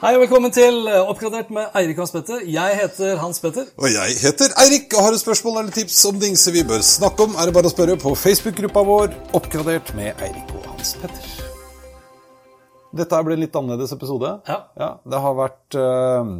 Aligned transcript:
Hei 0.00 0.14
og 0.16 0.22
velkommen 0.22 0.48
til 0.48 0.86
eh, 0.88 1.02
Oppgradert 1.12 1.50
med 1.52 1.74
Eirik 1.76 1.98
Hans 2.00 2.14
Petter. 2.14 2.38
Jeg 2.48 2.76
heter 2.78 3.18
Hans 3.20 3.36
Petter. 3.44 3.66
Og 3.76 3.90
jeg 3.92 4.14
heter 4.16 4.54
Eirik 4.62 4.94
og 4.96 5.04
har 5.04 5.12
du 5.12 5.18
spørsmål 5.20 5.58
eller 5.60 5.74
tips 5.76 5.98
om 6.08 6.16
dingser 6.22 6.54
vi 6.56 6.62
bør 6.64 6.80
snakke 6.80 7.26
om, 7.26 7.34
er 7.36 7.50
det 7.50 7.52
bare 7.52 7.68
å 7.68 7.72
spørre 7.74 7.98
på 8.00 8.14
Facebook-gruppa 8.16 8.80
vår 8.88 9.12
Oppgradert 9.36 9.92
med 9.98 10.16
Eirik 10.24 10.54
og 10.56 10.70
Hans 10.70 10.94
Petter. 11.02 11.28
Dette 12.96 13.20
ble 13.28 13.36
en 13.36 13.44
litt 13.44 13.60
annerledes 13.60 13.92
episode. 13.92 14.32
Ja. 14.48 14.88
det 15.04 15.20
har 15.26 15.36
vært, 15.42 15.76
eh, 15.84 16.32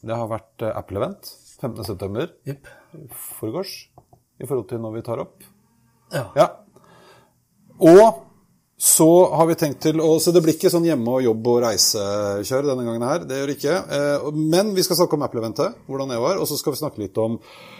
det 0.00 0.20
har 0.22 0.32
vært 0.32 0.64
eh, 0.64 0.72
Apple-event 0.80 1.34
15.9. 1.60 2.28
Yep. 2.48 2.74
foregårs 3.36 3.74
i 4.40 4.48
forhold 4.48 4.70
til 4.72 4.80
når 4.80 4.96
vi 4.96 5.04
tar 5.10 5.20
opp. 5.28 5.44
Ja. 6.16 6.30
Ja. 6.40 6.48
Og 7.84 8.24
så 8.76 9.06
har 9.32 9.46
vi 9.46 9.54
tenkt 9.54 9.78
til 9.80 10.00
å 10.02 10.16
Så 10.20 10.32
det 10.34 10.42
blir 10.42 10.54
ikke 10.56 10.70
sånn 10.70 10.84
hjemme- 10.84 11.08
og 11.14 11.22
jobb- 11.22 11.46
og 11.46 11.60
reisekjør 11.62 12.66
denne 12.66 12.84
gangen 12.84 13.02
her. 13.06 13.18
Det 13.24 13.36
gjør 13.38 13.46
det 13.46 13.56
ikke. 13.58 13.76
Eh, 13.96 14.30
Men 14.34 14.74
vi 14.74 14.82
skal 14.82 14.96
snakke 14.96 15.14
om 15.14 15.22
Apple-eventet, 15.22 15.74
hvordan 15.88 16.08
det 16.10 16.18
var. 16.20 16.36
Og 16.42 16.46
så 16.50 16.58
skal 16.58 16.72
vi 16.74 16.80
snakke 16.82 16.98
litt 16.98 17.16
om 17.18 17.38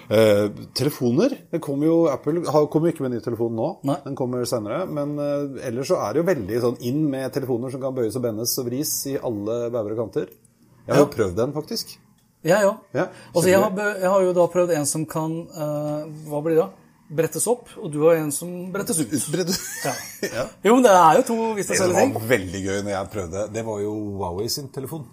eh, 0.08 0.48
telefoner. 0.72 1.34
Det 1.50 1.60
kommer 1.60 1.86
jo, 1.86 2.06
Apple 2.08 2.44
har- 2.46 2.66
kommer 2.68 2.88
jo 2.88 2.92
ikke 2.94 3.02
med 3.08 3.12
ny 3.12 3.20
telefon 3.20 3.56
nå. 3.56 3.68
Nei. 3.84 3.96
Den 4.04 4.14
kommer 4.14 4.44
senere. 4.46 4.86
Men 4.88 5.18
eh, 5.18 5.66
ellers 5.68 5.88
så 5.90 5.98
er 5.98 6.12
det 6.14 6.22
jo 6.22 6.28
veldig 6.30 6.60
sånn 6.62 6.78
inn 6.82 7.10
med 7.10 7.32
telefoner 7.32 7.70
som 7.74 7.80
kan 7.80 7.94
bøyes 7.94 8.14
og 8.16 8.22
bendes 8.22 8.56
og 8.58 8.66
vris 8.70 8.94
i 9.10 9.18
alle 9.18 9.70
bauger 9.74 9.92
og 9.98 9.98
kanter. 10.06 10.28
Jeg 10.86 10.94
har 10.94 11.04
jo 11.06 11.10
prøvd 11.10 11.34
den, 11.36 11.52
faktisk. 11.52 11.96
Ja, 12.44 12.60
ja. 12.60 12.76
Ja, 12.94 13.08
altså, 13.34 13.48
jeg, 13.48 13.58
har, 13.58 13.70
jeg 13.98 14.10
har 14.10 14.20
jo 14.22 14.32
da 14.36 14.46
prøvd 14.52 14.70
en 14.76 14.84
som 14.86 15.06
kan 15.06 15.32
uh, 15.56 16.04
Hva 16.28 16.42
blir 16.44 16.54
det 16.54 16.60
da? 16.60 16.70
Brettes 17.14 17.46
opp, 17.50 17.68
og 17.78 17.90
du 17.94 18.00
har 18.04 18.18
en 18.18 18.32
som 18.34 18.50
brettes 18.74 18.98
ut. 19.00 19.12
Ja. 19.84 19.94
Ja. 20.34 20.46
Jo, 20.64 20.74
men 20.76 20.86
det 20.86 20.92
er 20.96 21.18
jo 21.20 21.26
to 21.28 21.34
vidt 21.54 21.66
Det 21.68 21.74
forskjellige 21.74 22.00
ting. 22.00 22.14
var 22.14 22.30
veldig 22.30 22.62
gøy 22.64 22.78
når 22.82 22.94
jeg 22.94 23.10
prøvde. 23.12 23.42
Det 23.54 23.62
var 23.66 23.82
jo 23.84 23.92
Huawei 24.16 24.48
sin 24.48 24.70
telefon 24.72 25.04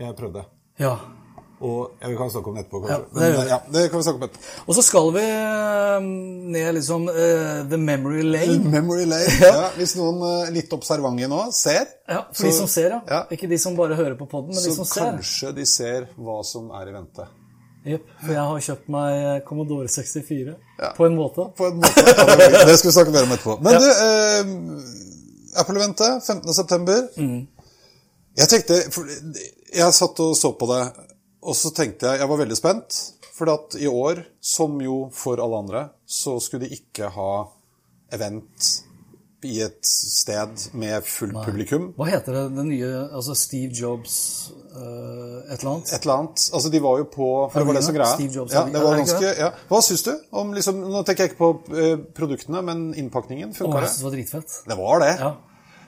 jeg 0.00 0.14
prøvde. 0.16 0.44
Ja. 0.80 0.94
Og 1.60 1.90
ja, 2.00 2.08
Vi 2.08 2.16
kan 2.16 2.30
snakke 2.32 2.48
om 2.48 2.54
det 2.56 2.62
etterpå, 2.64 2.88
Ja, 2.88 2.96
det 2.96 3.20
Men, 3.20 3.48
ja, 3.48 3.58
det 3.72 3.90
kan 3.90 3.98
vi 4.00 4.04
snakke 4.06 4.16
om 4.16 4.22
etterpå. 4.28 4.44
Og 4.66 4.74
så 4.78 4.82
skal 4.84 5.10
vi 5.12 5.24
eh, 5.28 6.06
ned 6.54 6.74
liksom 6.78 7.08
uh, 7.08 7.68
the 7.68 7.76
memory 7.76 8.22
lane. 8.22 8.62
The 8.62 8.70
Memory 8.80 9.04
lane. 9.10 9.34
Ja, 9.44 9.66
hvis 9.76 9.92
noen 9.98 10.22
uh, 10.24 10.48
litt 10.54 10.72
observante 10.72 11.28
nå 11.28 11.42
ser, 11.52 11.84
Ja, 12.08 12.22
For 12.32 12.48
de 12.48 12.54
som 12.56 12.70
ser, 12.70 12.96
ja. 13.04 13.20
Ikke 13.30 13.48
de 13.50 13.58
som 13.60 13.76
bare 13.76 13.98
hører 13.98 14.16
på 14.16 14.28
poden, 14.30 14.54
men 14.54 14.62
de 14.62 14.70
så 14.70 14.78
som 14.80 14.88
ser. 14.88 15.12
kanskje 15.12 15.52
de 15.60 15.68
ser 15.68 16.08
hva 16.16 16.40
som 16.48 16.72
er 16.80 16.88
i 16.88 16.96
vente. 16.96 17.28
Jepp. 17.86 18.08
For 18.20 18.34
jeg 18.34 18.46
har 18.50 18.64
kjøpt 18.66 18.90
meg 18.92 19.44
Commodore 19.46 19.88
64 19.88 20.56
på 20.96 21.06
en 21.06 21.14
måte. 21.16 21.46
På 21.56 21.70
en 21.70 21.78
måte. 21.80 22.02
Det 22.68 22.76
skal 22.76 22.90
vi 22.90 22.96
snakke 22.96 23.14
mer 23.14 23.28
om 23.28 23.32
etterpå. 23.36 23.56
Men 23.64 23.78
du, 23.80 23.86
eh, 23.88 25.60
Apple-eventet 25.62 26.28
15.9. 26.28 26.98
Mm. 27.16 27.40
Jeg 28.40 28.50
tenkte 28.52 28.76
Jeg 29.74 29.96
satt 29.96 30.20
og 30.22 30.36
så 30.38 30.52
på 30.58 30.68
det, 30.70 30.82
og 31.42 31.56
så 31.58 31.72
tenkte 31.74 32.12
jeg 32.12 32.22
Jeg 32.22 32.30
var 32.30 32.42
veldig 32.42 32.58
spent. 32.58 33.00
For 33.40 33.48
at 33.54 33.78
i 33.80 33.88
år, 33.88 34.20
som 34.44 34.76
jo 34.84 35.06
for 35.16 35.40
alle 35.40 35.62
andre, 35.64 35.82
så 36.04 36.36
skulle 36.44 36.68
de 36.68 36.76
ikke 36.76 37.08
ha 37.14 37.32
event 38.12 38.68
i 39.48 39.60
et 39.64 39.86
sted 39.86 40.66
med 40.76 41.06
fullt 41.06 41.38
publikum. 41.46 41.90
Hva 41.98 42.08
heter 42.10 42.36
det, 42.36 42.44
det 42.56 42.64
nye 42.68 42.90
Altså 43.08 43.36
Steve 43.38 43.72
Jobs 43.76 44.14
uh, 44.74 45.40
et 45.50 45.60
eller 45.60 45.70
annet? 45.74 45.92
Et 45.92 46.00
eller 46.02 46.16
annet. 46.16 46.46
Altså, 46.52 46.72
de 46.72 46.82
var 46.84 47.02
jo 47.02 47.08
på 47.10 47.28
For 47.52 47.60
det 47.60 47.68
var 47.70 47.78
det 47.78 47.84
som 47.86 47.96
greia. 47.96 48.14
Steve 48.14 48.36
Jobs, 48.40 48.56
ja, 48.56 48.64
det 48.70 48.82
var 48.84 48.98
ganske, 49.00 49.34
ja. 49.40 49.52
Hva 49.70 49.82
syns 49.84 50.06
du 50.06 50.12
om 50.40 50.54
liksom 50.56 50.82
Nå 50.90 51.04
tenker 51.06 51.26
jeg 51.26 51.32
ikke 51.32 51.40
på 51.42 51.76
eh, 51.76 51.94
produktene, 52.16 52.64
men 52.66 52.90
innpakningen. 52.98 53.54
Funka 53.56 53.84
det? 53.84 53.94
det 53.96 54.06
var 54.06 54.16
dritfett. 54.16 54.58
Det 54.68 54.76
var 54.78 55.04
det. 55.04 55.14
Ja. 55.20 55.36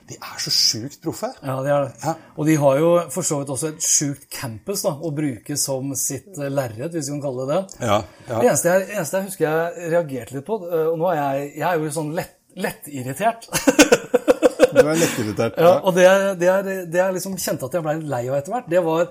De 0.09 0.17
er 0.19 0.39
så 0.43 0.51
sjukt 0.51 0.99
proffe. 1.03 1.29
Ja, 1.39 1.55
de 1.63 1.71
er 1.71 1.85
det. 1.85 1.93
Ja. 2.03 2.13
Og 2.35 2.47
de 2.49 2.55
har 2.59 2.79
jo 2.81 2.89
for 3.13 3.23
så 3.23 3.39
vidt 3.39 3.51
også 3.53 3.71
et 3.71 3.85
sjukt 3.87 4.25
campus 4.33 4.83
da, 4.83 4.91
å 4.99 5.13
bruke 5.15 5.55
som 5.59 5.93
sitt 5.99 6.35
eh, 6.35 6.51
lerret, 6.51 6.91
hvis 6.91 7.07
vi 7.07 7.15
kan 7.15 7.23
kalle 7.23 7.47
det 7.47 7.59
det. 7.59 7.87
Ja, 7.87 7.99
ja. 8.27 8.39
Det 8.41 8.49
eneste 8.49 8.73
jeg, 8.73 8.89
eneste 8.97 9.21
jeg 9.21 9.29
husker 9.29 9.47
jeg 9.47 9.91
reagerte 9.93 10.37
litt 10.37 10.47
på, 10.47 10.59
og 10.59 10.97
nå 10.99 11.11
er 11.13 11.21
jeg, 11.21 11.51
jeg 11.61 11.67
er 11.69 11.85
jo 11.85 11.93
sånn 11.95 12.11
lett, 12.17 12.35
lettirritert. 12.55 13.47
Du 14.73 14.79
er 14.81 14.97
lettirritert. 14.97 15.57
Ja, 15.61 15.73
og 15.85 15.93
det, 15.93 16.05
det, 16.41 16.47
er, 16.49 16.67
det 16.89 16.97
jeg 16.99 17.13
liksom 17.17 17.35
kjente 17.37 17.67
at 17.67 17.75
jeg 17.77 17.85
ble 17.85 17.93
lei 18.09 18.23
av 18.29 18.39
etter 18.39 18.55
hvert, 18.55 18.69
det 18.71 18.81
var 18.85 19.03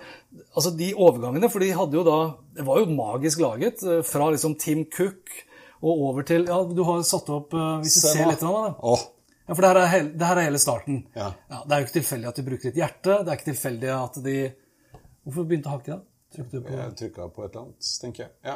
altså 0.56 0.72
de 0.78 0.88
overgangene. 0.94 1.50
For 1.52 1.62
de 1.62 1.70
hadde 1.76 1.98
jo 2.00 2.04
da 2.06 2.16
Det 2.58 2.66
var 2.66 2.80
jo 2.82 2.88
magisk 2.96 3.40
laget. 3.44 3.82
eh, 3.86 4.00
Fra 4.06 4.26
liksom 4.34 4.56
Tim 4.60 4.84
Cook 4.90 5.30
og 5.82 6.02
over 6.08 6.26
til 6.26 6.44
Ja, 6.50 6.60
du 6.66 6.82
har 6.86 7.00
satt 7.06 7.30
opp 7.34 7.54
eh, 7.58 7.70
Hvis 7.82 7.94
du 7.96 8.02
Se 8.04 8.12
ser 8.16 8.28
litt 8.30 8.42
av 8.46 8.58
det. 8.58 8.72
Åh, 8.92 9.04
Ja, 9.48 9.54
for 9.54 9.62
det 9.64 9.70
her 9.72 9.78
er, 9.82 9.88
hele, 9.90 10.10
det 10.18 10.26
her 10.28 10.38
er 10.38 10.46
hele 10.46 10.58
starten. 10.62 11.00
Ja. 11.18 11.30
det 11.66 11.74
er 11.74 11.80
jo 11.82 11.86
ikke 11.88 11.96
tilfeldig 12.00 12.28
at 12.30 12.36
de 12.38 12.44
bruker 12.46 12.70
et 12.70 12.76
hjerte. 12.78 13.16
Det 13.22 13.32
er 13.32 13.38
ikke 13.40 13.50
tilfeldig 13.52 13.90
at 14.00 14.18
de 14.26 14.36
Hvorfor 15.22 15.46
begynte 15.46 15.70
hakke 15.70 15.94
da? 15.94 16.00
Trykte 16.34 16.58
du 16.58 16.66
på 16.66 16.74
jeg 16.74 16.94
trykka 16.98 17.26
på 17.30 17.42
et 17.44 17.50
eller 17.52 17.66
annet, 17.68 17.88
tenker 18.02 18.24
jeg. 18.24 18.32
Ja. 18.48 18.54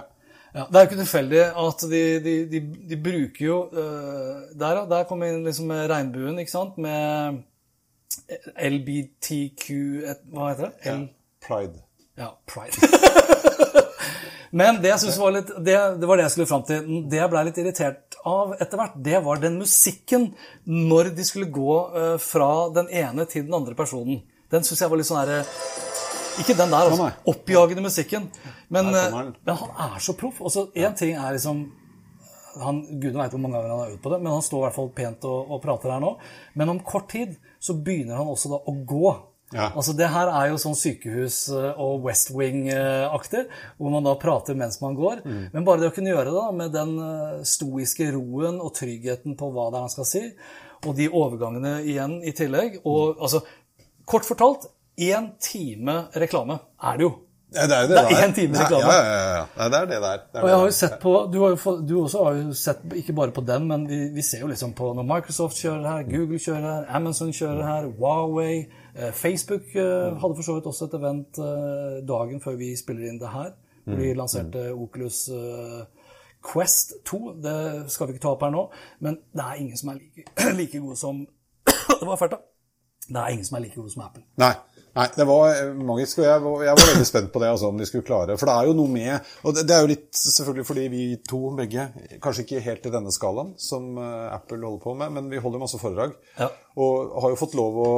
Ja, 0.56 0.64
Det 0.70 0.78
er 0.78 0.84
jo 0.84 0.88
ikke 0.88 1.02
tilfeldig 1.02 1.42
at 1.62 1.84
de, 1.90 2.02
de, 2.24 2.34
de, 2.52 2.62
de 2.90 2.98
bruker 3.02 3.44
jo 3.44 3.58
uh, 3.72 4.46
Der, 4.56 4.80
ja. 4.80 4.84
Der 4.90 5.04
kommer 5.08 5.28
inn 5.28 5.44
liksom 5.44 5.70
regnbuen, 5.70 6.38
ikke 6.40 6.54
sant, 6.54 6.78
med 6.80 7.42
LBTQ 8.56 9.66
Hva 10.32 10.52
heter 10.52 10.70
det? 10.70 10.94
L, 10.94 11.04
Pride. 11.46 11.82
ja, 12.18 12.32
pride. 12.48 12.80
Men 14.56 14.78
det 14.80 14.88
jeg 14.88 15.02
synes 15.02 15.18
var 15.20 15.34
litt, 15.34 15.50
det, 15.66 15.74
det 16.00 16.08
var 16.08 16.18
det 16.18 16.24
jeg 16.26 16.32
skulle 16.32 16.48
fram 16.48 16.64
til. 16.66 16.86
Det 17.10 17.18
jeg 17.18 17.30
ble 17.30 17.42
litt 17.48 17.58
irritert 17.60 18.16
av 18.26 18.54
etter 18.56 18.80
hvert, 18.80 18.96
det 19.04 19.20
var 19.26 19.42
den 19.42 19.58
musikken 19.60 20.30
når 20.64 21.12
de 21.18 21.26
skulle 21.28 21.50
gå 21.52 21.76
uh, 21.92 22.14
fra 22.22 22.50
den 22.74 22.88
ene 22.88 23.26
til 23.28 23.44
den 23.46 23.58
andre 23.58 23.76
personen. 23.78 24.22
Den 24.50 24.64
syns 24.64 24.80
jeg 24.80 24.90
var 24.90 25.00
litt 25.00 25.10
sånn 25.10 25.20
herre 25.20 25.42
Ikke 26.42 26.56
den 26.58 26.72
der, 26.72 26.90
altså. 26.90 27.10
Oppjagende 27.32 27.82
musikken. 27.86 28.30
Men, 28.68 28.92
den. 28.92 29.34
men 29.46 29.60
han 29.62 29.74
er 29.88 29.98
så 30.02 30.16
proff. 30.18 30.40
Altså, 30.44 30.68
Én 30.74 30.96
ting 30.98 31.16
er 31.16 31.36
liksom 31.36 31.66
han, 32.62 32.82
Gudene 33.00 33.20
veit 33.20 33.34
hvor 33.34 33.42
mange 33.42 33.58
ganger 33.58 33.72
han 33.72 33.80
har 33.82 33.94
øvd 33.94 34.02
på 34.04 34.12
det, 34.12 34.18
men 34.24 34.32
han 34.32 34.44
står 34.44 34.60
i 34.60 34.64
hvert 34.66 34.76
fall 34.78 34.92
pent 34.96 35.24
og, 35.28 35.50
og 35.52 35.62
prater 35.64 35.92
her 35.92 36.02
nå. 36.02 36.12
Men 36.56 36.72
om 36.72 36.82
kort 36.84 37.10
tid 37.12 37.34
så 37.62 37.76
begynner 37.76 38.20
han 38.20 38.30
også 38.32 38.52
da 38.54 38.60
å 38.64 38.76
gå. 38.88 39.10
Ja. 39.54 39.68
Altså 39.78 39.92
Det 39.94 40.08
her 40.10 40.30
er 40.32 40.48
jo 40.50 40.58
sånn 40.58 40.78
sykehus- 40.78 41.50
eh, 41.54 41.80
og 41.82 42.06
West 42.06 42.32
Wing-aktig, 42.34 43.44
hvor 43.78 43.92
man 43.94 44.08
da 44.08 44.16
prater 44.18 44.58
mens 44.58 44.80
man 44.82 44.96
går. 44.98 45.22
Mm. 45.24 45.42
Men 45.52 45.66
bare 45.68 45.84
det 45.84 45.92
å 45.92 45.94
kunne 45.94 46.14
gjøre 46.14 46.32
det 46.32 46.38
da, 46.38 46.46
med 46.62 46.72
den 46.74 46.96
eh, 46.98 47.44
stoiske 47.46 48.08
roen 48.16 48.58
og 48.60 48.74
tryggheten 48.78 49.36
på 49.38 49.52
hva 49.52 49.68
det 49.70 49.78
er 49.78 49.86
han 49.86 49.94
skal 49.94 50.08
si, 50.08 50.24
og 50.86 50.96
de 50.98 51.06
overgangene 51.08 51.78
igjen 51.86 52.18
i 52.26 52.34
tillegg 52.36 52.80
og 52.84 53.20
altså, 53.20 53.44
Kort 54.06 54.22
fortalt, 54.22 54.68
én 54.98 55.30
time 55.40 55.94
reklame 56.16 56.58
er 56.82 56.96
det 56.96 57.02
jo. 57.08 57.12
Ja, 57.54 57.66
det 57.70 57.76
er 57.76 57.82
jo 57.82 57.88
det 57.88 57.96
Det 57.96 58.02
er 58.02 58.22
én 58.22 58.24
en 58.28 58.34
time 58.34 58.58
reklame. 58.58 58.92
Ja, 58.92 59.02
ja, 59.04 59.18
ja, 59.18 59.44
ja. 59.56 59.68
Det 59.68 59.78
er 59.78 59.84
det 59.86 60.00
der. 60.02 60.22
Det 60.32 60.38
er 60.38 60.42
Og 60.42 60.48
jeg 60.48 60.56
har 60.58 60.64
jo 60.66 60.70
sett 60.70 60.96
på, 61.00 61.12
Du, 61.32 61.42
har 61.42 61.50
jo, 61.54 61.76
du 61.88 62.02
også 62.02 62.24
har 62.24 62.32
jo 62.34 62.52
sett, 62.52 62.80
ikke 62.94 63.12
bare 63.12 63.30
på 63.30 63.40
den, 63.40 63.68
men 63.68 63.88
vi, 63.88 63.98
vi 64.14 64.22
ser 64.22 64.40
jo 64.40 64.46
liksom 64.46 64.72
på 64.72 64.92
når 64.94 65.06
Microsoft 65.14 65.56
kjører 65.56 65.86
her, 65.88 66.02
Google 66.10 66.38
kjører 66.38 66.66
her, 66.66 66.96
Amazon 66.96 67.32
kjører 67.32 67.62
her, 67.66 67.86
Huawei 67.98 68.66
eh, 68.94 69.12
Facebook 69.12 69.76
eh, 69.76 70.16
hadde 70.20 70.34
for 70.34 70.42
så 70.42 70.58
vidt 70.58 70.66
også 70.66 70.88
et 70.90 70.98
event 70.98 71.38
eh, 71.38 72.00
dagen 72.08 72.40
før 72.40 72.58
vi 72.58 72.72
spiller 72.76 73.08
inn 73.08 73.20
det 73.22 73.30
her. 73.32 73.54
Hvor 73.86 74.00
de 74.02 74.14
lanserte 74.18 74.72
Oculus 74.74 75.28
eh, 75.30 75.84
Quest 76.52 76.92
2. 77.06 77.20
Det 77.42 77.90
skal 77.90 78.08
vi 78.08 78.16
ikke 78.16 78.22
ta 78.22 78.34
opp 78.34 78.42
her 78.42 78.50
nå, 78.54 78.66
men 79.06 79.20
det 79.34 79.44
er 79.44 79.60
ingen 79.62 79.78
som 79.78 79.94
er 79.94 80.00
like, 80.00 80.26
like 80.60 80.80
gode 80.82 80.98
som 80.98 81.26
Det 82.00 82.06
var 82.06 82.16
fælt, 82.16 82.34
da. 82.34 82.42
Det 83.08 83.20
er 83.22 83.28
ingen 83.28 83.46
som 83.46 83.56
er 83.56 83.68
like 83.68 83.78
gode 83.78 83.92
som 83.92 84.02
Apple. 84.02 84.24
Nei. 84.42 84.54
Nei, 84.96 85.06
det 85.12 85.26
var 85.28 85.50
eh, 85.52 85.72
magisk, 85.76 86.22
og 86.22 86.26
jeg 86.26 86.42
var, 86.44 86.62
jeg 86.64 86.78
var 86.78 86.90
veldig 86.90 87.08
spent 87.08 87.32
på 87.34 87.42
det, 87.42 87.50
altså, 87.52 87.70
om 87.70 87.80
de 87.80 87.88
skulle 87.88 88.06
klare. 88.06 88.36
For 88.40 88.48
det 88.48 88.54
er 88.56 88.70
jo 88.70 88.76
noe 88.78 88.92
med 88.92 89.30
Og 89.44 89.56
det, 89.58 89.64
er 89.68 89.84
jo 89.84 89.90
litt 89.90 90.08
selvfølgelig 90.16 90.66
fordi 90.68 90.86
vi 90.92 91.02
to 91.28 91.40
begge, 91.58 91.88
kanskje 92.24 92.46
ikke 92.46 92.64
helt 92.64 92.88
i 92.88 92.94
denne 92.94 93.12
skalaen 93.14 93.52
som 93.60 93.90
eh, 94.00 94.34
Apple 94.34 94.60
holder 94.62 94.82
på 94.82 94.96
med, 95.02 95.12
men 95.18 95.30
vi 95.32 95.40
holder 95.42 95.62
masse 95.62 95.80
foredrag. 95.82 96.16
Ja. 96.40 96.50
Og 96.80 97.16
har 97.22 97.32
jo 97.32 97.40
fått 97.40 97.56
lov 97.58 97.80
å 97.80 97.90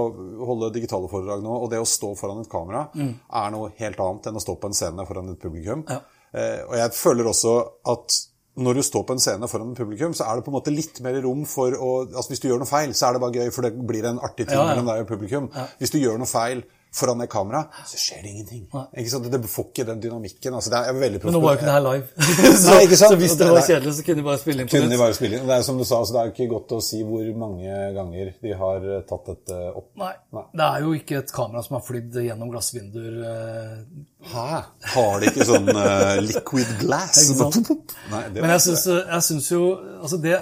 holde 0.51 0.73
digitale 0.75 1.11
foredrag 1.11 1.43
nå, 1.45 1.55
og 1.65 1.71
det 1.73 1.83
å 1.83 1.89
stå 1.89 2.15
foran 2.19 2.43
et 2.43 2.51
kamera 2.51 2.87
er 2.95 3.53
noe 3.55 3.73
helt 3.79 4.01
annet 4.03 4.31
enn 4.31 4.39
å 4.39 4.43
stå 4.43 4.59
på 4.59 4.71
en 4.71 4.77
scene 4.77 5.07
foran 5.09 5.33
et 5.33 5.43
publikum. 5.43 5.87
Ja. 5.91 6.03
Eh, 6.35 6.61
og 6.67 6.75
jeg 6.79 6.95
føler 6.99 7.31
også 7.31 7.55
at 7.89 8.19
når 8.59 8.75
du 8.75 8.83
står 8.83 9.05
på 9.07 9.15
en 9.15 9.23
scene 9.23 9.49
foran 9.51 9.71
et 9.71 9.79
publikum, 9.79 10.15
så 10.19 10.27
er 10.27 10.39
det 10.39 10.45
på 10.47 10.51
en 10.51 10.57
måte 10.57 10.75
litt 10.75 10.99
mer 11.05 11.21
rom 11.23 11.45
for 11.47 11.75
å 11.79 11.91
altså 12.09 12.33
Hvis 12.33 12.43
du 12.43 12.49
gjør 12.49 12.65
noe 12.65 12.71
feil, 12.71 12.95
så 12.97 13.07
er 13.09 13.15
det 13.15 13.23
bare 13.23 13.45
gøy, 13.45 13.53
for 13.55 13.67
det 13.67 13.87
blir 13.87 14.09
en 14.09 14.19
artig 14.19 14.49
ting 14.49 14.59
Ja, 14.59 14.65
ja. 14.65 14.73
mellom 14.73 14.91
deg 14.91 15.05
og 15.05 15.13
publikum. 15.13 15.47
Hvis 15.79 15.95
du 15.95 16.01
gjør 16.01 16.19
noe 16.19 16.31
feil 16.31 16.65
foran 16.95 17.21
det 17.23 17.29
kameraet, 17.31 17.75
så 17.87 18.01
skjer 18.01 18.23
det 18.25 18.33
ingenting. 18.33 18.63
Ikke 18.69 19.11
sant? 19.13 19.29
Det 19.33 19.41
får 19.51 19.67
ikke 19.71 19.87
den 19.91 20.01
dynamikken. 20.03 20.57
Altså, 20.59 20.73
det 20.73 20.81
er 20.81 20.99
veldig 20.99 21.21
Men 21.25 21.37
nå 21.37 21.43
var 21.43 21.55
jo 21.55 21.61
ikke 21.61 21.69
det 21.69 21.77
her 21.77 21.85
live. 21.85 22.07
så, 22.63 22.75
Nei, 22.75 22.99
så 23.03 23.11
hvis 23.21 23.37
det 23.39 23.51
var 23.53 23.67
kjedelig, 23.67 23.95
så 23.99 24.07
kunne 24.07 24.23
de 24.23 24.27
bare 24.29 24.43
spille 24.43 24.65
inn 24.65 24.71
på 24.71 24.77
kunne 24.77 24.89
de 24.89 25.29
inn. 25.29 25.49
Det 25.51 25.57
er 25.59 25.67
som 25.69 25.81
du 25.81 25.85
sa, 25.85 26.01
altså, 26.01 26.17
det 26.17 26.21
er 26.23 26.31
jo 26.31 26.35
ikke 26.37 26.51
godt 26.55 26.77
å 26.79 26.81
si 26.89 27.03
hvor 27.07 27.33
mange 27.45 27.81
ganger 27.99 28.33
de 28.45 28.55
har 28.63 28.89
eh, 28.97 29.03
tatt 29.09 29.33
dette 29.33 29.61
opp. 29.73 29.91
Nei. 30.01 30.15
Det 30.53 30.69
er 30.69 30.87
jo 30.87 30.95
ikke 30.97 31.21
et 31.23 31.35
kamera 31.35 31.65
som 31.67 31.79
har 31.79 31.85
flydd 31.87 32.21
gjennom 32.29 32.53
glassvinduer. 32.55 33.21
eh, 33.33 34.07
Hæ? 34.29 34.47
Har 34.95 35.21
de 35.23 35.29
ikke 35.31 35.45
sånn 35.47 35.69
uh, 35.71 36.19
liquid 36.25 36.71
glass? 36.81 37.21
Nei, 38.13 38.25
Men 38.35 38.51
jeg 38.57 38.65
syns 38.67 39.51
jo 39.53 39.63
altså 40.03 40.19
det, 40.23 40.41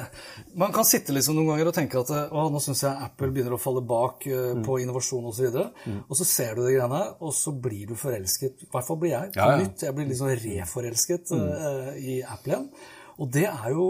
Man 0.56 0.72
kan 0.72 0.86
sitte 0.88 1.12
liksom 1.12 1.36
noen 1.36 1.50
ganger 1.52 1.68
og 1.68 1.74
tenke 1.76 2.00
at 2.00 2.10
å, 2.32 2.46
nå 2.52 2.60
syns 2.64 2.80
jeg 2.86 3.02
Apple 3.06 3.28
begynner 3.34 3.54
å 3.56 3.60
falle 3.60 3.82
bak 3.84 4.24
uh, 4.30 4.54
Mm. 4.56 4.62
på 4.64 4.78
innovasjon 4.80 5.24
osv. 5.28 5.28
Og, 5.28 5.34
så 5.36 5.44
videre. 5.46 5.96
og 6.08 6.16
så 6.16 6.24
ser 6.24 6.54
du 6.56 6.62
de 6.64 6.74
greiene 6.78 7.00
og 7.20 7.34
så 7.36 7.52
blir 7.52 7.90
du 7.90 7.94
forelsket. 8.00 8.62
I 8.64 8.70
hvert 8.72 8.86
fall 8.88 9.00
blir 9.02 9.12
jeg. 9.12 9.32
På 9.34 9.40
Ja, 9.42 9.50
ja. 9.52 9.58
nytt. 9.64 9.82
Jeg 9.84 9.94
blir 9.98 10.06
liksom 10.08 10.30
reforelsket 10.46 11.32
eh, 11.36 11.90
i 12.00 12.22
Apple 12.22 12.52
igjen. 12.54 12.70
Og 13.18 13.30
det 13.32 13.44
er 13.50 13.70
jo 13.74 13.86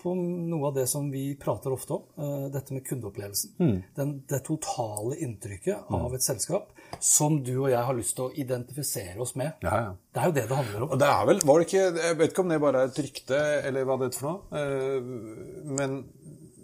på 0.00 0.14
noe 0.16 0.68
av 0.70 0.74
det 0.78 0.86
som 0.88 1.10
vi 1.12 1.34
prater 1.36 1.72
ofte 1.76 1.92
om, 1.98 2.04
uh, 2.16 2.46
dette 2.52 2.72
med 2.72 2.84
kundeopplevelsen. 2.88 3.50
Mm. 3.60 3.74
Den, 3.96 4.14
det 4.28 4.42
totale 4.46 5.18
inntrykket 5.20 5.90
av 5.92 6.14
et 6.16 6.24
selskap 6.24 6.70
som 6.98 7.38
du 7.44 7.52
og 7.62 7.70
jeg 7.70 7.82
har 7.86 7.94
lyst 7.96 8.16
til 8.18 8.26
å 8.26 8.32
identifisere 8.34 9.20
oss 9.22 9.34
med. 9.38 9.52
Ja, 9.62 9.76
ja. 9.84 9.92
Det 10.12 10.20
er 10.22 10.26
jo 10.30 10.36
det 10.36 10.46
det 10.50 10.56
handler 10.58 10.82
om. 10.86 10.90
Og 10.90 10.98
det 11.00 11.08
er 11.12 11.26
vel, 11.30 11.40
var 11.46 11.60
det 11.60 11.66
ikke, 11.68 11.84
Jeg 12.02 12.18
vet 12.18 12.32
ikke 12.34 12.42
om 12.44 12.48
det 12.52 12.60
bare 12.60 12.82
er 12.82 12.90
et 12.90 13.00
rykte, 13.04 13.40
eller 13.70 13.86
hva 13.88 13.96
det 14.00 14.10
er 14.10 14.18
for 14.18 14.30
noe. 14.30 14.60
eh, 14.60 15.64
Men 15.78 15.96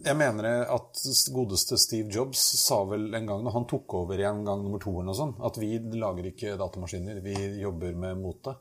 jeg 0.06 0.16
mener 0.20 0.46
at 0.70 1.00
godeste 1.34 1.78
Steve 1.82 2.12
Jobs 2.14 2.38
sa 2.60 2.82
vel 2.86 3.08
en 3.14 3.26
gang 3.26 3.42
når 3.42 3.52
han 3.56 3.64
tok 3.66 3.94
over 4.02 4.20
igjen 4.20 4.44
gang 4.46 4.62
nummer 4.62 4.78
to, 4.82 4.92
eller 4.92 5.08
noe 5.10 5.18
sånt, 5.18 5.40
at 5.42 5.58
vi 5.58 5.78
lager 5.98 6.28
ikke 6.30 6.54
datamaskiner, 6.60 7.18
vi 7.24 7.34
jobber 7.62 7.96
med 7.98 8.20
mote. 8.22 8.54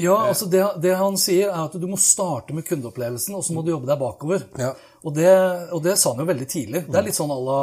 Ja, 0.00 0.16
altså 0.30 0.48
det, 0.50 0.62
det 0.82 0.94
han 0.98 1.18
sier, 1.20 1.50
er 1.50 1.68
at 1.68 1.76
du 1.78 1.86
må 1.90 1.98
starte 2.00 2.56
med 2.56 2.66
kundeopplevelsen, 2.68 3.36
og 3.36 3.44
så 3.46 3.56
må 3.56 3.64
du 3.64 3.72
jobbe 3.74 3.90
deg 3.90 4.00
bakover. 4.00 4.46
Ja. 4.60 4.72
Og, 5.00 5.14
det, 5.16 5.30
og 5.72 5.80
det 5.84 5.96
sa 5.96 6.12
han 6.12 6.20
jo 6.24 6.28
veldig 6.28 6.48
tidlig. 6.50 6.84
Det 6.88 6.98
er 6.98 7.06
litt 7.06 7.16
sånn 7.16 7.32
à 7.32 7.38
la 7.40 7.60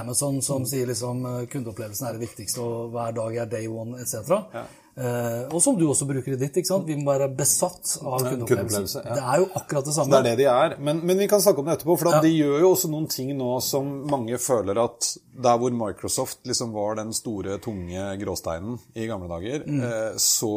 Amazon 0.00 0.40
som 0.42 0.66
sier 0.66 0.88
liksom 0.90 1.22
eh, 1.30 1.44
kundeopplevelsen 1.52 2.08
er 2.08 2.16
det 2.16 2.26
viktigste, 2.26 2.64
og 2.64 2.90
hver 2.94 3.14
dag 3.20 3.38
er 3.44 3.52
day 3.52 3.70
one, 3.70 4.00
etc. 4.02 4.34
Eh, 4.50 4.74
og 4.96 5.58
som 5.60 5.76
du 5.76 5.82
også 5.90 6.06
bruker 6.08 6.32
i 6.32 6.38
ditt. 6.40 6.56
ikke 6.56 6.70
sant? 6.70 6.86
Vi 6.88 6.96
må 6.96 7.10
være 7.10 7.28
besatt 7.36 7.98
av 8.00 8.22
kundeopplevelse, 8.24 9.02
ja. 9.04 9.16
Det 9.18 9.24
er 9.24 9.42
jo 9.42 9.48
akkurat 9.60 9.84
det 9.84 9.92
Det 9.92 9.96
samme. 9.98 10.16
er 10.16 10.24
det 10.24 10.36
de 10.40 10.46
er. 10.48 10.76
Men, 10.80 11.02
men 11.04 11.20
vi 11.20 11.28
kan 11.28 11.42
snakke 11.44 11.60
om 11.60 11.68
det 11.68 11.76
etterpå. 11.76 11.98
For 12.00 12.14
ja. 12.16 12.22
de 12.24 12.32
gjør 12.32 12.64
jo 12.64 12.70
også 12.72 12.90
noen 12.92 13.08
ting 13.12 13.34
nå 13.36 13.50
som 13.64 13.90
mange 14.08 14.38
føler 14.40 14.80
at 14.80 15.10
der 15.36 15.60
hvor 15.60 15.76
Microsoft 15.76 16.40
liksom 16.48 16.72
var 16.72 16.96
den 16.96 17.12
store, 17.16 17.58
tunge 17.60 18.08
gråsteinen 18.22 18.80
i 18.96 19.06
gamle 19.10 19.28
dager, 19.28 19.68
eh, 19.68 20.16
så 20.16 20.54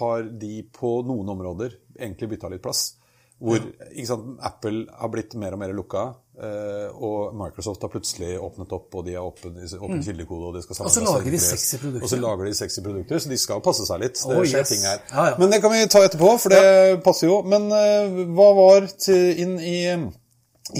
har 0.00 0.24
de 0.40 0.62
på 0.72 1.02
noen 1.04 1.28
områder 1.36 1.76
egentlig 1.98 2.32
bytta 2.32 2.48
litt 2.52 2.64
plass. 2.64 2.94
Hvor 3.42 3.58
sant, 4.06 4.36
Apple 4.46 4.86
har 4.94 5.10
blitt 5.10 5.34
mer 5.34 5.56
og 5.56 5.58
mer 5.58 5.72
lukka, 5.74 6.02
eh, 6.06 6.21
og 6.32 7.34
Microsoft 7.36 7.82
har 7.84 7.90
plutselig 7.92 8.38
åpnet 8.40 8.70
opp, 8.72 8.86
og 8.96 9.04
de 9.04 9.12
har 9.18 9.26
åpen, 9.26 9.58
åpen 9.78 10.00
kildekode, 10.02 10.46
og 10.48 10.54
de 10.56 10.62
skal 10.64 10.86
Og 10.86 10.94
så 10.94 11.02
lager 11.04 11.34
de 11.34 11.40
sexy 11.44 11.76
produkter. 11.76 12.06
Og 12.06 12.08
så 12.08 12.20
lager 12.22 12.48
de 12.48 12.54
sexy 12.56 12.80
produkter, 12.80 13.20
så 13.20 13.32
de 13.32 13.38
skal 13.38 13.60
passe 13.64 13.84
seg 13.88 14.00
litt. 14.00 14.16
Det 14.16 14.38
Oh, 14.38 14.40
skjer 14.40 14.64
yes. 14.64 14.72
ting 14.72 14.86
her. 14.86 15.02
Ja, 15.10 15.26
ja. 15.32 15.36
Men 15.38 15.52
det 15.52 15.60
kan 15.60 15.74
vi 15.74 15.82
ta 15.92 16.04
etterpå, 16.06 16.30
for 16.40 16.54
det 16.54 17.02
passer 17.04 17.28
jo. 17.28 17.42
Men 17.44 17.68
eh, 17.76 18.22
hva 18.32 18.48
var 18.56 18.88
til, 18.96 19.28
inn, 19.44 19.58
i, 19.60 19.76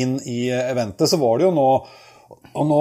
inn 0.01 0.17
i 0.25 0.39
eventet, 0.57 1.11
så 1.13 1.21
var 1.21 1.39
det 1.39 1.51
jo 1.51 1.53
nå 1.59 1.69
og 2.55 2.67
nå, 2.69 2.79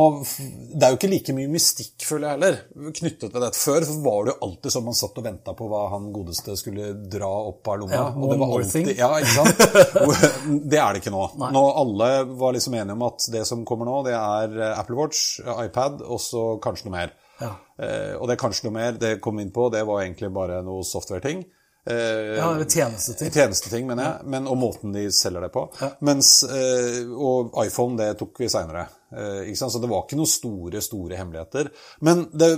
Det 0.76 0.84
er 0.86 0.94
jo 0.94 0.98
ikke 1.00 1.10
like 1.12 1.34
mye 1.38 1.50
mystikk, 1.52 1.94
føler 2.08 2.28
jeg 2.28 2.36
heller, 2.38 2.58
knyttet 2.98 3.28
til 3.32 3.44
dette. 3.44 3.60
Før 3.62 3.86
var 4.04 4.26
det 4.28 4.34
jo 4.34 4.38
alltid 4.48 4.76
sånn 4.76 4.86
man 4.88 4.98
satt 4.98 5.18
og 5.22 5.26
venta 5.28 5.54
på 5.58 5.68
hva 5.72 5.82
han 5.94 6.10
godeste 6.16 6.56
skulle 6.60 6.90
dra 7.12 7.30
opp 7.52 7.72
av 7.72 7.80
lomma. 7.84 7.96
Ja, 7.96 8.08
og 8.16 8.34
det 8.34 8.40
var 8.42 8.56
alltid, 8.58 8.92
ja, 8.98 9.12
ikke 9.22 9.38
sant? 9.38 9.64
Det 10.72 10.80
er 10.82 10.94
det 10.96 11.02
ikke 11.04 11.14
nå. 11.16 11.24
Nå 11.56 11.64
Alle 11.84 12.10
var 12.42 12.54
liksom 12.56 12.76
enige 12.80 12.98
om 12.98 13.08
at 13.08 13.30
det 13.32 13.46
som 13.48 13.64
kommer 13.68 13.88
nå, 13.90 14.02
det 14.10 14.16
er 14.18 14.58
eh, 14.60 14.76
Apple 14.80 15.00
Watch, 15.00 15.40
eh, 15.46 15.66
iPad 15.68 16.04
og 16.08 16.20
så 16.24 16.46
kanskje 16.64 16.90
noe 16.90 16.98
mer. 16.98 17.16
Ja. 17.42 17.56
Eh, 17.82 18.14
og 18.20 18.28
det 18.30 18.38
kanskje 18.42 18.68
noe 18.68 18.76
mer, 18.78 19.00
det 19.02 19.16
kom 19.24 19.40
inn 19.42 19.52
på, 19.56 19.70
det 19.74 19.82
var 19.88 20.04
egentlig 20.04 20.30
bare 20.36 20.60
noe 20.66 20.84
software-ting. 20.86 21.46
Eh, 21.90 22.38
Ja, 22.38 22.52
eller 22.54 22.68
tjenesteting. 22.70 23.32
Tjenesteting, 23.34 23.88
mener 23.90 24.04
jeg, 24.06 24.28
men, 24.30 24.46
og 24.52 24.60
måten 24.62 24.94
de 24.94 25.08
selger 25.16 25.48
det 25.48 25.52
på. 25.56 25.64
Mens, 26.06 26.44
eh, 26.46 27.00
og 27.10 27.56
iPhone, 27.66 27.98
det 27.98 28.12
tok 28.20 28.38
vi 28.44 28.50
seinere. 28.54 28.84
Eh, 29.12 29.54
så 29.54 29.80
det 29.80 29.90
var 29.92 30.06
ikke 30.06 30.20
noen 30.20 30.30
store, 30.30 30.82
store 30.84 31.18
hemmeligheter. 31.20 31.72
Men 32.08 32.26
det, 32.32 32.50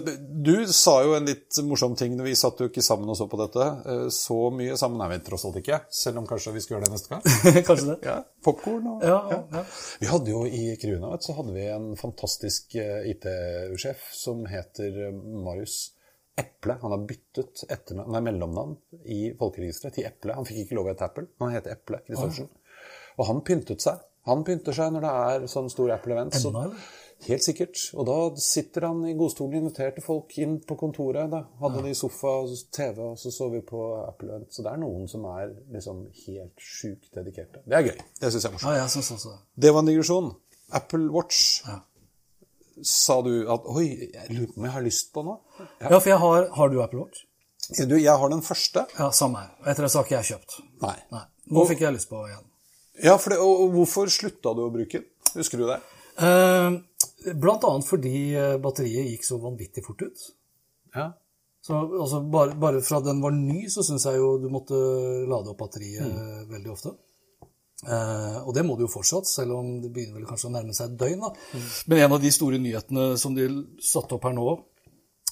du 0.46 0.68
sa 0.70 1.00
jo 1.06 1.16
en 1.18 1.28
litt 1.28 1.58
morsom 1.66 1.98
ting 2.00 2.18
når 2.18 2.30
vi 2.30 2.36
satt 2.38 2.62
jo 2.62 2.70
ikke 2.70 2.86
sammen 2.86 3.10
og 3.10 3.18
så 3.20 3.28
på 3.32 3.40
dette. 3.42 3.70
Eh, 3.90 4.06
så 4.14 4.38
mye 4.54 4.78
sammen 4.80 5.02
er 5.06 5.16
vi 5.16 5.22
tross 5.26 5.48
alt 5.50 5.60
ikke, 5.64 5.84
selv 5.94 6.22
om 6.22 6.30
kanskje 6.30 6.56
vi 6.58 6.64
skal 6.64 6.78
gjøre 6.78 6.90
det 6.90 6.94
neste 6.96 7.16
gang. 7.16 7.26
Kanskje 7.68 7.90
det. 7.94 7.98
Ja, 8.06 8.20
Popkorn 8.44 8.88
og 8.96 9.04
Ja, 9.08 9.20
ja. 9.32 9.66
Vi 10.02 10.10
hadde 10.10 10.34
jo 10.34 10.44
i 10.46 10.64
Kruna 10.82 11.14
vet, 11.14 11.26
så 11.26 11.36
hadde 11.38 11.56
vi 11.56 11.68
en 11.72 11.92
fantastisk 12.00 12.78
eh, 12.80 13.10
IT-sjef 13.14 14.10
som 14.16 14.46
heter 14.50 15.12
Marius 15.14 15.94
Eple. 16.40 16.78
Han 16.82 16.96
har 16.96 17.06
byttet 17.08 17.66
etternavn, 17.70 18.12
nei, 18.14 18.22
mellomnavn 18.26 18.78
i 19.14 19.20
folkeregisteret 19.38 20.00
til 20.00 20.08
Eple. 20.10 20.36
Han 20.38 20.48
fikk 20.48 20.64
ikke 20.64 20.78
lov 20.80 20.90
å 20.90 20.94
hete 20.94 21.06
Apple, 21.06 21.28
men 21.38 21.50
han 21.50 21.58
heter 21.60 21.76
Eple 21.76 22.02
Kristoffersen. 22.08 22.50
Og 23.20 23.30
han 23.30 23.44
pyntet 23.46 23.84
seg. 23.86 24.02
Han 24.30 24.44
pynter 24.48 24.76
seg 24.76 24.94
når 24.96 25.04
det 25.06 25.14
er 25.22 25.48
sånn 25.52 25.70
stor 25.72 25.92
Apple-event. 25.98 26.36
Så, 26.40 26.52
helt 27.28 27.44
sikkert. 27.44 27.80
Og 27.98 28.08
da 28.08 28.18
sitter 28.40 28.88
han 28.88 29.02
i 29.08 29.16
godstolen 29.20 29.58
og 29.58 29.66
inviterte 29.66 30.04
folk 30.04 30.32
inn 30.44 30.58
på 30.64 30.78
kontoret. 30.80 31.32
Da 31.32 31.44
hadde 31.62 31.84
de 31.88 31.94
sofa 31.98 32.38
og 32.44 32.54
TV, 32.76 33.02
og 33.04 33.18
så 33.20 33.34
så 33.36 33.50
vi 33.52 33.64
på 33.68 33.82
Apple-event. 34.04 34.50
Så 34.56 34.64
det 34.66 34.74
er 34.74 34.84
noen 34.84 35.10
som 35.12 35.28
er 35.34 35.52
liksom 35.76 36.06
helt 36.26 36.64
sjukt 36.64 37.12
dedikerte. 37.16 37.64
Det 37.68 37.80
er 37.80 37.90
gøy. 37.92 37.98
Det 38.20 38.32
syns 38.32 38.46
jeg 38.46 38.52
er 38.52 38.56
morsomt. 38.58 38.70
Ja, 38.72 38.84
jeg 38.84 38.96
synes 38.96 39.12
også 39.18 39.36
det. 39.56 39.74
Var 39.74 39.84
en 39.84 39.92
digresjon. 39.92 40.32
Apple 40.74 41.10
Watch. 41.14 41.42
Ja 41.68 41.82
Sa 42.82 43.20
du 43.22 43.46
at 43.54 43.68
Oi, 43.70 43.86
jeg 44.10 44.32
lurer 44.34 44.48
på 44.50 44.58
om 44.58 44.66
jeg 44.66 44.74
har 44.74 44.82
lyst 44.82 45.12
på 45.14 45.22
noe? 45.26 45.38
Ja, 45.78 46.00
for 46.00 46.10
jeg 46.10 46.18
har, 46.24 46.48
har 46.58 46.72
du 46.72 46.80
Apple 46.82 47.04
Watch? 47.04 47.28
Du, 47.78 47.94
jeg 47.96 48.16
har 48.20 48.32
den 48.34 48.42
første. 48.44 48.88
Ja, 48.98 49.12
samme 49.16 49.44
her. 49.44 49.54
Etter 49.70 49.86
det 49.86 49.92
så 49.94 50.02
har 50.02 50.08
ikke 50.08 50.18
jeg 50.18 50.30
kjøpt. 50.34 50.58
Nei. 50.82 50.96
Nei. 51.14 51.22
Nå 51.54 51.68
fikk 51.70 51.86
jeg 51.86 51.96
lyst 51.96 52.10
på 52.10 52.24
igjen. 52.28 52.44
Ja, 53.02 53.18
det, 53.18 53.40
og 53.42 53.74
hvorfor 53.74 54.12
slutta 54.14 54.54
du 54.54 54.66
å 54.68 54.72
bruke 54.74 55.02
den? 55.02 55.10
Husker 55.34 55.58
du 55.58 55.66
det? 55.66 55.80
Eh, 56.22 56.76
blant 57.42 57.64
annet 57.66 57.88
fordi 57.88 58.18
eh, 58.38 58.58
batteriet 58.62 59.10
gikk 59.10 59.26
så 59.26 59.40
vanvittig 59.42 59.82
fort 59.86 60.04
ut. 60.06 60.26
Ja. 60.94 61.08
Så 61.64 61.80
altså, 61.80 62.20
bare, 62.28 62.54
bare 62.60 62.84
fra 62.86 63.00
den 63.02 63.22
var 63.24 63.34
ny, 63.34 63.66
så 63.72 63.86
syns 63.88 64.06
jeg 64.06 64.20
jo 64.20 64.36
du 64.44 64.50
måtte 64.52 64.78
lade 65.26 65.54
opp 65.54 65.62
batteriet 65.64 66.06
mm. 66.06 66.52
veldig 66.52 66.72
ofte. 66.74 66.94
Eh, 67.88 68.38
og 68.44 68.52
det 68.56 68.66
må 68.68 68.76
du 68.78 68.86
jo 68.86 68.92
fortsatt, 68.92 69.28
selv 69.28 69.58
om 69.58 69.72
det 69.84 69.92
begynner 69.96 70.20
vel 70.20 70.28
kanskje 70.30 70.50
å 70.50 70.54
nærme 70.54 70.76
seg 70.76 70.92
et 70.92 71.00
døgn. 71.00 71.24
Da. 71.24 71.64
Men 71.90 72.04
en 72.04 72.18
av 72.18 72.22
de 72.24 72.32
store 72.36 72.60
nyhetene 72.62 73.08
som 73.20 73.36
de 73.38 73.48
satte 73.84 74.18
opp 74.18 74.28
her 74.28 74.36
nå, 74.38 74.46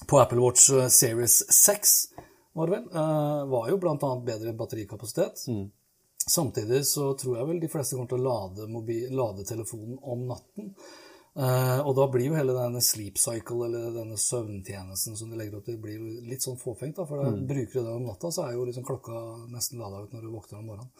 på 0.08 0.18
Apple 0.18 0.42
Watch 0.42 0.70
eh, 0.74 0.88
Series 0.92 1.38
6, 1.52 1.94
var 2.58 2.68
det 2.68 2.78
vel, 2.78 2.88
eh, 2.90 3.44
var 3.52 3.70
jo 3.70 3.78
bl.a. 3.84 4.10
bedre 4.26 4.56
batterikapasitet. 4.56 5.46
Samtidig 6.28 6.84
så 6.86 7.12
tror 7.18 7.38
jeg 7.38 7.48
vel 7.48 7.62
de 7.62 7.70
fleste 7.70 7.96
kommer 7.96 8.10
til 8.12 8.20
å 8.22 8.26
lade, 8.28 8.68
mobil, 8.70 9.08
lade 9.16 9.46
telefonen 9.48 9.98
om 10.02 10.28
natten. 10.28 10.74
Uh, 11.32 11.80
og 11.88 11.94
da 11.96 12.04
blir 12.12 12.26
jo 12.28 12.36
hele 12.36 12.52
denne 12.52 12.82
sleep 12.84 13.16
cycle, 13.18 13.64
eller 13.66 13.94
denne 13.94 14.18
søvntjenesten 14.20 15.16
som 15.16 15.30
de 15.32 15.38
legger 15.40 15.58
opp 15.58 15.66
til, 15.66 15.78
blir 15.80 16.02
litt 16.28 16.44
sånn 16.44 16.60
fåfengt. 16.60 16.98
da, 17.00 17.06
For 17.08 17.22
da 17.24 17.32
bruker 17.32 17.80
du 17.80 17.86
det 17.86 17.94
om 17.94 18.04
natta, 18.06 18.30
så 18.30 18.46
er 18.46 18.56
jo 18.58 18.66
liksom 18.68 18.84
klokka 18.86 19.22
nesten 19.50 19.80
lada 19.80 20.04
ut 20.04 20.12
når 20.12 20.26
du 20.26 20.32
våkner 20.34 20.60
om 20.60 20.68
morgenen. 20.74 20.92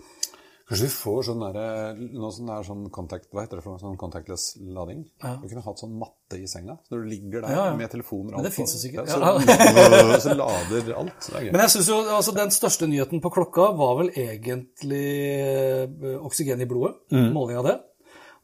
Kanskje 0.68 0.86
vi 0.86 0.92
får 0.94 1.26
sånn 1.26 1.42
der, 1.42 1.98
noe 2.14 2.30
sånn 2.32 2.50
er 2.54 2.66
sånn 2.66 2.84
contact, 2.94 3.28
hva 3.34 3.44
heter 3.44 3.58
det 3.58 3.64
for 3.64 3.74
noe, 3.74 3.82
sånn 3.82 3.98
contactless 4.00 4.46
lading? 4.62 5.02
Du 5.20 5.46
kunne 5.50 5.64
hatt 5.66 5.82
sånn 5.82 5.94
matte 6.00 6.38
i 6.38 6.48
senga, 6.50 6.78
så 6.86 6.94
når 6.94 7.04
du 7.04 7.10
ligger 7.10 7.44
der 7.44 7.54
Ja, 7.56 7.66
ja. 7.70 7.76
med 7.76 7.92
telefoner 7.92 8.36
og 8.36 8.40
Men 8.40 8.48
det 8.48 8.54
fins 8.54 8.72
finnes 8.72 8.78
jo 8.78 8.82
sikkert. 8.86 9.12
Ja, 9.12 10.16
så, 10.16 10.20
så 10.26 10.36
lader 10.38 10.92
alt. 11.02 11.30
Men 11.50 11.62
jeg 11.64 11.74
synes 11.76 11.92
jo, 11.92 12.00
altså 12.16 12.36
Den 12.36 12.54
største 12.54 12.88
nyheten 12.90 13.22
på 13.24 13.32
klokka 13.34 13.70
var 13.78 13.96
vel 14.00 14.12
egentlig 14.14 15.06
eh, 15.36 16.18
oksygen 16.22 16.62
i 16.62 16.68
blodet. 16.70 16.98
Måling 17.10 17.62
av 17.62 17.70
det. 17.70 17.78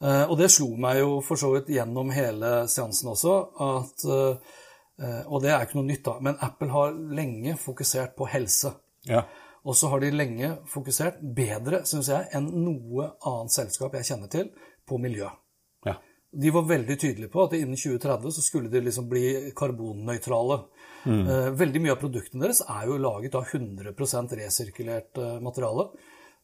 Eh, 0.03 0.25
og 0.29 0.39
det 0.39 0.51
slo 0.55 0.73
meg 0.79 1.03
jo 1.03 1.21
for 1.27 1.41
så 1.41 1.55
vidt 1.57 1.71
gjennom 1.75 2.11
hele 2.15 2.65
seansen 2.71 3.15
også, 3.15 3.39
at 3.69 4.09
eh, 4.11 4.57
Eh, 4.99 5.23
og 5.31 5.43
det 5.45 5.53
er 5.55 5.63
ikke 5.63 5.79
noe 5.79 5.89
nytt, 5.89 6.05
da. 6.07 6.17
Men 6.25 6.39
Apple 6.43 6.71
har 6.75 6.97
lenge 7.15 7.55
fokusert 7.61 8.17
på 8.19 8.27
helse. 8.33 8.75
Ja. 9.07 9.23
Og 9.67 9.77
så 9.77 9.91
har 9.93 10.03
de 10.03 10.12
lenge 10.15 10.53
fokusert, 10.71 11.19
bedre, 11.35 11.83
syns 11.88 12.11
jeg, 12.12 12.29
enn 12.37 12.50
noe 12.62 13.11
annet 13.27 13.55
selskap 13.55 13.97
jeg 13.99 14.11
kjenner 14.12 14.31
til, 14.33 14.53
på 14.88 15.00
miljø. 15.03 15.31
ja. 15.87 15.99
De 16.29 16.50
var 16.53 16.67
veldig 16.69 16.99
tydelige 17.00 17.33
på 17.33 17.41
at 17.47 17.55
innen 17.57 17.77
2030 17.77 18.35
så 18.37 18.43
skulle 18.45 18.69
de 18.69 18.83
liksom 18.85 19.07
bli 19.09 19.50
karbonnøytrale. 19.57 20.59
Mm. 21.09 21.55
veldig 21.57 21.81
mye 21.81 21.93
av 21.95 22.00
produktene 22.03 22.43
deres 22.43 22.61
er 22.69 22.88
jo 22.91 22.97
laget 23.00 23.37
av 23.38 23.47
100 23.49 23.95
resirkulert 24.37 25.17
eh, 25.17 25.38
materiale. 25.41 25.87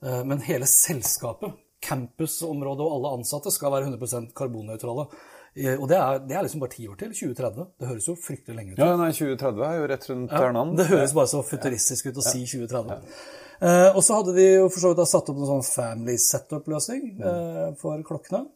Eh, 0.04 0.22
men 0.24 0.40
hele 0.46 0.66
selskapet, 0.70 1.52
campusområdet 1.84 2.84
og 2.84 2.96
alle 2.96 3.12
ansatte 3.18 3.52
skal 3.52 3.74
være 3.74 3.90
100% 3.92 4.32
karbonnøytrale. 4.36 5.08
Eh, 5.56 5.76
og 5.78 5.86
det 5.90 5.98
er, 6.00 6.18
det 6.26 6.34
er 6.38 6.42
liksom 6.46 6.64
bare 6.64 6.74
ti 6.74 6.88
år 6.90 6.98
til. 6.98 7.12
2030. 7.14 7.68
Det 7.80 7.90
høres 7.92 8.08
jo 8.10 8.16
fryktelig 8.18 8.56
lenge 8.58 8.74
ut. 8.74 8.82
ja, 8.82 8.96
nei, 8.98 9.10
2030 9.14 9.64
er 9.68 9.78
jo 9.78 9.86
rett 9.92 10.08
rundt 10.10 10.32
Ja, 10.34 10.42
hjørnet. 10.42 10.74
det 10.80 10.88
høres 10.90 11.14
bare 11.14 11.30
så 11.30 11.44
futuristisk 11.46 12.10
ut 12.10 12.18
å 12.18 12.26
si 12.26 12.42
2030. 12.56 13.14
Eh, 13.62 13.90
og 13.94 14.02
så 14.02 14.18
hadde 14.18 14.34
de 14.34 14.48
jo 14.56 14.66
for 14.68 14.82
så 14.82 14.90
vidt 14.94 15.08
satt 15.08 15.30
opp 15.30 15.38
en 15.38 15.50
sånn 15.52 15.64
family 15.68 16.16
setup-løsning 16.18 17.06
eh, 17.22 17.68
for 17.80 18.02
klokkene. 18.06 18.46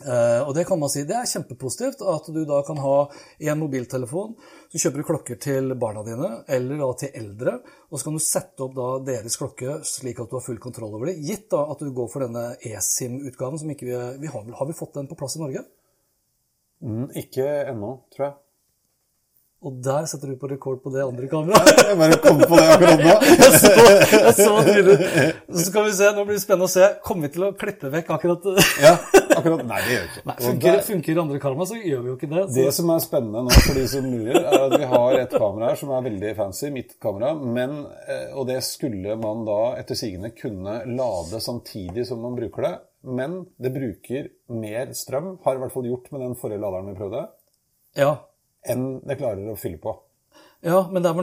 Eh, 0.00 0.40
og 0.46 0.54
det 0.56 0.62
kan 0.64 0.78
man 0.80 0.88
si, 0.88 1.02
det 1.04 1.12
er 1.18 1.26
kjempepositivt 1.28 2.00
at 2.08 2.28
du 2.32 2.38
da 2.48 2.62
kan 2.64 2.78
ha 2.80 2.94
en 3.10 3.58
mobiltelefon, 3.60 4.30
så 4.72 4.80
kjøper 4.80 5.02
du 5.02 5.06
klokker 5.10 5.40
til 5.42 5.74
barna 5.82 6.00
dine, 6.06 6.30
eller 6.48 6.78
da 6.80 6.88
til 7.02 7.18
eldre, 7.20 7.58
og 7.90 7.98
så 8.00 8.06
kan 8.06 8.16
du 8.16 8.22
sette 8.24 8.64
opp 8.64 8.78
da 8.78 8.86
deres 9.10 9.36
klokke 9.36 9.80
slik 9.84 10.22
at 10.22 10.30
du 10.30 10.38
har 10.38 10.46
full 10.46 10.62
kontroll 10.62 10.94
over 10.96 11.10
det, 11.10 11.18
gitt 11.26 11.50
da 11.52 11.66
at 11.74 11.82
du 11.84 11.90
går 11.92 12.08
for 12.14 12.24
denne 12.24 12.46
eSIM-utgaven 12.70 13.60
som 13.60 13.74
ikke 13.74 13.90
vi, 13.90 13.98
vi 14.24 14.32
har, 14.32 14.48
har 14.62 14.70
vi 14.70 14.78
fått 14.78 14.96
den 14.96 15.10
på 15.10 15.18
plass 15.20 15.36
i 15.36 15.42
Norge? 15.42 15.66
Mm, 16.80 17.10
ikke 17.24 17.44
ennå, 17.70 17.96
tror 18.14 18.26
jeg. 18.30 18.36
Og 19.60 19.74
der 19.84 20.06
setter 20.08 20.30
du 20.32 20.38
på 20.40 20.48
rekord 20.48 20.78
på 20.80 20.88
det 20.94 21.02
andre 21.04 21.26
kameraet. 21.28 21.80
Jeg 21.90 21.96
bare 22.00 22.16
kom 22.24 22.38
på 22.48 22.56
det 22.56 22.68
akkurat 22.72 23.02
nå. 23.04 23.16
Jeg 23.42 23.58
så, 23.60 23.72
jeg 24.16 24.30
så. 24.38 24.54
Så 25.52 25.64
skal 25.66 25.84
vi 25.84 25.90
se, 25.98 26.06
nå 26.16 26.22
blir 26.24 26.38
det 26.38 26.44
spennende 26.46 26.64
å 26.64 26.72
se. 26.72 26.86
Kommer 27.04 27.28
vi 27.28 27.34
til 27.34 27.44
å 27.44 27.50
klippe 27.60 27.90
vekk 27.92 28.08
akkurat 28.16 28.48
Ja, 28.86 28.94
akkurat. 29.36 29.60
Nei, 29.68 29.82
det 29.84 29.92
gjør 29.92 30.06
vi 30.06 30.08
ikke. 30.14 30.24
Nei, 30.30 30.36
funker, 30.46 30.78
der- 30.78 30.86
funker 30.88 31.20
andre 31.26 31.42
kamera, 31.44 31.68
så 31.68 31.76
gjør 31.76 32.00
vi 32.06 32.08
jo 32.08 32.16
ikke 32.16 32.30
det. 32.32 32.46
Så. 32.46 32.56
Det 32.56 32.72
som 32.78 32.94
er 32.96 33.04
spennende 33.04 33.42
nå 33.50 33.58
for 33.58 33.80
de 33.82 33.84
som 33.92 34.08
lurer, 34.14 34.40
er 34.40 34.64
at 34.64 34.76
vi 34.80 34.88
har 34.94 35.18
et 35.20 35.36
kamera 35.44 35.68
her 35.74 35.80
som 35.82 35.92
er 35.98 36.06
veldig 36.08 36.32
fancy, 36.40 36.72
mitt 36.80 36.96
kamera, 37.04 37.34
men, 37.36 37.76
eh, 38.08 38.26
og 38.32 38.48
det 38.48 38.62
skulle 38.64 39.20
man 39.20 39.44
da 39.44 39.60
etter 39.82 40.00
sigende 40.06 40.32
kunne 40.40 40.78
lade 40.88 41.44
samtidig 41.44 42.08
som 42.08 42.24
man 42.24 42.40
bruker 42.40 42.64
det. 42.70 42.72
Men 43.02 43.46
det 43.56 43.70
bruker 43.72 44.28
mer 44.52 44.90
strøm, 44.92 45.38
har 45.44 45.56
i 45.56 45.58
hvert 45.62 45.72
fall 45.72 45.88
gjort 45.88 46.10
med 46.12 46.20
den 46.20 46.34
forrige 46.36 46.60
laderen 46.60 46.90
vi 46.90 46.98
prøvde, 46.98 47.28
Ja. 47.96 48.16
enn 48.68 49.00
det 49.06 49.16
klarer 49.18 49.48
å 49.48 49.56
fylle 49.58 49.78
på. 49.80 49.94
ja, 50.62 50.82
men 50.92 51.02
der, 51.02 51.14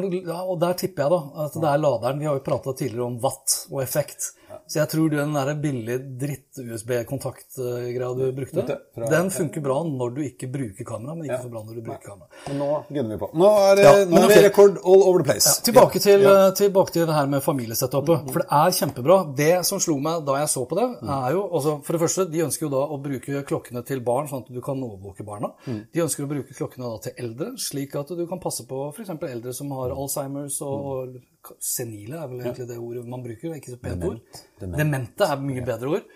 og 0.41 0.59
der 0.59 0.73
tipper 0.73 1.03
jeg 1.03 1.11
da 1.11 1.45
at 1.45 1.53
det 1.53 1.69
er 1.69 1.77
laderen. 1.77 2.19
Vi 2.19 2.25
har 2.25 2.33
jo 2.39 2.43
prata 2.43 2.73
tidligere 2.73 3.05
om 3.05 3.19
watt 3.21 3.67
og 3.71 3.81
effekt. 3.83 4.31
Så 4.67 4.79
jeg 4.81 4.89
tror 4.89 5.09
den 5.13 5.33
der 5.37 5.53
billige 5.61 5.99
dritt-USB-kontaktgreia 6.21 8.09
du 8.17 8.31
brukte, 8.35 8.63
fra- 8.95 9.09
den 9.11 9.29
funker 9.31 9.61
bra 9.63 9.77
når 9.83 10.15
du 10.15 10.21
ikke 10.25 10.49
bruker 10.51 10.85
kamera, 10.87 11.15
men 11.15 11.25
ikke 11.27 11.41
så 11.43 11.51
bra 11.51 11.61
når 11.63 11.75
du 11.75 11.81
bruker 11.85 12.07
kamera. 12.09 12.27
Men 12.47 12.57
nå 12.61 12.69
gunner 12.89 13.15
vi 13.15 13.19
på. 13.21 13.29
Nå 13.37 13.49
er 13.61 13.75
det, 13.79 13.83
Ja, 13.87 13.93
nå 14.11 14.21
er 14.23 14.27
det 14.33 14.43
rekord 14.47 14.77
all 14.83 15.03
over 15.07 15.19
the 15.23 15.27
place. 15.31 15.47
Ja, 15.47 15.63
tilbake, 15.69 15.99
til, 16.03 16.25
eh, 16.25 16.51
tilbake 16.57 16.91
til 16.95 17.05
det 17.07 17.15
her 17.15 17.27
med 17.27 17.41
familiesetupet. 17.43 18.31
For 18.33 18.39
det 18.43 18.47
er 18.51 18.75
kjempebra. 18.79 19.17
Det 19.35 19.65
som 19.65 19.79
slo 19.79 19.97
meg 19.99 20.25
da 20.25 20.33
jeg 20.41 20.47
så 20.49 20.65
på 20.67 20.75
det, 20.75 20.87
er 21.03 21.31
jo 21.33 21.43
altså, 21.51 21.77
For 21.83 21.93
det 21.93 22.01
første, 22.01 22.31
de 22.31 22.39
ønsker 22.47 22.67
jo 22.67 22.69
da 22.73 22.83
å 22.87 22.97
bruke 23.01 23.43
klokkene 23.47 23.85
til 23.85 23.99
barn, 24.01 24.27
sånn 24.27 24.43
at 24.43 24.51
du 24.53 24.61
kan 24.61 24.81
overvåke 24.81 25.23
barna. 25.25 25.51
De 25.65 26.01
ønsker 26.01 26.23
å 26.25 26.27
bruke 26.29 26.53
klokkene 26.57 26.83
da 26.89 26.97
til 27.07 27.13
eldre, 27.17 27.53
slik 27.57 27.95
at 27.95 28.07
du 28.07 28.25
kan 28.27 28.39
passe 28.39 28.65
på 28.67 28.93
f.eks. 28.93 29.09
eldre 29.09 29.53
som 29.53 29.69
har 29.71 29.89
Alzheimers 29.91 30.61
og, 30.61 30.85
og 30.85 31.15
senile, 31.59 32.19
er 32.23 32.27
vel 32.31 32.41
egentlig 32.45 32.67
det 32.69 32.77
ordet 32.77 33.05
man 33.07 33.23
bruker. 33.25 33.55
Ikke 33.57 33.73
så 33.75 33.79
pent 33.81 34.03
ord. 34.07 34.19
Demente 34.59 35.27
er 35.31 35.41
mye 35.43 35.63
bedre 35.65 35.89
ord. 35.97 36.07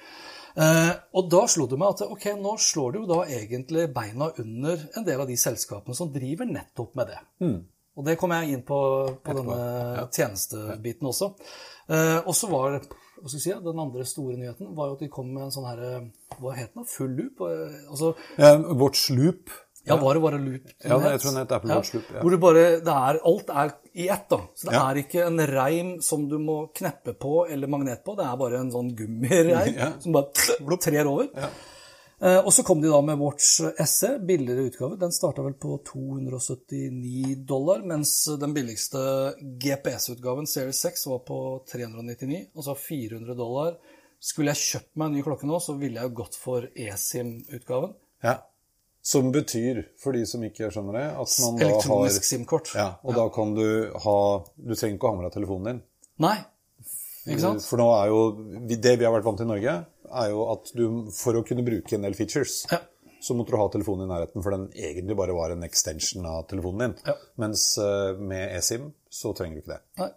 Eh, 0.51 0.93
og 1.15 1.29
da 1.31 1.45
slo 1.47 1.65
det 1.71 1.77
meg 1.79 1.93
at 1.93 2.01
ok, 2.11 2.25
nå 2.41 2.57
slår 2.59 2.91
du 2.91 2.97
jo 3.01 3.09
da 3.13 3.21
egentlig 3.31 3.85
beina 3.95 4.31
under 4.43 4.81
en 4.99 5.05
del 5.07 5.21
av 5.23 5.29
de 5.29 5.37
selskapene 5.39 5.95
som 5.95 6.11
driver 6.11 6.49
nettopp 6.49 6.97
med 6.99 7.07
det. 7.13 7.21
Og 7.95 8.05
det 8.07 8.17
kom 8.19 8.31
jeg 8.35 8.51
inn 8.55 8.65
på, 8.67 8.79
på 9.23 9.33
denne 9.37 10.07
tjenestebiten 10.15 11.07
også. 11.11 11.31
Eh, 11.91 12.19
og 12.25 12.35
så 12.35 12.49
var 12.51 12.79
hva 13.21 13.29
skal 13.29 13.37
jeg 13.37 13.43
si, 13.43 13.51
den 13.63 13.79
andre 13.83 14.03
store 14.07 14.33
nyheten 14.39 14.71
var 14.73 14.87
jo 14.89 14.95
at 14.95 15.01
de 15.03 15.09
kom 15.13 15.27
med 15.29 15.43
en 15.45 15.51
sånn 15.53 15.67
her 15.69 15.81
Hva 16.41 16.55
het 16.57 16.71
den? 16.73 16.87
Full 16.89 17.11
loop? 17.19 17.43
Eh, 17.45 17.75
Altså, 17.91 18.15
Ja, 18.39 18.55
Watch 18.79 19.11
Loop. 19.13 19.51
ja, 19.85 19.95
var 20.01 20.17
det 20.17 20.23
bare 20.23 20.39
loop? 20.41 20.71
Ja, 20.81 20.97
jeg 21.05 21.19
tror 21.21 21.31
den 21.35 21.41
het 21.43 21.51
Apple 21.53 21.75
Watch 21.75 21.93
Loop, 21.93 22.07
ja. 22.15 22.21
Hvor 22.23 22.33
det 22.33 22.39
bare, 22.41 22.63
det 22.81 22.95
er, 22.95 23.19
alt 23.29 23.49
er 23.53 23.75
i 23.93 24.07
ett, 24.07 24.29
da. 24.29 24.37
Så 24.55 24.69
det 24.69 24.73
Ja. 24.75 24.85
er 24.91 24.95
ikke 25.01 25.25
en 25.27 25.39
reim 25.47 26.01
som 26.01 26.27
du 26.29 26.37
må 26.39 26.71
kneppe 26.73 27.13
på 27.19 27.45
eller 27.49 27.67
magnet 27.67 28.03
på. 28.05 28.15
Det 28.15 28.25
er 28.25 28.37
bare 28.37 28.59
en 28.59 28.71
sånn 28.71 28.93
gummireim 28.95 29.75
Ja. 29.81 29.91
som 29.99 30.13
bare 30.13 30.77
trer 30.79 31.05
over. 31.07 31.27
Eh, 32.21 32.37
og 32.37 32.51
så 32.53 32.63
kom 32.63 32.79
de 32.81 32.87
da 32.87 33.01
med 33.01 33.17
Watch 33.17 33.61
SE, 33.85 34.11
billigere 34.19 34.67
utgave. 34.69 34.97
Den 35.01 35.11
starta 35.11 35.41
vel 35.41 35.55
på 35.57 35.79
279 35.83 37.35
dollar, 37.45 37.81
mens 37.81 38.13
den 38.39 38.53
billigste 38.53 39.01
GPS-utgaven, 39.59 40.45
Series 40.47 40.81
6, 40.85 41.07
var 41.07 41.19
på 41.25 41.39
399, 41.71 42.47
altså 42.55 42.75
400 42.77 43.35
dollar. 43.35 43.75
Skulle 44.21 44.53
jeg 44.53 44.61
kjøpt 44.67 44.95
meg 45.01 45.07
en 45.09 45.15
ny 45.17 45.23
klokke 45.25 45.47
nå, 45.49 45.57
så 45.65 45.73
ville 45.81 45.97
jeg 45.97 46.11
jo 46.11 46.15
gått 46.21 46.35
for 46.37 46.67
eSIM-utgaven. 46.77 47.95
Ja. 48.23 48.35
Som 49.03 49.31
betyr, 49.33 49.79
for 49.97 50.13
de 50.13 50.25
som 50.29 50.43
ikke 50.45 50.67
skjønner 50.69 50.93
det, 50.99 51.05
at 51.23 51.31
man 51.41 51.55
da 51.57 51.65
har 51.65 51.71
Elektronisk 51.71 52.25
SIM-kort. 52.27 52.69
Ja, 52.77 52.89
og 53.01 53.15
da 53.17 53.23
kan 53.33 53.55
du 53.57 53.63
ha 54.03 54.17
Du 54.55 54.75
trenger 54.75 54.95
ikke 54.99 55.07
å 55.09 55.13
ha 55.13 55.17
med 55.17 55.25
deg 55.25 55.33
telefonen 55.39 55.65
din. 55.71 55.79
Nei, 56.21 56.35
ikke 57.25 57.41
sant? 57.41 57.65
For 57.65 57.81
nå 57.81 57.87
er 57.97 58.11
jo 58.11 58.19
Det 58.69 58.93
vi 58.99 59.07
har 59.07 59.13
vært 59.15 59.25
vant 59.25 59.41
til 59.41 59.49
i 59.49 59.53
Norge, 59.55 59.73
er 60.21 60.29
jo 60.29 60.45
at 60.53 60.71
du 60.77 60.85
for 61.15 61.33
å 61.39 61.43
kunne 61.47 61.65
bruke 61.65 61.95
en 61.97 62.05
del 62.05 62.13
features, 62.13 62.65
Ja. 62.71 62.77
så 63.21 63.33
måtte 63.37 63.53
du 63.55 63.57
ha 63.57 63.67
telefonen 63.73 64.05
i 64.05 64.11
nærheten, 64.13 64.43
for 64.43 64.51
den 64.53 64.69
egentlig 64.75 65.17
bare 65.17 65.33
var 65.33 65.51
en 65.55 65.63
extension 65.63 66.25
av 66.25 66.45
telefonen 66.49 66.79
din. 66.91 66.95
Ja. 67.07 67.15
Mens 67.41 67.77
eh, 67.81 68.13
med 68.19 68.53
eSIM 68.57 68.91
så 69.09 69.33
trenger 69.37 69.55
du 69.57 69.61
ikke 69.63 69.75
det. 69.77 69.81
Nei. 69.97 70.11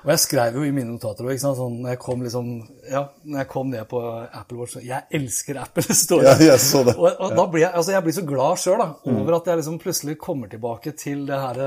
Og 0.00 0.10
jeg 0.14 0.22
skrev 0.22 0.56
jo 0.56 0.64
i 0.64 0.72
mine 0.72 0.88
notater 0.88 1.28
òg. 1.28 1.36
Sånn, 1.40 1.80
når, 1.82 1.92
jeg 1.92 2.00
kom 2.00 2.24
liksom, 2.24 2.50
ja, 2.88 3.04
når 3.26 3.42
jeg 3.42 3.50
kom 3.52 3.72
ned 3.72 3.88
på 3.90 4.00
Apple 4.00 4.60
Watch 4.60 4.78
så 4.78 4.84
Jeg 4.84 5.06
elsker 5.20 5.60
Apple, 5.60 5.84
det 5.90 5.96
står 5.98 6.24
Ja, 6.24 6.36
jeg 6.40 6.60
så 6.64 6.84
det. 6.88 6.96
Og, 6.96 7.08
og 7.12 7.34
da 7.36 7.46
blir 7.52 7.66
jeg, 7.66 7.72
altså 7.76 7.96
jeg 7.96 8.06
blir 8.06 8.16
så 8.16 8.26
glad 8.28 8.62
sjøl 8.62 8.84
over 8.84 9.36
at 9.36 9.50
jeg 9.50 9.60
liksom 9.60 9.80
plutselig 9.82 10.20
kommer 10.20 10.52
tilbake 10.52 10.94
til 10.98 11.26
det 11.28 11.40
her 11.40 11.64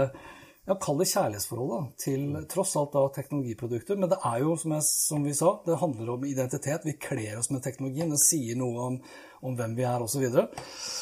ja, 0.64 0.78
Kall 0.80 1.02
det 1.02 1.10
kjærlighetsforholdet 1.12 1.88
til 2.00 2.22
tross 2.52 2.72
alt 2.80 2.94
da 2.96 3.04
teknologiprodukter. 3.12 3.98
Men 4.00 4.14
det 4.14 4.22
er 4.24 4.38
jo, 4.46 4.56
som, 4.60 4.72
jeg, 4.78 4.86
som 4.88 5.26
vi 5.28 5.34
sa, 5.36 5.58
det 5.66 5.80
handler 5.82 6.14
om 6.14 6.24
identitet. 6.24 6.86
Vi 6.88 6.96
kler 6.96 7.42
oss 7.42 7.52
med 7.52 7.66
teknologien. 7.66 8.14
Det 8.14 8.22
sier 8.24 8.56
noe 8.56 8.86
om, 8.88 8.96
om 9.44 9.56
hvem 9.60 9.76
vi 9.78 9.86
er, 9.88 10.04
osv. 10.04 10.24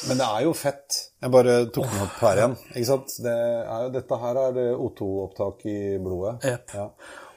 Men 0.09 0.19
det 0.19 0.27
er 0.27 0.45
jo 0.47 0.53
fett. 0.57 0.99
Jeg 1.21 1.33
bare 1.33 1.57
tok 1.73 1.87
den 1.91 2.03
opp 2.05 2.23
her 2.25 2.41
igjen. 2.41 2.57
ikke 2.73 2.87
sant? 2.89 3.15
Det 3.21 3.35
er 3.75 3.91
dette 3.93 4.19
her 4.23 4.39
er 4.47 4.55
det 4.57 4.67
O2-opptak 4.73 5.65
i 5.69 5.77
blodet. 6.01 6.35
Yep. 6.49 6.75
Ja. 6.79 6.87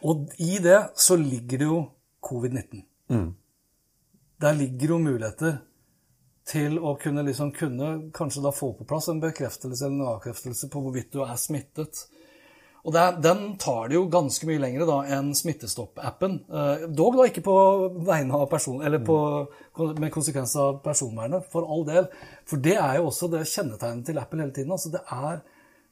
Og 0.09 0.35
i 0.43 0.59
det 0.65 0.81
så 1.01 1.17
ligger 1.21 1.61
det 1.61 1.69
jo 1.69 1.79
covid-19. 2.25 2.83
Der 4.45 4.59
ligger 4.59 4.97
jo 4.97 4.99
muligheter 5.05 5.61
til 6.49 6.77
å 6.77 6.95
kunne, 7.01 7.23
liksom, 7.25 7.53
kunne 7.57 7.91
kanskje 8.13 8.43
da 8.45 8.53
få 8.53 8.73
på 8.77 8.85
plass 8.89 9.09
en 9.09 9.23
bekreftelse 9.23 9.87
eller 9.87 9.97
en 9.97 10.13
avkreftelse 10.17 10.69
på 10.73 10.83
hvorvidt 10.85 11.15
du 11.15 11.23
er 11.25 11.37
smittet. 11.41 12.05
Og 12.85 12.97
er, 13.01 13.17
Den 13.25 13.57
tar 13.61 13.89
det 13.89 13.97
jo 13.97 14.05
ganske 14.13 14.47
mye 14.49 14.61
lengre 14.61 14.87
da 14.89 14.99
enn 15.17 15.33
Smittestopp-appen. 15.37 16.37
Eh, 16.53 16.85
dog 16.93 17.17
da 17.17 17.29
ikke 17.31 17.45
på 17.47 17.57
vegne 18.05 18.37
av 18.37 18.51
person, 18.51 18.83
eller 18.85 19.01
på, 19.05 19.17
med 19.97 20.13
konsekvens 20.13 20.53
av 20.61 20.83
personvernet, 20.85 21.49
for 21.53 21.65
all 21.65 21.87
del. 21.89 22.11
For 22.49 22.61
det 22.61 22.77
er 22.77 23.01
jo 23.01 23.09
også 23.09 23.31
det 23.33 23.47
kjennetegnet 23.49 24.11
til 24.11 24.21
Apple 24.21 24.45
hele 24.45 24.57
tiden. 24.57 24.73
altså 24.77 24.93
det 24.95 25.05
er 25.11 25.45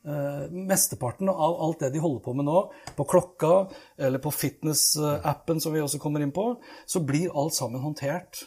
Uh, 0.03 0.51
mesteparten 0.51 1.29
av 1.31 1.61
alt 1.63 1.79
det 1.85 1.93
de 1.95 2.01
holder 2.03 2.23
på 2.25 2.33
med 2.35 2.49
nå, 2.49 2.63
på 2.97 3.05
klokka 3.07 3.69
eller 3.95 4.19
på 4.19 4.33
fitness-appen 4.35 5.61
som 5.63 5.71
vi 5.71 5.79
også 5.79 6.01
kommer 6.03 6.25
inn 6.25 6.33
på, 6.35 6.57
så 6.91 7.05
blir 7.07 7.31
alt 7.39 7.55
sammen 7.55 7.85
håndtert 7.85 8.41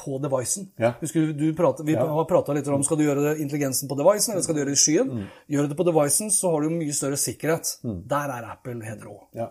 på 0.00 0.18
devicen. 0.22 0.68
Ja. 0.80 0.94
Husker 1.00 1.26
du, 1.26 1.32
du 1.36 1.54
pratet, 1.58 1.84
Vi 1.86 1.94
har 1.98 2.24
prata 2.24 2.54
litt 2.56 2.68
om 2.72 2.82
skal 2.86 2.96
du 3.00 3.04
gjøre 3.04 3.36
intelligensen 3.42 3.88
på 3.90 3.98
devicen 3.98 4.32
eller 4.32 4.44
skal 4.46 4.56
du 4.56 4.60
gjøre 4.62 4.72
det 4.72 4.78
i 4.78 4.84
skyen. 4.84 5.24
Gjør 5.50 5.66
du 5.66 5.72
det 5.74 5.78
på 5.80 5.86
devicen, 5.90 6.30
så 6.32 6.54
har 6.54 6.62
du 6.64 6.70
mye 6.72 6.94
større 6.96 7.18
sikkerhet. 7.20 7.74
Der 7.82 8.34
er 8.36 8.50
Apple 8.54 8.80
helt 8.86 9.04
rå. 9.04 9.16
Ja. 9.36 9.50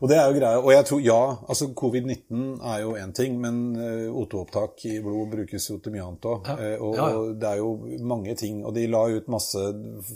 Og 0.00 0.08
det 0.10 0.16
er 0.18 0.28
jo 0.30 0.36
greia. 0.38 0.58
Og 0.62 0.70
jeg 0.72 0.84
tror, 0.88 1.00
ja, 1.02 1.20
altså 1.48 1.68
covid-19 1.74 2.60
er 2.72 2.80
jo 2.84 2.92
én 2.96 3.12
ting, 3.16 3.38
men 3.42 3.56
eh, 3.76 4.06
O2-opptak 4.10 4.84
i 4.86 5.00
blod 5.02 5.30
brukes 5.32 5.68
jo 5.70 5.78
til 5.82 5.92
mye 5.96 6.04
annet 6.06 6.28
òg. 6.30 6.50
Og, 6.78 6.94
Ja, 6.98 7.08
ja. 7.08 7.08
og 7.18 7.32
det 7.40 7.48
er 7.50 7.56
jo 7.62 7.72
mange 8.06 8.34
ting. 8.38 8.60
Og 8.64 8.74
de 8.76 8.86
la 8.90 9.04
ut 9.10 9.28
masse 9.28 9.58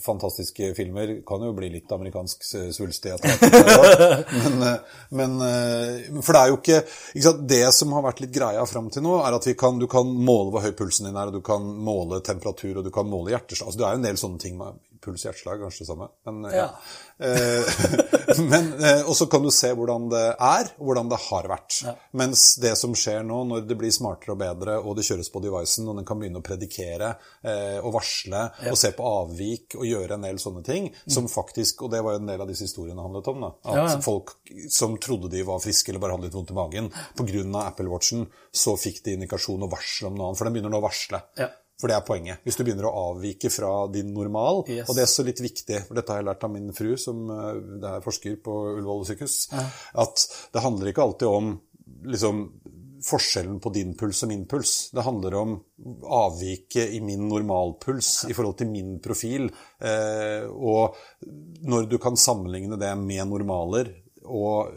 fantastiske 0.04 0.72
filmer. 0.78 1.16
Kan 1.26 1.42
jo 1.46 1.52
bli 1.56 1.68
litt 1.74 1.90
amerikansk 1.92 2.46
eh, 2.60 2.68
svulstig 2.74 3.12
men, 4.42 4.62
eh, 4.62 4.78
men 5.10 5.36
eh, 5.42 6.20
For 6.22 6.32
det 6.34 6.40
er 6.42 6.52
jo 6.52 6.58
ikke, 6.60 6.78
ikke 7.14 7.26
sant? 7.26 7.44
Det 7.50 7.62
som 7.74 7.92
har 7.96 8.06
vært 8.06 8.22
litt 8.24 8.34
greia 8.34 8.64
fram 8.68 8.88
til 8.92 9.04
nå, 9.04 9.18
er 9.26 9.36
at 9.36 9.46
vi 9.50 9.54
kan, 9.58 9.78
du 9.82 9.88
kan 9.90 10.06
måle 10.08 10.52
hvor 10.54 10.64
høy 10.64 10.72
pulsen 10.78 11.08
din 11.10 11.18
er, 11.18 11.30
og 11.32 11.36
du 11.40 11.42
kan 11.44 11.62
måle 11.62 12.22
temperatur, 12.24 12.78
og 12.80 12.86
du 12.86 12.92
kan 12.94 13.08
måle 13.10 13.34
hjerteslag. 13.34 13.68
Altså, 13.72 13.78
det 13.82 13.86
er 13.88 13.96
jo 13.96 14.02
en 14.02 14.08
del 14.10 14.20
sånne 14.22 14.42
ting. 14.42 14.58
med- 14.58 14.80
puls, 15.02 15.24
hjerteslag, 15.26 15.60
kanskje 15.62 15.84
det 15.84 15.88
samme. 15.90 16.08
Men, 16.28 16.42
Ja. 16.52 16.66
ja. 16.66 16.68
men, 18.52 18.72
eh, 18.82 19.02
og 19.08 19.14
så 19.18 19.26
kan 19.30 19.42
du 19.44 19.50
se 19.54 19.72
hvordan 19.76 20.08
det 20.12 20.22
er, 20.32 20.70
og 20.78 20.88
hvordan 20.88 21.10
det 21.12 21.18
har 21.26 21.48
vært. 21.50 21.78
Ja. 21.86 21.94
Mens 22.18 22.44
det 22.62 22.74
som 22.80 22.94
skjer 22.98 23.22
nå, 23.26 23.42
når 23.50 23.66
det 23.68 23.76
blir 23.78 23.92
smartere 23.94 24.34
og 24.34 24.40
bedre, 24.42 24.78
og 24.80 24.96
det 24.98 25.06
kjøres 25.06 25.30
på 25.32 25.42
devicen, 25.44 25.88
og 25.90 25.98
den 25.98 26.08
kan 26.08 26.20
begynne 26.20 26.42
å 26.42 26.46
predikere 26.46 27.12
eh, 27.42 27.78
og 27.82 27.92
varsle 27.98 28.44
og 28.70 28.78
se 28.78 28.92
på 28.96 29.06
avvik 29.06 29.78
og 29.78 29.86
gjøre 29.88 30.18
en 30.18 30.26
del 30.28 30.40
sånne 30.42 30.64
ting, 30.66 30.90
som 31.06 31.28
faktisk, 31.30 31.84
og 31.86 31.92
det 31.94 32.02
var 32.04 32.16
jo 32.16 32.22
en 32.22 32.30
del 32.32 32.44
av 32.44 32.50
disse 32.50 32.66
historiene 32.66 33.02
handlet 33.02 33.30
om, 33.32 33.46
da, 33.46 33.52
at 33.74 34.04
folk 34.04 34.36
som 34.72 34.96
trodde 35.02 35.30
de 35.32 35.44
var 35.46 35.62
friske 35.62 35.92
eller 35.92 36.02
bare 36.02 36.16
hadde 36.16 36.28
litt 36.28 36.36
vondt 36.36 36.54
i 36.54 36.58
magen, 36.58 36.92
pga. 37.18 37.42
Apple 37.62 37.88
Watchen, 37.90 38.26
så 38.52 38.74
fikk 38.78 39.02
de 39.06 39.16
indikasjon 39.16 39.64
og 39.64 39.72
varsel 39.72 40.10
om 40.10 40.16
noe 40.18 40.30
annet, 40.30 40.38
for 40.38 40.48
den 40.48 40.56
begynner 40.56 40.72
nå 40.72 40.80
å 40.82 40.84
varsle. 40.84 41.22
Ja. 41.38 41.48
For 41.82 41.90
det 41.90 41.96
er 41.98 42.04
poenget. 42.06 42.42
Hvis 42.46 42.54
du 42.54 42.62
begynner 42.62 42.86
å 42.86 42.94
avvike 43.10 43.50
fra 43.50 43.72
din 43.90 44.12
normal, 44.14 44.62
Yes. 44.70 44.86
og 44.86 44.94
det 44.94 45.02
er 45.02 45.10
så 45.10 45.24
litt 45.26 45.40
viktig, 45.42 45.80
for 45.88 45.98
dette 45.98 46.14
har 46.14 46.20
jeg 46.22 46.28
lært 46.30 46.44
av 46.46 46.52
min 46.54 46.68
fru, 46.76 46.92
som 47.00 47.24
eh, 47.34 47.88
er 47.90 48.04
forsker 48.04 48.36
på 48.44 48.54
Ullevål 48.76 49.02
sykehus, 49.10 49.40
at 49.98 50.28
det 50.54 50.62
handler 50.62 50.92
ikke 50.92 51.02
alltid 51.02 51.26
om 51.28 51.50
liksom, 52.06 52.44
forskjellen 53.02 53.58
på 53.58 53.72
din 53.74 53.96
puls 53.98 54.22
og 54.22 54.30
min 54.30 54.44
puls. 54.46 54.76
Det 54.94 55.02
handler 55.02 55.34
om 55.40 55.56
avviket 56.06 56.94
i 56.94 57.00
min 57.02 57.26
normalpuls 57.28 58.12
i 58.30 58.36
forhold 58.36 58.60
til 58.60 58.70
min 58.70 58.94
profil. 59.02 59.48
Eh, 59.82 60.46
og 60.46 60.94
når 61.66 61.90
du 61.90 61.98
kan 61.98 62.14
sammenligne 62.14 62.78
det 62.78 62.92
med 63.02 63.26
normaler 63.32 63.90
og 64.24 64.72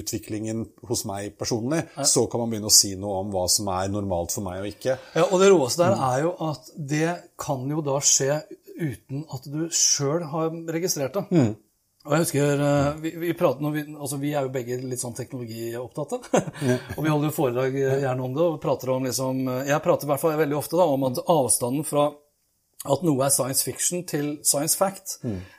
utviklingen 0.00 0.64
hos 0.88 1.04
meg 1.08 1.36
personlig, 1.40 1.82
så 2.06 2.26
kan 2.30 2.42
man 2.42 2.52
begynne 2.52 2.70
å 2.70 2.74
si 2.74 2.94
noe 2.98 3.22
om 3.22 3.32
hva 3.34 3.46
som 3.50 3.70
er 3.72 3.90
normalt 3.92 4.34
for 4.34 4.46
meg 4.46 4.62
og 4.62 4.70
ikke. 4.70 4.98
Ja, 5.16 5.26
og 5.26 5.40
det 5.42 5.50
råeste 5.52 5.86
der 5.86 5.96
er 6.10 6.22
jo 6.26 6.34
at 6.50 6.70
det 6.76 7.16
kan 7.40 7.66
jo 7.70 7.84
da 7.84 7.98
skje 8.04 8.42
uten 8.80 9.26
at 9.32 9.48
du 9.50 9.66
sjøl 9.74 10.24
har 10.30 10.54
registrert 10.72 11.18
det. 11.18 11.44
Og 12.08 12.14
jeg 12.14 12.24
husker, 12.24 12.60
eh, 12.64 12.94
vi, 13.02 13.10
vi, 13.20 13.32
vi, 13.34 13.82
altså 13.92 14.16
vi 14.16 14.30
er 14.32 14.46
jo 14.46 14.52
begge 14.54 14.78
litt 14.80 15.02
sånn 15.02 15.16
teknologiopptatte. 15.18 16.20
og 16.96 17.02
vi 17.04 17.10
holder 17.12 17.28
jo 17.28 17.36
foredrag 17.36 17.76
eh, 17.76 17.98
gjerne 18.06 18.24
om 18.24 18.36
det. 18.36 18.46
og 18.46 18.60
prater 18.62 18.94
om 18.94 19.04
liksom, 19.04 19.42
eh, 19.52 19.66
Jeg 19.68 19.84
prater 19.84 20.08
i 20.08 20.10
hvert 20.14 20.22
fall 20.22 20.40
veldig 20.40 20.56
ofte 20.56 20.80
da, 20.80 20.86
om 20.88 21.04
at 21.10 21.20
avstanden 21.20 21.84
fra 21.84 22.08
at 22.80 23.02
noe 23.04 23.26
er 23.26 23.32
science 23.34 23.64
fiction 23.66 24.04
til 24.08 24.38
science 24.46 24.78
fact 24.78 25.18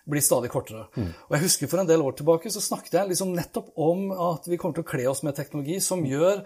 blir 0.10 0.24
stadig 0.26 0.50
kortere. 0.50 0.88
Og 1.30 1.36
jeg 1.36 1.44
husker 1.44 1.70
For 1.70 1.84
en 1.84 1.90
del 1.90 2.02
år 2.02 2.16
tilbake 2.18 2.50
så 2.50 2.64
snakket 2.64 2.98
jeg 2.98 3.12
liksom 3.12 3.36
nettopp 3.38 3.74
om 3.78 4.08
at 4.12 4.48
vi 4.50 4.58
kommer 4.58 4.80
til 4.80 4.88
å 4.88 4.92
kle 4.92 5.06
oss 5.12 5.22
med 5.24 5.38
teknologi 5.38 5.78
som 5.80 6.02
gjør 6.06 6.42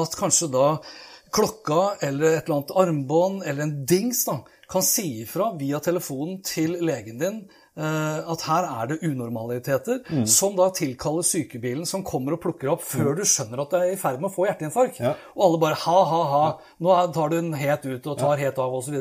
at 0.00 0.18
kanskje 0.20 0.50
da 0.52 0.66
klokka 1.34 1.96
eller 2.02 2.36
et 2.36 2.44
eller 2.44 2.58
annet 2.58 2.76
armbånd 2.82 3.42
eller 3.46 3.62
en 3.64 3.74
dings 3.86 4.24
da, 4.26 4.40
kan 4.70 4.82
si 4.86 5.22
ifra 5.22 5.52
via 5.58 5.80
telefonen 5.82 6.40
til 6.46 6.76
legen 6.86 7.18
din 7.18 7.38
eh, 7.78 8.30
at 8.32 8.44
her 8.46 8.66
er 8.68 8.90
det 8.90 9.00
unormaliteter, 9.06 10.02
som 10.26 10.54
da 10.58 10.68
tilkaller 10.74 11.26
sykebilen 11.26 11.86
som 11.86 12.04
kommer 12.06 12.36
og 12.36 12.42
plukker 12.44 12.70
opp 12.70 12.84
før 12.86 13.16
du 13.18 13.24
skjønner 13.26 13.62
at 13.64 13.72
du 13.72 13.78
er 13.80 13.92
i 13.94 13.98
ferd 13.98 14.20
med 14.22 14.30
å 14.30 14.34
få 14.34 14.46
hjerteinfarkt. 14.46 15.00
Ja. 15.02 15.16
Og 15.34 15.46
alle 15.48 15.62
bare 15.64 15.80
ha, 15.84 15.98
ha, 16.12 16.20
ha, 16.34 16.44
nå 16.82 16.98
tar 17.16 17.32
du 17.32 17.38
den 17.40 17.54
helt 17.58 17.86
ut 17.86 18.10
og 18.10 18.18
tar 18.20 18.42
helt 18.42 18.62
av 18.62 18.78
osv. 18.78 19.00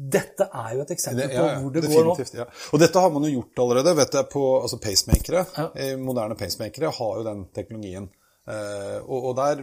Dette 0.00 0.46
er 0.48 0.70
jo 0.78 0.80
et 0.86 0.90
eksempel 0.94 1.20
Det- 1.26 1.34
på 1.34 1.42
ja, 1.42 1.48
ja, 1.52 1.58
hvor 1.60 1.72
det 1.74 1.82
går 1.90 2.04
nå. 2.06 2.14
Ja. 2.38 2.46
Og 2.72 2.80
dette 2.80 3.00
har 3.04 3.10
man 3.12 3.22
jo 3.28 3.34
gjort 3.42 3.58
allerede. 3.66 3.96
vet 3.96 4.12
jeg, 4.16 4.28
på 4.32 4.44
altså 4.62 4.78
Pacemakere, 4.80 5.42
Ja. 5.58 5.96
moderne 6.00 6.34
pacemakere 6.40 6.90
har 6.96 7.18
jo 7.18 7.24
den 7.26 7.44
teknologien. 7.54 8.08
Eh, 8.48 8.98
og, 9.04 9.24
og 9.30 9.36
der 9.36 9.60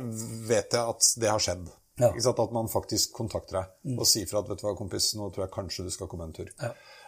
vet 0.47 0.71
jeg 0.71 0.83
at 0.93 1.01
det 1.19 1.29
har 1.29 1.39
skjedd. 1.39 1.67
Ja. 1.97 2.11
At 2.13 2.51
man 2.53 2.67
faktisk 2.69 3.13
kontakter 3.17 3.63
deg 3.63 3.97
og 3.97 4.05
sier 4.05 4.27
fra 4.29 4.43
at 4.43 4.49
vet 4.51 4.59
du 4.61 4.67
hva, 4.67 4.75
kompis, 4.77 5.15
nå 5.17 5.31
tror 5.33 5.47
jeg 5.47 5.51
kanskje 5.55 5.83
du 5.87 5.89
skal 5.89 6.07
komme 6.07 6.27
en 6.29 6.33
tur. 6.33 6.45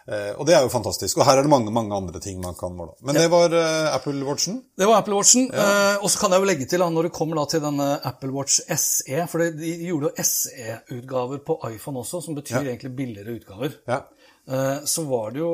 Ja. 0.10 0.16
Eh, 0.30 0.32
og 0.40 0.48
det 0.50 0.56
er 0.58 0.64
jo 0.66 0.70
fantastisk. 0.74 1.18
Og 1.22 1.26
her 1.28 1.38
er 1.38 1.46
det 1.46 1.52
mange 1.54 1.72
mange 1.72 1.94
andre 1.96 2.20
ting 2.24 2.40
man 2.42 2.56
kan 2.58 2.74
måle. 2.74 2.96
Men 3.06 3.16
det 3.16 3.28
var 3.32 3.54
eh, 3.54 3.94
Apple 3.96 4.24
Watchen. 4.26 4.64
Det 4.78 4.88
var 4.90 4.98
Apple 5.04 5.14
Watchen. 5.16 5.46
Eh, 5.54 5.98
og 6.02 6.10
så 6.10 6.20
kan 6.24 6.32
jeg 6.34 6.42
jo 6.42 6.48
legge 6.50 6.66
til, 6.66 6.80
da, 6.82 6.88
når 6.90 7.04
det 7.10 7.12
kommer 7.14 7.38
da 7.42 7.46
til 7.52 7.62
denne 7.62 7.90
Apple 8.10 8.32
Watch 8.34 8.60
SE 8.76 9.28
For 9.30 9.46
de 9.46 9.76
gjorde 9.86 10.10
jo 10.10 10.24
SE-utgaver 10.26 11.44
på 11.46 11.60
iPhone 11.70 12.00
også, 12.02 12.22
som 12.26 12.36
betyr 12.40 12.58
Ja. 12.64 12.72
egentlig 12.74 12.96
billigere 12.98 13.38
utgaver. 13.38 13.78
Ja. 13.88 14.02
Eh, 14.50 14.82
så 14.86 15.04
var 15.06 15.30
det 15.32 15.40
jo 15.44 15.52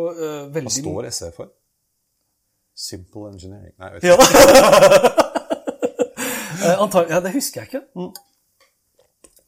veldig 0.55 0.71
Hva 0.71 0.81
står 0.81 1.11
SE 1.11 1.31
for? 1.35 1.51
Simple 2.75 3.29
Engineering. 3.31 3.73
Nei, 3.79 3.91
jeg 3.93 4.01
vet 4.01 4.03
ikke. 4.03 4.55
Ja. 4.55 5.11
Eh, 6.65 6.79
antag- 6.81 7.09
ja, 7.11 7.19
det 7.21 7.33
husker 7.35 7.61
jeg 7.61 7.67
ikke. 7.67 7.81
Nei, 7.99 8.07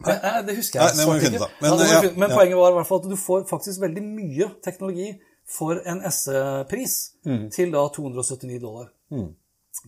nei, 0.05 0.41
det 0.45 0.55
husker 0.57 0.79
jeg 0.79 0.85
Nei, 0.85 0.97
det 0.99 1.07
må 1.07 1.13
vi 1.17 1.23
finne 1.25 1.39
ikke. 1.41 1.49
Men, 1.61 1.71
ja, 1.71 1.77
vi 1.77 1.89
ja, 1.93 2.01
finne- 2.01 2.17
men 2.21 2.29
ja. 2.29 2.35
poenget 2.37 2.57
var 2.57 2.69
i 2.71 2.75
hvert 2.77 2.87
fall 2.91 3.01
at 3.03 3.09
du 3.09 3.15
får 3.17 3.47
faktisk 3.49 3.81
veldig 3.81 4.03
mye 4.03 4.47
teknologi 4.63 5.09
for 5.57 5.81
en 5.85 6.01
SE-pris 6.11 6.95
Mm. 7.25 7.49
til 7.51 7.71
da 7.71 7.87
279 7.89 8.59
dollar. 8.61 8.89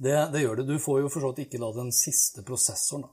Det, 0.01 0.17
det 0.33 0.41
gjør 0.43 0.55
det. 0.57 0.67
Du 0.67 0.77
får 0.79 1.01
jo 1.01 1.09
for 1.09 1.19
så 1.23 1.29
vidt 1.35 1.47
ikke 1.47 1.59
da 1.61 1.71
den 1.75 1.91
siste 1.91 2.43
prosessoren. 2.45 3.01
da. 3.07 3.09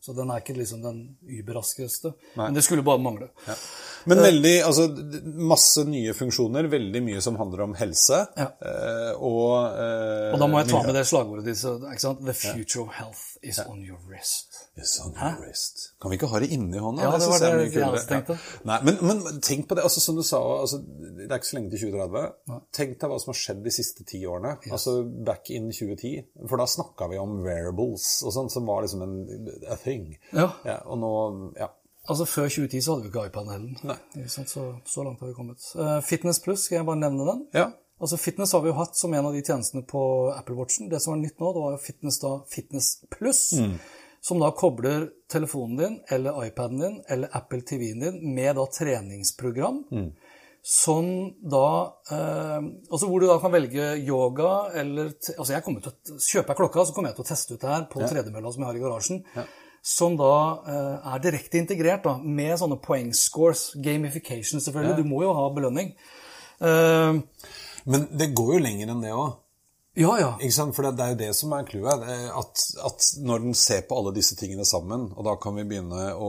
Så 0.00 0.14
den 0.16 0.30
er 0.32 0.40
ikke 0.40 0.54
liksom 0.56 0.80
den 0.82 1.00
überraskeste. 1.28 2.14
Men 2.36 2.54
det 2.56 2.62
skulle 2.64 2.82
bare 2.82 2.98
mangle. 3.04 3.28
Men 4.08 4.18
veldig, 4.24 4.54
altså 4.64 4.86
masse 5.50 5.84
nye 5.84 6.14
funksjoner, 6.16 6.68
veldig 6.72 7.02
mye 7.04 7.20
som 7.20 7.36
handler 7.36 7.60
om 7.66 7.74
helse. 7.76 8.22
Ja. 8.38 8.46
eh, 8.64 9.12
og, 9.20 9.76
eh, 9.76 10.32
Og 10.32 10.38
da 10.40 10.46
må 10.48 10.58
jeg 10.62 10.70
ta 10.72 10.82
med 10.86 10.94
det 10.96 11.04
slagordet 11.06 11.44
ditt. 11.44 11.60
ikke? 11.60 12.14
The 12.24 12.32
future 12.32 12.82
of 12.86 12.94
health 12.96 13.36
is 13.42 13.58
on 13.66 13.82
your 13.84 13.98
wrist. 14.08 14.49
Your 14.78 15.40
wrist. 15.40 15.94
Kan 16.00 16.10
vi 16.10 16.16
ikke 16.16 16.28
ha 16.30 16.38
det 16.40 16.48
inni 16.54 16.78
hånda? 16.78 17.02
Ja, 17.02 17.18
det 17.18 17.26
var 17.28 17.42
jeg 17.42 17.56
det 17.58 17.74
jeg 17.74 17.88
også 17.88 18.08
tenkte. 18.08 18.36
Ja. 18.38 18.60
Nei, 18.70 18.78
men, 18.86 19.00
men 19.02 19.40
tenk 19.44 19.66
på 19.68 19.76
det, 19.76 19.82
altså 19.84 20.00
som 20.00 20.16
du 20.16 20.22
sa, 20.24 20.38
altså, 20.60 20.78
det 21.18 21.26
er 21.26 21.40
ikke 21.40 21.50
så 21.50 21.58
lenge 21.58 21.72
til 21.74 21.90
2030. 21.90 22.62
Tenk 22.78 22.94
deg 23.02 23.12
hva 23.12 23.18
som 23.20 23.32
har 23.32 23.40
skjedd 23.40 23.60
de 23.66 23.74
siste 23.74 24.06
ti 24.08 24.22
årene. 24.30 24.54
Altså 24.70 25.00
back 25.26 25.50
in 25.52 25.68
2010. 25.74 26.30
For 26.46 26.62
da 26.62 26.68
snakka 26.70 27.10
vi 27.10 27.20
om 27.20 27.40
wearables 27.44 28.08
og 28.24 28.34
sånn, 28.38 28.52
som 28.54 28.70
var 28.70 28.86
liksom 28.86 29.04
en 29.04 29.52
a 29.68 29.76
thing. 29.80 30.14
Ja. 30.36 30.48
og 30.86 31.02
nå, 31.02 31.12
ja. 31.60 31.72
Altså 32.10 32.24
Før 32.24 32.48
2010 32.48 32.80
så 32.80 32.94
hadde 32.94 33.04
vi 33.04 33.10
ikke 33.12 33.26
iPaden 33.28 33.52
heller. 33.52 34.00
Så, 34.30 34.64
så 34.86 35.04
langt 35.04 35.20
har 35.20 35.28
vi 35.28 35.36
kommet. 35.36 35.66
Uh, 35.76 36.00
Fitness 36.02 36.40
Plus, 36.42 36.64
skal 36.64 36.80
jeg 36.80 36.88
bare 36.88 37.02
nevne 37.02 37.26
den? 37.28 37.46
Ja. 37.54 37.68
Altså 38.00 38.16
Fitness 38.16 38.52
har 38.56 38.62
vi 38.64 38.70
jo 38.70 38.78
hatt 38.78 38.96
som 38.96 39.12
en 39.14 39.26
av 39.28 39.34
de 39.36 39.42
tjenestene 39.44 39.84
på 39.86 40.02
Apple 40.32 40.56
Watchen. 40.56 40.88
Det 40.88 41.02
som 41.04 41.12
var 41.12 41.20
nytt 41.20 41.36
nå, 41.42 41.50
det 41.52 41.64
var 41.66 41.74
jo 41.74 41.80
Fitness, 41.84 42.18
da, 42.22 42.30
Fitness 42.48 42.88
Plus. 43.12 43.42
Som 44.20 44.40
da 44.42 44.50
kobler 44.52 45.08
telefonen 45.32 45.76
din 45.80 45.94
eller 46.12 46.42
iPaden 46.46 46.80
din 46.82 46.98
eller 47.08 47.30
Apple 47.32 47.62
TV-en 47.64 48.00
din 48.04 48.18
med 48.34 48.56
da 48.56 48.66
treningsprogram. 48.66 49.78
Som 50.62 51.06
da 51.40 51.94
eh, 52.12 52.58
Altså 52.92 53.06
hvor 53.08 53.20
du 53.22 53.26
da 53.30 53.38
kan 53.40 53.52
velge 53.54 53.86
yoga 54.04 54.50
eller 54.76 55.08
Altså 55.38 55.54
jeg 55.54 55.64
kommer 55.64 55.80
til 55.80 55.94
å 55.94 56.18
Kjøper 56.20 56.52
jeg 56.52 56.58
klokka, 56.60 56.84
så 56.84 56.92
kommer 56.92 57.08
jeg 57.10 57.16
til 57.16 57.24
å 57.24 57.30
teste 57.30 57.54
ut 57.56 57.62
det 57.64 57.70
her 57.72 57.86
på 57.88 58.02
tredemølla 58.12 58.52
som 58.52 58.62
jeg 58.62 58.68
har 58.68 58.76
i 58.76 58.84
garasjen. 58.84 59.22
Som 59.80 60.18
da 60.20 60.32
eh, 60.68 61.12
er 61.14 61.22
direkte 61.24 61.56
integrert 61.62 62.04
da, 62.04 62.18
med 62.20 62.58
sånne 62.60 62.76
poengscores. 62.84 63.70
Gamification, 63.80 64.60
selvfølgelig. 64.60 64.98
Du 65.00 65.08
må 65.08 65.22
jo 65.24 65.32
ha 65.32 65.46
belønning. 65.56 65.94
Eh, 66.60 67.22
Men 67.88 68.04
det 68.12 68.34
går 68.36 68.58
jo 68.58 68.64
lenger 68.66 68.92
enn 68.92 69.00
det 69.00 69.14
òg. 69.16 69.38
Ja, 69.98 70.10
ja. 70.20 70.28
Ikke 70.38 70.54
sant? 70.54 70.74
For 70.76 70.86
det, 70.86 70.92
det 70.98 71.04
er 71.04 71.10
jo 71.12 71.18
det 71.18 71.28
som 71.34 71.52
er 71.56 71.64
clouet. 71.66 72.04
eh, 72.06 72.28
At, 72.38 72.62
at 72.86 73.06
når 73.26 73.40
den 73.42 73.54
ser 73.58 73.80
på 73.88 73.96
alle 73.98 74.12
disse 74.14 74.36
tingene 74.38 74.64
sammen, 74.68 75.08
og 75.16 75.26
da 75.26 75.34
kan 75.42 75.56
vi 75.58 75.64
begynne 75.66 76.12
å 76.14 76.28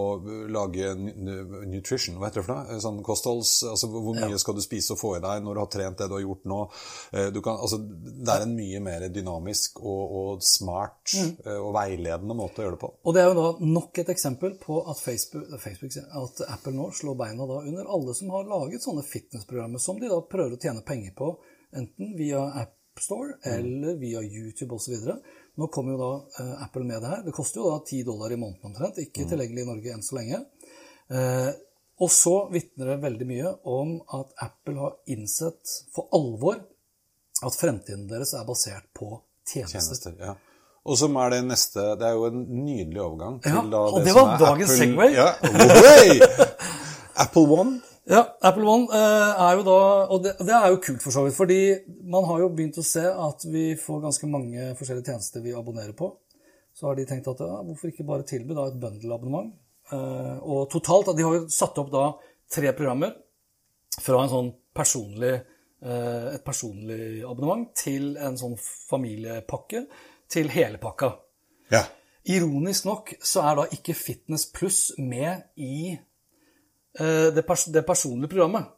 lage 0.49 0.95
nutrition, 0.97 2.17
hva 2.17 2.31
heter 2.31 2.41
det 2.41 2.47
for 2.47 2.57
noe? 2.57 2.79
Sånn 2.81 3.03
kostholds, 3.05 3.51
altså 3.69 3.91
Hvor 3.93 4.17
mye 4.17 4.39
skal 4.41 4.57
du 4.57 4.63
spise 4.65 4.95
og 4.95 4.99
få 5.01 5.13
i 5.19 5.21
deg 5.23 5.45
når 5.45 5.53
du 5.53 5.61
har 5.61 5.69
trent 5.77 6.01
det 6.01 6.09
du 6.09 6.17
har 6.17 6.25
gjort 6.25 6.49
nå? 6.49 6.59
Eh, 7.13 7.29
Du 7.35 7.41
kan, 7.45 7.61
altså, 7.61 7.79
det 7.85 8.33
er 8.33 8.47
en 8.47 8.57
mye 8.57 8.81
mer 8.83 9.07
dynamisk 9.13 9.79
og, 9.83 10.17
og 10.23 10.43
smart 10.45 11.13
mm. 11.13 11.31
og 11.61 11.71
veiledende 11.77 12.35
måte 12.41 12.61
å 12.61 12.65
gjøre 12.65 12.77
det 12.79 12.83
på. 12.87 12.91
Og 13.05 13.15
det 13.15 13.21
er 13.23 13.29
jo 13.31 13.37
da 13.39 13.71
nok 13.77 14.01
et 14.03 14.11
eksempel 14.15 14.57
på 14.61 14.81
at, 14.89 14.99
Facebook, 14.99 15.47
Facebook, 15.61 15.95
at 16.01 16.43
Apple 16.49 16.73
nå 16.75 16.89
slår 16.97 17.15
beina 17.19 17.45
under 17.45 17.85
alle 17.93 18.17
som 18.17 18.33
har 18.33 18.49
laget 18.49 18.83
sånne 18.83 19.05
fitnessprogrammer 19.05 19.81
som 19.81 20.01
de 20.01 20.09
da 20.09 20.17
prøver 20.25 20.57
å 20.57 20.61
tjene 20.61 20.81
penger 20.87 21.13
på, 21.17 21.35
enten 21.77 22.15
via 22.17 22.41
App 22.65 22.77
Store 23.03 23.37
eller 23.55 23.97
via 24.01 24.21
YouTube 24.21 24.77
osv. 24.77 24.95
Nå 25.59 25.67
kommer 25.73 25.95
jo 25.95 25.99
da 26.01 26.11
uh, 26.21 26.63
Apple 26.65 26.85
med 26.87 27.01
det 27.01 27.11
her. 27.11 27.25
Det 27.25 27.35
koster 27.35 27.61
jo 27.61 27.73
da 27.73 27.81
10 27.83 28.05
dollar 28.07 28.31
i 28.31 28.39
måneden 28.39 28.71
omtrent, 28.71 29.01
ikke 29.03 29.27
tilgjengelig 29.29 29.65
i 29.65 29.69
Norge 29.71 29.95
enn 29.95 30.05
så 30.05 30.17
lenge. 30.19 30.43
Uh, 31.11 31.49
og 32.01 32.09
så 32.09 32.35
vitner 32.53 32.93
det 32.93 33.01
veldig 33.03 33.27
mye 33.29 33.49
om 33.69 33.97
at 34.17 34.31
Apple 34.47 34.79
har 34.79 34.95
innsett 35.13 35.75
for 35.93 36.09
alvor 36.17 36.61
at 37.41 37.57
fremtiden 37.57 38.07
deres 38.09 38.33
er 38.37 38.47
basert 38.47 38.87
på 38.97 39.11
tjenester. 39.45 39.79
Tjenester, 39.79 40.15
ja. 40.21 40.37
Og 40.81 40.97
som 40.97 41.13
er 41.21 41.35
det 41.35 41.41
neste 41.45 41.83
Det 41.99 42.07
er 42.07 42.15
jo 42.17 42.23
en 42.25 42.39
nydelig 42.65 43.01
overgang 43.03 43.35
til 43.43 43.53
Ja, 43.53 43.61
da 43.69 43.81
og 43.85 43.99
det 44.01 44.15
som 44.15 44.25
var 44.25 44.31
er 44.33 44.39
dagens 44.41 44.71
Apple, 44.71 44.87
Segway. 44.87 45.11
Ja, 45.13 45.27
ohoi! 45.45 46.55
Apple 47.23 47.59
One. 47.59 47.75
Ja, 48.09 48.23
Apple 48.41 48.65
One 48.65 48.87
eh, 48.97 49.41
er 49.45 49.59
jo 49.59 49.65
da 49.67 49.77
Og 50.09 50.23
det, 50.23 50.31
det 50.41 50.53
er 50.57 50.71
jo 50.73 50.79
kult, 50.81 51.03
for 51.03 51.13
så 51.13 51.25
vidt. 51.25 51.37
Fordi 51.37 51.61
man 52.09 52.25
har 52.29 52.41
jo 52.43 52.49
begynt 52.55 52.79
å 52.81 52.85
se 52.85 53.03
at 53.05 53.45
vi 53.51 53.71
får 53.79 54.01
ganske 54.07 54.29
mange 54.31 54.71
forskjellige 54.79 55.11
tjenester 55.11 55.43
vi 55.45 55.53
abonnerer 55.57 55.93
på. 55.97 56.09
Så 56.73 56.87
har 56.87 56.97
de 56.97 57.05
tenkt 57.05 57.29
at 57.29 57.43
ja, 57.43 57.59
hvorfor 57.61 57.91
ikke 57.91 58.07
bare 58.07 58.27
tilby 58.27 58.57
da 58.57 58.69
et 58.69 58.79
bundle-abonnement? 58.81 59.53
Eh, 59.91 60.37
og 60.41 60.69
totalt, 60.71 61.13
De 61.17 61.27
har 61.27 61.37
jo 61.37 61.47
satt 61.51 61.77
opp 61.81 61.91
da 61.93 62.05
tre 62.51 62.73
programmer 62.75 63.15
fra 64.01 64.21
en 64.23 64.31
sånn 64.31 64.51
personlig 64.75 65.33
eh, 65.35 66.27
et 66.35 66.43
personlig 66.45 67.25
abonnement 67.27 67.67
til 67.75 68.15
en 68.17 68.37
sånn 68.39 68.55
familiepakke 68.61 69.85
til 70.31 70.51
hele 70.53 70.79
pakka. 70.81 71.11
Ja. 71.71 71.83
Ironisk 72.31 72.85
nok 72.87 73.13
så 73.25 73.43
er 73.49 73.57
da 73.59 73.67
ikke 73.75 73.97
Fitness 73.97 74.45
Pluss 74.53 74.91
med 74.97 75.47
i 75.59 75.97
det, 76.99 77.45
pers 77.47 77.65
det 77.71 77.85
personlige 77.87 78.33
programmet. 78.33 78.69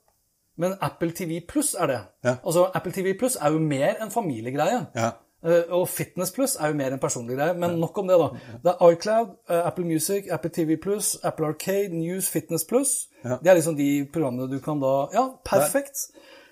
Men 0.57 0.75
Apple 0.81 1.11
TV 1.17 1.39
Pluss 1.49 1.73
er 1.73 1.89
det. 1.89 1.99
Ja. 2.23 2.35
Altså, 2.45 2.67
Apple 2.75 2.93
TV 2.93 3.15
Pluss 3.17 3.35
er 3.41 3.55
jo 3.55 3.59
mer 3.59 3.95
en 4.03 4.11
familiegreie. 4.13 4.83
Ja. 4.95 5.09
Eh, 5.43 5.63
og 5.75 5.89
Fitness 5.91 6.31
Pluss 6.31 6.55
er 6.55 6.71
jo 6.71 6.77
mer 6.79 6.93
en 6.93 7.01
personlig 7.03 7.37
greie. 7.37 7.55
Men 7.59 7.79
nok 7.81 7.97
om 7.99 8.09
det, 8.09 8.19
da. 8.19 8.57
Det 8.63 8.73
er 8.73 8.95
iCloud, 8.95 9.33
eh, 9.49 9.65
Apple 9.67 9.85
Music, 9.85 10.29
Apple 10.31 10.51
TV 10.55 10.77
Pluss, 10.81 11.17
Apple 11.23 11.49
Arcade, 11.51 11.91
News, 11.95 12.29
Fitness 12.31 12.63
Pluss. 12.69 12.93
Ja. 13.23 13.39
Det 13.41 13.51
er 13.51 13.59
liksom 13.59 13.75
de 13.79 13.89
programmene 14.13 14.49
du 14.51 14.59
kan 14.63 14.79
da 14.79 15.09
Ja, 15.13 15.29
perfekt. 15.45 16.07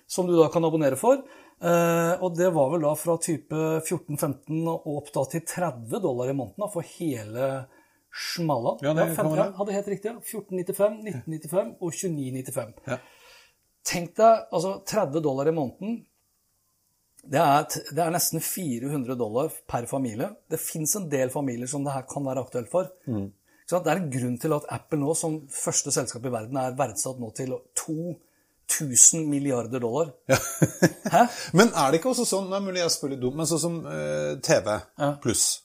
Som 0.07 0.27
du 0.27 0.35
da 0.35 0.49
kan 0.51 0.65
abonnere 0.65 0.97
for. 0.99 1.23
Eh, 1.61 2.13
og 2.23 2.35
det 2.35 2.49
var 2.53 2.71
vel 2.73 2.81
da 2.81 2.95
fra 2.97 3.17
type 3.21 3.55
14-15 3.85 4.65
og 4.67 4.87
opp 4.97 5.13
da 5.13 5.23
til 5.29 5.45
30 5.45 6.01
dollar 6.01 6.31
i 6.31 6.33
måneden 6.33 6.65
da, 6.65 6.67
for 6.73 6.81
hele 6.97 7.67
smalla. 8.11 8.77
Ja, 8.81 8.93
det 8.93 9.07
ja, 9.07 9.15
15, 9.15 9.31
være. 9.37 9.49
hadde 9.57 9.75
helt 9.75 9.87
riktig. 9.87 10.11
ja. 10.11 10.19
1495, 10.19 11.01
1995 11.07 11.75
og 11.79 11.91
2995. 11.91 12.73
Ja. 12.87 12.97
Tenk 13.87 14.15
deg 14.19 14.47
altså 14.53 14.77
30 14.85 15.23
dollar 15.25 15.49
i 15.49 15.55
måneden. 15.55 16.01
Det 17.21 17.41
er, 17.41 17.65
det 17.93 18.01
er 18.01 18.13
nesten 18.13 18.41
400 18.41 19.15
dollar 19.17 19.51
per 19.69 19.85
familie. 19.89 20.31
Det 20.49 20.59
fins 20.61 20.95
en 20.97 21.07
del 21.09 21.29
familier 21.33 21.69
som 21.69 21.85
det 21.85 21.93
her 21.93 22.07
kan 22.09 22.25
være 22.25 22.43
aktuelt 22.45 22.71
for. 22.71 22.89
Mm. 23.05 23.29
Det 23.71 23.87
er 23.87 24.01
en 24.01 24.09
grunn 24.11 24.37
til 24.41 24.53
at 24.57 24.65
Apple 24.73 24.99
nå, 24.99 25.13
som 25.15 25.37
første 25.53 25.93
selskap 25.95 26.25
i 26.27 26.33
verden, 26.33 26.57
er 26.59 26.75
verdsatt 26.75 27.21
nå 27.21 27.29
til 27.37 27.53
2000 27.77 29.29
milliarder 29.29 29.79
dollar. 29.79 30.11
Hæ? 30.27 31.21
Men 31.57 31.71
er 31.71 31.91
det 31.91 32.01
ikke 32.01 32.11
også 32.11 32.27
sånn, 32.27 32.49
det 32.51 32.57
er 32.57 32.65
mulig 32.65 32.83
jeg 32.83 32.95
spør 32.97 33.13
litt 33.13 33.21
dumt, 33.21 33.37
men 33.39 33.47
sånn 33.47 33.61
som 33.63 33.77
eh, 33.87 34.33
TV 34.43 34.75
pluss 35.23 35.60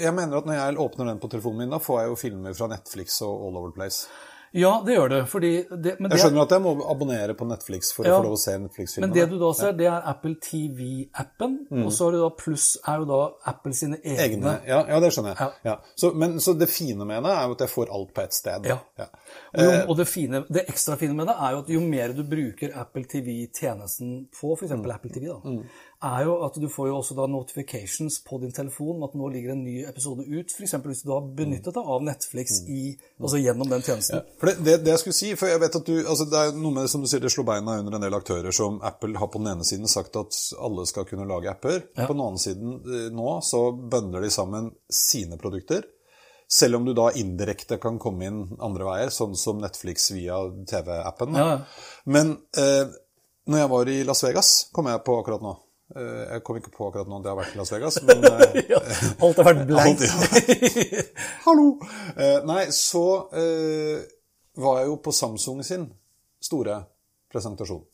Jeg 0.00 0.14
mener 0.14 0.38
at 0.42 0.46
når 0.48 0.58
jeg 0.60 0.78
åpner 0.84 1.12
den 1.12 1.22
på 1.22 1.30
telefonen 1.32 1.64
min, 1.64 1.70
da 1.70 1.78
får 1.82 2.00
jeg 2.02 2.12
jo 2.12 2.20
filmer 2.26 2.54
fra 2.58 2.70
Netflix 2.72 3.20
og 3.22 3.48
All 3.48 3.56
Over 3.56 3.70
the 3.72 3.78
Place. 3.80 4.06
Ja, 4.52 4.82
det 4.84 4.92
gjør 4.98 5.08
det. 5.08 5.18
Fordi 5.32 5.50
det, 5.80 5.94
men 5.96 6.10
Jeg 6.12 6.20
skjønner 6.20 6.42
at 6.42 6.50
jeg 6.52 6.60
må 6.60 6.74
abonnere 6.92 7.32
på 7.32 7.46
Netflix 7.48 7.88
for 7.96 8.04
Ja. 8.04 8.18
å 8.18 8.20
få 8.20 8.26
lov 8.26 8.34
å 8.36 8.40
se 8.42 8.52
Netflix-filmer. 8.60 9.06
men 9.08 9.14
det 9.16 9.30
du 9.30 9.38
da 9.40 9.48
ser, 9.56 9.72
det 9.72 9.86
er 9.88 10.02
Apple 10.10 10.34
TV-appen. 10.44 11.54
Mm. 11.70 11.86
Og 11.86 11.92
så 11.96 12.08
er 12.08 12.12
det 12.12 12.20
da 12.20 12.28
pluss 12.36 12.66
er 12.86 12.98
jo 13.00 13.06
da 13.08 13.20
Apple 13.48 13.72
sine 13.72 13.96
egne. 14.04 14.26
Egne, 14.26 14.52
ja, 14.68 14.82
ja, 14.90 15.00
det 15.00 15.08
skjønner 15.14 15.40
jeg. 15.40 15.56
Ja. 15.64 15.78
Så, 15.96 16.12
men, 16.14 16.36
så 16.44 16.52
det 16.58 16.68
fine 16.68 17.06
med 17.08 17.24
det 17.24 17.32
er 17.32 17.46
jo 17.48 17.56
at 17.56 17.64
jeg 17.64 17.72
får 17.72 17.94
alt 17.96 18.12
på 18.12 18.24
ett 18.26 18.36
sted. 18.36 18.68
Ja. 18.68 18.78
Og, 18.98 19.62
jo, 19.64 19.70
og 19.88 19.96
det, 19.96 20.06
fine, 20.10 20.44
det 20.52 20.66
ekstra 20.68 20.98
fine 21.00 21.16
med 21.16 21.32
det 21.32 21.38
er 21.38 21.56
jo 21.56 21.62
at 21.64 21.72
jo 21.72 21.80
mer 21.80 22.12
du 22.12 22.22
bruker 22.28 22.76
Apple 22.76 23.04
TV-tjenesten 23.08 24.12
på, 24.36 24.52
f.eks. 24.58 24.76
Mm. 24.76 24.90
Apple 24.90 25.16
TV, 25.16 25.30
da, 25.32 25.56
er 26.02 26.24
jo 26.26 26.32
at 26.46 26.56
du 26.58 26.66
får 26.68 26.88
jo 26.88 26.96
også 26.98 27.14
da 27.14 27.24
notifications 27.30 28.16
på 28.26 28.38
din 28.42 28.52
telefon 28.54 28.96
om 28.96 29.04
at 29.06 29.14
nå 29.18 29.28
ligger 29.30 29.52
en 29.54 29.62
ny 29.64 29.84
episode 29.86 30.24
ut. 30.26 30.50
F.eks. 30.50 30.74
hvis 30.84 31.02
du 31.06 31.12
har 31.14 31.28
benyttet 31.38 31.74
deg 31.76 31.90
av 31.94 32.02
Netflix 32.06 32.60
Mm. 32.62 32.68
i, 32.74 32.82
altså 33.20 33.38
gjennom 33.38 33.70
den 33.70 33.82
tjenesten. 33.86 34.24
For 34.40 34.50
det, 34.50 34.56
det, 34.66 34.76
det 34.84 34.92
jeg 34.92 35.02
skulle 35.04 35.18
si, 35.20 35.30
for 35.38 35.48
jeg 35.52 35.62
vet 35.62 35.78
at 35.78 35.86
du, 35.86 35.94
altså 36.02 36.26
det 36.32 36.40
er 36.42 36.58
noe 36.58 36.74
med 36.76 36.90
som 36.90 37.02
du 37.04 37.08
sier, 37.10 37.22
det 37.22 37.30
slår 37.32 37.46
beina 37.48 37.78
under 37.80 37.96
en 37.96 38.04
del 38.06 38.18
aktører 38.18 38.54
som 38.54 38.80
Apple 38.82 39.18
har 39.22 39.30
på 39.32 39.38
den 39.42 39.52
ene 39.54 39.64
siden 39.68 39.88
sagt 39.90 40.18
at 40.20 40.38
alle 40.58 40.84
skal 40.90 41.06
kunne 41.08 41.28
lage 41.30 41.50
apper. 41.54 41.80
På 41.96 42.12
den 42.12 42.24
andre 42.26 42.42
siden 42.42 42.76
eh, 42.82 43.08
nå 43.14 43.38
så 43.46 43.64
bønder 43.72 44.26
de 44.26 44.30
sammen 44.34 44.72
sine 44.92 45.38
produkter. 45.40 45.86
Selv 46.52 46.76
om 46.76 46.84
du 46.84 46.92
da 46.92 47.06
indirekte 47.16 47.78
kan 47.80 47.96
komme 48.02 48.26
inn 48.28 48.40
andre 48.60 48.84
veier, 48.84 49.14
sånn 49.14 49.32
som 49.40 49.62
Netflix 49.62 50.10
via 50.12 50.36
TV-appen. 50.68 51.38
Ja, 51.38 51.46
ja. 51.54 51.60
Men 52.04 52.34
eh, 52.58 52.90
når 53.48 53.62
jeg 53.62 53.70
var 53.72 53.88
i 53.88 54.00
Las 54.04 54.20
Vegas, 54.26 54.50
kom 54.76 54.90
jeg 54.90 55.00
på 55.06 55.16
akkurat 55.22 55.40
nå. 55.42 55.54
Eh, 55.96 56.22
jeg 56.32 56.42
kom 56.46 56.56
ikke 56.58 56.72
på 56.72 56.88
akkurat 56.88 57.10
nå 57.10 57.18
jeg 57.20 57.28
har 57.28 57.38
vært 57.38 57.56
i 57.56 57.60
Las 57.60 57.72
Vegas, 57.74 57.98
men 58.08 58.24
eh, 58.28 58.62
Ja, 58.70 58.80
alt 59.26 59.42
har 59.42 59.48
vært 59.50 59.66
blankt. 59.70 60.06
Ja. 60.06 61.04
Hallo! 61.46 61.68
Eh, 62.16 62.40
nei, 62.48 62.64
så 62.72 63.04
var 64.62 64.82
jeg 64.82 64.90
jo 64.90 64.98
på 65.04 65.14
Samsung 65.16 65.62
sin 65.64 65.86
store 66.42 66.82
presentasjon. 67.32 67.86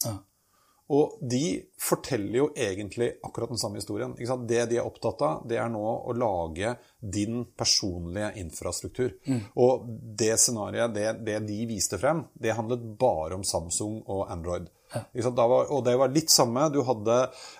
Og 0.88 1.18
de 1.20 1.60
forteller 1.84 2.38
jo 2.38 2.46
egentlig 2.56 3.10
akkurat 3.22 3.50
den 3.52 3.60
samme 3.60 3.76
historien. 3.78 4.14
Det 4.16 4.62
de 4.70 4.78
er 4.80 4.86
opptatt 4.88 5.20
av, 5.22 5.42
det 5.46 5.58
er 5.60 5.68
nå 5.70 5.82
å 5.84 6.14
lage 6.16 6.72
din 6.98 7.42
personlige 7.58 8.32
infrastruktur. 8.40 9.12
Og 9.60 9.84
det 10.18 10.32
scenarioet, 10.40 10.96
det, 10.96 11.06
det 11.28 11.36
de 11.46 11.60
viste 11.68 12.00
frem, 12.00 12.24
det 12.34 12.56
handlet 12.56 12.88
bare 12.98 13.36
om 13.36 13.44
Samsung 13.46 14.00
og 14.06 14.24
Android. 14.32 14.66
Var, 14.92 15.70
og 15.72 15.84
det 15.84 15.94
var 16.00 16.12
litt 16.14 16.30
samme. 16.32 16.68
Du 16.72 16.80
hadde 16.86 17.16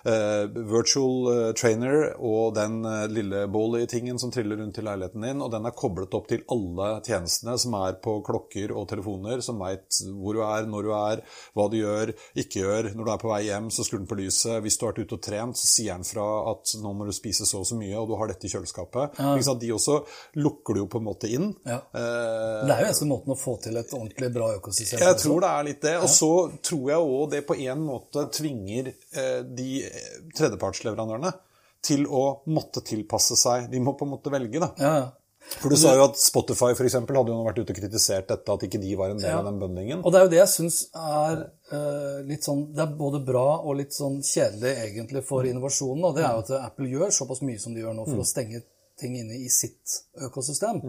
eh, 0.07 0.45
virtual 0.69 1.29
eh, 1.33 1.51
trainer 1.57 2.13
og 2.17 2.55
den 2.57 2.79
eh, 2.87 3.05
lille 3.11 3.43
Bolly-tingen 3.51 4.19
som 4.21 4.31
triller 4.33 4.59
rundt 4.61 4.79
i 4.81 4.85
leiligheten 4.85 5.25
din, 5.25 5.43
og 5.45 5.51
den 5.53 5.67
er 5.69 5.75
koblet 5.77 6.13
opp 6.17 6.29
til 6.31 6.43
alle 6.51 6.89
tjenestene 7.05 7.57
som 7.61 7.75
er 7.79 7.99
på 8.03 8.17
klokker 8.25 8.73
og 8.73 8.87
telefoner, 8.91 9.43
som 9.45 9.59
veit 9.61 10.01
hvor 10.09 10.37
du 10.37 10.43
er, 10.45 10.67
når 10.69 10.87
du 10.87 10.93
er, 10.97 11.23
hva 11.57 11.67
du 11.71 11.77
gjør, 11.79 12.13
ikke 12.39 12.63
gjør. 12.63 12.91
Når 12.95 13.05
du 13.05 13.13
er 13.13 13.21
på 13.21 13.31
vei 13.33 13.41
hjem, 13.49 13.69
så 13.73 13.85
skrur 13.85 14.01
den 14.03 14.09
på 14.09 14.19
lyset. 14.19 14.57
Hvis 14.63 14.79
du 14.79 14.85
har 14.87 14.93
vært 14.93 15.05
ute 15.05 15.19
og 15.19 15.23
trent, 15.29 15.59
så 15.59 15.69
sier 15.69 15.99
den 15.99 16.07
fra 16.07 16.27
at 16.53 16.75
nå 16.81 16.93
må 16.95 17.07
du 17.09 17.13
spise 17.15 17.47
så 17.47 17.59
og 17.59 17.67
så 17.67 17.75
mye, 17.75 17.95
og 17.99 18.07
du 18.09 18.15
har 18.19 18.31
dette 18.31 18.47
i 18.47 18.51
kjøleskapet. 18.53 19.19
Sant? 19.19 19.59
De 19.59 19.73
også 19.75 19.99
lukker 20.39 20.77
du 20.77 20.83
jo 20.85 20.89
på 20.91 21.01
en 21.01 21.07
måte 21.09 21.27
inn. 21.27 21.49
Ja. 21.67 21.81
Eh, 21.91 22.65
Det 22.65 22.73
er 22.73 22.83
jo 22.85 22.89
eneste 22.89 23.09
måten 23.09 23.33
å 23.35 23.39
få 23.39 23.57
til 23.63 23.75
et 23.79 23.91
ordentlig 23.95 24.29
bra 24.35 24.53
økosystem 24.55 24.99
jeg 25.09 25.17
tror 25.23 25.43
det 25.43 25.49
er 25.49 25.67
litt 25.67 25.81
det. 25.83 25.95
Og 26.03 26.09
så 26.11 26.31
tror 26.65 26.91
jeg 26.91 27.09
òg 27.09 27.18
det 27.27 27.43
på 27.47 27.57
en 27.59 27.83
måte 27.83 28.27
tvinger 28.35 28.91
eh, 28.93 29.39
de 29.43 29.69
eh, 29.85 30.09
tredjepartsleverandørene 30.37 31.33
til 31.85 32.05
å 32.07 32.41
måtte 32.51 32.83
tilpasse 32.85 33.37
seg. 33.39 33.69
De 33.71 33.79
må 33.79 33.93
på 33.95 34.07
en 34.07 34.13
måte 34.17 34.31
velge, 34.33 34.59
da. 34.59 34.73
Ja, 34.79 34.93
ja. 35.03 35.07
For 35.57 35.71
du 35.71 35.77
sa 35.79 35.95
jo 35.97 36.03
at 36.05 36.19
Spotify 36.21 36.75
for 36.77 36.85
eksempel, 36.85 37.17
hadde 37.17 37.31
jo 37.33 37.43
vært 37.45 37.61
ute 37.61 37.73
og 37.73 37.77
kritisert 37.79 38.27
dette, 38.29 38.53
at 38.53 38.65
ikke 38.67 38.81
de 38.81 38.91
var 38.99 39.13
en 39.13 39.21
del 39.21 39.31
Ja. 39.31 39.39
av 39.39 39.47
den 39.47 39.57
bøndingen. 39.57 40.03
Og 40.05 40.11
det 40.11 40.19
er 40.19 40.25
jo 40.27 40.31
det 40.33 40.39
jeg 40.43 40.51
syns 40.51 40.77
er 40.93 41.39
uh, 41.71 42.19
litt 42.27 42.45
sånn 42.45 42.67
Det 42.75 42.83
er 42.83 42.91
både 42.99 43.21
bra 43.25 43.45
og 43.63 43.79
litt 43.79 43.95
sånn 43.95 44.19
kjedelig 44.21 44.75
egentlig 44.83 45.23
for 45.25 45.47
innovasjonen. 45.49 46.05
Og 46.05 46.19
det 46.19 46.25
er 46.25 46.35
jo 46.35 46.43
at 46.43 46.51
Apple 46.59 46.91
gjør 46.91 47.15
såpass 47.15 47.41
mye 47.41 47.57
som 47.63 47.73
de 47.73 47.81
gjør 47.81 47.97
nå 47.97 48.05
for 48.11 48.21
å 48.21 48.27
stenge 48.27 48.61
ting 48.99 49.15
inne 49.17 49.39
i 49.39 49.49
sitt 49.49 49.95
økosystem. 50.27 50.83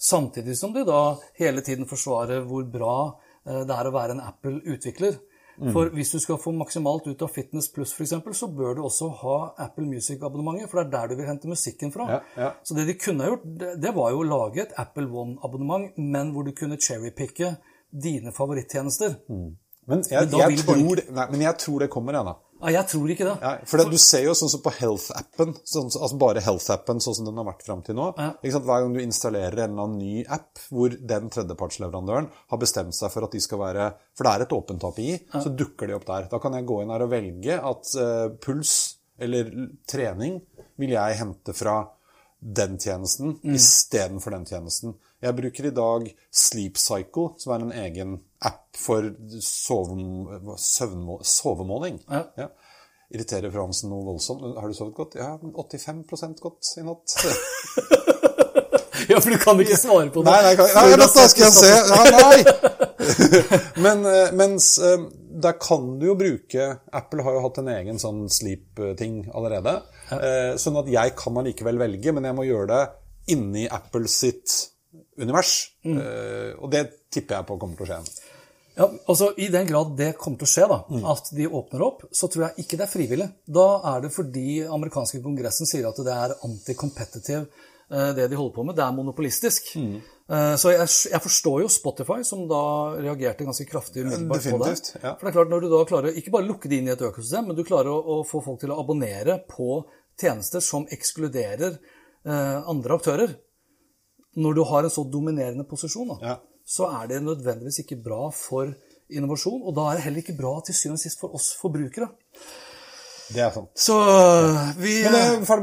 Samtidig 0.00 0.56
som 0.58 0.72
de 0.74 0.82
da 0.88 1.02
hele 1.38 1.62
tiden 1.62 1.86
forsvarer 1.86 2.42
hvor 2.48 2.64
bra 2.72 2.96
uh, 3.12 3.62
det 3.62 3.76
er 3.76 3.92
å 3.92 3.94
være 3.94 4.16
en 4.16 4.24
Apple-utvikler. 4.26 5.20
For 5.60 5.90
hvis 5.92 6.12
du 6.14 6.18
skal 6.22 6.38
få 6.40 6.52
maksimalt 6.56 7.06
ut 7.10 7.22
av 7.22 7.32
Fitness 7.34 7.68
Plus 7.72 7.92
f.eks., 7.92 8.14
så 8.38 8.48
bør 8.48 8.78
du 8.78 8.82
også 8.86 9.10
ha 9.20 9.36
Apple 9.66 9.84
Music-abonnementet, 9.88 10.70
for 10.70 10.80
det 10.80 10.86
er 10.86 10.92
der 10.94 11.10
du 11.12 11.20
vil 11.20 11.28
hente 11.28 11.50
musikken 11.50 11.92
fra. 11.92 12.06
Ja, 12.08 12.20
ja. 12.40 12.50
Så 12.64 12.76
det 12.78 12.86
de 12.88 12.96
kunne 13.00 13.26
ha 13.26 13.34
gjort, 13.34 13.44
det, 13.58 13.94
var 13.96 14.14
jo 14.14 14.22
å 14.22 14.28
lage 14.28 14.64
et 14.64 14.76
Apple 14.80 15.08
One-abonnement, 15.08 15.90
men 16.00 16.32
hvor 16.32 16.48
du 16.48 16.54
kunne 16.56 16.80
cherrypicke 16.80 17.58
dine 17.90 18.32
favorittjenester. 18.32 19.18
Men 19.28 20.04
jeg, 20.08 20.30
Men 20.30 20.38
jeg, 20.38 20.62
tror, 20.64 21.04
nei, 21.18 21.26
men 21.32 21.44
jeg 21.44 21.58
tror 21.60 21.84
det 21.84 21.90
kommer, 21.92 22.16
jeg, 22.16 22.30
da. 22.30 22.36
Ja, 22.60 22.70
jeg 22.74 22.88
tror 22.92 23.10
ikke 23.12 23.26
det. 23.26 23.34
Ja, 23.40 23.52
for 23.68 23.80
det, 23.80 23.86
du 23.92 24.00
ser 24.00 24.26
jo 24.26 24.34
sånn 24.36 24.50
som 24.52 24.62
på 24.64 24.72
Health-appen, 24.76 25.54
sånn, 25.64 25.88
altså 25.88 26.18
bare 26.20 26.42
Health-appen 26.44 27.00
sånn 27.00 27.16
som 27.16 27.28
den 27.30 27.40
har 27.40 27.48
vært 27.48 27.64
fram 27.66 27.82
til 27.86 27.96
nå. 27.96 28.10
Sant? 28.18 28.44
Hver 28.68 28.84
gang 28.84 28.96
du 28.96 29.00
installerer 29.02 29.64
en 29.64 29.72
eller 29.72 29.86
annen 29.86 29.98
ny 30.00 30.24
app 30.28 30.60
hvor 30.68 30.92
den 30.92 31.32
tredjepartsleverandøren 31.32 32.28
har 32.52 32.60
bestemt 32.60 32.96
seg 32.96 33.12
for 33.14 33.26
at 33.26 33.36
de 33.36 33.40
skal 33.42 33.62
være 33.62 33.90
For 34.18 34.26
det 34.26 34.32
er 34.34 34.44
et 34.44 34.56
åpent 34.56 34.86
API, 34.90 35.10
så 35.32 35.54
dukker 35.56 35.88
de 35.88 35.96
opp 35.96 36.08
der. 36.10 36.28
Da 36.32 36.40
kan 36.42 36.56
jeg 36.58 36.68
gå 36.68 36.82
inn 36.82 36.92
her 36.92 37.06
og 37.06 37.14
velge 37.14 37.56
at 37.72 37.94
uh, 37.96 38.26
puls 38.44 38.74
eller 39.20 39.48
trening 39.88 40.38
vil 40.80 40.94
jeg 40.96 41.18
hente 41.20 41.54
fra 41.56 41.82
den 42.40 42.78
tjenesten 42.78 43.36
Mm. 43.42 43.54
istedenfor 43.54 44.30
den 44.30 44.46
tjenesten. 44.46 44.94
Jeg 45.22 45.36
bruker 45.36 45.66
i 45.66 45.70
dag 45.76 46.06
Sleep 46.32 46.78
Cycle, 46.78 47.34
som 47.38 47.52
er 47.52 47.64
en 47.66 47.72
egen 47.72 48.20
app 48.42 48.64
for 48.76 49.10
sove, 49.40 50.56
søvnmål, 50.56 51.20
sovemåling. 51.24 52.00
Ja. 52.08 52.48
Irriterer 53.12 53.50
Fransen 53.50 53.90
noe 53.90 54.04
voldsomt. 54.06 54.40
Har 54.56 54.68
du 54.68 54.74
sovet 54.74 54.94
godt? 54.94 55.14
Ja, 55.18 55.36
85% 55.36 56.40
godt 56.40 56.74
i 56.78 56.82
natt. 56.86 57.16
Ja, 59.08 59.18
for 59.20 59.30
du 59.30 59.38
kan 59.38 59.58
ikke 59.60 59.76
svare 59.80 60.10
på 60.12 60.22
det. 60.22 60.30
Nei, 60.30 60.42
nei, 60.44 60.56
kan, 60.56 60.68
nei, 60.76 60.96
dette 61.00 61.28
skal 61.32 61.46
jeg 61.46 61.52
se! 61.56 61.70
Ja, 61.90 62.02
nei! 62.14 62.38
Men 63.84 64.04
eh, 64.06 64.32
mens 64.36 64.78
eh, 64.78 65.00
der 65.42 65.56
kan 65.58 65.98
du 65.98 66.04
jo 66.10 66.14
bruke 66.20 66.66
Apple 66.92 67.24
har 67.26 67.38
jo 67.38 67.40
hatt 67.46 67.58
en 67.62 67.70
egen 67.72 67.98
sånn 68.02 68.26
sleep-ting 68.30 69.22
allerede. 69.34 69.80
Eh, 70.16 70.56
Sånn 70.60 70.76
at 70.80 70.88
jeg 70.90 71.14
kan 71.18 71.36
allikevel 71.40 71.78
velge, 71.80 72.12
men 72.16 72.24
jeg 72.24 72.36
må 72.36 72.46
gjøre 72.48 72.66
det 72.72 72.82
inni 73.34 73.66
Apple 73.70 74.08
sitt 74.10 74.56
univers. 75.20 75.70
Mm. 75.84 75.98
Eh, 76.00 76.52
Og 76.58 76.70
det 76.72 76.84
tipper 77.12 77.36
jeg 77.40 77.46
på 77.50 77.58
kommer 77.60 77.76
til 77.78 77.86
å 77.86 77.90
skje. 77.92 78.26
Ja, 78.80 78.86
altså 79.12 79.32
I 79.36 79.48
den 79.52 79.66
grad 79.68 79.96
det 79.98 80.12
kommer 80.16 80.38
til 80.40 80.46
å 80.46 80.50
skje, 80.54 80.68
da, 80.70 80.78
at 81.12 81.32
de 81.36 81.48
åpner 81.48 81.82
opp, 81.84 82.04
så 82.16 82.30
tror 82.32 82.46
jeg 82.48 82.64
ikke 82.64 82.78
det 82.78 82.86
er 82.86 82.92
frivillig. 82.94 83.26
Da 83.44 83.66
er 83.92 84.06
det 84.06 84.12
fordi 84.14 84.62
amerikanske 84.64 85.20
kongressen 85.24 85.68
sier 85.68 85.88
at 85.90 85.98
det 86.06 86.14
er 86.14 86.36
anti-competitive, 86.46 87.42
eh, 87.90 88.12
det 88.16 88.30
de 88.30 88.38
holder 88.38 88.54
på 88.54 88.64
med. 88.64 88.76
Det 88.78 88.84
er 88.86 88.96
monopolistisk. 88.96 89.74
Mm. 89.76 90.00
Så 90.30 90.70
jeg, 90.70 90.86
jeg 91.10 91.18
forstår 91.24 91.56
jo 91.64 91.68
Spotify, 91.74 92.20
som 92.22 92.44
da 92.46 92.60
reagerte 93.02 93.42
ganske 93.42 93.64
kraftig 93.66 94.04
umiddelbart 94.04 94.44
på 94.46 94.58
det. 94.62 94.74
ja. 95.02 95.16
For 95.18 95.26
det 95.26 95.32
er 95.32 95.34
klart, 95.34 95.50
når 95.50 95.64
du 95.64 95.68
da 95.72 95.80
klarer 95.90 96.14
ikke 96.20 96.30
bare 96.36 96.46
lukke 96.46 96.70
det 96.70 96.78
inn 96.78 96.86
i 96.86 96.92
et 96.94 97.02
økosystem, 97.02 97.48
men 97.50 97.58
du 97.58 97.64
klarer 97.66 97.90
å, 97.90 97.96
å 97.98 98.18
få 98.22 98.38
folk 98.44 98.60
til 98.62 98.70
å 98.70 98.76
abonnere 98.78 99.40
på 99.50 99.80
tjenester 100.20 100.60
som 100.64 100.86
ekskluderer 100.92 101.78
eh, 102.26 102.68
andre 102.70 102.96
aktører. 103.00 103.34
Når 104.36 104.54
du 104.54 104.62
har 104.70 104.86
en 104.86 104.92
så 104.94 105.02
dominerende 105.10 105.64
posisjon, 105.68 106.08
da, 106.12 106.16
Ja. 106.28 106.36
så 106.66 106.86
er 107.02 107.08
det 107.10 107.22
nødvendigvis 107.26 107.80
ikke 107.82 107.96
bra 108.04 108.30
for 108.30 108.70
innovasjon. 109.10 109.62
Og 109.66 109.74
da 109.74 109.88
er 109.90 109.96
det 109.98 110.04
heller 110.04 110.22
ikke 110.22 110.36
bra 110.38 110.60
til 110.66 110.74
syvende 110.78 111.00
og 111.00 111.02
sist 111.02 111.18
for 111.20 111.34
oss 111.34 111.48
forbrukere. 111.58 112.06
Det 113.30 113.38
er 113.44 113.50
sant. 113.54 113.68
Så 113.78 113.94
øh, 113.94 114.56
vi, 114.82 115.02
Men 115.06 115.12
det 115.14 115.20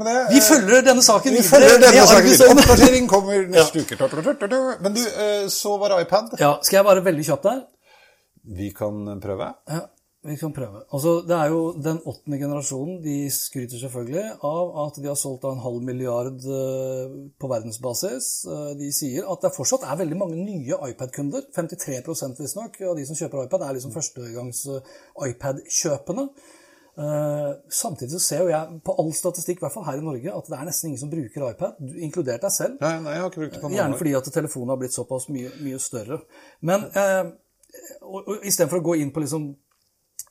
det. 0.08 0.20
vi 0.36 0.40
følger 0.44 0.86
denne 0.88 1.04
saken 1.04 1.34
Vi 1.36 1.42
videre 1.44 1.80
denne 1.82 1.98
med 2.00 2.08
saken 2.08 2.30
videre. 2.30 2.54
Oppdatering 2.56 3.10
kommer 3.12 3.48
neste 3.56 3.82
uke. 3.84 3.98
Men 4.84 4.94
du, 4.96 5.02
eh, 5.04 5.48
så 5.52 5.74
var 5.80 5.96
iPad. 6.04 6.38
Ja, 6.40 6.54
skal 6.64 6.78
jeg 6.80 6.86
være 6.88 7.04
veldig 7.10 7.26
kjapp 7.28 7.44
der? 7.44 7.60
Vi 8.58 8.70
kan 8.76 9.02
prøve. 9.20 9.50
Ja, 9.68 9.82
vi 10.28 10.36
kan 10.38 10.52
prøve. 10.54 10.82
Altså, 10.94 11.14
det 11.28 11.36
er 11.38 11.50
jo 11.54 11.62
den 11.80 11.98
åttende 12.12 12.38
generasjonen. 12.42 12.98
De 13.04 13.16
skryter 13.32 13.80
selvfølgelig 13.80 14.26
av 14.50 14.74
at 14.86 15.00
de 15.02 15.08
har 15.08 15.16
solgt 15.20 15.48
en 15.48 15.62
halv 15.64 15.82
milliard 15.88 16.44
eh, 16.44 17.16
på 17.40 17.50
verdensbasis. 17.52 18.28
Eh, 18.52 18.74
De 18.82 18.92
sier 18.92 19.26
at 19.32 19.42
det 19.48 19.54
fortsatt 19.56 19.88
er 19.88 20.02
veldig 20.04 20.20
mange 20.20 20.38
nye 20.44 20.78
iPad-kunder. 20.92 21.48
53% 21.56 22.44
visstnok 22.44 22.78
av 22.92 22.96
de 23.00 23.08
som 23.08 23.16
kjøper 23.20 23.46
iPad, 23.48 23.66
er 23.70 23.80
liksom 23.80 23.96
førstegangs 23.96 24.66
eh, 24.76 24.96
iPad-kjøpende. 25.32 26.28
Samtidig 27.70 28.10
så 28.16 28.20
ser 28.26 28.40
jo 28.42 28.48
jeg 28.50 28.80
på 28.86 28.94
all 28.98 29.12
statistikk, 29.14 29.60
i 29.60 29.66
hvert 29.68 29.74
fall 29.76 29.86
her 29.86 30.00
i 30.00 30.06
Norge, 30.06 30.32
at 30.34 30.48
det 30.50 30.56
er 30.58 30.66
nesten 30.66 30.90
ingen 30.90 31.02
som 31.04 31.12
bruker 31.12 31.44
iPad, 31.52 31.76
du- 31.78 32.00
inkludert 32.02 32.42
deg 32.42 32.54
selv. 32.56 32.80
Nei, 32.82 32.96
nei, 33.06 33.14
jeg 33.14 33.22
har 33.22 33.30
ikke 33.30 33.44
brukt 33.44 33.54
det 33.54 33.62
på 33.62 33.70
noen 33.70 33.78
Gjerne 33.78 34.00
fordi 34.00 34.14
at 34.18 34.30
telefonen 34.34 34.74
har 34.74 34.80
blitt 34.82 34.96
såpass 34.98 35.28
mye, 35.30 35.52
mye 35.62 35.78
større. 35.84 36.18
Men 36.66 36.88
eh, 36.98 37.30
istedenfor 38.50 38.82
å 38.82 38.86
gå 38.90 38.96
inn 39.04 39.12
på 39.14 39.22
liksom 39.24 39.46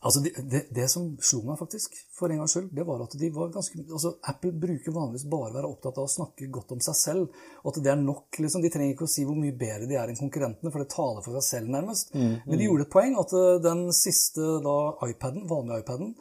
Altså, 0.05 0.21
det, 0.21 0.33
det, 0.51 0.61
det 0.77 0.87
som 0.93 1.09
slo 1.25 1.41
meg 1.47 1.59
faktisk, 1.59 1.97
for 2.15 2.31
en 2.31 2.43
gangs 2.43 2.53
skyld, 2.55 2.69
det 2.77 2.85
var 2.87 3.01
at 3.03 3.17
de 3.19 3.31
var 3.33 3.53
ganske 3.55 3.81
altså 3.87 4.13
Apple 4.29 4.53
bruker 4.53 4.95
vanligvis 4.95 5.27
bare 5.33 5.51
å 5.51 5.57
være 5.57 5.71
opptatt 5.73 6.01
av 6.01 6.09
å 6.09 6.13
snakke 6.13 6.51
godt 6.53 6.75
om 6.77 6.83
seg 6.85 6.99
selv, 7.01 7.39
og 7.63 7.71
at 7.73 7.81
det 7.83 7.93
er 7.95 8.03
nok. 8.03 8.41
liksom, 8.45 8.65
De 8.65 8.71
trenger 8.73 8.95
ikke 8.95 9.09
å 9.09 9.15
si 9.17 9.25
hvor 9.27 9.39
mye 9.39 9.57
bedre 9.57 9.89
de 9.89 9.97
er 9.99 10.13
enn 10.13 10.21
konkurrentene, 10.21 10.73
for 10.73 10.85
det 10.85 10.93
taler 10.93 11.25
for 11.25 11.39
seg 11.39 11.47
selv, 11.49 11.73
nærmest. 11.73 12.13
Men 12.15 12.61
de 12.61 12.69
gjorde 12.69 12.87
et 12.87 12.93
poeng 12.93 13.17
at 13.23 13.37
eh, 13.41 13.55
den 13.65 13.87
siste 13.97 14.51
da, 14.67 14.77
iPaden, 15.09 15.49
vanlige 15.51 15.83
iPaden, 15.85 16.13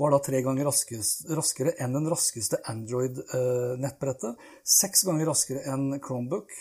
var 0.00 0.12
da 0.14 0.20
tre 0.24 0.40
ganger 0.44 0.68
raskere 0.68 1.74
enn 1.84 1.96
den 1.96 2.08
raskeste 2.08 2.62
Android-nettbrettet. 2.70 4.40
Seks 4.64 5.04
ganger 5.08 5.28
raskere 5.28 5.64
enn 5.68 5.98
Chromebook 6.00 6.52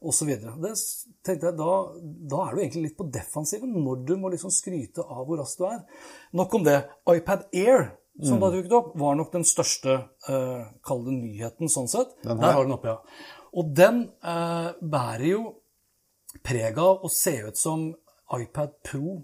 osv. 0.00 0.30
Da 0.40 0.72
tenkte 1.26 1.50
jeg, 1.50 1.56
da, 1.58 1.70
da 2.32 2.42
er 2.46 2.54
du 2.54 2.62
egentlig 2.62 2.84
litt 2.88 2.98
på 2.98 3.08
defensiven 3.12 3.72
når 3.76 4.04
du 4.08 4.14
må 4.20 4.32
liksom 4.32 4.52
skryte 4.54 5.04
av 5.04 5.24
hvor 5.28 5.40
rask 5.42 5.60
du 5.60 5.66
er. 5.68 5.80
Nok 6.36 6.60
om 6.60 6.66
det. 6.66 6.78
iPad 7.10 7.48
Air, 7.52 7.90
som 8.24 8.40
da 8.42 8.50
dukket 8.52 8.76
opp, 8.76 8.94
var 9.00 9.16
nok 9.16 9.32
den 9.32 9.46
største 9.48 9.96
uh, 10.28 10.64
kall 10.84 11.04
det 11.06 11.16
nyheten 11.16 11.72
sånn 11.72 11.88
sett. 11.90 12.16
Den 12.24 12.36
her? 12.36 12.42
Der 12.42 12.56
har 12.58 12.64
du 12.64 12.70
den 12.70 12.78
oppe, 12.78 12.96
ja. 12.96 13.38
Og 13.50 13.72
den 13.74 14.04
eh, 14.22 14.68
bærer 14.78 15.24
jo 15.26 15.40
preg 16.46 16.76
av 16.78 17.02
å 17.02 17.08
se 17.10 17.32
ut 17.48 17.58
som 17.58 17.88
iPad 18.36 18.76
Pro 18.86 19.16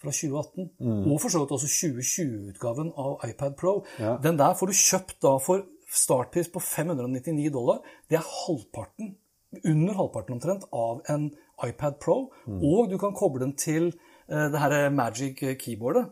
fra 0.00 0.12
2018, 0.16 0.70
og 0.80 1.16
for 1.20 1.28
så 1.28 1.42
vidt 1.42 1.50
også 1.52 1.68
2020-utgaven 1.68 2.94
av 2.96 3.26
iPad 3.28 3.58
Pro. 3.60 3.74
Ja. 4.00 4.14
Den 4.24 4.38
der 4.40 4.54
får 4.56 4.70
du 4.70 4.78
kjøpt 4.78 5.18
da 5.20 5.34
for 5.44 5.66
startpris 5.92 6.48
på 6.54 6.62
599 6.64 7.50
dollar. 7.52 7.82
Det 8.08 8.16
er 8.16 8.24
halvparten, 8.24 9.12
under 9.64 9.94
halvparten 9.98 10.36
omtrent, 10.36 10.64
av 10.72 11.02
en 11.10 11.30
iPad 11.66 11.98
Pro. 12.00 12.30
Og 12.46 12.90
du 12.90 12.96
kan 13.02 13.14
koble 13.16 13.42
den 13.44 13.54
til 13.58 13.90
eh, 13.90 14.48
det 14.52 14.60
her 14.62 14.90
Magic 14.94 15.40
Keyboardet. 15.60 16.10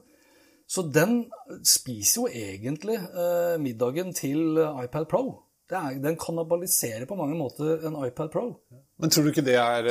Så 0.69 0.83
den 0.93 1.23
spiser 1.65 2.21
jo 2.21 2.27
egentlig 2.29 2.99
eh, 2.99 3.55
middagen 3.63 4.11
til 4.17 4.59
eh, 4.61 4.83
iPad 4.85 5.07
Pro. 5.09 5.23
Det 5.69 5.77
er, 5.77 5.99
den 6.01 6.17
kannibaliserer 6.17 7.05
på 7.09 7.17
mange 7.17 7.37
måter 7.37 7.85
en 7.89 7.97
iPad 8.07 8.31
Pro. 8.33 8.47
Men 8.99 9.13
tror 9.13 9.27
du 9.27 9.31
ikke 9.31 9.45
det 9.45 9.59
er 9.61 9.85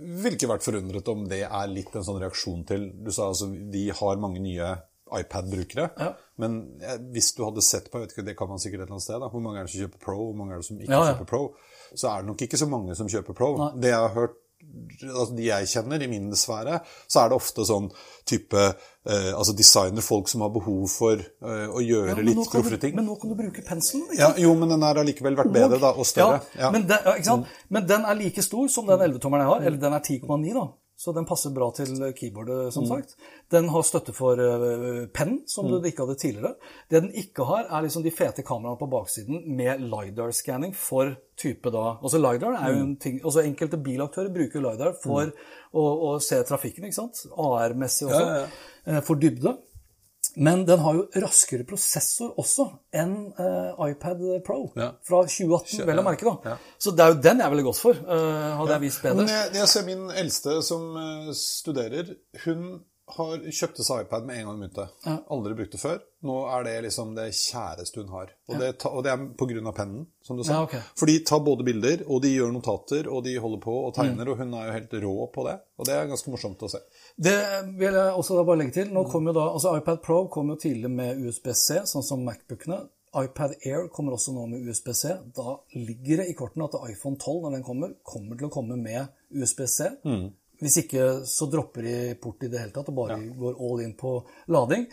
Ville 0.00 0.32
ikke 0.34 0.48
vært 0.48 0.64
forundret 0.64 1.08
om 1.12 1.26
det 1.28 1.42
er 1.44 1.68
litt 1.70 1.92
en 1.94 2.06
sånn 2.06 2.18
reaksjon 2.22 2.64
til 2.66 2.86
Du 3.04 3.12
sa 3.12 3.28
altså 3.28 3.50
vi 3.52 3.90
har 3.94 4.22
mange 4.22 4.40
nye 4.42 4.70
iPad-brukere. 5.14 5.90
Ja. 6.00 6.08
Men 6.40 6.56
hvis 7.12 7.34
du 7.36 7.44
hadde 7.44 7.62
sett 7.62 7.90
på, 7.90 8.00
jeg 8.00 8.08
vet 8.08 8.14
ikke, 8.16 8.26
det 8.26 8.36
kan 8.38 8.48
man 8.50 8.58
sikkert 8.62 8.80
et 8.80 8.86
eller 8.88 8.96
annet 8.96 9.06
sted, 9.06 9.20
da, 9.22 9.28
hvor 9.30 9.44
mange 9.44 9.60
er 9.60 9.68
det 9.68 9.74
som 9.74 9.84
kjøper 9.84 10.00
Pro, 10.02 10.16
hvor 10.24 10.38
mange 10.40 10.56
er 10.56 10.62
det 10.62 10.66
som 10.66 10.80
ikke 10.80 10.90
Ja, 10.90 11.02
ja. 11.04 11.12
kjøper 11.12 11.28
Pro, 11.30 11.42
så 12.00 12.10
er 12.10 12.22
det 12.22 12.32
nok 12.32 12.46
ikke 12.46 12.60
så 12.60 12.70
mange 12.70 12.96
som 12.98 13.10
kjøper 13.10 13.36
Pro. 13.36 13.52
Det 13.78 13.92
jeg 13.92 14.00
har 14.00 14.16
hørt 14.16 14.40
altså 15.04 15.34
de 15.36 15.46
jeg 15.46 15.68
kjenner 15.70 16.02
i 16.02 16.08
min 16.10 16.30
sfære, 16.36 16.78
så 17.10 17.22
er 17.22 17.30
det 17.30 17.36
ofte 17.36 17.66
sånn 17.68 17.88
type 18.28 18.60
eh, 18.60 19.30
altså 19.34 19.54
designerfolk 19.56 20.30
som 20.30 20.44
har 20.44 20.52
behov 20.54 20.86
for 20.90 21.20
eh, 21.20 21.66
å 21.68 21.82
gjøre 21.84 22.14
Ja, 22.14 22.26
litt 22.30 22.40
proffe 22.52 22.78
ting. 22.82 22.94
Men 22.96 23.08
nå 23.08 23.18
kan 23.20 23.32
du 23.32 23.38
bruke 23.38 23.64
penselen. 23.66 24.06
Ja, 24.18 24.32
jo, 24.40 24.54
men 24.58 24.72
den 24.72 24.86
har 24.86 25.00
allikevel 25.02 25.36
vært 25.38 25.52
bedre 25.54 25.80
da, 25.82 25.92
og 25.92 26.08
større. 26.08 26.40
Ja, 26.58 26.72
Men, 26.74 26.88
den, 26.90 27.44
men 27.68 27.90
den 27.90 28.08
er 28.08 28.18
like 28.18 28.44
stor 28.44 28.70
som 28.72 28.88
den 28.90 29.04
11-tommeren 29.10 29.44
jeg 29.44 29.52
har, 29.52 29.68
eller 29.68 29.84
den 29.84 29.98
er 29.98 30.04
10,9 30.04 30.56
da. 30.56 30.66
Så 31.04 31.12
den 31.12 31.26
passer 31.28 31.52
bra 31.52 31.66
til 31.76 31.98
keyboardet, 32.16 32.72
som 32.72 32.86
sagt. 32.88 33.10
Den 33.52 33.68
har 33.68 33.84
støtte 33.84 34.14
for 34.16 34.40
uh, 34.40 35.02
penn, 35.12 35.34
som 35.50 35.68
du 35.68 35.76
ikke 35.84 36.06
hadde 36.06 36.16
tidligere. 36.22 36.54
Det 36.88 37.02
den 37.04 37.10
ikke 37.20 37.44
har, 37.44 37.66
er 37.68 37.84
liksom 37.84 38.06
de 38.06 38.12
fete 38.14 38.44
kameraene 38.46 38.80
på 38.80 38.88
baksiden 38.88 39.42
med 39.58 39.84
LiDAR-scanning 39.84 40.72
for 40.78 41.12
type 41.36 41.70
da 41.74 41.84
Altså 41.98 42.20
LiDAR 42.22 42.56
er 42.56 42.72
jo 42.72 42.82
en 42.86 42.96
ting 43.02 43.16
altså 43.18 43.42
Enkelte 43.42 43.80
bilaktører 43.82 44.32
bruker 44.32 44.62
LiDAR 44.64 44.94
for 45.02 45.28
å, 45.74 45.84
å 45.84 46.10
se 46.22 46.38
trafikken, 46.46 46.86
ikke 46.88 47.00
sant? 47.02 47.24
AR-messig 47.34 48.08
også, 48.08 48.24
Ja, 48.24 48.34
ja, 48.40 48.96
ja. 48.96 49.04
for 49.04 49.20
dybde. 49.20 49.56
Men 50.36 50.64
den 50.66 50.80
har 50.82 50.94
jo 50.98 51.04
raskere 51.22 51.64
prosessor 51.68 52.32
også 52.40 52.66
enn 52.94 53.12
uh, 53.38 53.74
iPad 53.88 54.22
Pro 54.46 54.72
Ja. 54.76 54.92
fra 55.06 55.22
2018, 55.28 55.84
vel 55.86 56.00
å 56.02 56.06
merke. 56.06 56.24
da. 56.26 56.54
Ja. 56.54 56.56
Så 56.78 56.90
det 56.96 57.04
er 57.04 57.12
jo 57.14 57.20
den 57.22 57.42
jeg 57.44 57.50
ville 57.54 57.66
gått 57.66 57.78
for, 57.82 57.94
uh, 58.08 58.56
hadde 58.60 58.72
jeg 58.78 58.84
vist 58.86 59.02
bedre. 59.04 59.22
Men 59.22 59.30
jeg, 59.34 59.52
jeg 59.60 59.68
ser 59.74 59.86
min 59.86 60.08
eldste 60.10 60.56
som 60.66 60.88
eh, 60.98 61.30
studerer, 61.38 62.14
hun 62.44 62.66
har 63.06 63.42
kjøpte 63.52 63.84
seg 63.84 64.06
iPad 64.06 64.24
med 64.24 64.38
en 64.38 64.46
gang 64.46 64.54
hun 64.54 64.62
begynte. 64.64 64.84
Aldri 65.30 65.54
brukt 65.58 65.72
det 65.76 65.80
før. 65.82 65.98
Nå 66.24 66.36
er 66.48 66.64
det 66.64 66.72
liksom 66.86 67.10
det 67.14 67.26
kjæreste 67.36 68.00
hun 68.00 68.08
har. 68.14 68.30
Og, 68.48 68.54
det, 68.62 68.70
ta, 68.80 68.88
og 68.88 69.04
det 69.04 69.12
er 69.12 69.66
av 69.68 69.74
pennen, 69.76 70.06
som 70.24 70.38
du 70.38 70.42
sa. 70.44 70.54
Ja, 70.54 70.62
okay. 70.64 70.80
For 70.96 71.06
de 71.06 71.18
tar 71.20 71.42
både 71.44 71.66
bilder, 71.68 72.04
og 72.08 72.22
de 72.24 72.30
gjør 72.32 72.54
notater, 72.54 73.10
og 73.12 73.24
de 73.26 73.36
holder 73.36 73.60
på 73.60 73.74
og 73.84 73.92
Mm. 73.92 73.98
tegner, 73.98 74.30
og 74.32 74.38
hun 74.40 74.54
er 74.54 74.66
jo 74.66 74.72
helt 74.78 74.96
rå 75.04 75.14
på 75.34 75.44
det. 75.44 75.58
Og 75.78 75.84
det 75.86 75.94
er 75.94 76.08
ganske 76.08 76.30
morsomt 76.32 76.64
å 76.64 76.70
se. 76.72 76.80
Det 77.20 77.36
vil 77.78 77.92
jeg 77.92 78.14
også 78.16 78.40
bare 78.44 78.58
legge 78.58 78.72
til. 78.80 78.88
Nå 78.94 79.04
kom 79.12 79.26
jo 79.28 79.32
da, 79.36 79.50
altså 79.52 79.76
iPad 79.76 80.00
Pro 80.02 80.26
kom 80.28 80.48
jo 80.48 80.56
tidlig 80.56 80.90
med 80.90 81.20
USB-C, 81.20 81.82
sånn 81.84 82.02
som 82.02 82.24
Macbookene. 82.24 82.88
iPad 83.14 83.52
Air 83.64 83.88
kommer 83.94 84.16
også 84.16 84.32
nå 84.34 84.48
med 84.50 84.64
USB-C. 84.66 85.12
Da 85.36 85.58
ligger 85.76 86.16
det 86.24 86.30
i 86.30 86.34
kortene 86.34 86.64
at 86.64 86.74
iPhone 86.90 87.14
12, 87.20 87.42
når 87.44 87.50
den 87.52 87.62
kommer, 87.62 87.92
kommer 88.02 88.36
til 88.40 88.48
å 88.48 88.50
komme 88.50 88.76
med 88.80 89.06
USB-C. 89.30 89.92
Hvis 90.64 90.78
ikke 90.80 91.06
så 91.28 91.46
dropper 91.52 91.84
de 91.84 91.96
port 92.22 92.44
i 92.46 92.48
det 92.48 92.60
hele 92.62 92.72
tatt 92.72 92.88
og 92.88 92.96
bare 92.96 93.18
går 93.36 93.58
all 93.66 93.82
in 93.84 93.90
på 94.00 94.14
lading. 94.54 94.86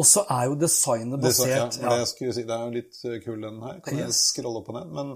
Og 0.00 0.06
så 0.08 0.22
er 0.32 0.46
jo 0.48 0.54
designet 0.56 1.20
Det, 1.20 1.32
så, 1.36 1.48
ja, 1.50 1.66
basert 1.66 2.22
det, 2.22 2.30
si, 2.38 2.44
det 2.48 2.54
er 2.56 2.62
jo 2.64 2.70
litt 2.78 3.00
eh, 3.04 3.18
kul, 3.24 3.42
den 3.44 3.58
her. 3.66 3.82
Kan 3.84 4.00
jeg 4.00 4.14
scrolle 4.16 4.62
opp 4.62 4.70
og 4.72 4.78
ned? 4.78 4.94
Men 4.96 5.10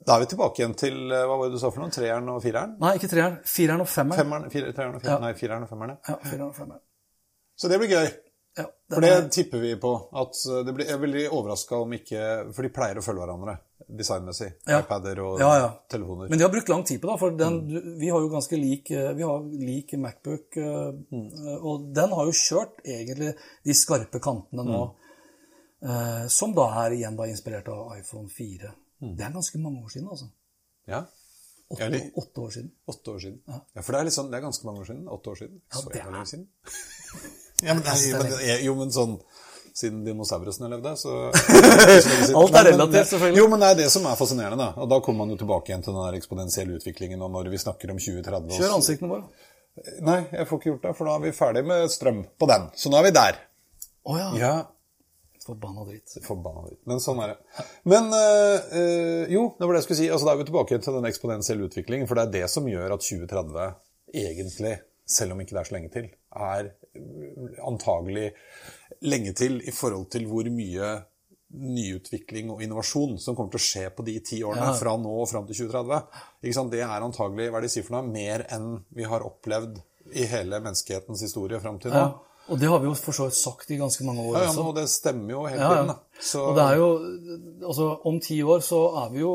da 0.00 0.16
er 0.16 0.24
vi 0.24 0.30
tilbake 0.32 0.62
igjen 0.62 0.74
til 0.80 0.98
eh, 1.12 1.26
hva 1.28 1.36
var 1.36 1.46
det 1.50 1.58
du 1.58 1.62
sa 1.62 1.70
for 1.70 1.84
noe? 1.84 1.92
Treeren 1.94 2.32
og 2.32 2.40
fireren? 2.42 2.74
Nei, 2.82 2.94
ikke 2.98 3.12
treeren. 3.12 3.38
Fireren 3.46 3.84
og 3.84 3.90
femmeren. 3.92 4.22
Femmeren, 4.24 4.50
fire, 4.56 4.74
treeren 4.74 4.98
og 4.98 5.04
fireren? 5.04 5.24
Nei, 5.28 5.32
fireren 5.38 5.66
og 5.68 5.70
femmeren. 5.70 5.96
ja. 6.00 6.02
fireeren 6.16 6.30
fireren 6.34 6.50
og 6.50 6.58
femmeren. 6.58 6.84
Så 7.60 7.70
det 7.70 7.78
blir 7.82 7.92
gøy. 7.94 8.10
Ja, 8.58 8.64
For 8.90 9.04
det 9.04 9.10
er- 9.14 9.28
tipper 9.30 9.62
vi 9.62 9.74
på. 9.78 9.92
At 10.24 10.40
eh, 10.50 10.62
det 10.66 10.74
blir, 10.74 10.88
jeg 10.90 11.00
blir 11.04 11.28
overraska 11.30 11.78
om 11.84 11.92
ikke 11.94 12.24
For 12.56 12.66
de 12.66 12.72
pleier 12.74 12.98
å 12.98 13.04
følge 13.04 13.22
hverandre 13.22 13.60
designmessig. 13.96 14.52
Ja. 14.66 14.80
iPader 14.80 15.18
og 15.24 15.38
Ja, 15.40 15.50
ja. 15.58 15.68
telefoner. 15.88 16.28
Men 16.28 16.38
de 16.38 16.44
har 16.44 16.50
brukt 16.52 16.68
lang 16.68 16.84
tid 16.84 17.00
på 17.00 17.10
det, 17.10 17.18
for 17.18 17.30
den, 17.30 17.60
Mm. 17.68 17.98
vi 17.98 18.08
har 18.08 18.20
jo 18.20 18.28
ganske 18.28 18.56
lik, 18.56 18.90
eh, 18.90 19.12
vi 19.14 19.22
har 19.22 19.40
lik 19.42 19.92
Macbook, 19.98 20.56
eh, 20.56 20.92
Mm. 21.12 21.26
eh, 21.46 21.64
og 21.64 21.92
den 21.94 22.10
har 22.10 22.24
jo 22.24 22.32
kjørt 22.32 22.80
egentlig 22.84 23.34
de 23.64 23.72
skarpe 23.74 24.20
kantene 24.20 24.64
nå, 24.64 24.94
Mm. 25.82 26.28
som 26.28 26.52
da 26.54 26.66
er 26.86 26.90
igjen 26.92 27.16
da 27.16 27.24
inspirert 27.24 27.68
av 27.68 27.96
iPhone 27.98 28.28
4. 28.28 28.72
Mm. 29.02 29.16
Det 29.16 29.24
er 29.26 29.32
ganske 29.32 29.58
mange 29.58 29.82
år 29.82 29.88
siden, 29.88 30.08
altså. 30.08 30.30
Ja. 30.86 31.04
Åtte, 31.72 31.84
Eller- 31.86 32.10
åtte 32.16 32.40
år 32.40 32.50
siden. 32.50 32.70
Åtte 32.88 33.10
år 33.14 33.18
siden. 33.20 33.38
Ja, 33.46 33.80
For 33.82 33.92
det 33.92 34.00
er, 34.00 34.04
litt 34.04 34.12
sånn, 34.12 34.30
det 34.30 34.38
er 34.38 34.42
ganske 34.46 34.64
mange 34.66 34.80
år 34.80 34.86
siden. 34.86 35.04
Åtte 35.08 35.30
år 35.30 35.36
siden. 35.38 35.60
Ja, 35.72 35.78
Så 35.80 35.88
det 35.92 36.00
er- 36.00 36.10
lenge 36.10 36.26
siden. 36.26 36.46
ja, 37.62 37.74
men, 37.74 37.82
nei, 37.84 38.12
men, 38.12 38.38
det 38.38 38.64
jo, 38.64 38.74
men 38.74 38.88
sånn 38.90 39.20
siden 39.76 40.02
dinosaurusene 40.04 40.70
levde, 40.72 40.94
så 40.98 41.14
Alt 42.40 42.56
er 42.60 42.66
relativt, 42.72 43.12
selvfølgelig. 43.12 43.38
Jo, 43.38 43.46
men 43.52 43.62
det 43.62 43.70
er 43.70 43.78
det 43.82 43.90
som 43.92 44.08
er 44.10 44.18
fascinerende, 44.18 44.58
da. 44.60 44.72
Og 44.80 44.90
da 44.90 44.98
kommer 45.04 45.24
man 45.24 45.34
jo 45.34 45.38
tilbake 45.42 45.72
igjen 45.72 45.84
til 45.86 45.94
den 45.94 46.02
der 46.02 46.18
eksponentielle 46.18 46.80
utviklingen, 46.80 47.22
og 47.22 47.32
når 47.36 47.52
vi 47.52 47.62
snakker 47.62 47.92
om 47.94 48.00
2030 48.02 48.58
Kjør 48.58 48.76
ansiktene 48.80 49.12
våre. 49.12 49.46
Nei, 50.04 50.18
jeg 50.34 50.48
får 50.48 50.60
ikke 50.60 50.70
gjort 50.72 50.84
det, 50.88 50.96
for 50.98 51.08
nå 51.08 51.14
er 51.14 51.24
vi 51.24 51.36
ferdig 51.36 51.62
med 51.68 51.86
strøm 51.92 52.24
på 52.38 52.50
den. 52.50 52.68
Så 52.76 52.92
nå 52.92 52.98
er 53.00 53.06
vi 53.06 53.14
der. 53.16 53.40
Å 54.10 54.18
ja. 54.18 54.28
Ja. 54.40 54.54
Forbanna 55.46 55.86
dritt. 55.88 56.18
Forbanna 56.24 56.66
dritt. 56.66 56.80
Men 56.90 57.00
sånn 57.02 57.20
er 57.24 57.32
det. 57.32 57.64
Men 57.88 58.10
eh, 58.14 59.30
jo, 59.32 59.46
det 59.56 59.66
var 59.66 59.74
det 59.74 59.80
jeg 59.80 59.88
skulle 59.88 60.00
si. 60.02 60.10
Altså, 60.10 60.28
da 60.28 60.34
er 60.34 60.42
vi 60.42 60.48
tilbake 60.50 60.78
til 60.82 60.98
den 60.98 61.08
eksponentielle 61.08 61.70
utviklingen. 61.70 62.10
For 62.10 62.18
det 62.18 62.26
er 62.26 62.34
det 62.36 62.50
som 62.52 62.68
gjør 62.68 62.96
at 62.96 63.06
2030 63.06 63.70
egentlig, 64.20 64.74
selv 65.10 65.34
om 65.34 65.40
ikke 65.42 65.56
det 65.56 65.62
er 65.62 65.70
så 65.70 65.76
lenge 65.78 65.92
til, 65.94 66.10
er 66.50 66.70
antagelig 67.66 68.28
lenge 69.02 69.32
til 69.34 69.60
i 69.64 69.72
forhold 69.72 70.10
til 70.12 70.26
hvor 70.28 70.44
mye 70.52 70.90
nyutvikling 71.50 72.50
og 72.52 72.60
innovasjon 72.62 73.16
som 73.18 73.34
kommer 73.36 73.50
til 73.54 73.60
å 73.60 73.66
skje 73.66 73.84
på 73.96 74.04
de 74.06 74.16
ti 74.22 74.38
årene 74.46 74.68
Ja. 74.70 74.74
fra 74.78 74.96
nå 74.96 75.10
og 75.22 75.28
fram 75.28 75.46
til 75.48 75.56
2030. 75.66 76.02
Ikke 76.44 76.54
sant? 76.54 76.70
Det 76.70 76.80
er 76.80 77.02
antagelig 77.06 77.50
hva 77.50 77.58
er 77.58 77.62
de 77.66 77.68
sier 77.72 77.82
for 77.86 77.96
noe, 77.96 78.06
mer 78.06 78.46
enn 78.50 78.84
vi 78.94 79.02
har 79.04 79.20
opplevd 79.26 79.80
i 80.14 80.24
hele 80.30 80.60
menneskehetens 80.62 81.22
historie 81.22 81.60
fram 81.60 81.78
til 81.82 81.90
nå. 81.90 81.96
Ja. 81.96 82.14
Og 82.50 82.58
det 82.58 82.68
har 82.68 82.80
vi 82.82 82.88
jo 82.88 82.94
for 82.98 83.14
så 83.14 83.28
vidt 83.28 83.36
sagt 83.38 83.70
i 83.70 83.76
ganske 83.78 84.04
mange 84.04 84.22
år 84.26 84.34
Ja, 84.36 84.40
ja, 84.42 84.48
også. 84.50 84.62
og 84.66 84.74
det 84.76 84.84
stemmer 84.90 85.30
jo 85.36 85.42
hele 85.46 85.60
Ja, 85.62 85.68
tiden. 85.70 85.86
ja. 85.86 85.92
Da. 85.92 86.20
Så, 86.20 86.40
Og 86.50 86.56
det 86.56 86.64
er 86.64 86.76
jo 86.76 86.88
Altså, 87.68 87.86
om 88.10 88.18
ti 88.20 88.42
år 88.42 88.60
så 88.66 88.80
er 89.04 89.12
vi 89.12 89.20
jo 89.20 89.32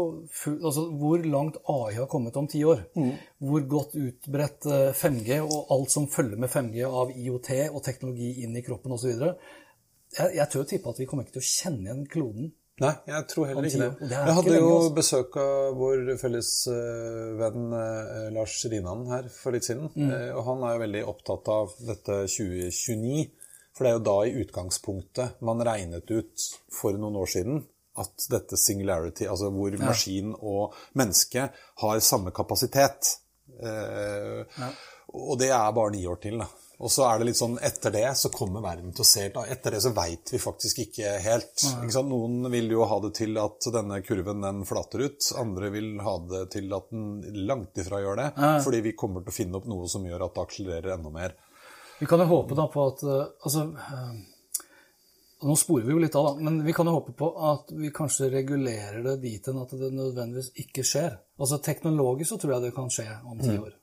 Altså, 0.66 0.84
hvor 1.00 1.18
langt 1.24 1.58
AI 1.70 1.94
har 1.96 2.06
kommet 2.12 2.36
om 2.38 2.48
ti 2.48 2.64
år? 2.64 2.82
Mm. 2.96 3.12
Hvor 3.40 3.68
godt 3.70 3.96
utbredt 3.96 4.66
eh, 4.68 4.92
5G 4.94 5.40
og 5.42 5.72
alt 5.78 5.92
som 5.92 6.08
følger 6.08 6.38
med 6.38 6.50
5G 6.50 6.84
av 6.86 7.12
IOT 7.16 7.50
og 7.72 7.82
teknologi 7.84 8.34
inn 8.44 8.56
i 8.58 8.62
kroppen 8.62 8.92
osv. 8.92 9.16
Jeg, 10.18 10.36
jeg 10.36 10.48
tør 10.52 10.64
tippe 10.64 10.90
at 10.90 11.00
vi 11.00 11.06
kommer 11.06 11.24
ikke 11.26 11.40
til 11.40 11.44
å 11.44 11.52
kjenne 11.54 11.88
igjen 11.90 12.06
kloden. 12.08 12.52
Nei, 12.84 12.92
jeg 13.08 13.28
tror 13.32 13.46
heller 13.48 13.66
ikke 13.70 13.80
det. 13.86 14.08
det 14.10 14.18
Jeg 14.18 14.36
hadde 14.36 14.56
jo 14.58 14.72
altså. 14.74 14.94
besøk 14.98 15.36
av 15.40 15.78
vår 15.80 16.10
felles 16.20 16.50
eh, 16.68 17.30
venn 17.40 17.70
eh, 17.80 18.26
Lars 18.36 18.56
Rinan 18.72 19.06
her 19.08 19.30
for 19.32 19.56
litt 19.56 19.64
siden. 19.68 19.88
Mm. 19.96 20.10
Eh, 20.12 20.32
og 20.36 20.42
han 20.50 20.66
er 20.68 20.74
jo 20.76 20.82
veldig 20.84 21.04
opptatt 21.14 21.52
av 21.54 21.78
dette 21.88 22.18
2029. 22.34 23.22
For 23.76 23.84
det 23.88 23.92
er 23.94 23.96
jo 23.96 24.04
da 24.08 24.18
i 24.28 24.36
utgangspunktet 24.44 25.40
man 25.48 25.64
regnet 25.68 26.12
ut 26.12 26.50
for 26.72 27.00
noen 27.00 27.16
år 27.24 27.32
siden 27.32 27.64
at 28.04 28.28
dette 28.28 28.60
singularity, 28.60 29.24
altså 29.32 29.48
hvor 29.56 29.76
maskin 29.80 30.34
og 30.36 30.76
menneske 31.00 31.48
har 31.80 32.04
samme 32.04 32.36
kapasitet. 32.36 33.14
Eh, 33.56 34.44
Og 35.16 35.38
det 35.40 35.48
er 35.56 35.72
bare 35.72 35.94
ni 35.96 36.02
år 36.12 36.18
til, 36.20 36.42
da. 36.44 36.48
Og 36.84 36.92
så 36.92 37.06
er 37.08 37.20
det 37.20 37.30
litt 37.30 37.40
sånn, 37.40 37.56
etter 37.64 37.94
det 37.94 38.08
så 38.20 38.30
kommer 38.34 38.64
verden 38.64 38.92
til 38.96 39.06
å 39.06 39.08
se 39.08 39.26
helt 39.28 39.38
Etter 39.54 39.78
det 39.78 39.82
så 39.86 39.94
veit 39.96 40.34
vi 40.34 40.40
faktisk 40.42 40.82
ikke 40.84 41.14
helt. 41.24 41.54
Ikke? 41.86 42.04
Noen 42.04 42.50
vil 42.52 42.68
jo 42.74 42.84
ha 42.90 43.00
det 43.06 43.14
til 43.22 43.38
at 43.40 43.70
denne 43.74 44.02
kurven 44.04 44.44
den 44.44 44.62
flater 44.68 45.06
ut. 45.08 45.32
Andre 45.40 45.72
vil 45.72 45.94
ha 46.04 46.18
det 46.32 46.44
til 46.58 46.72
at 46.76 46.92
den 46.92 47.46
langt 47.48 47.80
ifra 47.80 48.02
gjør 48.04 48.20
det. 48.20 48.30
Fordi 48.66 48.84
vi 48.90 48.96
kommer 49.00 49.24
til 49.24 49.32
å 49.32 49.38
finne 49.40 49.60
opp 49.62 49.70
noe 49.72 49.88
som 49.92 50.06
gjør 50.08 50.28
at 50.28 50.36
det 50.36 50.48
akselererer 50.50 50.98
enda 50.98 51.14
mer. 51.14 51.38
Vi 52.00 52.08
kan 52.10 52.20
jo 52.20 52.28
håpe 52.28 52.58
da 52.58 52.66
på 52.68 52.88
at 52.90 53.04
eh, 53.08 53.28
Altså 53.48 53.62
eh, 53.72 54.16
Nå 55.46 55.54
sporer 55.60 55.86
vi 55.86 55.94
jo 55.94 56.02
litt 56.02 56.16
av, 56.18 56.26
da, 56.28 56.44
men 56.48 56.58
vi 56.66 56.74
kan 56.74 56.88
jo 56.88 56.96
håpe 56.96 57.14
på 57.16 57.28
at 57.52 57.72
vi 57.76 57.92
kanskje 57.94 58.32
regulerer 58.34 59.04
det 59.04 59.18
dit 59.22 59.48
hen 59.48 59.60
at 59.62 59.74
det 59.78 59.92
nødvendigvis 59.94 60.54
ikke 60.64 60.84
skjer. 60.88 61.18
Altså 61.38 61.60
Teknologisk 61.62 62.32
så 62.32 62.38
tror 62.42 62.56
jeg 62.56 62.64
det 62.66 62.76
kan 62.76 62.88
skje 62.92 63.06
om 63.28 63.42
ti 63.44 63.54
år. 63.54 63.76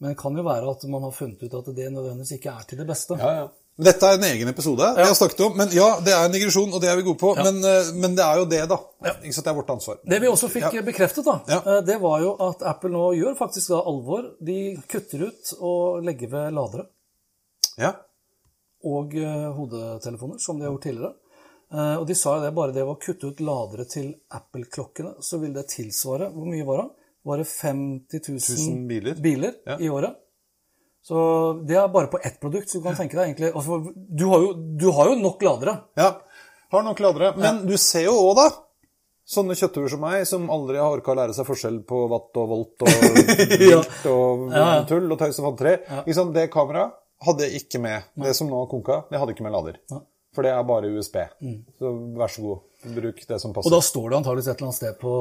Men 0.00 0.14
det 0.14 0.18
kan 0.20 0.36
jo 0.36 0.42
være 0.46 0.70
at 0.70 0.84
man 0.88 1.02
har 1.04 1.12
funnet 1.12 1.42
ut 1.44 1.54
at 1.58 1.66
det 1.76 1.90
nødvendigvis 1.92 2.36
ikke 2.38 2.52
er 2.56 2.62
til 2.70 2.78
det 2.80 2.86
beste. 2.88 3.16
Men 3.20 3.86
Dette 3.86 4.08
er 4.08 4.16
en 4.18 4.24
egen 4.28 4.48
episode 4.50 4.86
jeg 4.96 5.06
har 5.06 5.14
snakket 5.16 5.40
om. 5.46 5.54
Men 5.56 5.68
ja, 5.76 5.88
det 6.04 6.12
er 6.12 6.24
en 6.26 6.32
digresjon, 6.34 6.72
og 6.76 6.80
det 6.82 6.88
er 6.90 6.96
vi 6.98 7.04
gode 7.06 7.20
på. 7.20 7.34
Men, 7.36 7.60
eh, 7.64 7.90
men 8.00 8.16
det 8.16 8.24
er 8.24 8.40
jo 8.40 8.46
det, 8.48 8.62
da. 8.68 8.78
Ikke 9.22 9.32
sant? 9.36 9.44
Det 9.46 9.52
er 9.52 9.58
vårt 9.60 9.72
ansvar. 9.76 9.98
Det 10.04 10.18
vi 10.20 10.28
også 10.32 10.48
fikk 10.52 10.72
Ja. 10.74 10.82
bekreftet, 10.84 11.24
da, 11.24 11.36
Ja. 11.48 11.60
eh, 11.76 11.80
det 11.86 11.98
var 12.00 12.20
jo 12.20 12.34
at 12.48 12.62
Apple 12.62 12.90
nå 12.90 13.04
gjør 13.16 13.36
faktisk 13.38 13.68
da 13.68 13.80
alvor. 13.92 14.26
De 14.40 14.58
kutter 14.88 15.26
ut 15.28 15.52
og 15.60 16.02
legger 16.04 16.28
ved 16.28 16.52
ladere 16.52 16.86
Ja. 17.78 17.92
og 18.84 19.14
eh, 19.14 19.52
hodetelefoner, 19.52 20.38
som 20.40 20.58
de 20.58 20.64
har 20.64 20.72
gjort 20.72 20.82
tidligere. 20.88 21.14
Og 22.00 22.06
de 22.08 22.14
sa 22.18 22.32
jo 22.34 22.42
det, 22.42 22.54
bare 22.54 22.72
det 22.74 22.82
å 22.82 22.96
kutte 22.98 23.28
ut 23.30 23.38
ladere 23.40 23.84
til 23.86 24.14
Apple-klokkene, 24.34 25.20
så 25.22 25.38
vil 25.38 25.52
det 25.54 25.68
tilsvare 25.68 26.32
Hvor 26.34 26.44
mye 26.50 26.66
var 26.66 26.80
det? 26.82 26.88
Var 27.24 27.38
det 27.42 27.46
50 27.48 28.20
000 28.28 28.36
1000 28.40 28.88
biler. 28.88 29.54
Ja. 29.66 29.76
i 29.78 29.88
året? 29.92 30.16
Så 31.02 31.16
det 31.66 31.76
er 31.80 31.88
bare 31.88 32.10
på 32.12 32.18
ett 32.24 32.40
produkt, 32.40 32.68
så 32.68 32.78
du 32.78 32.84
kan 32.84 32.96
tenke 32.96 33.16
deg 33.16 33.30
egentlig 33.30 33.50
altså, 33.56 33.78
du, 33.94 34.24
har 34.28 34.42
jo, 34.44 34.50
du 34.80 34.90
har 34.92 35.08
jo 35.12 35.14
nok 35.20 35.42
ladere. 35.42 35.74
Ja, 35.96 36.10
har 36.72 36.82
nok 36.84 37.00
ladere. 37.00 37.32
Men 37.40 37.62
du 37.66 37.76
ser 37.80 38.04
jo 38.04 38.12
òg, 38.20 38.34
da, 38.36 38.44
sånne 39.30 39.56
kjøttuer 39.56 39.88
som 39.92 40.02
meg, 40.04 40.26
som 40.28 40.48
aldri 40.52 40.76
har 40.80 40.92
orka 40.92 41.14
å 41.14 41.16
lære 41.16 41.36
seg 41.36 41.48
forskjell 41.48 41.78
på 41.88 42.02
watt 42.10 42.36
og 42.42 42.52
volt 42.52 42.84
og 42.84 42.92
vilt 43.64 44.06
og 44.12 44.46
Ja. 44.52 44.68
tull 44.90 45.08
og 45.08 45.18
tøys 45.22 45.40
og 45.40 45.48
fanteri. 45.52 45.76
Ja. 45.88 46.02
Liksom, 46.08 46.32
Det 46.36 46.48
kameraet 46.52 46.96
hadde 47.24 47.48
ikke 47.56 47.80
med. 47.84 48.10
Det 48.16 48.32
som 48.36 48.48
nå 48.52 48.60
har 48.62 48.68
konka, 48.70 49.02
det 49.10 49.20
hadde 49.20 49.32
ikke 49.36 49.44
med 49.48 49.52
lader. 49.56 49.80
For 50.34 50.46
det 50.46 50.52
er 50.54 50.66
bare 50.66 50.90
USB. 50.94 51.16
Så 51.80 51.90
vær 52.18 52.30
så 52.30 52.42
god, 52.44 52.66
bruk 52.94 53.22
det 53.28 53.38
som 53.42 53.54
passer. 53.54 53.66
Og 53.66 53.74
da 53.74 53.80
står 53.82 54.04
det 54.08 54.18
antakeligvis 54.20 54.48
et 54.48 54.56
eller 54.60 54.68
annet 54.68 54.78
sted 54.78 54.98
på 55.00 55.14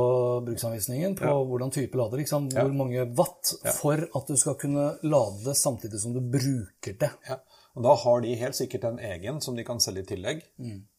bruksanvisningen 0.46 1.16
på 1.18 1.36
hvordan 1.50 1.74
type 1.74 1.98
lader. 1.98 2.22
Ikke 2.22 2.34
sant? 2.36 2.54
Hvor 2.54 2.76
mange 2.78 3.08
watt 3.18 3.54
for 3.80 4.06
at 4.06 4.30
du 4.30 4.38
skal 4.38 4.58
kunne 4.62 4.92
lade 5.02 5.46
det 5.48 5.58
samtidig 5.58 6.02
som 6.04 6.14
du 6.14 6.22
bruker 6.22 7.00
det. 7.02 7.12
Ja. 7.30 7.40
Og 7.78 7.86
da 7.86 7.94
har 8.02 8.22
de 8.22 8.36
helt 8.36 8.58
sikkert 8.58 8.86
en 8.90 9.00
egen 9.00 9.38
som 9.42 9.56
de 9.56 9.64
kan 9.66 9.80
selge 9.82 10.04
i 10.04 10.10
tillegg, 10.14 10.42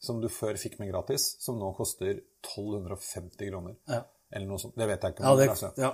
som 0.02 0.20
du 0.22 0.28
før 0.32 0.58
fikk 0.58 0.78
med 0.80 0.90
gratis, 0.92 1.36
som 1.42 1.58
nå 1.60 1.70
koster 1.76 2.16
1250 2.46 3.50
kroner. 3.50 3.76
Ja. 3.90 4.04
Eller 4.30 4.46
noe 4.46 4.62
sånt. 4.62 4.76
Det 4.78 4.86
vet 4.86 5.02
jeg 5.02 5.16
ikke. 5.16 5.24
Ja, 5.26 5.32
om, 5.34 5.38
det, 5.40 5.48
altså. 5.50 5.70
ja. 5.78 5.90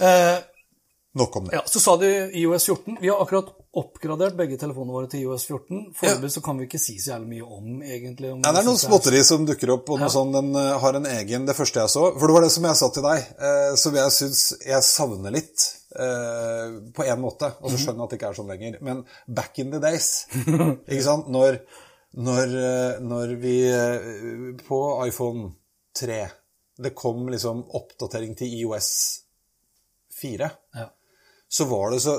Eh, 0.00 0.38
Nok 1.14 1.36
om 1.38 1.44
det. 1.46 1.54
ja, 1.54 1.60
så 1.70 1.78
sa 1.78 1.92
du 2.00 2.06
IOS 2.34 2.64
14. 2.66 2.96
Vi 3.00 3.08
har 3.08 3.20
akkurat 3.22 3.52
oppgradert 3.78 4.34
begge 4.34 4.56
telefonene 4.58 4.96
våre 4.96 5.06
til 5.10 5.20
IOS 5.22 5.44
14. 5.46 5.84
Foreløpig 5.94 6.30
så 6.34 6.40
kan 6.42 6.58
vi 6.58 6.66
ikke 6.66 6.80
si 6.82 6.96
så 6.98 7.12
jævlig 7.12 7.28
mye 7.36 7.46
om, 7.58 7.68
egentlig. 7.86 8.32
Om 8.32 8.40
Ja, 8.42 8.50
det 8.50 8.62
er 8.64 8.66
noen 8.66 8.80
småtteri 8.82 9.20
som 9.26 9.44
dukker 9.46 9.70
opp, 9.76 9.92
og 9.94 10.02
noe 10.02 10.10
sånn, 10.10 10.32
den 10.34 10.50
eh, 10.58 10.72
har 10.82 10.98
en 10.98 11.06
egen 11.12 11.46
Det 11.46 11.54
første 11.54 11.84
jeg 11.84 11.92
så 11.92 12.02
For 12.18 12.26
det 12.26 12.34
var 12.34 12.42
det 12.46 12.50
som 12.56 12.66
jeg 12.66 12.80
sa 12.80 12.88
til 12.96 13.06
deg, 13.06 13.28
eh, 13.50 13.70
som 13.84 13.98
jeg 14.00 14.14
syns 14.16 14.42
jeg 14.66 14.82
savner 14.90 15.34
litt. 15.38 15.68
eh, 15.94 16.74
på 16.98 17.06
en 17.06 17.20
måte. 17.22 17.52
Og 17.62 17.70
så 17.70 17.78
skjønner 17.78 18.00
jeg 18.02 18.04
at 18.08 18.10
det 18.10 18.18
ikke 18.18 18.30
er 18.32 18.38
sånn 18.40 18.50
lenger. 18.50 18.78
Men 18.82 19.04
back 19.28 19.58
in 19.62 19.70
the 19.70 19.78
days, 19.78 20.08
ikke 20.90 21.04
sant 21.06 21.30
Når, 21.30 21.60
når, 22.18 22.56
eh, 22.64 22.98
når 23.06 23.36
vi 23.42 23.54
eh, 23.70 24.10
På 24.66 24.80
iPhone 25.06 25.52
3 25.94 26.18
Det 26.82 26.90
kom 26.98 27.28
liksom 27.30 27.62
oppdatering 27.78 28.34
til 28.38 28.50
IOS 28.64 28.90
4 30.20 30.50
Ja. 30.74 30.88
Så 31.54 31.68
var 31.70 31.94
det 31.94 32.02
så 32.02 32.18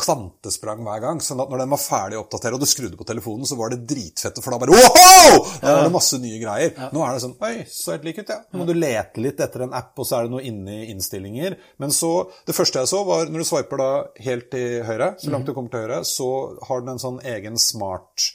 kvantesprang 0.00 0.80
hver 0.86 1.02
gang. 1.02 1.20
sånn 1.22 1.40
at 1.42 1.50
når 1.50 1.62
den 1.62 1.72
var 1.72 1.80
ferdig 1.82 2.16
å 2.18 2.22
oppdatere, 2.24 2.56
og 2.56 2.62
du 2.62 2.68
skrudde 2.68 2.98
på 2.98 3.06
telefonen, 3.08 3.46
så 3.48 3.58
var 3.58 3.72
det 3.72 3.82
dritfette, 3.88 4.42
for 4.44 4.54
da 4.54 4.60
bare 4.62 4.76
Wow! 4.76 5.38
Da 5.60 5.74
var 5.76 5.86
det 5.86 5.94
masse 5.94 6.18
nye 6.22 6.40
greier. 6.40 6.72
Nå 6.94 7.02
er 7.04 7.14
det 7.14 7.22
sånn 7.24 7.36
Oi, 7.44 7.66
så 7.68 7.94
helt 7.94 8.06
lik 8.08 8.20
ut, 8.22 8.32
ja. 8.32 8.40
Nå 8.48 8.62
må 8.62 8.68
du 8.68 8.74
lete 8.76 9.22
litt 9.22 9.40
etter 9.44 9.66
en 9.66 9.76
app, 9.76 9.92
og 9.98 10.08
så 10.08 10.18
er 10.18 10.26
det 10.26 10.34
noe 10.34 10.44
inne 10.46 10.80
i 10.80 10.90
innstillinger. 10.94 11.58
Men 11.82 11.94
så 11.94 12.12
Det 12.48 12.56
første 12.56 12.80
jeg 12.82 12.90
så, 12.90 13.02
var 13.04 13.28
når 13.28 13.44
du 13.44 13.48
swiper 13.48 13.82
da 13.82 13.90
helt 14.24 14.50
til 14.54 14.82
høyre, 14.88 15.12
så 15.20 15.32
langt 15.34 15.48
du 15.48 15.54
kommer 15.54 15.72
til 15.74 15.84
høyre, 15.84 16.02
så 16.08 16.28
har 16.68 16.84
den 16.84 16.94
en 16.94 17.02
sånn 17.02 17.20
egen 17.36 17.60
smart 17.60 18.30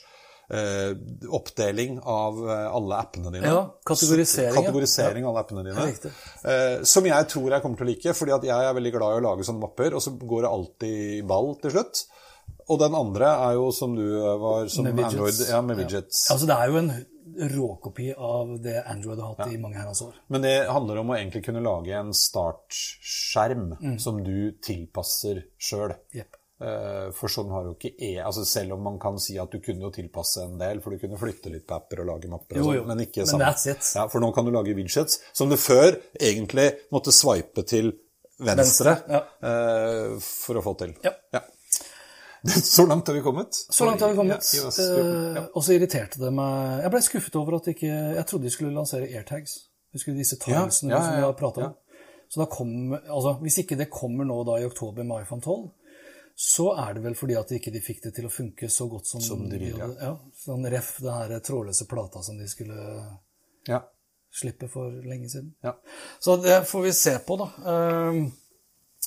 oppdeling 1.38 2.00
av 2.00 2.38
eh, 2.50 2.66
alle 2.78 2.98
appene 3.00 3.30
dine. 3.34 3.46
Ja, 3.50 3.62
kategorisering, 3.86 4.54
ja. 4.54 4.60
Kategorisering 4.60 5.24
av 5.24 5.32
alle 5.34 5.44
appene 5.44 5.64
dine. 5.66 6.12
Eh, 6.44 6.82
som 6.88 7.06
jeg 7.08 7.28
tror 7.32 7.50
jeg 7.56 7.62
kommer 7.64 7.80
til 7.80 7.86
å 7.86 7.90
like, 7.92 8.14
fordi 8.18 8.36
at 8.36 8.44
jeg 8.50 8.68
er 8.68 8.76
veldig 8.80 8.92
glad 8.98 9.16
i 9.16 9.22
å 9.22 9.24
lage 9.30 9.46
sånne 9.48 9.64
mapper, 9.64 9.96
og 9.98 10.04
så 10.04 10.14
går 10.20 10.44
det 10.46 10.52
alltid 10.58 11.00
i 11.18 11.24
ball 11.34 11.54
til 11.62 11.74
slutt. 11.78 12.04
Og 12.68 12.78
den 12.80 12.94
andre 12.96 13.32
er 13.48 13.56
jo 13.58 13.66
som 13.76 13.92
du 13.96 14.04
var 14.40 14.68
som 14.72 14.86
Med. 14.88 15.04
Android, 15.04 15.40
ja, 15.50 15.60
med 15.60 15.76
widgets. 15.82 16.30
Altså, 16.32 16.46
det 16.48 16.56
er 16.56 16.70
jo 16.72 16.78
en 16.80 16.92
råkopi 17.50 18.12
av 18.14 18.54
det 18.62 18.76
Android 18.86 19.18
har 19.20 19.34
hatt 19.34 19.52
i 19.52 19.58
mange 19.58 19.76
herrens 19.80 20.00
år. 20.04 20.14
Men 20.32 20.44
det 20.44 20.54
handler 20.70 21.00
om 21.00 21.10
å 21.10 21.16
egentlig 21.18 21.42
kunne 21.48 21.62
lage 21.64 21.92
en 21.98 22.12
startskjerm 22.14 23.76
Mm. 23.80 23.98
som 24.00 24.22
du 24.24 24.52
tilpasser 24.62 25.44
sjøl. 25.58 25.94
Jepp. 26.14 26.36
For 27.18 27.32
sånn 27.32 27.50
har 27.52 27.66
jo 27.68 27.74
ikke 27.74 27.90
E 28.06 28.12
Altså 28.24 28.44
Selv 28.48 28.76
om 28.76 28.84
man 28.86 28.98
kan 29.02 29.18
si 29.22 29.34
at 29.40 29.52
du 29.52 29.58
kunne 29.64 29.84
jo 29.86 29.90
tilpasse 29.94 30.44
en 30.46 30.54
del, 30.60 30.80
for 30.84 30.94
du 30.94 31.02
kunne 31.02 31.18
flytte 31.20 31.52
litt 31.52 31.66
på 31.68 31.76
apper 31.76 32.04
og 32.04 32.08
lage 32.12 32.30
mapper, 32.32 32.60
og 32.60 32.62
Jo, 32.62 32.78
sånn, 32.80 32.88
men 32.92 33.02
ikke 33.04 33.24
it. 33.24 33.90
Ja, 33.96 34.06
for 34.12 34.24
nå 34.24 34.30
kan 34.36 34.46
du 34.46 34.52
lage 34.54 34.76
widgets 34.76 35.18
som 35.32 35.50
du 35.50 35.58
før 35.60 35.98
egentlig 36.20 36.70
måtte 36.94 37.12
swipe 37.14 37.66
til 37.68 37.92
venstre, 38.38 38.96
Venstre, 38.98 39.20
eh, 39.46 40.14
for 40.24 40.58
å 40.58 40.64
få 40.64 40.74
til. 40.80 40.96
Ja. 41.04 41.14
Så 42.76 42.86
langt 42.86 43.06
har 43.08 43.14
vi 43.14 43.22
kommet. 43.24 43.54
Så 43.54 43.86
langt 43.86 44.00
har 44.00 44.10
vi 44.12 44.16
kommet. 44.16 44.50
Ja, 44.54 44.66
oss, 44.68 44.78
ja. 44.78 45.38
Eh, 45.38 45.44
Og 45.54 45.64
så 45.64 45.72
irriterte 45.78 46.20
det 46.20 46.32
meg 46.34 46.82
Jeg 46.82 46.92
ble 46.92 47.00
skuffet 47.06 47.38
over 47.40 47.56
at 47.56 47.70
ikke 47.72 47.88
Jeg 47.88 48.26
trodde 48.28 48.44
de 48.44 48.52
skulle 48.52 48.74
lansere 48.76 49.08
airtags. 49.08 49.54
Husker 49.94 50.12
du 50.12 50.20
disse 50.20 50.36
tilesene 50.42 50.92
Ja, 50.92 50.98
ja, 50.98 51.00
ja, 51.00 51.06
som 51.06 51.16
vi 51.16 51.24
har 51.24 51.38
pratet 51.38 51.64
ja. 51.64 51.70
om? 51.70 52.04
Så 52.28 52.42
da 52.42 52.48
kom, 52.50 52.74
altså, 52.98 53.36
Hvis 53.40 53.62
ikke 53.62 53.78
det 53.80 53.88
kommer 53.92 54.28
nå 54.28 54.42
da 54.44 54.58
i 54.60 54.66
oktober 54.68 55.06
med 55.06 55.24
iPhone 55.24 55.40
12, 55.40 55.70
så 56.36 56.72
er 56.82 56.94
det 56.94 57.02
vel 57.04 57.14
fordi 57.14 57.36
at 57.38 57.48
de 57.48 57.58
ikke 57.60 57.80
fikk 57.82 58.02
det 58.02 58.14
til 58.16 58.26
å 58.26 58.30
funke 58.32 58.66
så 58.70 58.88
godt 58.90 59.06
som, 59.06 59.20
Som 59.22 59.48
de 59.48 59.58
ville. 59.58 59.78
ja. 59.78 59.88
Ja, 60.00 60.14
sånn 60.44 60.66
ref 60.70 60.96
det 61.00 61.12
her 61.14 61.34
trådløse 61.40 61.86
plata 61.88 62.22
som 62.22 62.38
de 62.38 62.48
skulle 62.50 62.74
Ja. 63.68 63.82
slippe 64.34 64.68
for 64.68 64.90
lenge 64.90 65.28
siden. 65.30 65.52
Ja. 65.62 65.76
Så 66.20 66.36
det 66.42 66.64
får 66.66 66.82
vi 66.82 66.92
se 66.92 67.18
på, 67.18 67.36
da. 67.38 67.50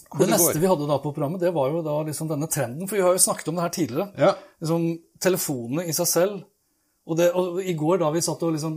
Hvor 0.08 0.20
det 0.24 0.28
det 0.28 0.38
neste 0.38 0.60
vi 0.62 0.68
hadde 0.70 0.88
da 0.88 0.98
på 1.04 1.12
programmet, 1.12 1.42
det 1.42 1.52
var 1.54 1.70
jo 1.74 1.82
da 1.84 1.98
liksom 2.08 2.30
denne 2.30 2.48
trenden. 2.48 2.88
For 2.88 2.96
vi 2.96 3.02
har 3.04 3.12
jo 3.18 3.18
snakket 3.26 3.48
om 3.52 3.56
det 3.58 3.66
her 3.66 3.74
tidligere. 3.76 4.14
Ja. 4.18 4.34
Liksom, 4.62 4.86
telefonene 5.20 5.88
i 5.90 5.92
seg 5.98 6.08
selv 6.08 6.44
Og, 7.08 7.16
det, 7.16 7.30
og 7.40 7.62
I 7.64 7.74
går 7.80 8.02
da 8.02 8.10
vi 8.12 8.20
satt 8.22 8.42
og 8.44 8.52
liksom 8.58 8.74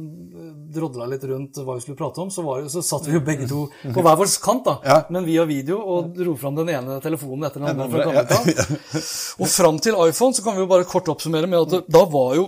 drodla 0.71 1.09
litt 1.11 1.25
rundt 1.27 1.57
hva 1.67 1.75
vi 1.75 1.83
skulle 1.83 1.99
prate 1.99 2.23
om, 2.23 2.29
så, 2.31 2.45
var, 2.47 2.63
så 2.71 2.79
satt 2.87 3.09
vi 3.09 3.17
jo 3.17 3.23
begge 3.27 3.49
to 3.51 3.65
på 3.91 4.05
hver 4.07 4.17
vår 4.21 4.31
kant, 4.45 4.63
da, 4.69 4.77
Ja. 4.87 4.99
men 5.11 5.27
via 5.27 5.43
video, 5.49 5.81
og 5.83 6.13
dro 6.15 6.37
fram 6.39 6.55
den 6.61 6.71
ene 6.71 7.01
telefonen 7.03 7.49
etter 7.49 7.59
den 7.65 7.73
andre. 7.75 7.89
Fra 7.91 8.25
gammelt. 8.31 9.01
Og 9.43 9.51
fram 9.51 9.81
til 9.83 9.99
iPhone 10.07 10.37
så 10.39 10.45
kan 10.47 10.55
vi 10.55 10.63
jo 10.63 10.71
bare 10.71 10.87
kort 10.87 11.11
oppsummere 11.11 11.51
med 11.51 11.65
at 11.67 11.75
det, 11.75 11.83
da 11.91 12.05
var 12.13 12.37
jo 12.39 12.47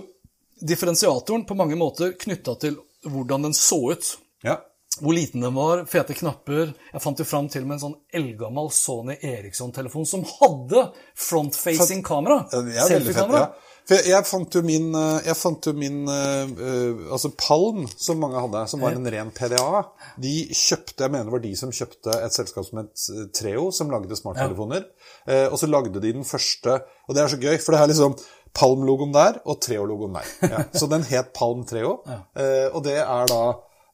differensiatoren 0.63 1.43
på 1.49 1.57
mange 1.59 1.75
måter 1.75 2.13
knytta 2.19 2.55
til 2.61 2.77
hvordan 3.03 3.49
den 3.49 3.57
så 3.57 3.81
ut. 3.91 4.13
Ja. 4.47 4.61
Hvor 5.01 5.15
liten 5.17 5.41
den 5.43 5.55
var, 5.57 5.83
fete 5.89 6.13
knapper. 6.15 6.71
Jeg 6.93 7.01
fant 7.03 7.19
jo 7.19 7.25
fram 7.25 7.47
til 7.51 7.65
med 7.65 7.79
en 7.79 7.83
sånn 7.87 7.95
eldgammel 8.13 8.69
Sony 8.71 9.15
Eriksson-telefon 9.25 10.05
som 10.07 10.23
hadde 10.37 10.85
front-facing 11.17 12.03
kamera. 12.05 12.43
Ja, 12.53 12.61
er 12.85 12.91
Selfie-kamera. 12.91 13.47
ja. 13.49 13.69
For 13.83 14.07
jeg, 14.07 14.23
fant 14.27 14.55
jo 14.55 14.61
min, 14.63 14.85
eh, 14.95 15.25
jeg 15.27 15.35
fant 15.35 15.67
jo 15.67 15.73
min 15.75 16.03
eh, 16.07 16.51
eh, 16.67 17.01
altså 17.11 17.33
Palm, 17.35 17.83
som 17.99 18.21
mange 18.21 18.39
hadde, 18.39 18.61
som 18.71 18.83
var 18.83 18.95
en 18.95 19.09
ren 19.11 19.31
PDA, 19.35 19.81
de 20.23 20.35
kjøpte 20.55 21.03
Jeg 21.03 21.11
mener 21.11 21.27
det 21.27 21.35
var 21.35 21.43
de 21.43 21.51
som 21.59 21.73
kjøpte 21.75 22.15
et 22.15 22.35
selskap 22.35 22.67
som 22.67 22.79
het 22.79 23.03
Treo, 23.35 23.67
som 23.75 23.91
lagde 23.91 24.15
smarttelefoner. 24.19 24.87
Eh, 25.27 25.49
og 25.49 25.59
så 25.59 25.67
lagde 25.67 25.99
de 25.99 26.13
den 26.15 26.27
første 26.27 26.79
Og 27.07 27.15
det 27.15 27.23
er 27.23 27.33
så 27.33 27.41
gøy, 27.41 27.57
for 27.59 27.75
det 27.75 27.83
er 27.83 27.91
liksom 27.91 28.17
Palm-logoen 28.53 29.13
der 29.15 29.41
og 29.49 29.59
Treo-logoen 29.65 30.15
der. 30.15 30.33
Ja. 30.45 30.65
Så 30.79 30.85
den 30.85 31.01
het 31.09 31.31
Palm 31.33 31.63
Treo, 31.65 31.95
eh, 32.05 32.67
og 32.69 32.83
det 32.85 32.99
er 33.01 33.31
da 33.31 33.43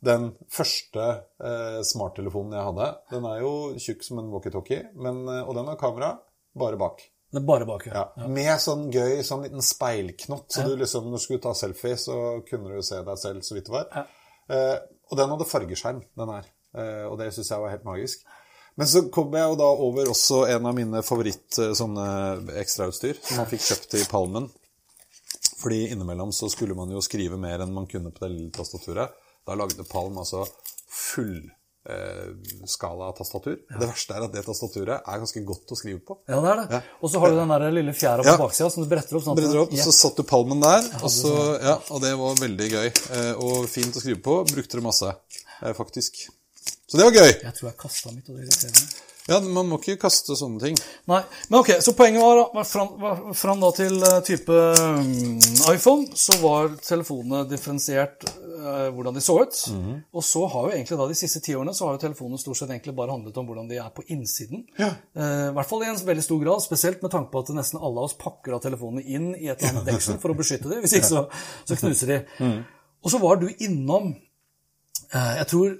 den 0.03 0.33
første 0.51 1.05
eh, 1.39 1.79
smarttelefonen 1.87 2.57
jeg 2.57 2.67
hadde. 2.67 2.89
Den 3.13 3.27
er 3.29 3.39
jo 3.39 3.53
tjukk 3.79 4.03
som 4.03 4.19
en 4.19 4.33
walkietalkie, 4.33 4.89
men, 4.99 5.23
og 5.45 5.55
den 5.55 5.71
har 5.71 5.79
kamera 5.79 6.11
bare 6.59 6.79
bak. 6.81 7.05
Det 7.29 7.37
er 7.37 7.45
bare 7.45 7.65
bak, 7.69 7.83
ja. 7.85 8.05
Ja, 8.17 8.27
Med 8.27 8.55
sånn 8.63 8.87
gøy 8.93 9.19
sånn 9.25 9.43
liten 9.45 9.61
speilknott, 9.61 10.47
så 10.49 10.63
du 10.65 10.71
liksom, 10.79 11.09
når 11.11 11.21
du 11.21 11.23
skulle 11.27 11.43
ta 11.43 11.53
selfie, 11.57 11.97
så 12.01 12.15
kunne 12.47 12.73
du 12.73 12.85
se 12.85 13.03
deg 13.05 13.19
selv 13.21 13.45
så 13.45 13.57
vidt 13.57 13.69
det 13.69 13.75
var. 13.75 14.07
Eh, 14.49 14.77
og 15.11 15.17
den 15.19 15.33
hadde 15.35 15.47
fargeskjerm, 15.49 15.99
den 16.17 16.31
her. 16.33 16.47
Eh, 16.73 17.03
og 17.05 17.19
det 17.21 17.29
syns 17.35 17.51
jeg 17.53 17.61
var 17.61 17.75
helt 17.75 17.85
magisk. 17.85 18.25
Men 18.79 18.89
så 18.89 19.03
kom 19.13 19.33
jeg 19.35 19.51
jo 19.51 19.59
da 19.59 19.67
over 19.85 20.09
også 20.09 20.41
en 20.55 20.65
av 20.69 20.73
mine 20.77 21.03
favoritt 21.05 21.59
eh, 21.61 21.75
sånne 21.77 22.07
ekstrautstyr, 22.63 23.21
som 23.21 23.41
man 23.43 23.49
fikk 23.51 23.65
kjøpt 23.67 23.97
i 23.99 24.03
Palmen. 24.09 24.49
Fordi 25.59 25.83
innimellom 25.91 26.31
så 26.33 26.49
skulle 26.49 26.77
man 26.77 26.89
jo 26.93 27.01
skrive 27.03 27.37
mer 27.37 27.61
enn 27.61 27.75
man 27.75 27.89
kunne 27.91 28.13
på 28.15 28.23
det 28.23 28.31
lille 28.33 28.53
tastaturet. 28.55 29.13
Da 29.45 29.57
lagde 29.59 29.85
Palm 29.89 30.17
altså 30.21 30.45
full 30.89 31.43
eh, 31.89 32.29
skala 32.69 33.09
tastatur. 33.17 33.57
Det 33.69 33.87
verste 33.89 34.15
er 34.15 34.25
at 34.27 34.33
det 34.35 34.43
tastaturet 34.45 35.01
er 35.01 35.21
ganske 35.23 35.43
godt 35.47 35.73
å 35.73 35.77
skrive 35.79 35.99
på. 36.05 36.17
Ja, 36.29 36.39
det 36.45 36.51
er 36.53 36.61
det. 36.75 36.81
Og 37.01 37.11
så 37.11 37.19
har 37.23 37.33
du 37.33 37.39
den 37.41 37.53
der 37.55 37.67
lille 37.75 37.93
fjæra 37.97 38.23
på 38.23 38.29
Ja. 38.31 38.37
baksida 38.37 38.69
som 38.71 38.83
du 38.85 38.89
bretter 38.89 39.17
opp. 39.19 39.23
sånn 39.25 39.35
bretter 39.39 39.61
opp, 39.63 39.73
Ja. 39.73 39.83
så 39.83 39.91
satt 39.95 40.15
du 40.17 40.23
palmen 40.23 40.61
der, 40.61 40.87
og, 41.03 41.09
så, 41.09 41.33
ja, 41.61 41.77
og 41.89 42.01
det 42.01 42.13
var 42.17 42.35
veldig 42.35 42.69
gøy. 42.71 42.87
Eh, 43.17 43.33
og 43.35 43.67
fint 43.69 43.95
å 43.95 43.99
skrive 44.01 44.21
på. 44.21 44.39
Brukte 44.53 44.77
det 44.79 44.83
masse, 44.83 45.15
eh, 45.63 45.73
faktisk. 45.73 46.27
Så 46.87 46.97
det 46.97 47.05
var 47.05 47.11
gøy. 47.11 47.31
Jeg 47.43 47.53
tror 47.53 47.69
jeg 47.69 47.77
kasta 47.77 48.11
mitt, 48.15 48.29
og 48.29 48.35
det 48.37 48.47
irriterer 48.47 48.73
meg. 48.81 48.97
Ja, 49.29 49.39
Man 49.41 49.67
må 49.69 49.77
ikke 49.77 49.99
kaste 50.01 50.33
sånne 50.33 50.59
ting. 50.59 50.75
Nei, 51.07 51.19
men 51.51 51.59
ok, 51.59 51.67
Så 51.85 51.93
poenget 51.93 52.19
var, 52.19 52.49
var 52.51 52.63
fram, 52.65 52.95
var 52.99 53.33
fram 53.37 53.59
da 53.61 53.69
til 53.77 53.99
type 54.25 54.47
mm, 54.49 55.69
iPhone, 55.75 56.07
så 56.17 56.33
var 56.41 56.69
telefonene 56.81 57.43
differensiert 57.47 58.25
eh, 58.59 58.89
hvordan 58.93 59.15
de 59.15 59.23
så 59.23 59.35
ut. 59.41 59.59
Mhm. 59.73 59.97
Og 60.13 60.25
så 60.25 60.45
har 60.53 60.67
jo 60.67 60.75
egentlig 60.75 60.99
da 60.99 61.07
de 61.09 61.17
siste 61.17 61.41
ti 61.45 61.55
årene 61.57 61.73
så 61.75 61.87
har 61.87 61.97
jo 61.97 62.03
telefonene 62.03 62.41
stort 62.41 62.59
sett 62.59 62.69
egentlig 62.69 62.95
bare 62.97 63.15
handlet 63.15 63.37
om 63.39 63.49
hvordan 63.49 63.69
de 63.71 63.79
er 63.81 63.89
på 63.95 64.05
innsiden. 64.13 64.65
Ja. 64.79 64.93
Uh, 65.17 65.49
I 65.49 65.55
hvert 65.57 65.69
fall 65.69 65.85
i 65.85 65.89
en 65.89 66.01
veldig 66.11 66.25
stor 66.25 66.41
grad, 66.43 66.63
spesielt 66.65 67.03
med 67.05 67.13
tanke 67.15 67.31
på 67.33 67.43
at 67.43 67.53
nesten 67.57 67.79
alle 67.81 68.03
av 68.03 68.09
oss 68.09 68.17
pakker 68.19 68.57
av 68.57 68.63
telefonene 68.65 69.05
inn 69.05 69.31
i 69.35 69.47
et 69.47 69.61
eller 69.61 69.79
annet 69.79 69.93
deksel 69.93 70.19
for 70.21 70.33
å 70.33 70.37
beskytte 70.39 70.71
dem. 70.71 70.83
Hvis 70.85 70.97
ikke 70.99 71.11
så, 71.11 71.25
så 71.65 71.79
knuser 71.79 72.13
de. 72.13 72.19
Mm. 72.39 72.59
Og 72.99 73.13
så 73.13 73.21
var 73.21 73.39
du 73.39 73.47
innom 73.63 74.13
Jeg 75.13 75.47
tror, 75.49 75.71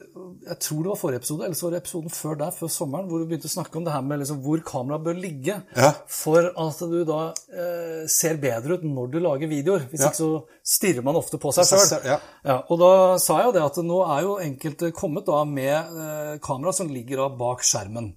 jeg 0.47 0.57
tror 0.59 0.80
det 0.84 0.89
var 0.91 0.99
forrige 1.01 1.20
episode, 1.22 1.43
eller 1.45 1.55
så 1.59 1.65
var 1.67 1.72
det 1.76 1.82
episoden 1.84 2.09
før 2.13 2.38
der, 2.39 2.51
før 2.55 2.72
sommeren, 2.74 3.07
hvor 3.09 3.20
du 3.22 3.26
begynte 3.30 3.49
å 3.49 3.53
snakke 3.53 3.78
om 3.78 3.86
det 3.86 3.93
her 3.93 4.01
med 4.07 4.20
liksom 4.24 4.39
hvor 4.45 4.63
kameraet 4.65 5.03
bør 5.05 5.20
ligge 5.22 5.57
Ja. 5.78 5.91
for 6.07 6.49
at 6.49 6.80
du 6.80 6.97
da 7.05 7.20
eh, 7.53 8.07
ser 8.07 8.39
bedre 8.41 8.80
ut 8.80 8.84
når 8.88 9.11
du 9.13 9.20
lager 9.20 9.47
videoer. 9.51 9.86
Hvis 9.91 10.01
Ja. 10.01 10.09
ikke 10.09 10.22
så 10.24 10.32
stirrer 10.63 11.03
man 11.03 11.15
ofte 11.20 11.38
på 11.38 11.53
seg 11.53 11.65
sjøl. 11.70 12.01
ja. 12.45 12.57
og 12.70 12.80
da 12.80 12.91
sa 13.17 13.38
jeg 13.41 13.45
jo 13.51 13.55
det 13.59 13.63
at 13.67 13.78
nå 13.86 14.01
er 14.17 14.22
jo 14.26 14.38
enkelte 14.39 14.91
kommet 14.91 15.26
da 15.30 15.43
med 15.45 15.76
eh, 15.76 16.38
kamera 16.39 16.74
som 16.74 16.88
ligger 16.89 17.17
da 17.26 17.30
bak 17.30 17.61
skjermen. 17.61 18.13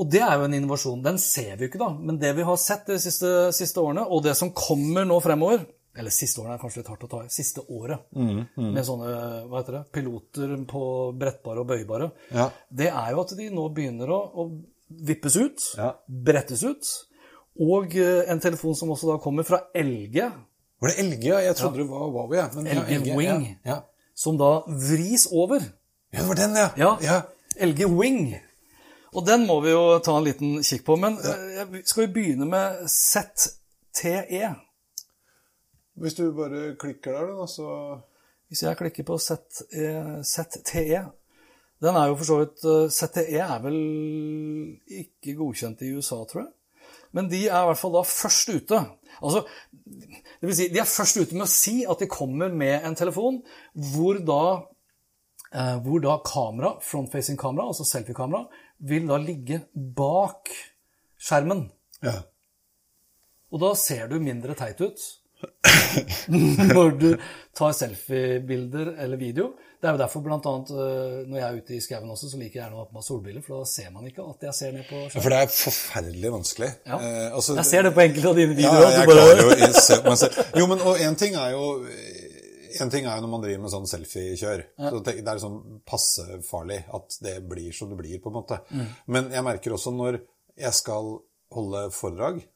Og 0.00 0.08
det 0.08 0.20
er 0.22 0.38
jo 0.38 0.44
en 0.46 0.54
innovasjon. 0.54 1.02
Den 1.02 1.18
ser 1.18 1.56
vi 1.58 1.66
jo 1.66 1.68
ikke, 1.72 1.78
da. 1.82 1.90
Men 1.98 2.16
det 2.22 2.30
vi 2.36 2.42
har 2.46 2.56
sett 2.56 2.86
de 2.86 2.96
siste, 3.02 3.50
siste 3.52 3.82
årene, 3.82 4.06
og 4.08 4.22
det 4.24 4.36
som 4.38 4.52
kommer 4.56 5.04
nå 5.04 5.18
fremover 5.20 5.66
Eller 5.98 6.10
siste 6.14 6.38
årene 6.40 6.54
er 6.54 6.60
kanskje 6.62 6.80
litt 6.82 6.88
hardt 6.92 7.04
å 7.04 7.08
ta 7.10 7.20
i. 7.24 7.28
Siste 7.34 7.64
året. 7.68 8.04
Med 8.14 8.84
sånne 8.86 9.08
hva 9.50 9.58
heter 9.60 9.72
det, 9.78 9.80
piloter 9.92 10.52
på 10.70 10.82
brettbare 11.18 11.64
og 11.64 11.66
bøybare. 11.72 12.10
Ja. 12.30 12.50
Det 12.70 12.86
er 12.92 13.08
jo 13.10 13.20
at 13.24 13.34
de 13.36 13.48
nå 13.50 13.64
begynner 13.74 14.12
å, 14.14 14.20
å 14.34 14.46
vippes 15.08 15.36
ut, 15.36 15.64
Ja. 15.76 15.94
brettes 16.06 16.62
ut. 16.62 16.86
Og 17.60 17.96
eh, 17.98 18.22
en 18.30 18.40
telefon 18.40 18.74
som 18.78 18.90
også 18.94 19.10
da 19.10 19.18
kommer 19.22 19.42
fra 19.44 19.64
LG, 19.74 20.20
Var 20.80 20.88
det 20.94 21.02
LG? 21.04 21.24
ja? 21.26 21.40
Jeg 21.44 21.56
trodde 21.58 21.82
det 21.82 21.88
var 21.90 22.06
Huawei. 22.06 22.38
ja, 22.38 22.46
ja, 22.54 22.84
LG 23.00 23.16
Wing. 23.18 23.42
Ja. 23.64 23.70
Ja. 23.74 23.80
som 24.14 24.38
da 24.38 24.62
vris 24.68 25.26
over. 25.32 25.60
ja, 26.12 26.20
det 26.20 26.28
var 26.28 26.34
den, 26.38 26.54
ja. 26.56 26.70
Ja, 26.76 26.98
ja. 27.02 27.20
LG 27.66 27.84
Wing. 27.98 28.34
Og 29.12 29.26
den 29.26 29.42
må 29.46 29.58
vi 29.60 29.70
jo 29.74 29.98
ta 29.98 30.16
en 30.16 30.24
liten 30.24 30.62
kikk 30.62 30.84
på. 30.86 30.96
Men 30.96 31.18
eh, 31.18 31.80
skal 31.84 32.06
vi 32.06 32.12
begynne 32.14 32.46
med 32.46 32.86
ZTE? 32.86 34.54
Hvis 35.98 36.14
du 36.14 36.32
bare 36.36 36.76
klikker 36.80 37.12
der, 37.12 37.26
da, 37.34 37.46
så 37.46 38.00
Hvis 38.48 38.62
jeg 38.62 38.76
klikker 38.76 39.04
på 39.06 39.18
ZTE 39.18 41.02
Den 41.80 41.96
er 41.96 42.06
jo 42.08 42.16
for 42.16 42.24
så 42.28 42.38
vidt 42.42 42.64
eh, 42.64 42.90
ZTE 42.92 43.40
er 43.40 43.60
vel 43.64 43.78
ikke 44.86 45.36
godkjent 45.38 45.82
i 45.82 45.94
USA, 45.96 46.24
tror 46.28 46.42
jeg. 46.42 46.52
Men 47.16 47.30
de 47.30 47.46
er 47.48 47.62
i 47.62 47.68
hvert 47.70 47.80
fall 47.80 47.94
da 47.94 48.02
først 48.06 48.50
ute. 48.52 48.80
Altså, 49.20 49.40
det 49.86 50.46
vil 50.48 50.56
si, 50.56 50.68
de 50.70 50.82
er 50.82 50.88
først 50.88 51.16
ute 51.22 51.38
med 51.38 51.46
å 51.46 51.50
si 51.50 51.80
at 51.88 52.02
de 52.02 52.10
kommer 52.10 52.52
med 52.52 52.84
en 52.86 52.96
telefon 52.98 53.40
hvor 53.94 54.20
da, 54.28 54.42
eh, 55.50 55.76
hvor 55.86 56.04
da 56.04 56.18
kamera, 56.26 56.74
frontfacing 56.84 57.40
kamera, 57.40 57.70
altså 57.72 57.88
selfie-kamera, 57.88 58.44
vil 58.90 59.08
da 59.08 59.16
ligge 59.20 59.62
bak 59.74 60.52
skjermen. 61.20 61.66
Ja. 62.04 62.20
Og 63.50 63.64
da 63.64 63.72
ser 63.78 64.06
du 64.12 64.20
mindre 64.22 64.54
teit 64.58 64.80
ut 64.84 65.00
når 66.74 66.94
du 67.00 67.08
tar 67.56 67.74
selfiebilder 67.76 68.94
eller 69.02 69.20
video. 69.20 69.50
Det 69.80 69.88
er 69.88 69.96
jo 69.96 70.00
derfor 70.02 70.26
annet 70.28 70.70
øh, 70.76 71.14
når 71.26 71.38
jeg 71.38 71.46
er 71.46 71.58
ute 71.62 71.74
i 71.76 71.80
skauen 71.80 72.10
også, 72.12 72.28
så 72.28 72.36
liker 72.40 72.58
jeg 72.58 72.64
gjerne 72.64 72.76
å 72.76 72.82
ha 72.82 72.88
på 72.90 72.98
meg 72.98 73.06
solbriller, 73.06 73.44
for 73.44 73.62
da 73.62 73.68
ser 73.70 73.90
man 73.94 74.08
ikke 74.10 74.26
at 74.28 74.44
jeg 74.50 74.56
ser 74.58 74.74
ned 74.76 74.84
på 74.90 75.00
Ja. 75.06 75.08
For 75.16 75.32
det 75.32 75.38
er 75.40 75.54
forferdelig 75.54 76.32
vanskelig. 76.36 76.70
Ja. 76.86 76.98
Eh, 77.00 77.34
altså- 77.38 77.56
Jeg 77.56 77.68
ser 77.70 77.82
det 77.88 77.94
på 77.96 78.04
enkelte 78.04 78.28
av 78.28 78.36
dine 78.36 78.52
Ja, 78.52 78.58
videoer. 78.60 78.82
Ja, 78.82 78.90
jeg 78.98 79.08
klarer 79.08 79.40
jo 79.40 79.50
å 79.50 79.80
se 79.80 80.02
meg 80.04 80.18
selv. 80.20 80.58
Jo, 80.60 80.66
men 80.66 80.80
og 80.80 81.00
en 81.00 81.16
ting 81.16 81.34
er 81.34 81.50
jo 81.56 81.64
en 82.80 82.90
ting 82.90 83.06
er 83.06 83.16
jo 83.16 83.24
når 83.24 83.32
man 83.32 83.42
driver 83.42 83.62
med 83.64 83.72
sånn 83.72 83.88
selfiekjør. 83.90 84.62
Så 84.78 85.02
det 85.04 85.16
er 85.26 85.42
sånn 85.42 85.80
passe 85.88 86.26
farlig 86.46 86.84
at 86.94 87.16
det 87.24 87.48
blir 87.48 87.72
som 87.76 87.90
det 87.90 87.98
blir, 87.98 88.20
på 88.22 88.30
en 88.30 88.38
måte. 88.38 88.60
Mm. 88.70 88.86
Men 89.06 89.30
jeg 89.34 89.46
merker 89.46 89.74
også 89.76 89.92
når 89.96 90.20
jeg 90.60 90.72
skal 90.76 91.18
holde 91.50 91.90
foredrag, 91.90 92.42
eh, 92.42 92.46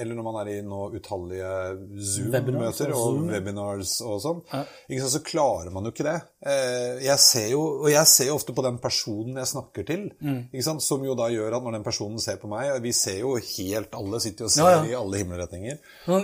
eller 0.00 0.14
når 0.14 0.24
man 0.26 0.36
er 0.42 0.50
i 0.52 0.62
nå 0.62 0.80
utallige 0.94 1.50
Zoom-møter 1.98 2.92
og 2.94 3.06
og 3.06 3.20
webinars 3.30 3.96
og 4.06 4.20
sånn, 4.22 4.40
ikke 4.88 5.00
sant, 5.02 5.12
så 5.16 5.22
klarer 5.26 5.70
man 5.74 5.84
jo 5.84 5.92
ikke 5.94 6.06
det. 6.06 6.16
Eh, 6.46 7.04
Jeg 7.06 7.18
ser 7.22 7.48
jo, 7.50 7.60
og 7.84 7.90
jeg 7.90 8.06
ser 8.06 8.26
jo 8.30 8.36
ofte 8.38 8.54
på 8.56 8.62
den 8.66 8.78
personen 8.82 9.36
jeg 9.36 9.46
snakker 9.52 9.86
til, 9.86 10.10
Mm. 10.22 10.80
som 10.80 11.04
jo 11.04 11.14
da 11.14 11.28
gjør 11.30 11.56
at 11.56 11.62
når 11.62 11.72
den 11.72 11.84
personen 11.84 12.18
ser 12.18 12.36
på 12.36 12.48
meg 12.48 12.80
Vi 12.82 12.92
ser 12.92 13.18
jo 13.20 13.34
helt 13.36 13.94
alle, 13.94 14.20
sitter 14.20 14.44
jo 14.44 14.46
og 14.46 14.50
ser 14.50 14.62
Ja, 14.62 14.70
ja. 14.70 14.84
i 14.84 14.94
alle 14.94 15.18
himmelretninger. 15.18 15.78
Men 16.06 16.22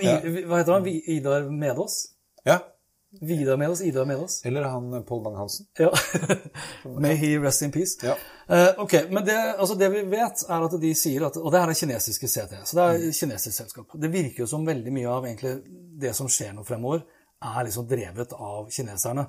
Hva 0.48 0.58
heter 0.58 0.72
han? 0.72 0.86
Idar 0.86 1.48
Medås? 1.50 2.08
Ja. 2.46 2.58
Vidar 3.20 3.56
med 3.56 3.70
oss, 3.70 3.80
Ida 3.80 4.02
Idar 4.02 4.22
oss. 4.22 4.44
Eller 4.44 4.62
han 4.62 5.04
Pål 5.04 5.22
Bang-Hansen. 5.24 5.66
Ja. 5.78 5.92
May 7.00 7.14
he 7.14 7.38
rest 7.38 7.62
in 7.62 7.72
peace. 7.72 7.98
Ja. 8.02 8.16
Uh, 8.50 8.82
ok, 8.82 8.94
men 9.10 9.24
det, 9.24 9.54
altså 9.58 9.74
det 9.74 9.88
vi 9.88 10.02
vet, 10.02 10.44
er 10.48 10.64
at 10.64 10.76
de 10.80 10.92
sier 10.96 11.26
at 11.26 11.36
Og 11.36 11.52
det 11.52 11.60
her 11.60 11.72
er 11.72 11.76
kinesiske 11.76 12.28
CT, 12.28 12.54
så 12.64 12.78
det 12.78 12.84
er 12.84 13.08
et 13.08 13.16
kinesisk 13.16 13.56
selskap. 13.56 13.96
Det 14.00 14.12
virker 14.12 14.44
jo 14.44 14.48
som 14.48 14.66
veldig 14.66 14.94
mye 14.96 15.10
av 15.12 15.26
egentlig 15.28 15.58
det 16.00 16.14
som 16.16 16.30
skjer 16.30 16.54
nå 16.56 16.64
fremover, 16.64 17.04
er 17.42 17.66
liksom 17.68 17.88
drevet 17.90 18.32
av 18.32 18.70
kineserne. 18.72 19.26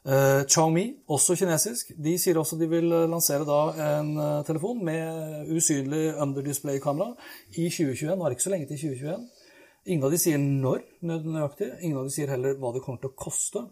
Uh, 0.00 0.42
Xiaomi, 0.48 0.86
også 1.12 1.36
kinesisk, 1.36 1.92
de 2.02 2.16
sier 2.18 2.38
også 2.40 2.58
de 2.58 2.66
vil 2.70 2.88
lansere 2.88 3.46
da 3.46 3.60
en 3.86 4.14
uh, 4.16 4.28
telefon 4.48 4.80
med 4.84 5.50
usynlig 5.54 6.16
underdisplay-kamera 6.16 7.12
i 7.52 7.68
2021. 7.68 8.16
Nå 8.16 8.24
er 8.24 8.32
det 8.32 8.40
ikke 8.40 8.48
så 8.48 8.54
lenge 8.56 8.70
til 8.72 8.88
2021. 8.88 9.39
Ingen 9.86 10.04
av 10.04 10.10
de 10.12 10.18
sier 10.20 10.38
når 10.38 10.82
nøyaktig. 11.02 11.70
Ingen 11.82 11.98
av 11.98 12.04
de 12.08 12.10
sier 12.14 12.28
heller 12.28 12.58
hva 12.60 12.72
det 12.74 12.82
kommer 12.84 13.00
til 13.00 13.10
å 13.10 13.16
koste. 13.16 13.62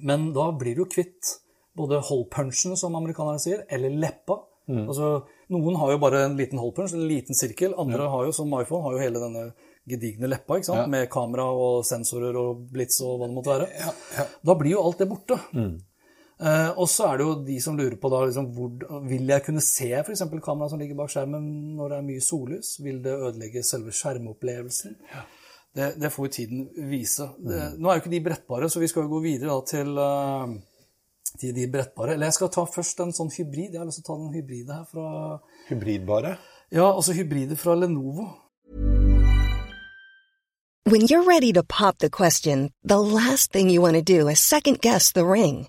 Men 0.00 0.32
da 0.32 0.50
blir 0.56 0.76
du 0.76 0.84
kvitt 0.88 1.34
både 1.76 2.00
holdpunchen, 2.08 2.76
som 2.76 2.94
amerikanerne 2.96 3.40
sier, 3.40 3.64
eller 3.68 3.90
leppa. 3.90 4.40
Altså, 4.86 5.24
noen 5.50 5.76
har 5.80 5.90
jo 5.92 5.98
bare 5.98 6.24
en 6.28 6.36
liten 6.38 6.58
holdpunch, 6.58 6.92
en 6.94 7.08
liten 7.08 7.34
sirkel. 7.34 7.74
Andre 7.76 8.06
har 8.12 8.24
jo, 8.28 8.32
som 8.32 8.52
iPhone, 8.60 8.82
har 8.84 8.92
jo 8.94 9.02
hele 9.02 9.18
denne 9.22 9.44
gedigne 9.90 10.28
leppa 10.30 10.58
ikke 10.60 10.68
sant? 10.68 10.84
Ja. 10.84 10.86
med 10.86 11.08
kamera 11.10 11.48
og 11.50 11.84
sensorer 11.88 12.36
og 12.38 12.66
blits 12.70 13.00
og 13.02 13.18
hva 13.18 13.26
det 13.26 13.34
måtte 13.34 13.50
være. 13.54 13.68
Ja, 13.80 13.92
ja. 14.18 14.26
Da 14.46 14.54
blir 14.60 14.76
jo 14.76 14.84
alt 14.86 14.98
det 15.02 15.08
borte. 15.10 15.40
Eh, 16.40 16.70
og 16.80 16.88
så 16.88 17.10
er 17.10 17.20
det 17.20 17.24
jo 17.26 17.34
de 17.44 17.58
som 17.60 17.76
lurer 17.76 17.98
på 18.00 18.08
da, 18.12 18.22
liksom, 18.24 18.46
hvor, 18.56 19.02
vil 19.04 19.28
jeg 19.28 19.44
kunne 19.44 19.60
se 19.64 19.90
f.eks. 19.98 20.22
kameraet 20.40 20.72
som 20.72 20.80
ligger 20.80 20.96
bak 20.96 21.12
skjermen 21.12 21.44
når 21.76 21.92
det 21.92 21.98
er 21.98 22.06
mye 22.06 22.24
sollys? 22.24 22.72
Vil 22.80 23.02
det 23.04 23.12
ødelegge 23.12 23.64
selve 23.66 23.92
skjermopplevelsen? 23.92 24.96
Det, 25.76 25.92
det 26.00 26.10
får 26.10 26.26
jo 26.26 26.32
tiden 26.38 26.62
vise. 26.88 27.28
Det, 27.44 27.58
nå 27.76 27.90
er 27.90 27.98
jo 27.98 28.02
ikke 28.02 28.14
de 28.14 28.22
brettbare, 28.24 28.70
så 28.72 28.80
vi 28.80 28.88
skal 28.90 29.04
jo 29.04 29.12
gå 29.12 29.20
videre 29.26 29.52
da, 29.52 29.58
til, 29.68 30.00
eh, 30.00 31.34
til 31.34 31.52
de 31.58 31.66
brettbare. 31.74 32.14
Eller 32.16 32.30
jeg 32.30 32.38
skal 32.38 32.52
ta 32.54 32.64
først 32.76 33.02
en 33.04 33.12
sånn 33.16 33.32
hybrid. 33.34 33.74
Jeg 33.74 33.82
har 33.82 33.90
lyst 33.90 34.00
til 34.00 34.08
å 34.08 34.10
ta 34.14 34.16
den 34.22 34.32
hybride 34.38 34.78
her 34.78 34.86
fra 34.88 35.10
Hybridbare. 35.68 36.38
Ja, 36.72 36.86
altså 36.88 37.12
hybride 37.18 37.58
fra 37.60 37.74
Lenovo. 37.76 38.30
When 40.88 41.04
you're 41.06 41.28
ready 41.28 41.52
to 41.52 41.62
pop 41.62 41.98
the 41.98 42.08
question, 42.08 42.72
the 42.82 42.98
last 42.98 43.52
thing 43.52 43.68
you 43.68 43.82
want 43.82 43.94
to 43.94 44.02
do 44.02 44.28
is 44.28 44.40
second 44.40 44.80
guess 44.80 45.12
the 45.12 45.26
ring. 45.26 45.68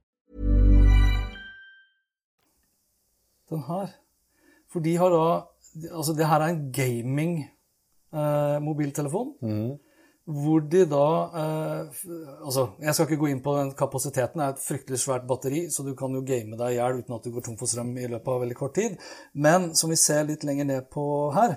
Den 3.51 3.63
her. 3.67 3.87
For 4.71 4.79
de 4.83 4.97
har 4.97 5.09
da 5.13 5.25
Altså, 5.71 6.11
det 6.11 6.27
her 6.27 6.43
er 6.43 6.51
en 6.51 6.65
gaming-mobiltelefon. 6.75 9.29
Hvor 10.31 10.59
de 10.59 10.85
da 10.85 11.05
eh, 11.41 11.81
Altså, 12.45 12.67
jeg 12.81 12.93
skal 12.93 13.05
ikke 13.07 13.21
gå 13.23 13.27
inn 13.31 13.43
på 13.43 13.57
den 13.57 13.71
kapasiteten. 13.79 14.39
Det 14.39 14.45
er 14.45 14.49
et 14.53 14.65
fryktelig 14.65 14.99
svært 14.99 15.27
batteri, 15.29 15.61
så 15.71 15.79
du 15.87 15.93
kan 15.95 16.15
jo 16.15 16.21
game 16.27 16.57
deg 16.59 16.69
i 16.73 16.75
hjel 16.75 16.97
uten 16.99 17.15
at 17.15 17.23
du 17.23 17.31
går 17.31 17.41
tom 17.47 17.57
for 17.59 17.67
strøm 17.71 17.91
i 17.97 18.11
løpet 18.11 18.31
av 18.33 18.41
veldig 18.43 18.59
kort 18.59 18.75
tid. 18.75 18.91
Men 19.33 19.75
som 19.79 19.89
vi 19.89 19.97
ser 19.99 20.27
litt 20.27 20.43
lenger 20.47 20.65
ned 20.67 20.83
på 20.93 21.03
her, 21.35 21.51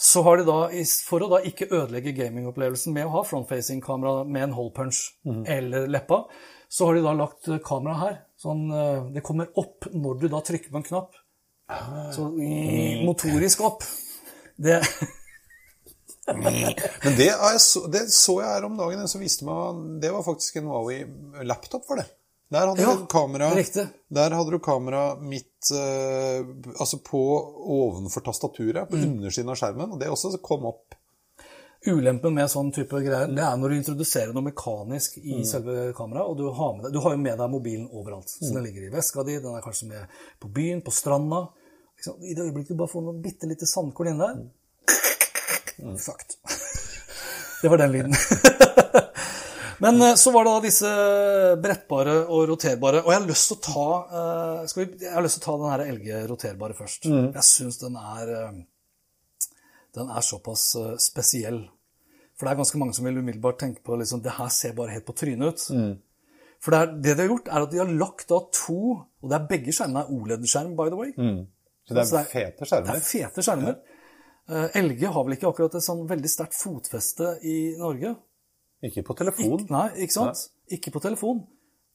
så 0.00 0.18
har 0.24 0.34
de 0.40 0.44
da, 0.48 0.58
for 1.04 1.18
å 1.20 1.32
da 1.34 1.38
ikke 1.44 1.68
ødelegge 1.68 2.16
gamingopplevelsen 2.16 2.92
med 2.96 3.04
å 3.06 3.14
ha 3.18 3.22
frontfacing-kamera 3.28 4.14
med 4.24 4.42
en 4.46 4.56
hole 4.56 4.72
punch 4.72 4.98
eller 5.44 5.88
leppa, 5.92 6.18
så 6.72 6.86
har 6.86 6.94
de 6.94 7.02
da 7.04 7.12
lagt 7.18 7.48
eh, 7.50 7.64
kamera 7.66 7.94
her. 8.00 8.14
Sånn, 8.40 8.62
eh, 8.72 9.08
det 9.14 9.22
kommer 9.26 9.50
opp 9.60 9.90
når 9.92 10.20
du 10.22 10.28
da 10.32 10.40
trykker 10.44 10.72
på 10.72 10.80
en 10.80 10.86
knapp. 10.86 11.18
Så 12.16 12.24
motorisk 13.06 13.60
opp. 13.62 13.84
Det 14.60 14.80
Men 16.30 17.16
det, 17.16 17.28
så, 17.62 17.84
det 17.90 18.04
så 18.14 18.36
jeg 18.40 18.48
her 18.50 18.66
om 18.68 18.76
dagen, 18.78 19.02
så 19.06 19.14
som 19.14 19.22
viste 19.22 19.46
meg 19.46 19.78
Det 20.02 20.10
var 20.14 20.22
faktisk 20.26 20.58
en 20.60 20.68
Huawei-laptop 20.70 21.86
for 21.88 22.00
det. 22.00 22.06
Der 22.50 22.66
hadde 22.66 22.82
Ja, 22.82 22.94
kamera. 23.10 23.48
Der 24.10 24.34
hadde 24.34 24.50
du 24.50 24.58
kamera 24.62 25.02
midt 25.22 25.70
eh, 25.74 26.42
Altså 26.76 26.98
på 27.06 27.20
ovenfor 27.76 28.24
tastaturet, 28.26 28.88
på 28.90 28.98
Mm. 28.98 29.18
undersiden 29.18 29.50
av 29.50 29.58
skjermen, 29.58 29.92
og 29.94 30.00
det 30.00 30.10
også 30.10 30.32
kom 30.42 30.66
opp. 30.66 30.94
Ulempen 31.86 32.34
med 32.36 32.50
sånn 32.52 32.68
type 32.76 32.98
greier, 33.00 33.30
det 33.32 33.40
er 33.40 33.56
når 33.56 33.72
du 33.72 33.76
introduserer 33.78 34.34
noe 34.36 34.44
mekanisk 34.50 35.16
i 35.22 35.38
selve 35.48 35.94
kameraet, 35.96 36.28
og 36.28 36.36
du 36.36 36.50
har, 36.52 36.74
med 36.76 36.84
deg, 36.84 36.92
du 36.92 37.00
har 37.00 37.14
jo 37.14 37.20
med 37.22 37.40
deg 37.40 37.52
mobilen 37.54 37.86
overalt. 37.88 38.28
Så 38.28 38.52
den 38.52 38.66
ligger 38.66 38.84
i 38.84 38.92
veska 38.92 39.24
di, 39.24 39.38
den 39.40 39.56
er 39.56 39.64
kanskje 39.64 39.88
med 39.88 40.18
på 40.42 40.50
byen, 40.52 40.82
på 40.84 40.92
stranda. 40.92 41.46
I 42.20 42.34
det 42.36 42.44
øyeblikket 42.44 42.74
du 42.74 42.80
bare 42.80 42.92
får 42.92 43.06
noen 43.06 43.22
bitte 43.24 43.48
lite 43.48 43.68
sandkorn 43.68 44.12
inn 44.12 44.20
der 44.20 44.40
Fucked. 46.00 46.36
Det 47.62 47.68
var 47.68 47.80
den 47.80 47.92
lyden. 47.92 48.14
Men 49.80 50.02
eh, 50.02 50.14
så 50.14 50.30
var 50.30 50.44
det 50.44 50.52
da 50.52 50.60
disse 50.64 50.90
brettbare 51.60 52.16
og 52.26 52.48
roterbare. 52.50 53.00
Og 53.04 53.12
jeg 53.12 53.20
har 53.20 53.28
lyst 53.28 53.48
til 53.48 53.56
å 53.56 53.64
ta, 53.64 53.84
eh, 54.20 54.66
skal 54.68 54.82
vi, 54.82 54.88
jeg 55.06 55.14
har 55.14 55.24
lyst 55.24 55.40
til 55.40 55.44
å 55.44 55.46
ta 55.46 55.56
den 55.62 55.72
her 55.72 55.84
LG 55.96 56.10
roterbare 56.28 56.76
først. 56.76 57.08
Jeg 57.08 57.46
syns 57.48 57.80
den 57.80 57.96
er 58.00 58.32
eh, 58.36 58.60
den 59.96 60.10
er 60.10 60.24
såpass 60.24 60.64
eh, 60.80 60.94
spesiell. 61.02 61.60
For 62.38 62.46
det 62.46 62.54
er 62.54 62.60
ganske 62.62 62.80
mange 62.80 62.96
som 62.96 63.04
vil 63.08 63.20
umiddelbart 63.20 63.60
tenke 63.60 63.82
på 63.84 63.98
liksom, 64.00 64.22
det 64.24 64.36
her 64.38 64.48
ser 64.54 64.72
bare 64.78 64.94
helt 64.94 65.06
på 65.08 65.16
trynet 65.18 65.54
ut. 65.54 65.66
For 66.60 66.72
det, 66.74 66.80
er, 66.80 66.94
det 67.04 67.14
de 67.16 67.24
har 67.24 67.30
gjort, 67.34 67.48
er 67.48 67.66
at 67.66 67.72
de 67.72 67.80
har 67.80 67.92
lagt 68.00 68.26
da 68.28 68.38
to 68.52 68.80
Og 69.00 69.28
det 69.28 69.36
er 69.36 69.46
begge 69.48 69.72
skjermene 69.72 70.02
er 70.04 70.10
OLED-skjerm, 70.12 70.74
by 70.76 70.88
the 70.92 70.98
way. 70.98 71.12
Så 71.88 71.96
det 71.96 72.06
Så 72.08 72.18
er 72.20 72.28
fete 72.28 72.68
skjermer. 72.68 72.88
Det 72.88 73.00
er 73.00 73.06
fete 73.06 73.44
skjermer. 73.44 73.78
Ja. 74.50 74.66
LG 74.80 75.04
har 75.14 75.24
vel 75.24 75.36
ikke 75.36 75.48
akkurat 75.52 75.76
et 75.78 75.84
sånn 75.84 76.02
veldig 76.10 76.30
sterkt 76.32 76.56
fotfeste 76.58 77.36
i 77.46 77.56
Norge? 77.78 78.14
Ikke 78.88 79.04
på 79.04 79.16
telefon. 79.18 79.60
Ik 79.60 79.72
nei, 79.72 79.86
ikke 80.06 80.16
sant? 80.16 80.46
Ikke 80.72 80.92
på 80.94 81.02
telefon. 81.04 81.44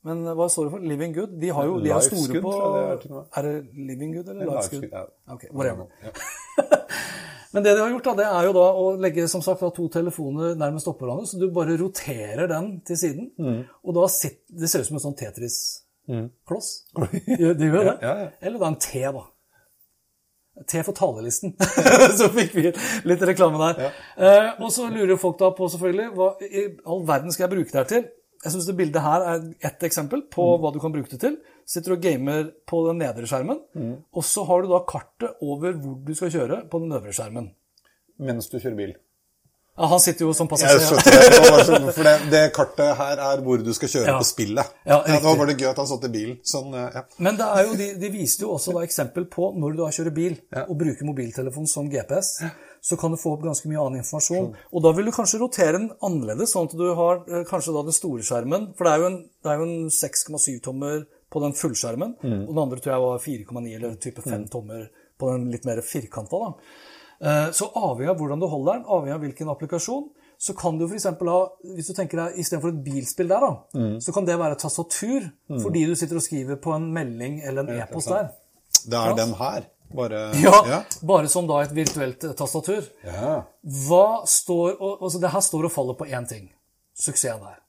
Men 0.06 0.22
eh, 0.22 0.36
hva 0.38 0.46
står 0.52 0.68
det 0.68 0.74
for? 0.76 0.86
Living 0.86 1.16
Good? 1.16 1.38
De, 1.42 1.50
har 1.58 1.66
jo, 1.66 1.80
de 1.82 1.94
er 1.94 2.04
store 2.06 2.42
på 2.44 2.54
det 2.54 2.84
er. 2.86 3.24
Er 3.40 3.48
det 3.48 3.56
Living 3.74 4.14
Good 4.14 4.30
eller 4.34 4.52
Livesgood? 4.52 4.86
Ja. 4.92 5.06
Ok, 5.34 5.48
whatever. 5.52 5.90
Men 7.56 7.64
det 7.64 7.72
de 7.78 7.80
har 7.80 7.92
gjort, 7.94 8.08
da, 8.10 8.14
det 8.20 8.26
er 8.28 8.48
jo 8.50 8.54
da 8.58 8.64
å 8.76 8.88
legge 9.00 9.28
som 9.32 9.44
sagt, 9.44 9.62
da, 9.64 9.72
to 9.72 9.86
telefoner 9.94 10.58
nærmest 10.60 10.90
oppå 10.92 11.06
hverandre, 11.06 11.30
så 11.30 11.40
du 11.40 11.46
bare 11.56 11.78
roterer 11.80 12.50
den 12.52 12.74
til 12.88 13.00
siden. 13.00 13.30
Mm. 13.40 13.62
Og 13.80 13.96
da 13.96 14.10
sitter, 14.12 14.44
Det 14.60 14.68
ser 14.72 14.84
ut 14.84 14.90
som 14.90 15.00
en 15.00 15.06
sånn 15.06 15.16
Tetris-kloss. 15.22 16.74
Mm. 16.98 17.16
Det 17.32 17.70
gjør 17.72 17.80
det. 17.80 17.96
Ja, 18.10 18.18
ja. 18.26 18.28
Eller 18.44 18.60
da 18.60 18.74
en 18.74 18.78
T, 18.84 19.06
da. 19.08 19.24
T 20.68 20.84
for 20.88 20.96
talerlisten. 20.96 21.56
så 22.20 22.28
fikk 22.36 22.54
vi 22.60 22.70
litt 23.08 23.24
reklame 23.32 23.60
der. 23.64 23.96
Eh, 24.20 24.52
og 24.60 24.70
så 24.76 24.88
lurer 24.92 25.20
folk 25.20 25.40
da 25.40 25.54
på 25.56 25.72
selvfølgelig 25.72 26.12
hva 26.16 26.30
i 26.44 26.68
all 26.84 27.08
verden 27.08 27.32
skal 27.36 27.48
jeg 27.48 27.56
bruke 27.56 27.72
det 27.72 27.82
her 27.82 27.90
til? 27.92 28.06
Jeg 28.46 28.54
syns 28.54 28.68
det 28.70 28.76
bildet 28.78 29.02
her 29.02 29.24
er 29.34 29.48
ett 29.66 29.84
eksempel 29.88 30.22
på 30.32 30.44
Mm. 30.56 30.62
hva 30.62 30.72
du 30.74 30.80
kan 30.80 30.94
bruke 30.94 31.10
det 31.10 31.20
til. 31.20 31.38
Sitter 31.66 31.96
og 31.96 32.02
gamer 32.04 32.52
på 32.70 32.84
den 32.88 33.00
nedre 33.02 33.26
skjermen, 33.26 33.60
Mm. 33.76 33.96
og 34.14 34.24
så 34.24 34.46
har 34.46 34.62
du 34.62 34.68
da 34.70 34.80
kartet 34.86 35.34
over 35.42 35.74
hvor 35.74 35.96
du 36.06 36.14
skal 36.14 36.30
kjøre 36.30 36.70
på 36.70 36.80
den 36.80 36.92
øvre 36.94 37.12
skjermen. 37.12 37.50
Mens 38.20 38.48
du 38.50 38.60
kjører 38.60 38.78
bil. 38.78 38.94
Ja, 39.78 39.88
han 39.92 40.00
sitter 40.00 40.24
jo 40.24 40.32
som 40.34 40.48
Jeg 40.48 40.60
passasjer. 40.60 40.80
skjønte 40.88 41.84
det. 41.86 41.94
for 41.96 42.04
det, 42.08 42.14
det 42.32 42.54
kartet 42.56 42.96
her 42.96 43.18
er 43.20 43.42
hvor 43.44 43.58
du 43.62 43.74
skal 43.74 43.90
kjøre 43.90 44.06
Ja. 44.08 44.20
på 44.22 44.24
spillet. 44.24 44.66
Ja, 44.88 45.02
det 45.04 45.22
var 45.24 45.46
det 45.50 45.58
gøy 45.60 45.68
at 45.70 45.76
han 45.82 45.88
satt 45.88 46.06
i 46.06 46.08
bilen. 46.14 46.38
Sånn, 46.48 46.70
eh, 46.74 46.92
ja. 46.96 47.02
Men 47.20 47.36
det 47.36 47.44
er 47.46 47.66
jo, 47.66 47.74
de, 47.76 47.90
de 48.00 48.10
viste 48.14 48.42
jo 48.46 48.54
også 48.56 48.72
da 48.78 48.86
eksempel 48.88 49.26
på 49.28 49.50
når 49.58 49.72
du 49.76 49.78
da 49.84 49.90
kjører 49.92 50.14
bil 50.16 50.38
og 50.70 50.78
bruker 50.78 51.04
mobiltelefon 51.10 51.68
som 51.68 51.90
GPS, 51.90 52.40
så 52.86 52.98
kan 53.02 53.14
du 53.14 53.18
få 53.18 53.32
opp 53.34 53.44
ganske 53.48 53.66
mye 53.72 53.82
annen 53.82 54.02
informasjon. 54.04 54.52
Og 54.72 54.84
da 54.86 54.92
vil 54.94 55.08
du 55.10 55.14
kanskje 55.16 55.40
rotere 55.42 55.74
den 55.80 55.88
annerledes, 56.06 56.52
sånn 56.54 56.68
at 56.70 56.76
du 56.78 56.86
har 57.00 57.24
eh, 57.26 57.44
kanskje 57.50 57.74
da 57.74 57.82
den 57.88 57.96
store 57.98 58.22
skjermen. 58.28 58.68
For 58.78 58.86
det 58.86 58.92
er 58.94 59.02
jo 59.02 59.08
en, 59.10 59.16
er 59.50 59.58
jo 59.62 59.66
en 59.66 59.88
6,7-tommer 59.90 61.06
på 61.34 61.42
den 61.44 61.56
fullskjermen, 61.58 62.12
og 62.22 62.52
den 62.54 62.62
andre 62.62 62.78
tror 62.80 62.94
jeg 62.94 63.04
var 63.06 63.24
4,9 63.26 63.72
eller 63.80 63.96
type 64.00 64.22
5 64.24 64.46
tommer 64.54 64.86
på 65.20 65.32
den 65.34 65.50
litt 65.52 65.66
mer 65.66 65.82
firkanta. 65.84 66.38
da. 66.46 66.52
Eh, 67.26 67.50
Så 67.58 67.72
avhengig 67.74 68.12
av 68.14 68.20
hvordan 68.22 68.40
du 68.40 68.48
holder 68.48 68.74
den, 68.78 68.86
avhengig 68.86 69.16
av 69.18 69.26
hvilken 69.26 69.50
applikasjon, 69.56 70.06
så 70.38 70.54
kan 70.54 70.78
du 70.78 70.86
f.eks. 70.86 71.06
ha 71.10 71.38
Hvis 71.76 71.88
du 71.88 71.94
tenker 71.96 72.20
deg 72.20 72.38
istedenfor 72.44 72.74
et 72.74 72.84
bilspill 72.86 73.30
der, 73.32 73.40
da, 73.40 73.98
så 74.04 74.14
kan 74.14 74.26
det 74.28 74.38
være 74.38 74.58
tastatur 74.60 75.32
fordi 75.64 75.86
du 75.88 75.96
sitter 75.96 76.18
og 76.20 76.26
skriver 76.26 76.58
på 76.62 76.74
en 76.76 76.90
melding 76.94 77.42
eller 77.42 77.64
en 77.64 77.80
e-post 77.82 78.10
der. 78.10 78.30
Det 78.86 78.94
er 79.00 79.16
den 79.16 79.34
her. 79.40 79.64
Bare 79.96 80.22
Ja, 80.44 80.56
ja. 80.70 80.80
Bare 81.04 81.30
som 81.32 81.48
da 81.50 81.62
et 81.64 81.74
virtuelt 81.76 82.24
eh, 82.28 82.34
tastatur. 82.38 82.88
Ja. 83.06 83.42
Hva 83.88 84.06
står 84.30 84.76
og, 84.80 85.02
altså 85.08 85.22
Det 85.24 85.32
her 85.34 85.46
står 85.48 85.70
og 85.70 85.74
faller 85.76 85.98
på 86.00 86.08
én 86.12 86.28
ting. 86.30 86.50
Suksessen 86.96 87.42
der. 87.44 87.60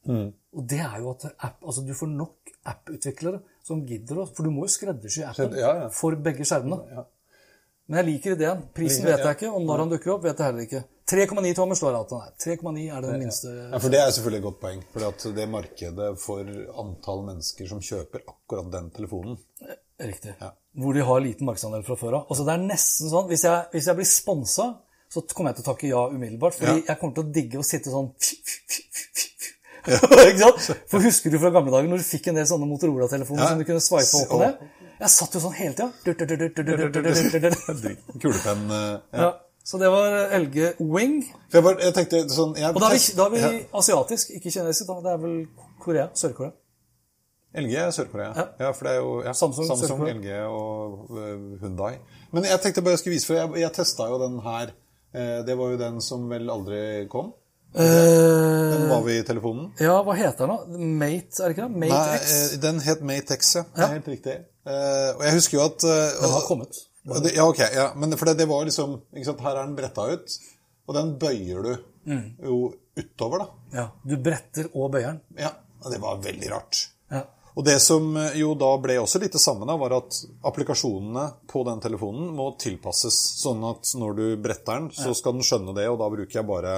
Og 0.56 0.62
det 0.70 0.78
er 0.80 1.00
jo 1.02 1.10
at 1.16 1.24
app, 1.42 1.56
altså 1.66 1.82
du 1.86 1.92
får 1.98 2.08
nok 2.12 2.52
app-utviklere 2.70 3.40
som 3.66 3.80
gidder 3.86 4.20
å 4.22 4.26
For 4.30 4.46
du 4.46 4.52
må 4.54 4.66
jo 4.68 4.70
skreddersy 4.76 5.24
appen 5.26 5.56
Ja, 5.58 5.72
ja. 5.84 5.88
for 5.94 6.14
begge 6.22 6.46
skjermene. 6.46 7.04
Men 7.86 8.00
jeg 8.00 8.06
liker 8.08 8.34
ideen. 8.34 8.62
Prisen 8.74 9.04
Liker- 9.04 9.16
vet 9.16 9.26
jeg 9.28 9.36
ikke, 9.38 9.50
og 9.54 9.62
når 9.66 9.82
han 9.84 9.90
dukker 9.92 10.12
opp, 10.16 10.22
vet 10.26 10.38
jeg 10.42 10.46
heller 10.48 10.64
ikke. 10.66 10.80
3,9 11.06 11.52
tommer 11.54 11.78
står 11.78 11.92
det 11.94 11.98
at 12.00 12.10
den 12.10 12.22
er. 12.24 12.32
3,9 12.42 12.86
er 12.96 13.04
det 13.04 13.18
minste 13.20 13.50
Ja, 13.52 13.78
for 13.78 13.94
Det 13.94 14.00
er 14.02 14.10
selvfølgelig 14.16 14.40
et 14.40 14.46
godt 14.48 14.60
poeng. 14.64 14.80
For 14.94 15.34
det 15.36 15.44
markedet 15.52 16.08
for 16.18 16.50
antall 16.82 17.22
mennesker 17.28 17.68
som 17.70 17.82
kjøper 17.82 18.24
akkurat 18.26 18.72
den 18.72 18.88
telefonen 18.96 19.36
Riktig. 20.00 20.34
Hvor 20.76 20.92
de 20.92 21.00
har 21.08 21.20
liten 21.24 21.46
markedsandel 21.48 21.82
fra 21.86 21.96
før 21.96 22.18
av. 22.18 22.26
Altså, 22.30 22.44
det 22.44 22.52
er 22.52 22.64
nesten 22.66 23.08
sånn 23.08 23.28
Hvis 23.30 23.44
jeg, 23.46 23.62
hvis 23.72 23.86
jeg 23.88 23.96
blir 23.96 24.08
sponsa, 24.10 24.66
så 25.08 25.22
kommer 25.32 25.52
jeg 25.54 25.56
til 25.60 25.64
å 25.64 25.68
takke 25.72 25.88
ja 25.88 26.02
umiddelbart. 26.12 26.54
Fordi 26.58 26.74
Ja. 26.82 26.84
jeg 26.92 26.98
kommer 27.00 27.14
til 27.14 27.24
å 27.24 27.32
digge 27.32 27.58
å 27.58 27.64
sitte 27.64 27.88
sånn 27.94 28.10
sant? 29.86 30.66
For 30.90 31.00
husker 31.00 31.30
du 31.30 31.38
fra 31.38 31.50
gamle 31.54 31.70
dager 31.72 31.88
når 31.88 32.02
du 32.02 32.06
fikk 32.08 32.26
en 32.28 32.34
del 32.40 32.46
sånne 32.50 32.66
Motorola-telefoner 32.68 33.42
Ja. 33.42 33.48
som 33.48 33.58
du 33.58 33.64
kunne 33.64 33.80
sveipe 33.80 34.22
opp 34.22 34.32
og 34.34 34.40
ned? 34.40 34.54
Jeg 35.00 35.10
satt 35.12 35.34
jo 35.36 35.40
sånn 35.40 35.54
hele 35.54 35.74
tida. 35.76 35.92
Kulepenn 38.20 38.70
eh, 38.70 38.98
ja. 39.12 39.20
Ja. 39.20 39.32
Så 39.66 39.78
det 39.82 39.88
var 39.90 40.30
LG 40.38 40.76
Wing. 40.78 41.16
Jeg, 41.52 41.62
bare, 41.62 41.80
jeg 41.82 41.94
tenkte 41.96 42.20
sånn 42.30 42.52
jeg, 42.54 42.68
Og 42.70 42.80
da 42.80 42.86
er 42.92 42.94
vi, 42.94 43.14
da 43.18 43.24
er 43.26 43.30
vi 43.32 43.40
ja. 43.42 43.48
asiatisk, 43.80 44.30
ikke 44.38 44.52
kinesisk. 44.54 44.86
da. 44.86 45.00
Det 45.02 45.12
er 45.12 45.18
vel 45.24 45.40
Korea? 45.82 46.06
Sør-Korea? 46.14 46.52
LG 47.54 47.74
er 47.80 47.90
Sør-Korea. 47.94 48.32
Ja. 48.36 48.44
Ja. 48.66 48.72
for 48.72 48.84
det 48.84 48.92
er 48.92 49.00
jo 49.00 49.12
ja, 49.24 49.32
Samsung, 49.32 49.66
Samsung 49.68 50.02
LG 50.08 50.26
og 50.50 51.10
uh, 51.10 51.60
Hyundai. 51.62 51.94
Men 52.32 52.44
jeg 52.44 52.60
tenkte 52.60 52.82
bare 52.82 52.96
jeg 52.96 52.98
skulle 53.04 53.14
vise, 53.16 53.26
for 53.30 53.34
jeg, 53.38 53.62
jeg 53.62 53.72
testa 53.72 54.08
jo 54.10 54.18
den 54.20 54.40
her. 54.44 54.72
Eh, 55.16 55.38
det 55.46 55.54
var 55.56 55.70
jo 55.72 55.78
den 55.80 56.00
som 56.04 56.26
vel 56.28 56.50
aldri 56.52 57.06
kom. 57.08 57.30
Den 57.72 58.88
var 58.90 59.02
vi 59.06 59.14
i 59.20 59.22
telefonen. 59.24 59.70
Eh, 59.78 59.86
ja, 59.86 59.94
hva 60.04 60.14
heter 60.18 60.42
den 60.50 60.52
da? 60.52 60.82
Mate, 61.00 61.38
er 61.40 61.48
det 61.48 61.54
ikke 61.56 61.68
det? 61.68 61.80
Mate 61.80 61.94
Nei, 61.94 62.18
X? 62.18 62.34
eh, 62.34 62.58
den 62.66 62.80
het 62.84 63.02
Mate 63.08 63.36
X, 63.40 63.54
ja. 63.56 63.62
Ja. 63.78 63.88
helt 63.94 64.08
riktig. 64.10 64.36
Eh, 64.66 65.10
og 65.14 65.22
jeg 65.24 65.36
husker 65.38 65.56
jo 65.58 65.64
at 65.68 65.86
eh, 65.86 66.16
Den 66.20 66.34
har 66.34 66.44
kommet. 66.48 66.80
Ja, 67.06 67.20
det, 67.22 67.32
ja, 67.38 67.46
ok. 67.48 67.60
Ja. 67.78 67.86
Men 67.96 68.16
for 68.18 68.28
det, 68.28 68.36
det 68.42 68.48
var 68.50 68.64
liksom 68.68 68.96
ikke 69.14 69.28
sant, 69.30 69.40
Her 69.46 69.54
er 69.60 69.68
den 69.68 69.76
bretta 69.78 70.06
ut, 70.12 70.36
og 70.88 70.98
den 71.00 71.14
bøyer 71.22 71.62
du 71.70 71.76
Mm. 72.06 72.36
jo 72.38 72.56
utover, 72.94 73.40
da. 73.42 73.46
Ja, 73.74 73.84
Du 74.06 74.12
bretter 74.22 74.68
og 74.78 74.92
bøyer 74.94 75.08
den. 75.16 75.20
Ja, 75.42 75.48
Det 75.90 75.98
var 76.00 76.20
veldig 76.22 76.50
rart. 76.52 76.84
Ja. 77.10 77.24
Og 77.56 77.64
det 77.64 77.78
som 77.80 78.10
eh, 78.20 78.36
jo 78.42 78.52
da 78.58 78.68
ble 78.80 78.98
også 79.00 79.20
litt 79.22 79.34
det 79.36 79.40
samme, 79.40 79.66
da, 79.68 79.78
var 79.80 79.96
at 79.96 80.20
applikasjonene 80.48 81.24
på 81.48 81.64
den 81.68 81.80
telefonen 81.84 82.28
må 82.36 82.50
tilpasses. 82.60 83.16
Sånn 83.40 83.64
at 83.66 83.94
når 83.96 84.16
du 84.18 84.26
bretter 84.44 84.82
den, 84.82 84.90
så 84.92 85.16
skal 85.16 85.38
den 85.38 85.46
skjønne 85.46 85.74
det, 85.76 85.88
og 85.88 85.98
da 86.02 86.10
bruker 86.12 86.40
jeg 86.40 86.48
bare 86.48 86.76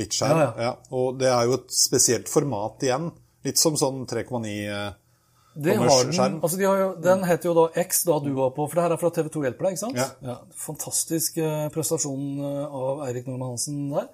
litt 0.00 0.16
skjerm. 0.16 0.40
Ja, 0.40 0.50
ja. 0.70 0.74
Og 0.96 1.20
det 1.20 1.28
er 1.30 1.48
jo 1.48 1.58
et 1.60 1.74
spesielt 1.76 2.30
format 2.32 2.82
igjen. 2.86 3.10
Litt 3.44 3.60
som 3.60 3.76
sånn 3.76 4.06
3,9 4.08 4.48
eh, 4.48 4.86
Det 5.66 5.76
har 5.76 6.08
den, 6.08 6.38
altså 6.40 6.56
de 6.58 6.66
har 6.66 6.80
jo, 6.80 6.86
den 7.04 7.26
heter 7.28 7.50
jo 7.50 7.56
da 7.58 7.66
X, 7.84 8.00
da 8.08 8.16
du 8.24 8.30
var 8.34 8.54
på, 8.56 8.64
for 8.64 8.80
det 8.80 8.86
her 8.86 8.94
er 8.96 9.00
fra 9.02 9.10
TV2 9.14 9.42
Hjelper 9.44 9.68
deg, 9.68 9.76
ikke 9.76 9.82
sant? 9.82 10.24
Ja. 10.24 10.38
Fantastisk 10.64 11.36
eh, 11.36 11.66
prestasjon 11.74 12.40
av 12.64 13.04
Eirik 13.10 13.28
Normann 13.28 13.52
Hansen 13.52 13.90
der. 13.92 14.08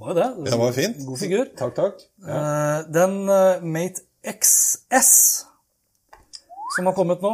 Var 0.00 0.14
jo 0.14 0.16
det. 0.16 0.30
Det 0.48 0.58
var 0.62 0.72
fint. 0.74 1.04
God 1.06 1.20
figur. 1.20 1.52
Takk, 1.60 1.76
takk. 1.76 2.00
Den 2.96 3.20
Mate 3.68 4.08
XS 4.22 5.12
som 6.76 6.86
har 6.86 6.94
kommet 6.96 7.22
nå, 7.22 7.32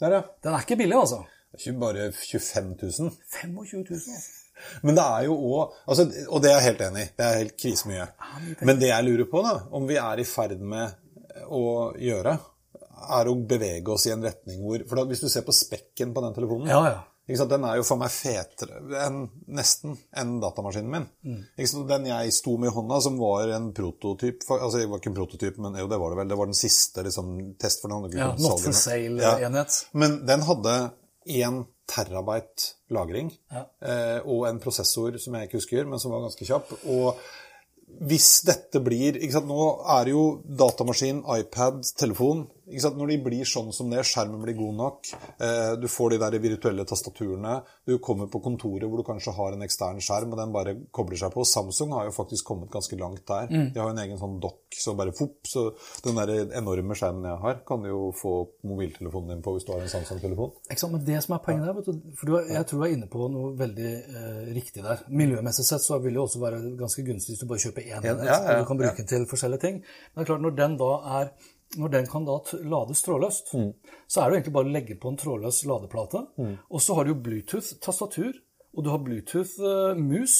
Der, 0.00 0.12
ja. 0.12 0.20
den 0.42 0.54
er 0.54 0.62
ikke 0.64 0.76
billig, 0.80 0.96
altså. 0.96 1.24
Det 1.50 1.58
er 1.58 1.64
ikke 1.64 1.80
bare 1.80 2.04
25 2.14 2.76
000. 2.82 3.10
25 3.40 3.84
000, 3.88 3.98
altså. 4.14 4.36
Men 4.84 4.96
det 4.96 5.04
er 5.04 5.24
jo 5.24 5.34
òg 5.34 5.76
altså, 5.88 6.04
Og 6.28 6.42
det 6.44 6.50
er 6.50 6.58
jeg 6.58 6.66
helt 6.68 6.82
enig 6.84 7.02
i. 7.02 7.10
Det 7.16 7.26
er 7.26 7.38
helt 7.38 7.54
krisemye. 7.56 8.06
Men 8.60 8.80
det 8.80 8.90
jeg 8.90 9.06
lurer 9.06 9.28
på, 9.30 9.42
da, 9.46 9.54
om 9.76 9.86
vi 9.88 9.96
er 10.00 10.20
i 10.20 10.26
ferd 10.28 10.60
med 10.60 11.46
å 11.48 11.62
gjøre, 11.96 12.34
er 13.16 13.30
å 13.30 13.36
bevege 13.48 13.94
oss 13.94 14.04
i 14.06 14.12
en 14.12 14.24
retning 14.24 14.60
hvor 14.60 14.82
For 14.88 15.00
da, 15.00 15.06
hvis 15.08 15.22
du 15.24 15.30
ser 15.32 15.46
på 15.46 15.56
spekken 15.56 16.12
på 16.12 16.24
den 16.26 16.34
telefonen 16.36 16.68
Ja, 16.68 16.80
ja. 16.90 16.98
Den 17.30 17.64
er 17.64 17.76
jo 17.76 17.82
for 17.86 17.96
meg 18.00 18.10
fetere 18.10 18.80
enn 19.06 19.20
nesten 19.48 19.96
enn 20.16 20.40
datamaskinen 20.42 20.90
min. 20.90 21.06
Mm. 21.24 21.86
Den 21.88 22.06
jeg 22.06 22.32
sto 22.32 22.56
med 22.58 22.70
i 22.70 22.74
hånda, 22.74 23.00
som 23.02 23.18
var 23.18 23.48
en 23.48 23.72
prototyp 23.72 24.42
for- 24.46 24.60
Altså, 24.60 24.78
det 24.78 24.88
var 24.90 24.98
ikke 24.98 25.10
en 25.12 25.14
prototyp, 25.14 25.58
men 25.58 25.74
jo, 25.74 25.86
det 25.88 25.98
var 25.98 26.10
det 26.10 26.18
vel. 26.18 26.28
Det 26.28 26.38
var 26.38 26.46
den 26.46 26.54
siste 26.54 27.02
liksom, 27.02 27.54
test 27.58 27.80
for 27.82 27.88
den. 27.88 28.10
Ja, 28.18 28.34
not 28.38 28.60
for 28.60 28.72
sale-enhet. 28.72 29.86
Men 29.92 30.26
den 30.26 30.40
hadde 30.42 30.92
én 31.28 31.66
terabyte 31.86 32.74
lagring 32.90 33.30
Ja. 33.52 33.64
eh, 33.82 34.20
og 34.24 34.46
en 34.48 34.60
prosessor 34.60 35.18
som 35.18 35.34
jeg 35.34 35.48
ikke 35.48 35.58
husker, 35.58 35.84
men 35.86 35.98
som 35.98 36.10
var 36.12 36.20
ganske 36.22 36.46
kjapp. 36.46 36.70
Og 36.86 37.16
hvis 38.06 38.42
dette 38.46 38.78
blir 38.82 39.16
ikke 39.18 39.32
sant, 39.32 39.48
Nå 39.50 39.82
er 39.98 40.04
det 40.04 40.12
jo 40.12 40.42
datamaskin, 40.46 41.24
iPad, 41.26 41.82
telefon 41.98 42.46
Når 42.70 43.12
de 43.12 43.18
blir 43.24 43.48
sånn 43.48 43.72
som 43.74 43.90
det, 43.92 44.04
skjermen 44.06 44.42
blir 44.44 44.56
god 44.58 44.76
nok, 44.78 45.10
eh, 45.42 45.72
du 45.80 45.86
får 45.90 46.14
de 46.14 46.20
der 46.22 46.38
virtuelle 46.42 46.86
tastaturene, 46.88 47.60
du 47.86 47.98
kommer 47.98 48.30
på 48.30 48.42
kontoret 48.44 48.86
hvor 48.88 49.02
du 49.02 49.06
kanskje 49.06 49.34
har 49.36 49.56
en 49.56 49.66
ekstern 49.66 50.00
skjerm, 50.04 50.34
og 50.34 50.40
den 50.40 50.54
bare 50.54 50.76
kobler 50.94 51.20
seg 51.20 51.34
på. 51.34 51.44
Samsung 51.48 51.94
har 51.96 52.08
jo 52.08 52.14
faktisk 52.16 52.46
kommet 52.50 52.72
ganske 52.72 52.98
langt 53.00 53.24
der. 53.28 53.50
Mm. 53.50 53.72
De 53.74 53.80
har 53.80 53.90
jo 53.90 53.96
en 53.96 54.02
egen 54.04 54.20
sånn 54.20 54.38
dokk, 54.42 54.62
så 54.78 54.94
bare 54.98 55.14
fopp, 55.16 55.38
så 55.48 55.66
den 56.04 56.20
der 56.20 56.54
enorme 56.58 56.96
skjermen 56.98 57.28
jeg 57.30 57.42
har, 57.44 57.60
kan 57.68 57.84
du 57.84 57.90
jo 57.90 58.02
få 58.16 58.34
mobiltelefonen 58.66 59.34
din 59.34 59.44
på 59.44 59.56
hvis 59.56 59.66
du 59.68 59.74
har 59.74 59.84
en 59.84 59.92
Samsung-telefon. 59.92 60.54
Ikke 60.68 60.82
sant? 60.82 60.96
Men 60.96 61.06
det 61.06 61.20
som 61.24 61.36
er 61.36 61.44
poenget 61.44 61.68
der, 61.70 61.84
du, 61.86 62.16
for 62.18 62.30
du 62.30 62.38
jeg 62.50 62.66
tror 62.66 62.82
du 62.82 62.86
er 62.86 62.96
inne 62.96 63.08
på 63.10 63.28
noe 63.32 63.52
veldig 63.58 63.90
eh, 63.90 64.42
riktig 64.56 64.84
der. 64.84 65.04
Miljømessig 65.08 65.66
sett 65.66 65.84
så 65.84 66.00
vil 66.02 66.14
det 66.14 66.20
jo 66.20 66.26
også 66.26 66.42
være 66.42 66.60
ganske 66.80 67.04
gunstig 67.06 67.34
hvis 67.34 67.44
du 67.44 67.48
bare 67.50 67.64
kjøper 67.64 67.86
én 67.86 67.96
enhet, 68.00 68.26
ja, 68.26 68.36
ja, 68.36 68.52
ja, 68.54 68.58
du 68.60 68.68
kan 68.68 68.80
bruke 68.80 68.96
den 68.98 69.08
til 69.10 69.26
forskjellige 69.30 69.64
ting. 69.66 69.80
Men 69.82 70.20
det 70.20 70.26
er 70.26 70.30
klart, 70.32 70.44
når 70.44 70.56
den 70.58 70.76
da 70.80 70.90
er 71.20 71.32
når 71.78 71.90
den 71.90 72.06
kan 72.06 72.24
da 72.24 72.38
lades 72.62 73.02
trådløst, 73.02 73.52
Mm. 73.54 73.72
så 74.08 74.22
er 74.22 74.30
det 74.30 74.36
egentlig 74.40 74.52
bare 74.52 74.64
å 74.68 74.72
legge 74.72 74.96
på 74.98 75.08
en 75.08 75.16
trådløs 75.16 75.64
ladeplate. 75.66 76.26
Og 76.70 76.80
så 76.80 76.94
har 76.94 77.04
du 77.04 77.14
Bluetooth-tastatur, 77.14 78.32
og 78.70 78.84
du 78.86 78.88
har 78.92 79.00
Bluetooth-mus. 79.02 80.34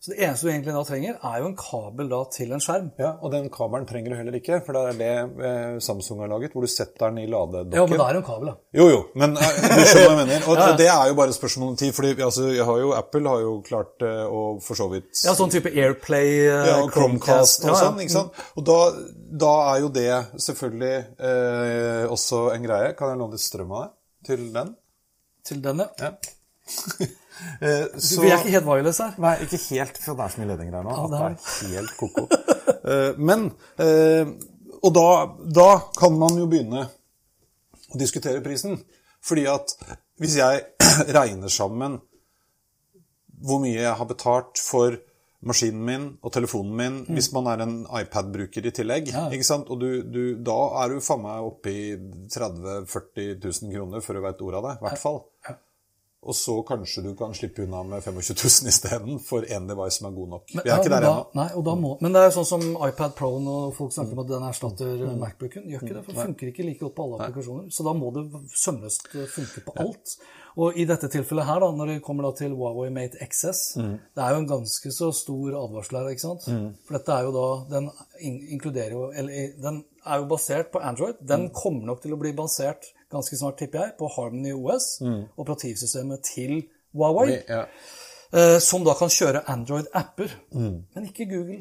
Så 0.00 0.10
det 0.12 0.16
eneste 0.24 0.46
du 0.46 0.50
egentlig 0.50 0.72
da 0.72 0.82
trenger, 0.88 1.16
er 1.20 1.40
jo 1.42 1.48
en 1.50 1.56
kabel 1.60 2.08
da 2.08 2.20
til 2.32 2.52
en 2.56 2.62
skjerm. 2.64 2.86
Ja, 3.00 3.10
Og 3.20 3.32
den 3.34 3.50
kabelen 3.52 3.84
trenger 3.88 4.14
du 4.14 4.16
heller 4.16 4.36
ikke, 4.38 4.60
for 4.64 4.72
det 4.76 4.82
er 4.94 4.96
det 5.00 5.44
eh, 5.48 5.74
Samsung 5.84 6.22
har 6.24 6.30
laget, 6.32 6.52
hvor 6.56 6.64
du 6.64 6.70
setter 6.72 7.10
den 7.12 7.18
i 7.22 7.26
ladedokken. 7.28 7.76
Ja, 7.76 7.84
men 7.84 7.98
det 8.00 8.06
er 8.06 8.16
jo 8.16 8.22
en 8.22 8.26
kabel, 8.28 8.48
da. 8.50 8.54
Jo, 8.80 8.86
jo, 8.88 9.00
men 9.20 9.36
eh, 9.36 9.58
du 9.60 9.82
skjønner 9.84 10.06
hva 10.08 10.14
jeg 10.14 10.20
mener. 10.22 10.44
Og 10.48 10.56
Ja, 10.56 10.68
ja. 10.70 10.76
det 10.80 10.86
er 10.94 11.10
jo 11.12 11.16
bare 11.18 11.36
spørsmål 11.36 11.72
om 11.74 11.76
tid. 11.82 11.92
fordi 11.96 12.14
altså, 12.28 12.46
har 12.70 12.78
jo, 12.84 12.92
Apple 12.96 13.28
har 13.34 13.42
jo 13.44 13.52
klart 13.68 14.04
eh, 14.08 14.22
å 14.24 14.42
for 14.64 14.80
så 14.80 14.86
vidt 14.92 15.10
Ja, 15.26 15.34
sånn 15.36 15.52
type 15.52 15.72
Airplay, 15.74 16.30
eh, 16.46 16.68
Ja, 16.70 16.78
og 16.86 16.92
Chromecast 16.94 17.66
og 17.66 17.72
Ja, 17.72 17.74
ja. 17.74 17.82
sånn. 17.84 18.00
ikke 18.04 18.14
sant? 18.16 18.40
Og 18.56 18.64
da, 18.68 18.78
da 19.44 19.52
er 19.74 19.82
jo 19.84 19.90
det 19.92 20.08
selvfølgelig 20.46 20.94
eh, 21.20 22.06
også 22.16 22.46
en 22.56 22.64
greie. 22.70 22.94
Kan 22.96 23.12
jeg 23.12 23.20
låne 23.20 23.36
litt 23.36 23.44
strøm 23.44 23.76
av 23.76 23.84
deg 23.84 23.92
til 24.30 24.48
den? 24.56 24.72
Til 25.44 25.60
den, 25.68 25.84
ja. 25.84 26.08
Eh, 26.08 27.12
så, 27.98 28.20
Vi 28.22 28.30
er 28.30 28.38
ikke 28.38 28.52
helt 28.54 28.68
wireless 28.68 29.00
her. 29.02 29.14
Nei, 29.22 29.34
ikke 29.46 29.58
helt, 29.70 29.98
for 30.04 30.14
det 30.18 30.24
er 30.26 30.34
så 30.34 30.40
mye 30.42 30.50
ledninger 30.52 30.76
her 30.78 30.86
nå. 30.86 30.94
Ja, 30.94 31.04
at 31.04 31.46
det 31.46 31.68
er 31.68 31.76
helt 31.78 31.94
ko-ko. 32.00 32.26
Eh, 32.84 33.18
men 33.18 33.46
eh, 33.80 34.34
Og 34.84 34.92
da, 34.94 35.06
da 35.60 35.68
kan 35.98 36.18
man 36.20 36.36
jo 36.38 36.46
begynne 36.50 36.84
å 36.84 37.98
diskutere 38.00 38.42
prisen. 38.44 38.76
Fordi 39.24 39.46
at 39.48 39.72
hvis 40.20 40.36
jeg 40.40 40.62
regner 41.18 41.48
sammen 41.52 41.98
hvor 43.44 43.58
mye 43.60 43.76
jeg 43.82 43.96
har 43.98 44.06
betalt 44.08 44.60
for 44.62 44.94
maskinen 45.44 45.82
min 45.84 46.04
og 46.24 46.32
telefonen 46.32 46.76
min, 46.78 46.94
hvis 47.12 47.26
man 47.34 47.48
er 47.52 47.60
en 47.64 47.74
iPad-bruker 48.00 48.64
i 48.64 48.72
tillegg, 48.72 49.10
Ja. 49.12 49.26
ikke 49.34 49.44
sant? 49.44 49.68
og 49.68 49.80
du, 49.82 49.88
du, 50.08 50.22
da 50.40 50.54
er 50.80 50.94
du 50.94 51.02
faen 51.04 51.20
meg 51.26 51.44
oppe 51.44 51.68
i 51.68 51.82
30 52.32 52.86
000-40 52.86 53.34
000 53.42 53.74
kroner 53.74 54.00
før 54.06 54.16
du 54.16 54.22
veit 54.24 54.40
ordet 54.46 54.60
av 54.62 54.68
det, 54.70 54.72
i 54.78 54.86
hvert 54.86 55.02
fall. 55.02 55.18
Og 56.24 56.34
så 56.34 56.54
kanskje 56.64 57.02
du 57.04 57.10
kan 57.18 57.34
slippe 57.36 57.62
unna 57.66 57.82
med 57.84 58.02
25 58.02 58.36
000 58.64 58.70
isteden 58.72 59.18
for 59.20 59.42
én 59.44 59.66
device 59.68 59.98
som 59.98 60.06
er 60.08 60.14
god 60.16 60.28
nok. 60.34 60.46
Vi 60.54 60.62
er 60.70 60.78
ikke 60.80 60.92
der 60.94 61.04
ennå. 61.04 61.26
Nei, 61.36 61.48
og 61.54 61.64
da 61.66 61.74
må, 61.76 61.90
men 62.00 62.12
det 62.16 62.22
er 62.22 62.30
jo 62.30 62.36
sånn 62.38 62.46
som 62.48 62.62
iPad 62.88 63.12
Pro 63.18 63.32
når 63.44 63.74
folk 63.76 63.92
snakker 63.92 64.16
om 64.16 64.22
at 64.24 64.30
den 64.32 64.46
erstatter 64.48 64.94
Mm. 65.04 65.18
Macbooken. 65.20 65.66
Gjør 65.68 65.82
ikke 65.84 65.94
det, 65.98 66.04
for 66.06 66.12
det 66.16 66.24
funker 66.30 66.48
ikke 66.52 66.64
like 66.64 66.80
godt 66.80 66.94
på 66.96 67.04
alle 67.04 67.18
applikasjoner. 67.20 67.68
Så 67.76 67.84
da 67.84 67.92
må 67.92 68.08
det 68.14 68.24
sømløst 68.56 69.08
funke 69.34 69.64
på 69.66 69.76
alt. 69.84 70.16
Og 70.56 70.76
i 70.78 70.84
dette 70.86 71.08
tilfellet 71.10 71.44
her, 71.48 71.58
da, 71.60 71.68
når 71.74 71.86
det 71.92 72.02
kommer 72.06 72.30
til 72.38 72.54
Huawei 72.54 72.88
Mate 72.94 73.18
XS, 73.26 73.76
Mm. 73.76 73.98
det 74.14 74.22
er 74.24 74.30
jo 74.30 74.40
en 74.40 74.48
ganske 74.48 74.92
så 74.94 75.12
stor 75.12 75.56
advarsel 75.60 75.98
her, 75.98 76.08
ikke 76.14 76.20
sant? 76.24 76.44
For 76.86 76.96
dette 76.96 77.12
er 77.12 77.22
jo 77.28 77.32
da 77.34 77.46
Den 77.74 77.90
inkluderer 78.22 78.90
jo 78.92 79.10
Eller 79.12 79.52
den 79.60 79.84
er 80.06 80.18
jo 80.20 80.26
basert 80.30 80.70
på 80.72 80.80
Android. 80.80 81.14
Den 81.20 81.50
kommer 81.50 81.84
nok 81.86 82.00
til 82.02 82.12
å 82.14 82.18
bli 82.20 82.32
basert 82.32 82.84
ganske 83.12 83.36
snart, 83.38 83.58
tipper 83.60 83.82
jeg, 83.82 83.94
på 83.98 84.08
Harmony 84.16 84.54
OS, 84.54 84.98
operativsystemet 85.40 86.24
til 86.24 86.58
Huawei. 86.94 87.40
Ja. 87.48 87.66
Eh, 88.34 88.58
som 88.58 88.84
da 88.86 88.96
kan 88.98 89.12
kjøre 89.12 89.44
Android-apper, 89.50 90.32
men 90.54 91.06
ikke 91.06 91.28
Google, 91.30 91.60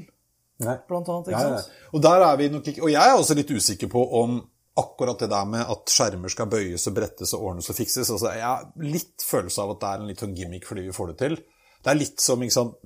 Nei. 0.63 0.77
blant 0.87 1.09
annet. 1.11 1.29
ikke 1.29 1.43
ja. 1.43 1.59
sant? 1.59 1.77
Og 1.93 2.01
der 2.01 2.25
er 2.25 2.39
vi 2.39 2.49
nok 2.53 2.67
ikke 2.69 2.83
Og 2.85 2.91
jeg 2.93 3.09
er 3.09 3.17
også 3.17 3.35
litt 3.37 3.51
usikker 3.51 3.89
på 3.91 4.03
om 4.21 4.39
akkurat 4.79 5.19
det 5.21 5.29
der 5.29 5.45
med 5.49 5.69
at 5.69 5.91
skjermer 5.93 6.31
skal 6.33 6.49
bøyes 6.49 6.87
og 6.89 6.95
brettes 6.97 7.33
og 7.37 7.49
ordnes 7.49 7.69
og 7.69 7.77
fikses 7.77 8.09
altså 8.09 8.31
Jeg 8.33 8.45
har 8.45 8.63
litt 8.81 9.25
følelse 9.25 9.61
av 9.61 9.73
at 9.75 9.81
det 9.81 9.89
er 9.89 10.01
en 10.01 10.09
litt 10.09 10.23
sånn 10.23 10.37
gimmick 10.37 10.65
fordi 10.69 10.87
vi 10.87 10.95
får 10.95 11.11
det 11.11 11.17
til. 11.21 11.35
Det 11.83 11.91
er 11.91 11.99
litt 11.99 12.23
som 12.23 12.41
ikke 12.41 12.55
sant, 12.55 12.77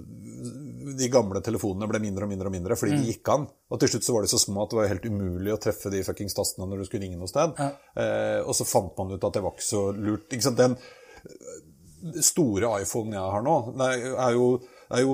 de 0.98 1.10
gamle 1.12 1.42
telefonene 1.44 1.88
ble 1.90 2.00
mindre 2.00 2.24
og 2.28 2.32
mindre 2.32 2.48
og 2.48 2.54
mindre 2.54 2.78
fordi 2.80 2.96
de 2.98 3.12
gikk 3.12 3.32
an. 3.34 3.48
Og 3.72 3.80
til 3.82 3.90
slutt 3.92 4.06
så 4.08 4.14
var 4.16 4.24
de 4.26 4.32
så 4.32 4.40
små 4.40 4.64
at 4.64 4.72
det 4.72 4.80
var 4.80 4.92
helt 4.94 5.06
umulig 5.10 5.54
å 5.54 5.60
treffe 5.62 5.92
de 5.94 6.04
fuckings 6.08 6.34
tastene 6.38 6.68
når 6.70 6.84
du 6.84 6.88
skulle 6.88 7.04
ringe 7.08 7.20
noe 7.20 7.28
sted. 7.32 7.58
Eh, 7.60 8.40
og 8.46 8.54
så 8.56 8.68
fant 8.68 8.94
man 8.98 9.12
ut 9.16 9.24
at 9.28 9.34
det 9.38 9.44
var 9.44 9.56
ikke 9.58 9.68
så 9.68 9.84
lurt. 9.96 10.30
Ikke 10.32 10.48
sant? 10.48 10.58
Den 10.64 10.78
store 12.24 12.70
iPhonen 12.84 13.16
jeg 13.18 13.32
har 13.36 13.46
nå, 13.46 13.56
det 13.78 13.88
er 14.16 14.34
jo 14.38 14.48
Det 14.88 15.00
er 15.00 15.04
jo 15.04 15.14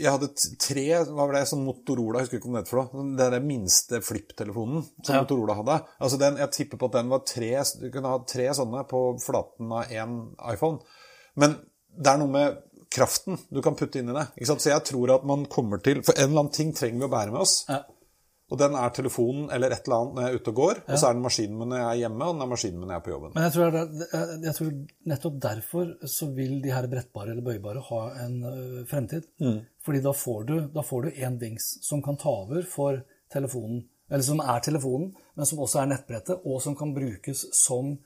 Jeg 0.00 0.10
hadde 0.10 0.28
tre 0.58 0.84
Hva 1.06 1.26
var 1.28 1.36
det? 1.36 1.42
Sånn 1.46 1.62
Motorola, 1.62 2.18
jeg 2.18 2.26
husker 2.26 2.40
ikke 2.40 2.48
om 2.50 2.56
det 2.56 2.62
het 2.64 2.70
for 2.72 2.80
noe. 2.80 3.04
Den 3.04 3.12
der 3.20 3.44
minste 3.44 4.00
flipptelefonen 4.02 4.82
som 5.04 5.14
Ja. 5.14 5.20
Motorola 5.22 5.54
hadde. 5.60 5.76
Altså 6.00 6.18
den, 6.18 6.40
Jeg 6.40 6.50
tipper 6.56 6.80
på 6.80 6.88
at 6.90 6.96
den 6.98 7.12
var 7.12 7.22
tre 7.28 7.52
Du 7.78 7.86
kunne 7.94 8.10
ha 8.10 8.18
tre 8.26 8.48
sånne 8.58 8.82
på 8.88 9.02
flaten 9.22 9.70
av 9.70 9.84
én 9.92 10.16
iPhone. 10.52 10.80
Men 11.36 11.54
det 11.96 12.10
er 12.10 12.18
noe 12.18 12.32
med 12.34 12.58
kraften 12.96 13.36
du 13.52 13.60
kan 13.64 13.76
putte 13.78 14.00
inn 14.00 14.08
i 14.12 14.16
det. 14.16 14.26
Så 14.48 14.56
jeg 14.72 14.84
tror 14.88 15.12
at 15.18 15.26
man 15.28 15.44
kommer 15.52 15.78
til 15.84 16.00
For 16.06 16.16
en 16.16 16.30
eller 16.30 16.46
annen 16.46 16.56
ting 16.56 16.72
trenger 16.76 17.02
vi 17.04 17.08
å 17.10 17.12
bære 17.12 17.34
med 17.34 17.44
oss. 17.44 17.60
Ja. 17.68 17.82
Og 18.46 18.60
den 18.60 18.76
er 18.78 18.92
telefonen 18.94 19.48
eller 19.50 19.72
et 19.74 19.88
eller 19.88 19.96
annet 20.04 20.14
når 20.14 20.22
jeg 20.22 20.30
er 20.30 20.36
ute 20.38 20.50
og 20.52 20.58
går. 20.60 20.80
Og 20.86 20.98
så 21.00 21.08
er 21.08 21.16
den 21.16 21.22
maskinen 21.24 21.56
min 21.58 21.72
når 21.72 21.80
jeg 21.80 21.86
er 21.88 22.00
hjemme, 22.04 22.26
og 22.28 22.36
den 22.36 22.44
er 22.44 22.50
maskinen 22.52 22.76
min 22.78 22.86
når 22.86 22.94
jeg 22.94 23.00
er 23.00 23.06
på 23.08 23.10
jobben. 23.12 23.32
Men 23.34 23.42
jeg 23.46 23.54
tror, 23.56 23.72
det, 23.74 24.10
jeg- 24.46 24.54
tror 24.58 24.70
nettopp 25.12 25.40
derfor 25.46 25.88
så 26.14 26.28
vil 26.36 26.52
de 26.62 26.70
her 26.76 26.86
brettbare 26.92 27.32
eller 27.34 27.42
bøybare 27.48 27.82
ha 27.88 28.00
en 28.22 28.36
ø, 28.46 28.84
fremtid. 28.86 29.26
Fordi 29.82 30.02
da 30.06 30.12
får, 30.14 30.44
du, 30.46 30.54
da 30.76 30.84
får 30.86 31.02
du 31.08 31.10
en 31.26 31.38
dings 31.42 31.66
som 31.88 32.02
kan 32.06 32.16
ta 32.22 32.30
over 32.44 32.62
for 32.70 33.02
telefonen, 33.34 33.82
eller 34.10 34.22
som 34.22 34.38
er 34.46 34.62
telefonen, 34.62 35.10
men 35.34 35.46
som 35.50 35.58
også 35.66 35.82
er 35.82 35.90
nettbrettet, 35.90 36.46
og 36.46 36.62
som 36.62 36.76
kan 36.78 36.94
brukes 36.94 37.42
som 37.58 37.96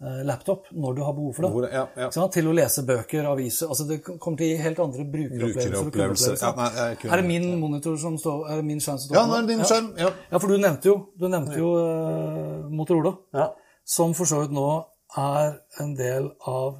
laptop 0.00 0.64
når 0.72 0.94
du 0.96 1.02
har 1.04 1.12
behov 1.12 1.34
for 1.36 1.42
det. 1.44 1.50
Hvor- 1.52 1.66
ja, 1.72 1.86
ja. 1.96 2.06
Ikke 2.06 2.14
sant? 2.14 2.32
Til 2.32 2.46
å 2.48 2.52
lese 2.56 2.82
bøker, 2.88 3.26
aviser 3.28 3.68
altså 3.68 3.84
Det 3.88 3.98
kommer 4.04 4.38
til 4.38 4.46
å 4.46 4.50
gi 4.50 4.56
helt 4.62 4.78
andre 4.80 5.04
brukeropplevelser. 5.04 5.74
og 5.76 5.90
Brukeropplevelser. 5.92 6.36
Ja, 6.40 6.52
nei, 6.56 6.96
er 7.12 7.16
det 7.20 7.26
min 7.26 7.60
monitor 7.60 7.96
som 8.00 8.16
står 8.18 8.48
Er 8.50 8.56
det 8.56 8.64
min 8.64 8.78
skjerm 8.80 8.98
som 8.98 9.08
står 9.10 9.16
Ja, 9.18 9.26
nå 9.26 9.34
er 9.36 9.40
det 9.46 9.48
din 9.56 9.64
skjerm. 9.64 9.90
Ja. 9.98 10.10
Ja, 10.32 10.38
for 10.38 10.48
du 10.48 10.56
nevnte 10.56 10.84
jo, 10.88 10.96
du 11.18 11.26
nevnte 11.28 11.58
jo 11.58 11.74
uh, 11.76 12.70
Motorola, 12.70 13.12
Ja. 13.34 13.50
som 13.84 14.14
for 14.14 14.24
så 14.24 14.40
vidt 14.40 14.52
nå 14.56 14.84
er 15.18 15.58
en 15.80 15.94
del 15.96 16.30
av 16.46 16.78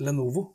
Lenovo. 0.00 0.52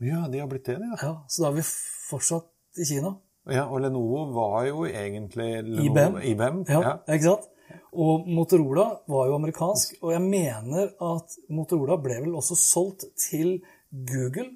ja, 0.00 0.26
de 0.32 0.38
har 0.40 0.48
blitt 0.48 0.64
det, 0.64 0.78
ja. 0.80 0.96
Ja, 1.02 1.14
så 1.28 1.42
da 1.42 1.48
er 1.50 1.52
vi 1.58 1.62
fortsatt 2.10 2.46
i 2.80 2.84
Kina. 2.88 3.14
ja. 3.50 3.66
Og 3.68 3.80
Lenovo 3.82 4.32
var 4.34 4.64
jo 4.66 4.84
egentlig 4.86 5.58
IBM. 5.86 6.16
IBM. 6.22 6.64
Ja, 6.68 6.80
Ja. 6.80 6.96
ikke 7.14 7.22
sant? 7.24 7.48
Og 7.92 8.28
Motorola 8.30 8.86
var 9.10 9.28
jo 9.28 9.36
amerikansk, 9.36 9.96
og 10.04 10.12
jeg 10.14 10.22
mener 10.22 10.92
at 11.02 11.36
Motorola 11.50 11.96
ble 12.02 12.20
vel 12.26 12.36
også 12.38 12.58
solgt 12.58 13.08
til 13.18 13.56
Google, 13.90 14.52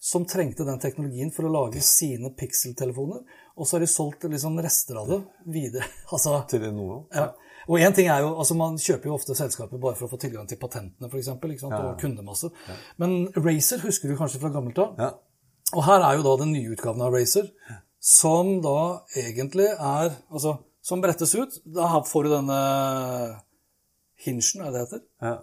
som 0.00 0.24
trengte 0.30 0.64
den 0.64 0.78
teknologien 0.80 1.32
for 1.34 1.48
å 1.48 1.52
lage 1.52 1.82
sine 1.84 2.30
Pixel-telefoner, 2.38 3.24
og 3.58 3.66
så 3.66 3.76
har 3.76 3.82
de 3.82 3.90
solgt 3.90 4.24
liksom 4.30 4.60
rester 4.62 5.00
av 5.00 5.10
det 5.10 5.20
videre. 5.50 5.88
Altså, 6.14 6.38
Til 6.48 6.62
Lenovo. 6.64 7.02
Ja. 7.12 7.32
Og 7.68 7.82
en 7.84 7.92
ting 7.92 8.06
er 8.08 8.22
jo, 8.24 8.30
altså 8.40 8.54
Man 8.56 8.78
kjøper 8.80 9.10
jo 9.10 9.16
ofte 9.18 9.34
selskaper 9.36 9.80
bare 9.82 9.98
for 9.98 10.06
å 10.06 10.12
få 10.14 10.20
tilgang 10.22 10.46
til 10.48 10.60
patentene 10.60 11.10
for 11.10 11.20
eksempel, 11.20 11.52
ikke 11.52 11.66
sant? 11.66 11.76
og 11.76 11.98
kundemasse. 12.00 12.48
Men 13.02 13.26
Racer 13.36 13.82
husker 13.84 14.08
du 14.08 14.16
kanskje 14.16 14.40
fra 14.40 14.52
gammelt 14.54 14.78
av. 14.80 14.94
Ja. 14.96 15.10
Og 15.76 15.84
her 15.84 16.00
er 16.00 16.16
jo 16.16 16.24
da 16.24 16.38
den 16.40 16.54
nye 16.54 16.72
utgaven 16.72 17.04
av 17.04 17.12
Racer, 17.12 17.50
som 18.00 18.54
da 18.64 19.04
egentlig 19.18 19.68
er 19.74 20.14
Altså, 20.30 20.54
som 20.88 21.02
brettes 21.04 21.34
ut. 21.36 21.60
Da 21.68 22.00
får 22.06 22.26
du 22.26 22.32
denne 22.32 22.60
hinsjen, 24.24 24.64
er 24.64 24.72
det 24.72 24.78
det 24.78 24.86
heter? 24.86 25.06
ja. 25.24 25.36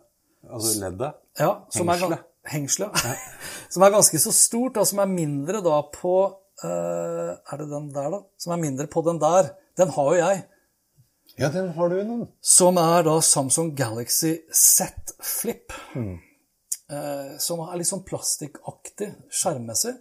Altså 0.45 0.75
leddet. 0.77 1.21
Ja, 1.39 1.51
som 1.73 1.89
er, 1.89 2.19
Hengselet. 2.45 2.99
Ja. 3.01 3.13
som 3.73 3.81
er 3.81 3.93
ganske 3.95 4.19
så 4.21 4.33
stort, 4.35 4.77
og 4.77 4.85
som 4.85 4.99
er 5.01 5.09
mindre 5.09 5.61
da 5.65 5.79
på 5.89 6.11
eh, 6.61 7.31
Er 7.33 7.61
det 7.61 7.65
den 7.71 7.87
der, 7.95 8.11
da? 8.13 8.19
Som 8.37 8.53
er 8.53 8.61
mindre 8.61 8.85
på 8.91 9.01
den 9.07 9.17
der. 9.21 9.49
Den 9.79 9.89
har 9.95 10.11
jo 10.11 10.19
jeg. 10.19 10.43
Ja, 11.41 11.49
den 11.51 11.71
har 11.75 11.89
du 11.89 11.97
noen. 12.05 12.27
Som 12.45 12.77
er 12.77 13.07
da 13.07 13.17
Samsung 13.25 13.73
Galaxy 13.75 14.35
Z 14.53 15.15
Flip. 15.25 15.73
Eh, 15.97 17.33
som 17.41 17.65
er 17.65 17.81
litt 17.81 17.89
sånn 17.89 18.05
plastikkaktig 18.05 19.09
skjermmessig. 19.33 19.95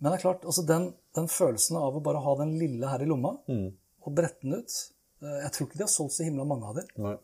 Men 0.00 0.14
det 0.14 0.16
er 0.16 0.24
klart, 0.24 0.48
altså 0.48 0.64
den, 0.64 0.88
den 1.14 1.28
følelsen 1.28 1.76
av 1.76 1.98
å 1.98 2.02
bare 2.04 2.24
ha 2.24 2.38
den 2.40 2.56
lille 2.58 2.88
her 2.88 3.04
i 3.04 3.08
lomma 3.10 3.36
og 4.04 4.14
brette 4.16 4.42
den 4.44 4.60
ut 4.60 4.76
eh, 5.22 5.40
Jeg 5.44 5.52
tror 5.54 5.68
ikke 5.68 5.80
de 5.80 5.86
har 5.86 5.92
solgt 5.92 6.16
så 6.16 6.26
himla 6.26 6.46
mange 6.48 6.70
av 6.70 6.80
dem. 6.80 6.88
Nei. 7.04 7.16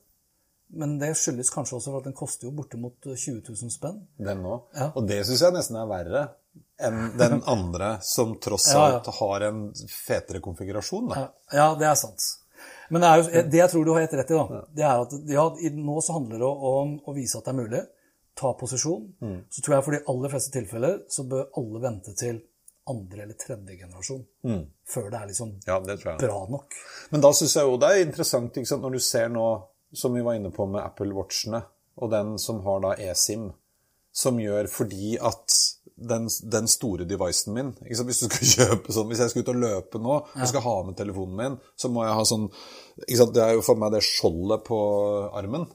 Men 0.76 0.96
det 0.98 1.12
skyldes 1.14 1.52
kanskje 1.54 1.76
også 1.78 1.92
for 1.92 2.02
at 2.02 2.08
den 2.08 2.16
koster 2.16 2.48
jo 2.48 2.54
bortimot 2.56 3.06
20 3.06 3.38
000 3.46 3.70
spenn. 3.70 4.00
Den 4.18 4.42
òg. 4.42 4.64
Ja. 4.74 4.88
Og 4.98 5.06
det 5.06 5.20
syns 5.28 5.44
jeg 5.46 5.54
nesten 5.54 5.78
er 5.78 5.90
verre 5.90 6.24
enn 6.82 7.12
den 7.20 7.38
andre 7.54 7.96
som 8.04 8.34
tross 8.42 8.72
Ja, 8.72 8.80
ja. 8.80 8.96
alt 8.98 9.12
har 9.20 9.46
en 9.46 9.62
fetere 9.92 10.42
konfigurasjon. 10.44 11.12
Da. 11.12 11.28
Ja, 11.54 11.68
det 11.78 11.86
er 11.86 11.94
sant. 12.00 12.26
Men 12.90 13.02
det, 13.02 13.08
er 13.08 13.20
jo, 13.20 13.44
det 13.50 13.60
jeg 13.60 13.70
tror 13.70 13.84
du 13.86 13.92
har 13.94 14.04
helt 14.04 14.16
rett 14.18 14.32
i, 14.32 14.38
da, 14.38 14.60
det 14.74 14.84
er 14.86 15.04
at 15.04 15.14
ja, 15.30 15.44
nå 15.74 16.00
så 16.02 16.16
handler 16.18 16.42
det 16.42 16.50
om 16.70 16.92
å 17.02 17.14
vise 17.16 17.38
at 17.38 17.46
det 17.46 17.52
er 17.54 17.58
mulig. 17.60 17.82
Ta 18.36 18.52
posisjon. 18.58 19.06
Så 19.50 19.62
tror 19.64 19.76
jeg 19.76 19.86
for 19.86 19.96
de 19.96 20.02
aller 20.12 20.32
fleste 20.34 20.52
tilfeller 20.54 20.98
så 21.12 21.24
bør 21.30 21.48
alle 21.58 21.82
vente 21.82 22.14
til 22.18 22.42
andre 22.90 23.24
eller 23.24 23.38
tredje 23.40 23.76
generasjon 23.80 24.24
før 24.86 25.08
det 25.10 25.18
er 25.20 25.30
liksom 25.30 25.52
Ja, 25.66 25.78
det 25.82 25.98
bra 26.20 26.42
nok. 26.50 26.74
Men 27.10 27.24
da 27.24 27.32
syns 27.34 27.56
jeg 27.58 27.66
jo 27.66 27.78
det 27.82 27.92
er 27.92 28.04
interessant 28.04 28.58
sant? 28.66 28.82
når 28.82 28.98
du 28.98 29.00
ser 29.02 29.30
nå, 29.32 29.46
som 29.92 30.14
vi 30.14 30.24
var 30.26 30.38
inne 30.38 30.52
på 30.54 30.66
med 30.70 30.84
Apple 30.84 31.14
Watchene, 31.16 31.62
og 31.96 32.12
den 32.12 32.36
som 32.38 32.60
har 32.66 32.82
da 32.84 32.92
eSIM, 33.10 33.48
som 34.16 34.38
gjør 34.40 34.68
fordi 34.72 35.16
at 35.20 35.56
den, 35.96 36.28
den 36.28 36.68
store 36.68 37.04
devicen 37.08 37.56
min 37.56 37.72
sant? 37.76 38.06
Hvis 38.08 38.22
du 38.22 38.28
skal 38.28 38.52
kjøpe 38.56 38.94
sånn, 38.94 39.08
hvis 39.10 39.24
jeg 39.24 39.32
skal 39.32 39.44
ut 39.44 39.52
og 39.54 39.62
løpe 39.64 40.00
nå 40.02 40.20
og 40.20 40.46
skal 40.48 40.64
ha 40.64 40.76
med 40.86 40.98
telefonen 40.98 41.40
min, 41.40 41.58
så 41.76 41.90
må 41.92 42.04
jeg 42.06 42.16
ha 42.16 42.28
sånn 42.28 42.46
sant? 42.52 43.34
Det 43.34 43.44
er 43.44 43.56
jo 43.56 43.64
for 43.66 43.80
meg 43.80 43.96
det 43.96 44.04
skjoldet 44.06 44.64
på 44.68 44.78
armen. 45.36 45.66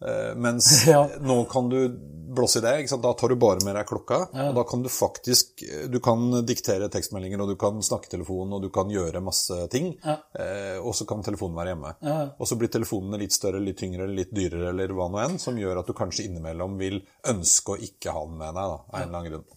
Eh, 0.00 0.32
mens 0.36 0.86
Ja. 0.88 1.02
nå 1.20 1.44
kan 1.50 1.68
du 1.68 1.82
blåse 2.30 2.60
i 2.60 2.62
det. 2.62 2.72
Da 3.02 3.12
tar 3.18 3.28
du 3.28 3.36
bare 3.42 3.58
med 3.66 3.74
deg 3.76 3.86
klokka. 3.90 4.20
Og 4.48 4.54
da 4.54 4.62
kan 4.64 4.82
du 4.84 4.88
faktisk 4.88 5.64
Du 5.90 5.98
kan 6.00 6.22
diktere 6.46 6.86
tekstmeldinger, 6.92 7.40
og 7.42 7.48
du 7.50 7.56
kan 7.60 7.80
snakke 7.82 8.06
i 8.06 8.12
telefonen, 8.14 8.54
og 8.56 8.62
du 8.62 8.68
kan 8.72 8.88
gjøre 8.92 9.20
masse 9.24 9.56
ting. 9.72 9.92
Eh, 10.06 10.78
og 10.78 10.94
så 10.94 11.04
kan 11.10 11.24
telefonen 11.26 11.58
være 11.58 11.74
hjemme. 11.74 11.92
Og 12.38 12.46
så 12.48 12.56
blir 12.60 12.70
telefonene 12.72 13.18
litt 13.20 13.34
større, 13.34 13.60
litt 13.60 13.80
tyngre, 13.82 14.06
litt 14.08 14.30
dyrere 14.36 14.70
eller 14.72 14.94
hva 14.96 15.08
nå 15.10 15.20
enn, 15.24 15.38
som 15.42 15.58
gjør 15.58 15.82
at 15.82 15.90
du 15.90 15.96
kanskje 15.98 16.28
innimellom 16.30 16.78
vil 16.80 17.00
ønske 17.28 17.74
å 17.74 17.80
ikke 17.90 18.14
ha 18.14 18.24
den 18.28 18.38
med 18.40 18.54
deg, 18.54 18.62
da, 18.62 18.78
av 18.78 18.94
en 18.94 19.02
eller 19.08 19.18
annen 19.18 19.32
grunn. 19.32 19.48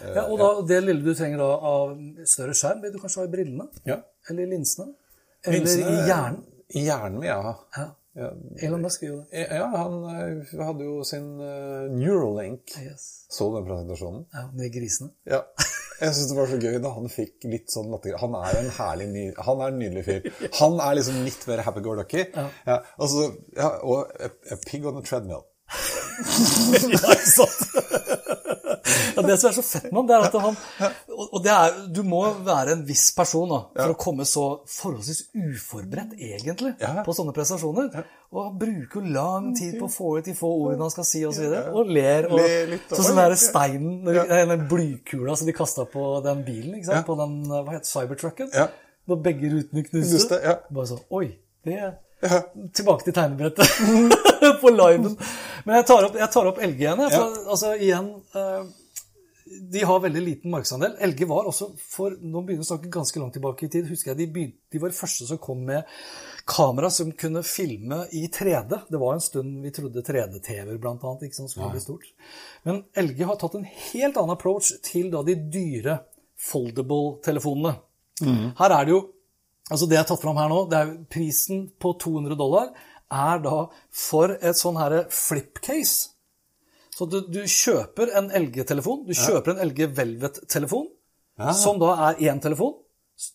Ja, 0.00 0.22
og 0.30 0.38
da, 0.40 0.48
det 0.70 0.78
lille 0.86 1.02
du 1.04 1.12
trenger 1.18 1.40
da 1.42 1.50
av 1.74 1.90
større 2.30 2.54
skjerm, 2.56 2.80
vil 2.84 2.92
du 2.94 2.98
kanskje 3.02 3.20
ha 3.20 3.26
i 3.26 3.32
brillene? 3.34 3.66
Ja. 3.88 3.98
Eller 4.30 4.46
i 4.46 4.50
linsene? 4.54 4.92
Eller 5.44 5.58
Linsene- 5.64 5.92
i 5.92 6.06
hjernen? 6.08 6.42
I 6.78 6.84
hjernen 6.86 7.18
vil 7.20 7.28
jeg 7.28 7.42
ha. 7.50 7.86
Ja. 8.16 8.26
Ja, 8.26 8.30
Elon 8.66 8.82
Musk 8.82 9.04
gjorde 9.06 9.26
det. 9.30 9.44
ja 9.54 9.66
han 9.70 9.92
eh, 10.10 10.54
hadde 10.66 10.86
jo 10.86 11.04
sin 11.06 11.28
eh, 11.40 11.84
Neuralink. 11.94 12.72
Yes. 12.82 13.04
Så 13.30 13.50
du 13.50 13.60
den 13.60 13.68
presentasjonen? 13.68 14.24
Ja, 14.34 14.48
Med 14.56 14.72
grisene. 14.74 15.12
Ja. 15.30 15.44
Jeg 16.00 16.14
syns 16.16 16.30
det 16.30 16.36
var 16.38 16.48
så 16.48 16.58
gøy 16.58 16.78
da 16.80 16.90
han 16.96 17.10
fikk 17.12 17.44
litt 17.52 17.70
sånn 17.70 17.90
latterkram. 17.92 18.34
Han 18.34 18.48
er 18.48 18.58
en 18.62 18.70
herlig 18.78 19.08
ny, 19.12 19.24
han 19.36 19.60
er 19.60 19.72
en 19.74 19.78
nydelig 19.82 20.04
fyr. 20.06 20.28
Han 20.58 20.78
er 20.80 20.96
liksom 20.96 21.20
litt 21.26 21.44
mer 21.50 21.62
happy-go-lucky. 21.66 22.24
Ja. 22.34 22.78
altså, 22.96 23.26
ja, 23.56 23.68
og 23.84 24.08
a, 24.16 24.30
a 24.50 24.58
pig 24.64 24.86
on 24.88 24.98
a 24.98 25.04
treadmill. 25.06 25.44
Ja, 26.90 27.14
sant? 27.24 28.49
Ja, 29.16 29.22
det 29.26 29.36
som 29.40 29.48
er 29.50 29.54
så 29.56 29.62
fett 29.66 29.86
med 29.90 29.98
ham, 30.00 30.06
det 30.08 30.16
er 30.16 30.26
at 30.28 30.36
han 30.44 30.56
Og 31.32 31.42
det 31.44 31.52
er, 31.52 31.76
du 31.94 32.00
må 32.06 32.20
være 32.46 32.72
en 32.76 32.84
viss 32.88 33.10
person 33.16 33.48
da, 33.50 33.60
for 33.76 33.94
å 33.94 33.98
komme 34.00 34.24
så 34.28 34.44
forholdsvis 34.70 35.22
uforberedt, 35.36 36.14
egentlig, 36.18 36.74
Ja. 36.80 37.02
på 37.06 37.14
sånne 37.16 37.34
prestasjoner. 37.36 38.04
Og 38.30 38.44
han 38.46 38.58
bruker 38.60 39.00
jo 39.00 39.12
lang 39.14 39.48
tid 39.58 39.74
på 39.80 39.88
å 39.88 39.92
få 39.92 40.12
ut 40.18 40.24
de 40.30 40.34
få 40.38 40.50
ordene 40.66 40.86
han 40.86 40.92
skal 40.94 41.04
si, 41.08 41.24
og 41.26 41.34
så 41.34 41.42
videre. 41.46 41.72
Og 41.74 41.88
ler. 41.90 42.28
Og, 42.30 42.38
sånn 42.92 43.08
som 43.10 43.16
den 43.18 43.36
steinen, 43.40 43.96
når 44.06 44.20
de- 44.20 44.44
den 44.54 44.68
blykula 44.70 45.36
som 45.36 45.46
de 45.50 45.52
kasta 45.56 45.84
på 45.90 46.04
den 46.24 46.44
bilen, 46.46 46.76
ikke 46.78 46.86
sant? 46.92 47.06
på 47.06 47.16
den 47.18 47.40
hva 47.50 47.72
heter 47.74 47.90
cybertrucken. 47.90 48.52
Ja. 48.54 48.68
Når 49.08 49.22
begge 49.24 49.50
rutene 49.50 49.82
knuste. 49.88 50.38
Ja. 50.44 50.58
Bare 50.70 50.86
sånn 50.86 51.02
Oi. 51.10 51.32
det 51.64 51.80
Tilbake 52.76 53.04
til 53.06 53.14
tegnebrettet 53.16 53.64
på 54.60 54.68
liven. 54.68 55.14
Men 55.64 55.76
jeg 55.80 55.86
tar 55.88 56.04
opp, 56.04 56.14
jeg 56.20 56.30
tar 56.34 56.46
opp 56.50 56.58
LG 56.60 56.82
igjen. 56.82 57.00
Jeg, 57.00 57.12
for, 57.16 57.38
altså, 57.54 57.70
igjen 57.80 58.10
eh, 58.36 58.64
de 59.50 59.82
har 59.84 60.00
veldig 60.00 60.20
liten 60.22 60.52
markedsandel. 60.52 60.92
LG 61.02 61.24
var 61.26 61.48
også 61.50 61.72
for 61.82 62.14
Nå 62.14 62.42
begynner 62.46 62.62
vi 62.62 62.66
å 62.66 62.68
snakke 62.68 62.90
ganske 62.92 63.18
langt 63.18 63.34
tilbake 63.34 63.66
i 63.66 63.70
tid. 63.72 63.88
husker 63.90 64.12
jeg 64.12 64.18
De, 64.20 64.26
begynte, 64.30 64.58
de 64.70 64.78
var 64.82 64.92
de 64.92 64.98
første 64.98 65.26
som 65.26 65.40
kom 65.42 65.64
med 65.66 65.88
kamera 66.46 66.90
som 66.94 67.10
kunne 67.12 67.42
filme 67.46 68.04
i 68.14 68.26
3D. 68.30 68.78
Det 68.90 69.00
var 69.00 69.16
en 69.16 69.24
stund 69.24 69.64
vi 69.64 69.72
trodde 69.74 70.04
3D-TV-er 70.06 70.78
blant 70.82 71.02
annet, 71.02 71.26
ikke 71.26 71.40
sånn 71.40 71.50
skulle 71.50 71.72
bli 71.74 71.82
stort. 71.82 72.06
Men 72.68 72.84
LG 72.94 73.24
har 73.26 73.40
tatt 73.40 73.58
en 73.58 73.66
helt 73.66 74.20
annen 74.20 74.36
approach 74.36 74.70
til 74.86 75.10
da 75.10 75.24
de 75.26 75.34
dyre 75.50 75.98
foldable-telefonene. 76.50 77.74
Her 78.60 78.76
er 78.76 78.86
det 78.86 78.94
jo 78.96 79.02
Altså 79.70 79.86
Det 79.86 79.94
jeg 79.94 80.02
har 80.02 80.06
tatt 80.08 80.22
fram 80.24 80.38
her 80.40 80.48
nå, 80.50 80.64
det 80.66 80.78
er 80.80 80.88
prisen 81.14 81.68
på 81.78 81.92
200 82.02 82.34
dollar 82.34 82.72
er 83.10 83.42
da 83.42 83.68
for 83.94 84.32
et 84.34 84.58
sånn 84.58 84.78
her 84.80 85.04
flip-case. 85.14 86.10
Så 87.00 87.06
du, 87.08 87.22
du 87.32 87.40
kjøper 87.48 88.10
en 88.18 88.26
LG-telefon, 88.36 89.06
du 89.08 89.14
kjøper 89.16 89.54
en 89.54 89.62
LG 89.70 89.86
Velvet-telefon, 89.96 90.90
som 91.56 91.78
da 91.80 91.94
er 92.10 92.18
én 92.28 92.42
telefon, 92.44 92.74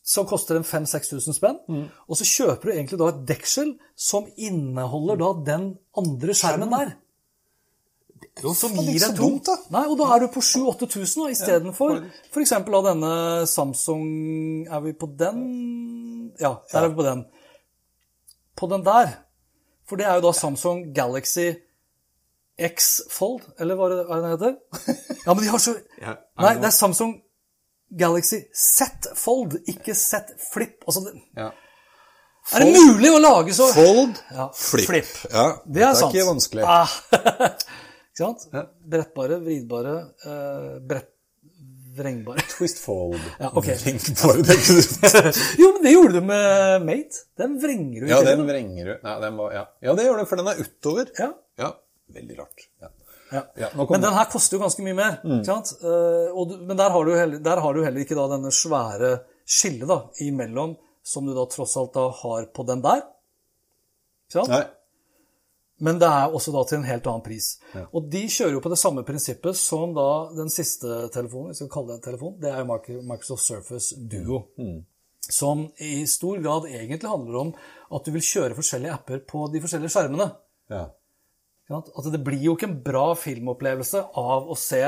som 0.05 0.27
koster 0.29 0.59
en 0.59 0.65
5000-6000 0.67 1.33
spenn. 1.33 1.57
Og 2.05 2.19
så 2.19 2.27
kjøper 2.29 2.69
du 2.69 2.75
egentlig 2.75 2.99
da 3.01 3.07
et 3.09 3.23
deksel 3.31 3.73
som 3.97 4.27
inneholder 4.37 5.17
da 5.17 5.31
den 5.49 5.65
andre 5.97 6.37
skjermen 6.37 6.75
der. 6.75 6.93
som 8.53 8.77
er 8.77 8.85
gir 8.85 8.99
ikke 8.99 9.07
deg 9.07 9.17
så 9.17 9.17
dumt, 9.17 9.49
da. 9.49 9.57
Nei, 9.73 9.83
og 9.89 9.97
da 9.97 10.11
er 10.13 10.25
du 10.25 10.29
på 10.37 10.45
7000-8000 10.45 11.33
istedenfor 11.33 11.99
f.eks. 12.29 12.53
av 12.61 12.81
denne 12.91 13.13
Samsung 13.49 14.05
Er 14.69 14.81
vi 14.85 14.93
på 14.93 15.09
den? 15.17 16.33
Ja, 16.37 16.59
der 16.69 16.83
er 16.83 16.89
vi 16.93 17.01
på 17.01 17.09
den. 17.09 17.25
På 18.55 18.69
den 18.69 18.85
der. 18.85 19.15
For 19.89 19.97
det 19.97 20.05
er 20.05 20.19
jo 20.19 20.27
da 20.29 20.37
Samsung 20.37 20.91
Galaxy 20.93 21.53
X 22.57 23.01
Fold, 23.11 23.41
eller 23.59 23.75
hva 23.75 23.89
er 23.89 23.93
det 23.95 23.99
er 24.05 24.09
det 24.09 24.23
den 24.23 24.31
heter? 24.31 24.53
Ja, 25.25 25.33
men 25.33 25.43
de 25.43 25.49
har 25.51 25.59
så 25.59 25.73
Ja, 26.01 26.13
Nei, 26.39 26.53
det 26.61 26.69
er 26.69 26.75
Samsung 26.75 27.13
Galaxy 27.99 28.39
Z 28.55 29.09
Fold, 29.19 29.57
ikke 29.67 29.93
Z 29.95 30.31
Flip. 30.53 30.77
Altså, 30.87 31.03
det... 31.05 31.19
Ja. 31.37 31.49
er 32.55 32.63
det 32.63 32.71
mulig 32.79 33.11
å 33.11 33.19
lage 33.21 33.53
så 33.57 33.67
Fold, 33.75 34.21
Ja, 34.31 34.47
flip. 34.55 34.87
flip. 34.89 35.11
Ja, 35.33 35.45
Det 35.65 35.83
er 35.83 35.93
sant. 35.99 36.15
ikke 36.15 36.29
vanskelig. 36.31 36.63
Ah, 36.63 36.95
ikke 37.51 38.23
sant? 38.23 38.47
Brettbare, 38.87 39.41
vridbare, 39.43 39.97
eh, 40.25 40.71
brett... 40.87 41.11
Vrengbare. 41.95 42.41
Twist 42.51 42.81
fold. 42.83 43.19
Ja, 43.39 43.47
ok. 43.55 43.69
Vrengbare, 43.85 44.41
det 44.43 44.57
du- 44.67 45.61
Jo, 45.61 45.69
men 45.77 45.83
det 45.85 45.93
gjorde 45.93 46.17
du 46.17 46.25
med 46.27 46.83
Mate. 46.83 47.21
Den 47.39 47.53
vrenger 47.61 48.01
du 48.01 48.07
ikke. 48.09 48.17
Ja, 48.17 48.23
den 48.35 48.43
vrenger 48.49 48.89
du. 48.89 48.93
Nei, 49.05 49.13
den 49.23 49.37
var, 49.39 49.53
ja. 49.55 49.61
ja, 49.87 49.93
det 49.95 50.03
gjør 50.09 50.19
du, 50.19 50.25
for 50.27 50.41
den 50.41 50.49
er 50.51 50.59
utover. 50.59 51.11
Ja. 51.19 51.29
Ja, 51.61 51.69
veldig 52.13 52.37
rart. 52.39 52.67
Ja. 52.81 52.91
Ja. 53.31 53.41
Ja, 53.57 53.69
nå 53.73 53.87
Men 53.89 54.01
den 54.01 54.13
her 54.13 54.27
koster 54.29 54.57
jo 54.57 54.61
ganske 54.61 54.83
mye 54.85 54.97
mer. 54.97 55.17
Ikke 55.23 55.47
sant? 55.49 55.73
Eh, 55.81 56.29
og 56.29 56.51
du, 56.51 56.57
men 56.61 56.77
der 56.77 56.93
har, 56.93 57.05
du 57.05 57.15
heller, 57.17 57.41
der 57.43 57.61
har 57.63 57.73
du 57.73 57.81
heller 57.83 58.05
ikke 58.05 58.17
da 58.17 58.27
denne 58.35 58.51
svære 58.53 59.11
skillet 59.45 59.89
da, 59.89 59.99
imellom, 60.25 60.75
som 61.05 61.25
du 61.25 61.33
da 61.35 61.45
tross 61.49 61.75
alt 61.77 61.93
da 61.97 62.07
har 62.21 62.49
på 62.53 62.65
den 62.69 62.83
der. 62.85 63.03
Ikke 64.27 64.39
sant? 64.39 64.53
Nei. 64.53 64.63
Men 65.83 65.99
det 65.99 66.07
er 66.07 66.31
også 66.31 66.53
da 66.55 66.61
til 66.69 66.79
en 66.79 66.87
helt 66.87 67.07
annen 67.11 67.23
pris. 67.25 67.49
Og 67.91 68.05
de 68.11 68.21
kjører 68.31 68.53
jo 68.55 68.61
på 68.63 68.71
det 68.71 68.79
samme 68.79 69.03
prinsippet 69.07 69.57
som 69.59 69.91
da 69.95 70.09
den 70.31 70.51
siste 70.53 71.09
telefonen, 71.11 71.51
vi 71.51 71.59
skal 71.59 71.71
kalle 71.73 71.91
det 71.91 71.97
en 71.97 72.05
telefon, 72.05 72.37
det 72.39 72.51
er 72.53 72.61
jo 72.63 73.01
Microsoft 73.03 73.43
Surface 73.43 73.97
Duo. 73.99 74.45
Som 75.25 75.65
i 75.83 76.05
stor 76.07 76.39
grad 76.39 76.69
egentlig 76.69 77.09
handler 77.09 77.41
om 77.41 77.51
at 77.97 78.07
du 78.07 78.13
vil 78.15 78.23
kjøre 78.23 78.55
forskjellige 78.55 78.93
apper 78.93 79.25
på 79.27 79.49
de 79.51 79.61
forskjellige 79.63 79.91
skjermene. 79.97 80.29
Ja. 80.71 80.85
At 81.73 82.07
det 82.13 82.21
blir 82.21 82.43
jo 82.43 82.55
ikke 82.55 82.69
en 82.69 82.81
bra 82.85 83.07
filmopplevelse 83.17 84.03
av 84.21 84.49
å 84.51 84.57
se 84.59 84.83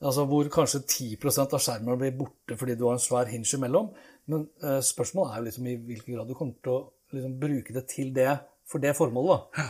altså 0.00 0.24
hvor 0.26 0.48
kanskje 0.52 0.80
10% 0.80 1.54
av 1.54 1.60
skjermen 1.62 1.98
blir 2.00 2.16
borte 2.16 2.56
fordi 2.58 2.76
du 2.78 2.86
har 2.88 2.96
en 2.96 3.02
svær 3.02 3.28
hinge 3.30 3.52
imellom. 3.58 3.92
Men 4.30 4.48
eh, 4.64 4.80
spørsmålet 4.84 5.34
er 5.34 5.42
jo 5.42 5.48
liksom 5.50 5.68
i 5.68 5.76
hvilken 5.76 6.16
grad 6.16 6.30
du 6.30 6.36
kommer 6.38 6.56
til 6.64 6.74
å 6.74 6.80
liksom, 7.14 7.36
bruke 7.42 7.76
det 7.76 7.84
til 7.92 8.10
det 8.16 8.32
for 8.70 8.82
det 8.82 8.96
formålet. 8.98 9.60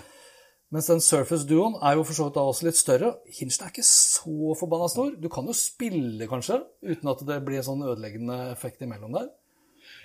Mens 0.71 0.87
den 0.87 1.03
Surface 1.03 1.49
Duoen 1.51 1.75
er 1.83 1.97
jo 1.99 2.05
for 2.07 2.15
så 2.15 2.29
vidt 2.29 2.37
da 2.37 2.47
også 2.47 2.69
litt 2.69 2.79
større. 2.79 3.09
Hingen 3.27 3.57
er 3.57 3.73
ikke 3.73 3.87
så 3.87 4.55
forbanna 4.61 4.87
stor. 4.93 5.17
Du 5.19 5.27
kan 5.33 5.49
jo 5.51 5.57
spille, 5.57 6.29
kanskje, 6.31 6.61
uten 6.87 7.11
at 7.11 7.25
det 7.27 7.41
blir 7.43 7.59
en 7.59 7.67
sånn 7.67 7.83
ødeleggende 7.83 8.37
effekt 8.53 8.85
imellom 8.87 9.17
der. 9.17 9.33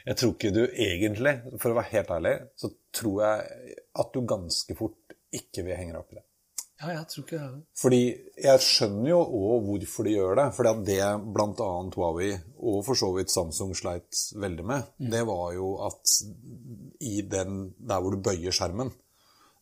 Jeg 0.09 0.17
tror 0.17 0.33
ikke 0.33 0.53
du 0.55 0.63
egentlig, 0.65 1.35
for 1.61 1.69
å 1.69 1.77
være 1.77 1.91
helt 1.91 2.13
ærlig, 2.15 2.33
så 2.57 2.71
tror 2.97 3.21
jeg 3.27 3.77
at 4.01 4.09
du 4.13 4.25
ganske 4.25 4.77
fort 4.77 5.14
ikke 5.33 5.65
vil 5.65 5.77
henge 5.77 5.93
deg 5.95 6.01
opp 6.01 6.13
i 6.13 6.19
det. 6.19 6.25
Ja, 6.75 6.89
jeg 6.91 7.07
tror 7.07 7.23
ikke 7.23 7.37
det. 7.39 7.61
Fordi 7.79 7.99
jeg 8.43 8.63
skjønner 8.65 9.09
jo 9.13 9.19
òg 9.23 9.67
hvorfor 9.69 10.07
de 10.07 10.15
gjør 10.17 10.35
det. 10.41 10.47
Fordi 10.57 10.71
at 10.73 10.81
det 10.89 11.05
bl.a. 11.37 11.69
Huawei, 11.95 12.33
og 12.59 12.81
for 12.87 12.99
så 12.99 13.13
vidt 13.15 13.31
Samsung, 13.31 13.71
sleit 13.79 14.19
veldig 14.35 14.65
med, 14.67 14.91
det 14.99 15.23
var 15.27 15.53
jo 15.55 15.69
at 15.87 16.17
i 16.99 17.21
den 17.31 17.69
der 17.79 18.03
hvor 18.03 18.15
du 18.15 18.23
bøyer 18.25 18.55
skjermen 18.55 18.91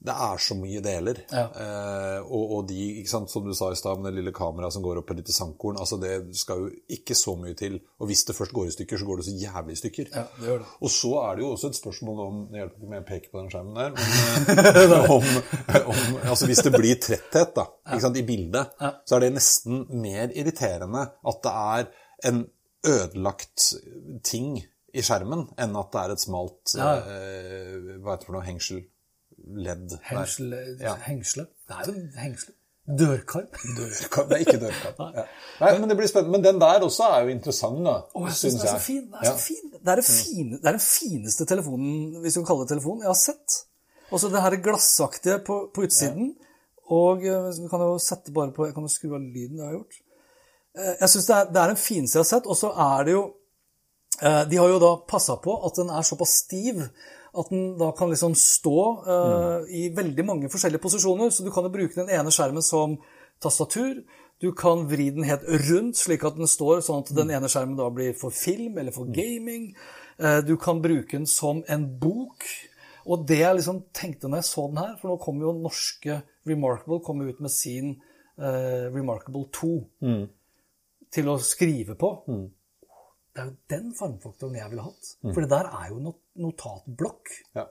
det 0.03 0.11
er 0.25 0.41
så 0.43 0.55
mye 0.59 0.81
deler. 0.83 1.19
Ja. 1.31 1.43
Eh, 1.63 2.19
og, 2.27 2.51
og 2.57 2.65
de, 2.67 3.05
sant, 3.07 3.31
som 3.31 3.45
du 3.47 3.53
sa 3.55 3.69
i 3.71 3.77
stad, 3.79 4.01
med 4.03 4.11
det 4.11 4.17
lille 4.19 4.33
kameraet 4.35 4.75
som 4.75 4.83
går 4.83 4.99
opp 4.99 5.13
et 5.13 5.21
lite 5.21 5.31
sandkorn, 5.35 5.77
altså 5.79 5.95
det 6.01 6.11
skal 6.35 6.65
jo 6.65 6.71
ikke 6.97 7.15
så 7.15 7.37
mye 7.39 7.55
til. 7.59 7.77
Og 8.03 8.09
hvis 8.09 8.25
det 8.27 8.35
først 8.35 8.51
går 8.57 8.67
i 8.67 8.73
stykker, 8.75 8.99
så 8.99 9.07
går 9.07 9.21
det 9.21 9.27
så 9.29 9.35
jævlig 9.45 9.77
i 9.77 9.79
stykker. 9.79 10.09
Ja, 10.11 10.25
det 10.41 10.49
gjør 10.51 10.59
det. 10.65 10.67
Og 10.83 10.91
så 10.91 11.13
er 11.23 11.37
det 11.39 11.45
jo 11.45 11.51
også 11.53 11.71
et 11.71 11.79
spørsmål 11.79 12.19
om 12.25 12.41
Det 12.51 12.59
hjelper 12.59 12.81
ikke 12.81 12.91
med 12.91 13.05
å 13.05 13.07
peke 13.13 13.31
på 13.31 13.39
den 13.39 13.53
skjermen 13.53 13.79
der, 13.79 13.95
men 13.95 14.65
eh, 14.83 15.15
om, 15.15 15.29
om 15.93 16.19
Altså 16.33 16.49
hvis 16.51 16.63
det 16.67 16.73
blir 16.75 16.99
tretthet 16.99 17.55
da, 17.55 17.67
ikke 17.87 18.03
sant, 18.03 18.19
i 18.19 18.25
bildet, 18.27 18.75
så 19.07 19.15
er 19.17 19.25
det 19.27 19.31
nesten 19.37 19.85
mer 20.03 20.35
irriterende 20.35 21.05
at 21.31 21.41
det 21.47 21.55
er 21.79 21.89
en 22.29 22.43
ødelagt 22.87 23.69
ting 24.27 24.57
i 24.93 25.01
skjermen, 25.01 25.47
enn 25.57 25.77
at 25.79 25.89
det 25.95 26.01
er 26.03 26.11
et 26.13 26.21
smalt 26.21 26.73
Ja. 26.77 26.89
eh, 27.01 27.95
Hva 28.03 28.13
heter 28.13 28.19
det 28.19 28.27
for 28.27 28.35
noe? 28.35 28.43
Hengsel? 28.45 28.83
Ledd? 29.43 29.89
der. 29.89 29.99
Hengsle, 30.09 30.59
Ja. 30.79 30.93
Hengsle? 31.07 31.45
Det 31.67 31.75
er 31.79 31.89
jo 31.91 31.93
hengsle. 32.17 32.53
Dørkarm. 32.99 33.47
dørkarm. 33.77 34.27
Det 34.29 34.35
er 34.35 34.41
ikke 34.45 34.59
dørkarm. 34.59 35.13
Ja. 35.17 35.23
Nei, 35.61 35.79
men 35.79 35.89
det 35.89 35.97
blir 35.97 36.07
spennende. 36.11 36.31
Men 36.37 36.43
den 36.43 36.59
der 36.61 36.83
også 36.83 37.03
er 37.15 37.21
jo 37.23 37.31
interessant, 37.31 37.79
da. 37.85 37.93
Å, 38.15 38.23
jeg 38.27 38.35
synes 38.39 38.57
den 38.59 38.67
er 38.67 38.71
så 38.73 38.79
fin. 38.83 39.03
Den 39.07 39.13
er, 39.19 39.25
Ja. 39.27 39.31
så 39.31 39.43
fin. 39.45 39.69
Det, 39.73 39.93
er 39.93 40.01
fine, 40.07 40.57
det 40.59 40.67
er 40.67 40.77
den 40.77 40.83
fineste 40.87 41.45
telefonen, 41.47 42.17
hvis 42.23 42.33
du 42.35 42.41
kan 42.41 42.47
kalle 42.51 42.65
det 42.65 42.73
telefon, 42.75 42.99
jeg 43.03 43.07
har 43.11 43.19
sett. 43.19 43.59
Også 44.11 44.29
det 44.33 44.41
her 44.43 44.55
glassaktige 44.65 45.37
på, 45.47 45.59
på 45.75 45.85
utsiden. 45.87 46.33
Og 46.91 47.23
eh, 47.23 47.47
vi 47.61 47.69
kan 47.71 47.79
jo 47.87 47.93
sette 48.03 48.33
bare 48.35 48.51
på 48.51 48.65
Jeg 48.67 48.73
kan 48.75 48.83
jo 48.83 48.91
skru 48.91 49.13
av 49.15 49.21
lyden, 49.23 49.57
det 49.57 49.63
har 49.65 49.71
jeg 49.71 49.79
gjort. 49.79 50.01
Eh, 50.75 50.93
Jeg 50.99 51.09
syns 51.13 51.29
det, 51.31 51.37
det 51.55 51.61
er 51.63 51.71
den 51.71 51.79
fineste 51.79 52.19
jeg 52.19 52.25
har 52.25 52.31
sett. 52.33 52.49
Og 52.51 52.57
så 52.59 52.73
er 52.75 53.07
det 53.07 53.15
jo 53.15 53.23
eh, 54.21 54.43
De 54.51 54.59
har 54.59 54.67
jo 54.73 54.79
da 54.83 54.91
passa 55.07 55.37
på 55.39 55.55
at 55.67 55.79
den 55.79 55.89
er 55.89 56.03
såpass 56.03 56.35
stiv 56.43 56.83
at 57.33 57.49
den 57.49 57.77
da 57.79 57.91
kan 57.97 58.11
liksom 58.11 58.35
stå 58.37 58.79
eh, 59.09 59.71
i 59.73 59.83
veldig 59.95 60.25
mange 60.27 60.49
forskjellige 60.53 60.83
posisjoner. 60.83 61.31
Så 61.33 61.45
du 61.45 61.51
kan 61.53 61.65
jo 61.65 61.73
bruke 61.73 61.97
den 61.97 62.11
ene 62.13 62.33
skjermen 62.33 62.65
som 62.65 62.97
tastatur. 63.41 64.03
Du 64.41 64.51
kan 64.57 64.85
vri 64.89 65.09
den 65.15 65.25
helt 65.25 65.45
rundt, 65.69 65.97
slik 65.97 66.25
at 66.27 66.37
den 66.37 66.49
står 66.49 66.83
sånn 66.85 67.03
at 67.05 67.13
den 67.15 67.31
ene 67.33 67.49
skjermen 67.49 67.77
da 67.79 67.89
blir 67.93 68.13
for 68.17 68.33
film 68.35 68.77
eller 68.81 68.93
for 68.95 69.09
gaming. 69.13 69.71
Eh, 70.19 70.41
Du 70.45 70.57
kan 70.57 70.81
bruke 70.83 71.17
den 71.17 71.25
som 71.29 71.63
en 71.67 71.87
bok. 71.99 72.45
Og 73.03 73.25
det 73.27 73.41
jeg 73.41 73.57
liksom 73.57 73.81
tenkte 73.91 74.29
når 74.29 74.39
jeg 74.43 74.47
så 74.53 74.67
den 74.69 74.77
her, 74.79 74.93
for 75.01 75.11
nå 75.11 75.17
kommer 75.19 75.49
jo 75.49 75.57
norske 75.59 76.21
Remarkable 76.47 77.01
kommer 77.03 77.27
ut 77.31 77.39
med 77.43 77.51
sin 77.51 77.89
uh, 78.39 78.87
Remarkable 78.93 79.45
2 79.51 79.71
til 81.11 81.27
å 81.31 81.35
skrive 81.43 81.95
på. 81.99 82.09
Det 83.33 83.41
er 83.41 83.49
jo 83.49 83.55
den 83.71 83.91
formfaktoren 83.95 84.55
jeg 84.55 84.69
ville 84.71 84.85
hatt. 84.87 85.11
For 85.33 85.41
det 85.43 85.49
der 85.51 85.67
er 85.71 85.89
jo 85.91 85.99
not 86.03 86.19
notatblokk. 86.41 87.31
Ja. 87.57 87.67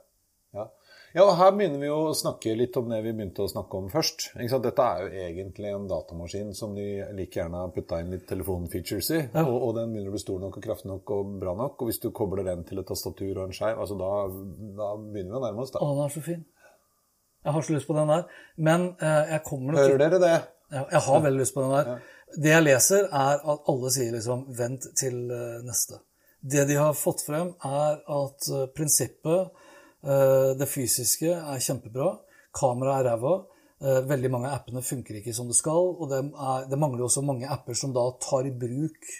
Ja. 0.52 0.66
ja, 1.14 1.22
og 1.24 1.38
her 1.38 1.54
begynner 1.56 1.80
vi 1.80 1.88
å 1.88 2.12
snakke 2.16 2.52
litt 2.58 2.76
om 2.76 2.90
det 2.92 2.98
vi 3.06 3.14
begynte 3.16 3.46
å 3.46 3.48
snakke 3.48 3.78
om 3.78 3.86
først. 3.92 4.26
Dette 4.36 4.84
er 4.84 5.00
jo 5.00 5.22
egentlig 5.24 5.70
en 5.72 5.86
datamaskin 5.88 6.50
som 6.56 6.74
de 6.76 6.84
like 7.16 7.40
gjerne 7.40 7.62
har 7.62 7.72
putta 7.72 8.02
inn 8.02 8.12
litt 8.12 8.26
telefonfeatures 8.28 9.08
i. 9.16 9.22
Og, 9.40 9.54
og 9.56 9.72
den 9.78 9.94
begynner 9.94 10.12
å 10.12 10.16
bli 10.18 10.20
stor 10.20 10.42
nok 10.42 10.58
og 10.60 10.66
kraftig 10.66 10.90
nok 10.92 11.14
og 11.16 11.32
bra 11.40 11.56
nok. 11.56 11.80
Og 11.80 11.88
hvis 11.88 12.02
du 12.04 12.10
kobler 12.12 12.44
den 12.50 12.66
til 12.68 12.84
et 12.84 12.88
tastatur 12.88 13.32
og 13.32 13.46
en 13.46 13.56
skjerm, 13.56 13.80
altså 13.80 13.96
da, 13.96 14.12
da 14.82 14.92
begynner 15.00 15.32
vi 15.32 15.40
å 15.40 15.44
nærme 15.46 15.64
oss. 15.64 15.72
Å, 15.72 15.88
den 15.88 16.04
er 16.04 16.14
så 16.18 16.26
fin. 16.28 16.44
Jeg 17.42 17.56
har 17.56 17.66
så 17.66 17.78
lyst 17.78 17.88
på 17.88 17.96
den 17.96 18.12
der. 18.12 18.28
Men 18.68 18.88
eh, 19.00 19.32
jeg 19.32 19.46
kommer 19.48 19.72
nok 19.72 19.86
Hører 19.86 20.04
dere 20.04 20.22
det? 20.22 20.36
Jeg, 20.72 20.86
jeg 20.92 21.04
har 21.08 21.28
veldig 21.30 21.46
lyst 21.46 21.56
på 21.56 21.64
den 21.64 21.76
der. 21.78 22.08
Det 22.44 22.52
jeg 22.52 22.68
leser, 22.68 23.08
er 23.08 23.40
at 23.56 23.68
alle 23.72 23.90
sier 23.92 24.12
liksom 24.12 24.46
'vent 24.56 24.92
til 25.00 25.22
eh, 25.32 25.60
neste'. 25.64 26.04
Det 26.42 26.66
de 26.66 26.76
har 26.78 26.94
fått 26.98 27.22
frem, 27.22 27.52
er 27.62 28.00
at 28.02 28.50
eh, 28.50 28.66
prinsippet, 28.74 29.64
eh, 30.02 30.50
det 30.58 30.66
fysiske, 30.66 31.30
er 31.30 31.62
kjempebra. 31.62 32.16
Kameraet 32.58 33.04
er 33.04 33.10
ræva. 33.12 33.34
Eh, 33.82 34.00
veldig 34.06 34.30
mange 34.30 34.50
av 34.50 34.60
appene 34.60 34.82
funker 34.86 35.18
ikke 35.18 35.34
som 35.34 35.48
det 35.50 35.58
skal. 35.58 35.92
Og 35.96 36.10
det, 36.10 36.20
er, 36.22 36.66
det 36.70 36.78
mangler 36.78 37.06
også 37.06 37.24
mange 37.26 37.50
apper 37.50 37.78
som 37.78 37.94
da 37.94 38.08
tar 38.22 38.46
i 38.46 38.54
bruk 38.54 39.12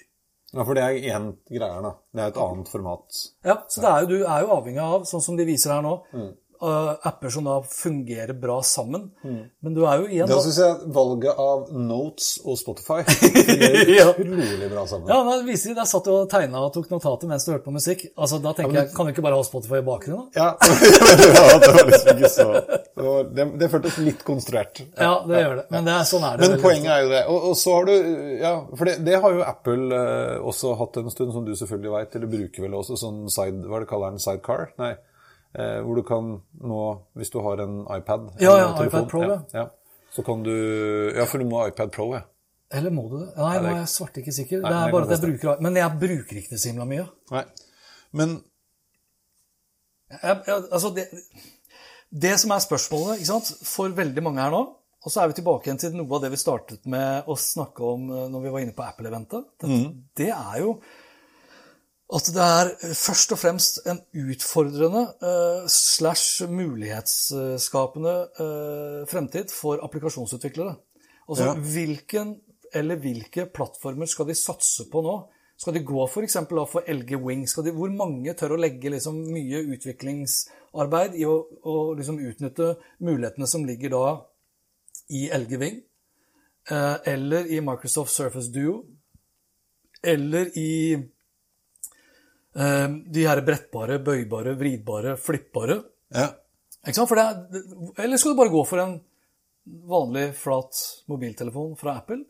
Ja, 0.53 0.67
for 0.67 0.77
det 0.77 0.83
er 0.85 1.17
én 1.17 1.31
greie 1.49 1.73
her, 1.73 1.81
da. 1.83 1.95
Det 2.13 2.23
er 2.23 2.33
et 2.35 2.41
annet 2.45 2.69
format. 2.69 3.23
Ja, 3.47 3.57
så 3.73 3.83
det 3.83 3.91
er 3.91 4.03
jo, 4.05 4.09
du 4.11 4.19
er 4.21 4.43
jo 4.45 4.51
avhengig 4.53 4.83
av, 4.85 5.07
sånn 5.09 5.25
som 5.25 5.39
de 5.39 5.47
viser 5.49 5.73
her 5.73 5.81
nå, 5.87 5.95
eh, 6.13 6.27
apper 6.63 7.31
som 7.35 7.45
da 7.49 7.57
fungerer 7.67 8.33
bra 8.39 8.61
sammen. 8.63 9.09
Men 9.23 9.75
du 9.75 9.83
er 9.89 10.03
jo 10.03 10.07
igjen 10.09 10.29
Da 10.31 10.39
syns 10.45 10.59
jeg 10.63 10.93
valget 10.95 11.39
av 11.43 11.69
Notes 11.75 12.35
og 12.45 12.59
Spotify 12.61 13.01
fungerer 13.09 13.91
Ja. 13.97 14.07
utrolig 14.13 14.69
bra 14.73 14.85
sammen. 14.87 15.09
Ja, 15.11 15.19
men 15.27 15.47
viser 15.49 15.75
Der 15.79 15.89
satt 15.91 16.07
og 16.13 16.29
tegna 16.33 16.63
og 16.67 16.73
tok 16.75 16.89
notater 16.93 17.31
mens 17.31 17.47
du 17.47 17.53
hørte 17.55 17.67
på 17.67 17.75
musikk. 17.75 18.07
Altså, 18.17 18.39
Da 18.43 18.53
tenker 18.59 18.79
jeg, 18.83 18.93
Kan 18.95 19.07
du 19.09 19.13
ikke 19.15 19.25
bare 19.27 19.39
ha 19.41 19.47
Spotify 19.47 19.81
i 19.83 19.87
bakgrunnen? 19.87 20.29
da? 20.33 20.41
Ja, 20.41 20.49
ja 21.39 21.59
det 21.63 21.73
var 21.75 21.89
liksom 21.91 22.17
ikke 22.17 22.33
så 22.33 22.49
Det, 22.63 23.05
var, 23.09 23.25
det, 23.35 23.47
det 23.61 23.71
føltes 23.73 23.99
litt 24.05 24.23
konstruert. 24.27 24.83
Ja, 24.99 25.13
det 25.27 25.41
gjør 25.43 25.57
det. 25.63 25.67
Men 25.75 25.87
det 25.89 25.95
er, 25.97 26.05
sånn 26.09 26.27
er 26.29 26.37
det. 26.39 26.49
Men 26.53 26.61
poenget 26.63 26.91
er 26.95 27.01
jo 27.07 27.13
det. 27.13 27.23
Og, 27.33 27.47
og 27.51 27.57
så 27.59 27.77
har 27.79 27.89
du 27.89 27.95
Ja, 28.43 28.53
for 28.77 28.89
det, 28.89 28.99
det 29.07 29.19
har 29.25 29.35
jo 29.39 29.43
Apple 29.47 29.89
eh, 29.97 30.37
også 30.53 30.75
hatt 30.79 30.99
en 31.01 31.11
stund, 31.13 31.33
som 31.35 31.47
du 31.47 31.55
selvfølgelig 31.59 31.93
veit, 31.97 32.17
eller 32.19 32.31
bruker 32.37 32.67
vel 32.67 32.77
også 32.79 32.99
sånn 33.01 33.25
side 33.33 33.65
Hva 33.67 33.81
er 33.81 33.85
det 33.87 33.91
kaller 33.91 34.13
den? 34.15 34.23
Sidecar? 34.23 34.69
Nei. 34.83 34.93
Eh, 35.53 35.79
hvor 35.85 35.99
du 35.99 36.03
kan 36.09 36.29
nå, 36.65 36.83
hvis 37.21 37.29
du 37.33 37.39
har 37.45 37.61
en 37.61 37.83
iPad 37.93 38.31
Ja, 38.41 38.55
ja, 38.57 38.69
telefon, 38.79 38.87
iPad 39.05 39.09
Pro, 39.11 39.23
ja, 39.27 39.39
ja. 39.53 39.65
Så 40.15 40.23
kan 40.25 40.41
du 40.47 40.53
Ja, 41.17 41.27
for 41.29 41.43
du 41.43 41.45
må 41.49 41.59
ha 41.61 41.67
iPad 41.69 41.93
Pro, 41.93 42.07
ja. 42.17 42.23
Eller 42.73 42.91
må 42.95 43.05
du 43.11 43.19
det? 43.19 43.27
Nei, 43.37 43.59
nå 43.61 43.69
er 43.69 43.81
jeg 43.83 43.91
svart 43.93 44.17
ikke 44.17 44.33
sikker. 44.33 44.63
Det 44.65 44.73
er 44.73 44.93
bare 44.95 45.05
at 45.05 45.13
jeg 45.13 45.21
bruker 45.27 45.61
Men 45.61 45.77
jeg 45.77 45.99
bruker 46.01 46.39
ikke 46.41 46.55
det 46.55 46.61
så 46.63 46.71
himla 46.71 46.87
mye. 46.89 47.05
Nei. 47.35 47.43
Men 48.17 48.39
Jeg, 50.13 50.39
jeg, 50.47 50.63
altså 50.73 50.91
det, 50.97 51.07
det 52.25 52.33
som 52.41 52.53
er 52.53 52.65
spørsmålet 52.65 53.23
sant? 53.29 53.53
for 53.65 53.93
veldig 53.97 54.25
mange 54.25 54.41
her 54.45 54.53
nå, 54.53 54.63
Og 55.05 55.13
så 55.13 55.21
er 55.23 55.31
vi 55.31 55.37
tilbake 55.39 55.69
igjen 55.69 55.81
til 55.81 55.95
noe 55.97 56.17
av 56.17 56.25
det 56.25 56.33
vi 56.33 56.41
startet 56.41 56.85
med 56.89 57.29
å 57.29 57.37
snakke 57.37 57.85
om 57.93 58.09
eh, 58.09 58.27
når 58.33 58.45
vi 58.45 58.53
var 58.57 58.65
inne 58.65 58.77
på 58.77 58.85
Apple-eventet. 58.87 59.49
Det, 59.61 59.79
det 60.21 60.29
er 60.33 60.61
jo 60.65 60.77
at 62.13 62.29
det 62.35 62.45
er 62.45 62.71
først 62.93 63.33
og 63.33 63.39
fremst 63.41 63.79
en 63.89 64.01
utfordrende 64.21 65.03
eh, 65.25 65.69
slash 65.73 66.45
mulighetsskapende 66.51 68.15
eh, 68.37 68.99
fremtid 69.09 69.53
for 69.55 69.81
applikasjonsutviklere. 69.85 70.75
Altså 71.29 71.45
Ja. 71.47 71.55
hvilken 71.55 72.35
eller 72.75 72.97
hvilke 72.97 73.47
plattformer 73.53 74.07
skal 74.09 74.27
de 74.29 74.35
satse 74.35 74.89
på 74.93 75.03
nå? 75.05 75.15
Skal 75.57 75.75
de 75.77 75.85
gå 75.85 76.05
f.eks. 76.09 76.37
for 76.49 76.83
LG 76.89 77.17
Wing? 77.23 77.47
Skal 77.49 77.65
de, 77.65 77.73
hvor 77.77 77.91
mange 77.93 78.33
tør 78.35 78.57
å 78.57 78.61
legge 78.61 78.91
liksom 78.91 79.19
mye 79.33 79.61
utviklingsarbeid 79.77 81.15
i 81.21 81.27
å, 81.29 81.37
å 81.63 81.95
liksom 81.95 82.19
utnytte 82.19 82.75
mulighetene 83.05 83.47
som 83.47 83.65
ligger 83.69 83.93
da 83.95 84.07
i 85.13 85.29
LG 85.31 85.59
Wing? 85.61 85.83
Eh, 86.71 86.97
eller 87.13 87.47
i 87.47 87.61
Microsoft 87.61 88.13
Surface 88.15 88.51
Duo? 88.53 88.83
Eller 90.03 90.51
i 90.59 90.95
eh, 90.97 91.05
de 92.53 93.23
her 93.27 93.41
brettbare, 93.47 93.97
bøybare, 94.05 94.53
vridbare, 94.61 95.17
flippbare? 95.17 95.79
Ja. 96.13 96.27
Ikke 96.83 96.99
sant? 96.99 97.09
For 97.09 97.17
det, 97.17 97.25
er- 97.25 98.05
eller 98.05 98.21
skal 98.21 98.35
du 98.35 98.41
bare 98.43 98.53
gå 98.53 98.63
for 98.69 98.83
en 98.83 98.99
vanlig, 99.89 100.27
flat 100.37 100.77
mobiltelefon 101.09 101.77
fra 101.81 101.97
Apple? 102.03 102.25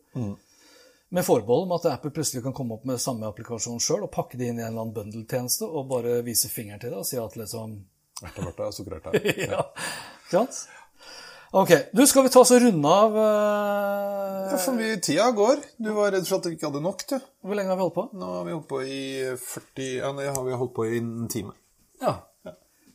Med 1.13 1.25
forbehold 1.27 1.67
om 1.67 1.73
at 1.75 1.85
Apple 1.91 2.09
plutselig 2.15 2.41
kan 2.45 2.53
komme 2.57 2.73
opp 2.77 2.85
med 2.89 3.01
samme 3.01 3.27
applikasjon 3.29 3.81
sjøl 3.83 4.05
og 4.07 4.11
pakke 4.15 4.37
det 4.39 4.47
inn 4.49 4.59
i 4.61 4.63
en 4.63 4.71
eller 4.71 4.85
annen 4.87 4.95
bundle-tjeneste 4.95 5.67
og 5.67 5.89
bare 5.91 6.21
vise 6.25 6.49
fingeren 6.49 6.79
til 6.81 6.93
det 6.93 7.01
og 7.03 7.05
si 7.09 7.19
at 7.21 7.35
liksom 7.37 7.75
Erta, 8.23 8.45
berta, 8.45 8.69
sukkererta. 8.71 9.11
Ja. 9.43 9.65
Sant? 10.31 10.61
Ok. 11.53 11.71
Du, 11.93 12.01
skal 12.09 12.25
vi 12.25 12.31
ta 12.33 12.41
oss 12.41 12.51
og 12.55 12.63
runde 12.63 12.89
av 12.89 13.13
uh... 13.13 14.49
Ja, 14.49 14.57
for 14.57 14.73
mye 14.77 14.97
tida 15.05 15.27
går. 15.37 15.59
Du 15.77 15.91
var 15.93 16.09
redd 16.15 16.25
for 16.25 16.39
at 16.39 16.47
vi 16.49 16.55
ikke 16.57 16.69
hadde 16.71 16.81
nok, 16.81 17.03
du. 17.09 17.15
Hvor 17.45 17.57
lenge 17.59 17.69
har 17.69 17.77
vi 17.77 17.85
holdt 17.85 17.97
på? 17.97 18.05
Nå 18.17 18.29
har 18.39 18.47
vi 18.47 18.55
holdt 18.55 18.69
på 18.71 18.79
i 18.81 19.01
40 19.37 19.89
Ja, 19.99 20.09
nå 20.17 20.25
har 20.25 20.47
vi 20.47 20.57
holdt 20.63 20.73
på 20.77 20.87
i 20.89 20.97
en 20.97 21.27
time. 21.29 21.53
Ja. 22.01 22.15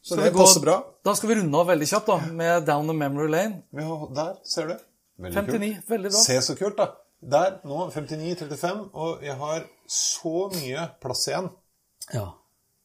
Så 0.03 0.15
Skal 0.15 0.25
det 0.25 0.33
gå- 0.35 0.43
passer 0.43 0.65
bra. 0.65 0.77
Da 1.07 1.15
skal 1.19 1.31
vi 1.31 1.37
runde 1.39 1.59
av 1.61 1.71
veldig 1.71 1.89
kjapt 1.91 2.11
da, 2.11 2.19
med 2.41 2.67
Down 2.67 2.91
the 2.91 2.97
Memory 2.99 3.31
Lane. 3.31 3.63
Vi 3.75 3.87
har, 3.87 4.05
der, 4.19 4.35
ser 4.47 4.71
du. 4.73 4.77
Veldig 5.23 5.45
59. 5.55 5.71
Veldig 5.95 6.13
bra. 6.15 6.25
Se 6.27 6.41
så 6.49 6.59
kult, 6.59 6.79
da. 6.79 6.89
Der, 7.35 7.57
nå 7.67 7.89
59-35, 7.95 8.85
og 8.95 9.25
jeg 9.27 9.35
har 9.41 9.65
så 9.91 10.35
mye 10.55 10.85
plass 11.03 11.25
igjen. 11.31 11.49
Ja. 12.15 12.29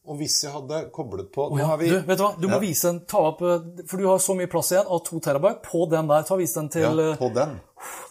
Og 0.06 0.18
hvis 0.20 0.42
jeg 0.44 0.52
hadde 0.52 0.90
koblet 0.92 1.30
på 1.32 1.46
Nå 1.54 1.60
ja. 1.62 1.66
har 1.70 1.78
vi 1.80 1.88
Du, 1.90 1.96
vet 2.02 2.18
du 2.20 2.24
hva? 2.26 2.34
Du 2.40 2.48
må 2.50 2.58
Ja. 2.58 2.60
vise 2.60 2.90
den, 2.92 3.06
ta 3.08 3.18
opp, 3.30 3.42
eh, 3.42 3.84
for 3.88 3.98
du 3.98 4.08
har 4.10 4.18
så 4.20 4.36
mye 4.36 4.50
plass 4.52 4.72
igjen, 4.74 4.86
av 4.88 5.00
to 5.06 5.20
terabyte 5.24 5.62
på 5.64 5.86
den 5.90 6.08
der. 6.12 6.24
Ta 6.28 6.36
Vis 6.36 6.54
den 6.54 6.68
til 6.70 6.82
ja, 6.84 7.12
eh, 7.12 7.16
på 7.18 7.30
den. 7.34 7.60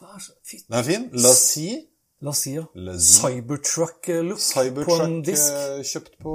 det 0.01 0.09
er 0.09 0.19
så- 0.19 0.33
fint. 0.43 0.65
Den 0.71 0.79
er 0.79 0.83
fin. 0.89 1.11
La 1.13 1.33
Si. 1.37 1.89
La 2.23 2.31
si 2.33 2.53
ja. 2.55 2.63
Cybertruck-look 2.73 4.39
Cybertruck-look 4.39 4.87
på 4.87 4.95
en 5.03 5.23
Cybertruck 5.23 5.27
disk. 5.27 5.53
eh, 5.53 5.83
kjøpt 5.83 6.19
på 6.23 6.35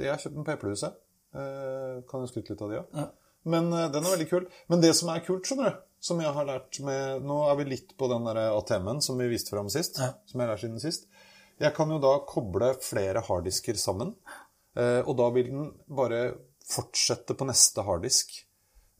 Jeg 0.00 0.10
har 0.10 0.18
kjøpt 0.18 0.34
den 0.34 0.44
på 0.44 0.52
Eplehuset. 0.56 0.94
Eh, 1.36 2.02
kan 2.10 2.20
jo 2.22 2.26
skryte 2.30 2.50
litt 2.54 2.62
av 2.62 2.70
de 2.70 2.76
òg. 2.80 2.86
Ja. 2.96 3.06
Men 3.44 3.72
eh, 3.72 3.88
den 3.92 4.04
er 4.04 4.16
veldig 4.16 4.28
kul. 4.30 4.46
Men 4.68 4.80
det 4.80 4.94
som 4.96 5.10
er 5.10 5.20
kult, 5.20 5.44
skjønner 5.44 5.70
du, 5.70 5.76
som 6.00 6.20
jeg 6.20 6.32
har 6.32 6.44
lært 6.48 6.80
med 6.80 7.22
Nå 7.22 7.50
er 7.50 7.56
vi 7.56 7.64
litt 7.76 7.96
på 7.98 8.08
den 8.08 8.26
ATM-en 8.26 9.00
som 9.02 9.18
vi 9.18 9.28
viste 9.28 9.50
fram 9.50 9.68
sist. 9.68 9.96
Som 9.96 10.40
jeg 10.40 10.46
har 10.48 10.54
lært 10.56 10.64
siden 10.64 10.80
sist. 10.80 11.06
Jeg 11.60 11.72
kan 11.74 11.88
jo 11.88 11.98
da 11.98 12.18
koble 12.28 12.74
flere 12.84 13.22
harddisker 13.24 13.76
sammen. 13.80 14.14
Eh, 14.76 15.00
Og 15.04 15.16
da 15.18 15.30
vil 15.34 15.50
den 15.52 15.70
bare 15.88 16.20
fortsette 16.66 17.36
på 17.38 17.46
neste 17.48 17.84
harddisk 17.86 18.34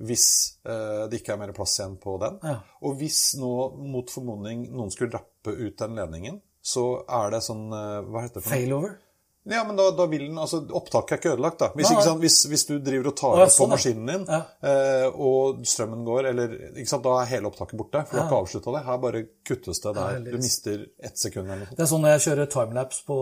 hvis 0.07 0.27
eh, 0.69 1.07
det 1.09 1.23
ikke 1.23 1.33
er 1.33 1.41
mer 1.41 1.55
plass 1.57 1.79
igjen 1.79 1.97
på 2.01 2.19
den. 2.21 2.37
Ja. 2.45 2.59
Og 2.85 2.99
hvis 3.01 3.21
nå 3.41 3.53
mot 3.81 4.11
formodning 4.13 4.67
noen 4.69 4.93
skulle 4.93 5.15
rappe 5.17 5.55
ut 5.57 5.79
den 5.81 5.97
ledningen, 5.97 6.41
så 6.61 7.01
er 7.07 7.33
det 7.33 7.41
sånn 7.47 7.71
eh, 7.73 8.03
Hva 8.05 8.27
heter 8.27 8.43
det 8.43 8.45
for 8.45 8.51
noe? 8.51 8.59
Failover. 8.59 8.97
Ja, 9.49 9.61
men 9.65 9.77
da, 9.79 9.85
da 9.95 10.07
vil 10.11 10.25
den, 10.27 10.39
altså 10.43 10.59
Opptaket 10.75 11.13
er 11.13 11.21
ikke 11.21 11.33
ødelagt, 11.37 11.59
da. 11.63 11.69
Hvis, 11.79 11.87
sant, 12.03 12.19
hvis, 12.21 12.39
hvis 12.51 12.65
du 12.67 12.73
driver 12.83 13.13
og 13.13 13.17
tar 13.21 13.37
opp 13.45 13.51
på 13.53 13.55
sånn, 13.55 13.71
maskinen 13.71 14.07
din, 14.11 14.25
Ja. 14.27 14.41
eh, 14.67 15.07
og 15.15 15.61
strømmen 15.71 16.03
går, 16.09 16.29
eller 16.33 16.57
ikke 16.75 16.89
sant, 16.91 17.05
da 17.07 17.13
er 17.23 17.29
hele 17.31 17.47
opptaket 17.53 17.79
borte. 17.79 18.03
For 18.09 18.17
du 18.17 18.23
har 18.23 18.27
ikke 18.27 18.41
avslutta 18.43 18.75
det. 18.75 18.83
Her 18.89 18.99
bare 19.05 19.21
kuttes 19.47 19.79
det 19.85 19.95
der. 19.95 20.19
Du 20.27 20.37
mister 20.43 20.87
ett 20.99 21.17
sekund 21.23 21.47
eller 21.47 21.63
noe. 21.63 21.77
Det 21.79 21.85
er 21.87 21.91
sånn 21.93 22.03
når 22.03 22.17
jeg 22.17 22.25
kjører 22.27 22.51
timelapse 22.57 23.05
på 23.07 23.19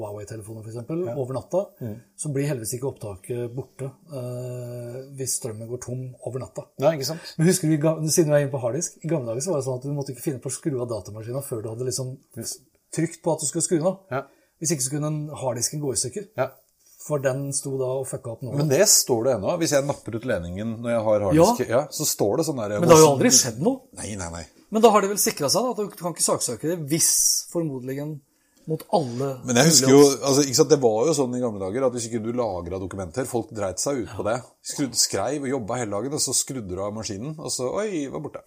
Huawei-telefoner 0.00 0.64
f.eks. 0.64 1.16
over 1.16 1.34
natta, 1.36 1.64
Mm. 1.80 1.96
så 2.16 2.32
blir 2.32 2.46
heldigvis 2.48 2.72
ikke 2.78 2.88
opptaket 2.88 3.52
borte 3.54 3.90
eh, 4.12 4.96
hvis 5.18 5.36
strømmen 5.40 5.68
går 5.68 5.80
tom 5.84 6.06
over 6.26 6.40
natta. 6.42 6.64
Ja, 6.80 6.92
ikke 6.96 7.04
sant? 7.12 7.34
Men 7.36 7.48
husker 7.50 7.68
du, 7.68 8.08
siden 8.08 8.32
vi 8.32 8.38
er 8.40 8.46
inne 8.46 8.52
på 8.54 8.60
harddisk, 8.62 8.96
i 9.04 9.08
gamle 9.10 9.28
dager 9.34 9.44
så 9.44 9.52
var 9.52 9.60
det 9.60 9.66
sånn 9.68 9.78
at 9.80 9.84
du 9.84 9.92
måtte 9.96 10.14
ikke 10.14 10.24
finne 10.30 10.40
på 10.40 10.48
å 10.50 10.56
skru 10.56 10.80
av 10.80 10.88
datamaskinen 10.88 11.44
før 11.44 11.62
du 11.62 11.68
hadde 11.74 11.84
liksom 11.88 12.16
trykt 12.96 13.20
på 13.22 13.32
at 13.34 13.42
du 13.42 13.46
skulle 13.50 13.66
skru 13.66 13.76
den 13.78 13.90
av. 13.90 13.98
Ja. 14.10 14.22
Hvis 14.60 14.72
ikke 14.74 14.86
så 14.86 14.94
kunne 14.94 15.40
harddisken 15.42 15.82
gå 15.82 15.92
i 15.92 16.00
stykker. 16.04 16.30
ja. 16.38 16.52
For 17.06 17.22
den 17.22 17.52
sto 17.54 17.76
da 17.78 17.86
og 18.00 18.06
fucka 18.10 18.32
opp 18.32 18.40
nå. 18.42 18.50
Men 18.58 18.66
det 18.66 18.82
står 18.90 19.20
det 19.28 19.34
ennå. 19.36 19.52
Hvis 19.60 19.76
jeg 19.76 19.86
napper 19.86 20.16
ut 20.18 20.24
ledningen 20.26 20.72
når 20.82 20.90
jeg 20.90 21.02
har 21.06 21.24
harddisk, 21.28 21.60
ja. 21.70 21.82
så 21.94 22.06
står 22.08 22.40
det 22.40 22.46
sånn 22.48 22.58
der 22.58 22.80
Men 22.80 22.90
det 22.90 22.96
har 22.96 23.04
jo 23.04 23.10
aldri 23.12 23.30
skjedd 23.36 23.60
noe. 23.62 23.84
Nei, 24.00 24.16
nei, 24.18 24.30
nei. 24.32 24.42
Men 24.74 24.82
da 24.82 24.90
har 24.90 25.04
de 25.04 25.12
vel 25.12 25.20
sikra 25.22 25.50
seg 25.52 25.68
da, 25.68 25.74
at 25.76 25.94
du 25.94 26.00
kan 26.00 26.16
ikke 26.16 26.24
saksøke 26.24 26.72
det 26.72 26.80
hvis 26.90 27.12
formodentlig 27.52 28.00
mot 28.66 28.82
alle 28.98 29.28
Men 29.46 29.60
jeg 29.60 29.70
husker 29.70 29.92
jo, 29.92 30.00
altså, 30.02 30.42
sant, 30.58 30.72
Det 30.72 30.80
var 30.82 31.06
jo 31.06 31.14
sånn 31.14 31.36
i 31.38 31.42
gamle 31.44 31.62
dager 31.62 31.86
at 31.86 31.94
hvis 31.94 32.08
ikke 32.08 32.18
du 32.24 32.32
lagra 32.34 32.80
dokumenter 32.82 33.28
Folk 33.30 33.52
dreit 33.54 33.78
seg 33.78 34.02
ut 34.02 34.14
på 34.18 34.26
det. 34.26 34.40
Skrudde, 34.66 34.98
skreiv 34.98 35.46
og 35.46 35.52
jobba 35.52 35.78
hele 35.84 35.94
dagen, 35.94 36.18
og 36.18 36.24
så 36.24 36.34
skrudde 36.34 36.74
du 36.74 36.82
av 36.82 36.94
maskinen, 36.96 37.36
og 37.38 37.52
så 37.54 37.70
Oi, 37.78 38.08
var 38.10 38.24
borte. 38.24 38.42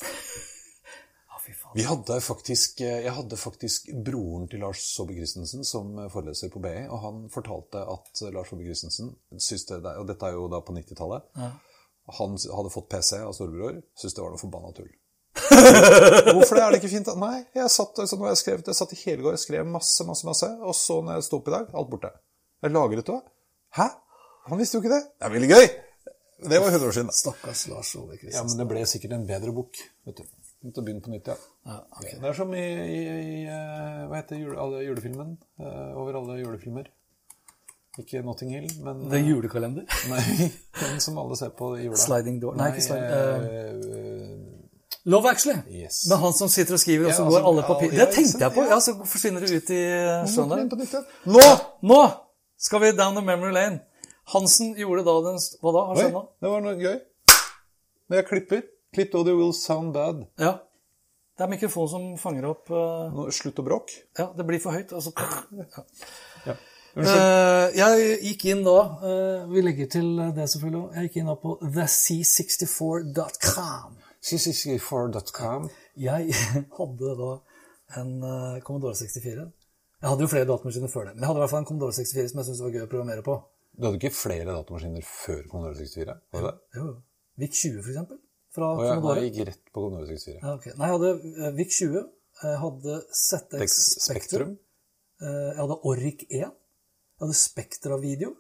Ja. 1.69 1.75
Vi 1.77 1.83
hadde 1.85 2.15
faktisk, 2.25 2.81
eh, 2.81 3.03
jeg 3.05 3.13
hadde 3.13 3.37
faktisk 3.37 3.89
broren 4.05 4.47
til 4.49 4.63
Lars 4.65 4.81
Saabye 4.95 5.21
Christensen 5.21 5.65
som 5.67 5.91
foreleser 6.09 6.49
på 6.49 6.61
BI, 6.63 6.87
og 6.89 7.01
han 7.03 7.19
fortalte 7.33 7.83
at 7.85 8.23
Lars 8.33 8.49
Saabye 8.49 8.71
Christensen 8.71 9.11
det, 9.29 9.93
og 9.93 10.07
dette 10.09 10.25
er 10.25 10.33
jo 10.33 10.47
da 10.49 10.63
på 10.65 10.73
90-tallet 10.73 11.27
Han 12.17 12.39
hadde 12.41 12.73
fått 12.73 12.89
PC 12.89 13.19
av 13.21 13.35
storebror, 13.37 13.83
syntes 13.93 14.17
det 14.17 14.23
var 14.23 14.33
noe 14.33 14.41
forbanna 14.41 14.73
tull. 14.73 14.89
Hvorfor 16.33 16.57
det? 16.57 16.63
Er 16.63 16.73
det 16.73 16.79
ikke 16.81 16.91
fint? 16.91 17.11
Nei, 17.21 17.43
jeg 17.53 17.69
satt, 17.69 18.01
altså, 18.01 18.17
jeg 18.25 18.39
skrev, 18.41 18.63
jeg 18.65 18.79
satt 18.79 18.95
i 18.95 19.01
hele 19.03 19.25
går 19.27 19.37
og 19.37 19.43
skrev 19.43 19.69
masse, 19.69 20.07
masse, 20.07 20.25
masse, 20.25 20.49
og 20.57 20.73
så 20.73 20.99
når 21.05 21.19
jeg 21.19 21.27
sto 21.29 21.37
opp 21.37 21.51
i 21.51 21.53
dag, 21.53 21.69
alt 21.69 21.91
borte. 21.91 22.11
Jeg 22.65 22.73
lagret 22.73 23.13
det. 23.13 23.19
Hæ? 23.77 23.87
Han 24.49 24.59
visste 24.59 24.79
jo 24.79 24.83
ikke 24.83 24.95
det. 24.95 25.03
Det 25.19 25.29
er 25.29 25.37
veldig 25.37 25.51
gøy! 25.53 25.69
Det 26.49 26.59
var 26.63 26.71
100 26.71 26.87
år 26.87 26.95
siden. 26.95 27.09
Stakkars 27.11 27.67
Lars 27.67 27.95
Ove 27.99 28.15
Ja, 28.23 28.43
men 28.47 28.57
det 28.57 28.65
ble 28.69 28.85
sikkert 28.87 29.17
en 29.17 29.25
bedre 29.27 29.51
bok. 29.53 29.75
vet 30.07 30.21
du. 30.21 30.38
Måtte 30.65 30.83
begynne 30.83 31.01
på 31.01 31.11
nytt, 31.13 31.27
ja. 31.31 31.35
Ja, 31.65 31.77
okay. 31.95 32.17
Det 32.19 32.27
er 32.29 32.33
som 32.35 32.49
i, 32.53 32.63
i, 32.63 33.01
i 33.07 33.35
eh, 33.47 33.99
Hva 34.09 34.17
heter 34.19 34.41
jule, 34.41 34.57
alle 34.59 34.81
julefilmen? 34.83 35.37
Eh, 35.59 35.91
over 35.95 36.17
alle 36.19 36.35
julefilmer. 36.41 36.89
Ikke 37.99 38.21
Notting 38.23 38.51
Hill, 38.53 38.67
men 38.83 39.05
Det 39.11 39.19
er 39.21 39.27
julekalender. 39.29 39.87
Nei, 40.11 40.49
den 40.81 40.99
som 41.03 41.17
alle 41.21 41.37
ser 41.39 41.53
på 41.55 41.73
i 41.77 41.85
jula. 41.87 41.99
Sliding 41.99 42.41
door. 42.43 42.57
Nei, 42.59 42.71
ikke 42.73 42.85
sliding- 42.89 43.07
Uh, 43.09 44.55
Love 45.09 45.29
Actually. 45.31 45.61
Yes. 45.71 46.01
Med 46.09 46.19
han 46.21 46.33
som 46.35 46.49
sitter 46.51 46.75
og 46.75 46.79
skriver, 46.79 47.07
og 47.07 47.13
så 47.15 47.23
Ja, 47.23 47.29
går 47.29 47.37
altså, 47.37 47.49
alle 47.49 47.61
papir... 47.67 47.93
ja, 47.95 48.05
Det 48.05 48.15
tenkte 48.17 48.43
jeg 48.43 48.53
på. 48.53 48.65
Ja. 48.67 48.79
Så 48.83 48.95
forsvinner 49.07 49.45
det 49.45 49.51
ut 49.61 49.69
i 49.71 49.79
sjøen 50.33 50.51
der. 50.51 51.05
Nå! 51.25 51.45
Nå 51.87 51.99
skal 52.59 52.83
vi 52.83 52.91
down 52.97 53.15
the 53.15 53.23
memory 53.25 53.53
lane. 53.55 53.79
Hansen 54.33 54.75
gjorde 54.77 55.05
da 55.07 55.15
den 55.29 55.39
Hva 55.63 55.71
da? 55.73 55.85
Har 55.87 56.01
skjedd 56.01 56.13
nå? 56.13 56.25
det 56.43 56.51
var 56.51 56.65
noe 56.67 56.75
gøy. 56.77 56.99
Når 58.09 58.19
jeg 58.19 58.27
klipper 58.27 58.61
Clipped 58.93 59.15
audio 59.15 59.37
will 59.37 59.53
sound 59.53 59.93
bad. 59.93 60.27
Ja. 60.41 60.57
Det 61.37 61.43
er 61.45 61.49
mikrofonen 61.53 61.89
som 61.91 62.17
fanger 62.19 62.45
opp 62.49 62.69
uh... 62.73 63.29
Slutt 63.31 63.59
å 63.61 63.63
bråke. 63.63 63.93
Ja, 64.17 64.33
det 64.35 64.45
blir 64.47 64.59
for 64.63 64.71
høyt. 64.75 64.93
Altså. 64.95 65.11
Ja. 65.53 65.63
Ja. 66.49 66.55
Uh, 66.97 67.69
jeg 67.77 68.17
gikk 68.25 68.45
inn 68.49 68.63
da 68.65 68.79
uh, 69.03 69.45
Vi 69.51 69.61
legger 69.61 69.87
til 69.93 70.07
det, 70.33 70.49
selvfølgelig. 70.51 70.81
også. 70.81 70.93
Jeg 70.97 71.03
gikk 71.05 71.15
inn 71.21 71.29
da 71.29 71.35
på 71.39 71.49
thec64.com. 71.77 73.89
C64.com. 74.19 75.61
Jeg 76.01 76.21
hadde 76.79 77.07
da 77.21 77.31
en 78.01 78.11
Commodore 78.65 78.95
64. 78.97 79.45
Jeg 79.99 80.07
hadde 80.07 80.23
jo 80.23 80.31
flere 80.31 80.47
datamaskiner 80.49 80.91
før 80.91 81.03
det, 81.07 81.13
men 81.15 81.23
jeg 81.23 81.29
hadde 81.29 81.39
i 81.39 81.43
hvert 81.43 81.53
fall 81.53 81.63
en 81.63 81.69
Commodore 81.69 81.95
64 81.95 82.31
som 82.31 82.39
jeg 82.39 82.47
syntes 82.47 82.63
var 82.65 82.75
gøy 82.75 82.83
å 82.85 82.91
programmere 82.91 83.23
på. 83.25 83.35
Du 83.75 83.81
hadde 83.87 83.99
ikke 83.99 84.15
flere 84.15 84.47
datamaskiner 84.49 85.03
før 85.07 85.41
Commodore 85.51 85.77
64? 85.79 86.15
Var 86.35 86.41
det 86.45 86.53
jo. 86.79 86.85
VIC 87.39 87.53
20, 87.61 87.81
for 87.83 87.91
eksempel. 87.93 88.17
Fra 88.55 88.71
oh, 88.73 88.79
jeg, 88.81 88.95
Commodore. 88.97 89.21
jeg 89.23 89.33
gikk 89.35 89.47
rett 89.51 89.63
på 89.73 89.83
Commodore 89.83 90.07
64. 90.09 90.39
Ja, 90.41 90.53
okay. 90.57 90.73
Nei, 90.79 90.89
jeg 90.89 90.97
hadde 90.97 91.53
VIC 91.59 91.73
20. 91.79 92.03
Jeg 92.39 92.59
hadde 92.63 92.97
ZX 93.19 93.75
Spectrum. 93.77 94.05
Spektrum. 94.07 94.53
Eh, 95.21 95.49
Jeg 95.53 95.59
hadde 95.59 95.79
Oric 95.91 96.23
1. 96.29 96.37
Jeg 96.39 97.25
hadde 97.25 97.35
Spectra 97.35 97.97
Video. 98.01 98.35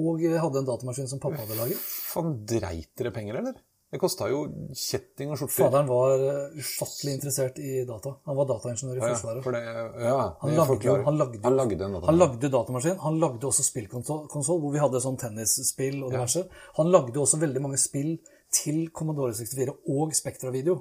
Og 0.00 0.22
jeg 0.24 0.40
hadde 0.40 0.62
en 0.62 0.70
datamaskin 0.70 1.10
som 1.10 1.20
pappa 1.20 1.42
hadde 1.44 1.58
laget. 1.58 1.76
Faen, 2.08 2.32
dreit 2.48 2.88
dere 2.96 3.12
penger, 3.12 3.38
eller? 3.42 3.58
Det 3.92 3.98
kosta 4.00 4.24
jo 4.32 4.46
kjetting 4.72 5.34
og 5.34 5.36
skjorter. 5.36 5.66
Faderen 5.66 5.88
var 5.90 6.22
eh, 6.24 6.54
ufattelig 6.64 7.12
interessert 7.18 7.58
i 7.60 7.82
data. 7.84 8.14
Han 8.24 8.38
var 8.38 8.46
dataingeniør 8.48 8.96
i 8.96 9.02
Ja, 9.02 9.10
Forsvaret. 9.12 9.44
for 9.44 9.52
det, 9.52 9.60
ja, 10.00 10.14
Han 10.40 10.54
lagde, 10.56 10.78
jo, 10.88 10.94
han, 11.04 11.18
lagde, 11.20 11.40
han 11.44 11.58
lagde 11.58 11.76
en 11.76 11.82
han 11.82 11.98
datamaskin. 11.98 12.20
lagde 12.22 12.50
datamaskin. 12.54 12.96
Han 13.04 13.18
lagde 13.20 13.50
også 13.50 13.66
spillkonsoll, 13.68 14.62
hvor 14.64 14.72
vi 14.72 14.80
hadde 14.80 15.02
sånn 15.04 15.20
tennisspill 15.20 15.98
og 16.06 16.14
diverse. 16.16 16.46
Han 16.80 16.88
lagde 16.94 17.20
også 17.20 17.36
veldig 17.44 17.60
mange 17.68 17.76
spill 17.84 18.14
til 18.52 18.88
Commodore 18.94 19.34
64 19.36 19.76
og 19.92 20.12
Spektra-video. 20.16 20.80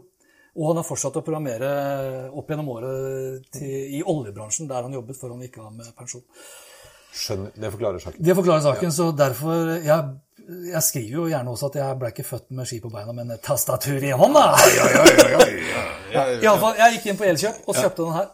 Og 0.59 0.67
han 0.67 0.81
har 0.81 0.87
fortsatt 0.87 1.15
å 1.15 1.23
programmere 1.23 1.69
opp 2.35 2.49
gjennom 2.51 2.73
året 2.73 3.45
til, 3.55 3.69
i 3.95 4.01
oljebransjen, 4.03 4.67
der 4.67 4.83
han 4.83 4.97
jobbet 4.97 5.19
før 5.19 5.35
han 5.35 5.45
gikk 5.45 5.61
av 5.63 5.71
med 5.77 5.93
pensjon. 5.95 6.25
Skjønner. 7.11 7.53
Det 7.55 7.71
forklarer 7.71 8.03
saken. 8.03 8.23
Det 8.23 8.35
forklarer 8.35 8.65
saken, 8.65 8.91
så 8.95 9.07
derfor 9.15 9.71
jeg, 9.83 10.11
jeg 10.71 10.83
skriver 10.87 11.15
jo 11.17 11.25
gjerne 11.31 11.55
også 11.55 11.71
at 11.71 11.79
jeg 11.81 11.97
ble 12.03 12.11
ikke 12.13 12.27
født 12.27 12.51
med 12.59 12.67
ski 12.67 12.81
på 12.83 12.91
beina, 12.91 13.15
men 13.15 13.33
tastatur 13.43 14.03
i 14.03 14.11
hånda! 14.15 14.45
I 16.11 16.19
alle 16.19 16.59
fall, 16.59 16.77
jeg 16.79 16.97
gikk 16.97 17.09
inn 17.11 17.19
på 17.19 17.27
Elkjøp 17.31 17.67
og 17.67 17.77
kjøpte 17.77 18.03
den 18.03 18.15
her. 18.19 18.31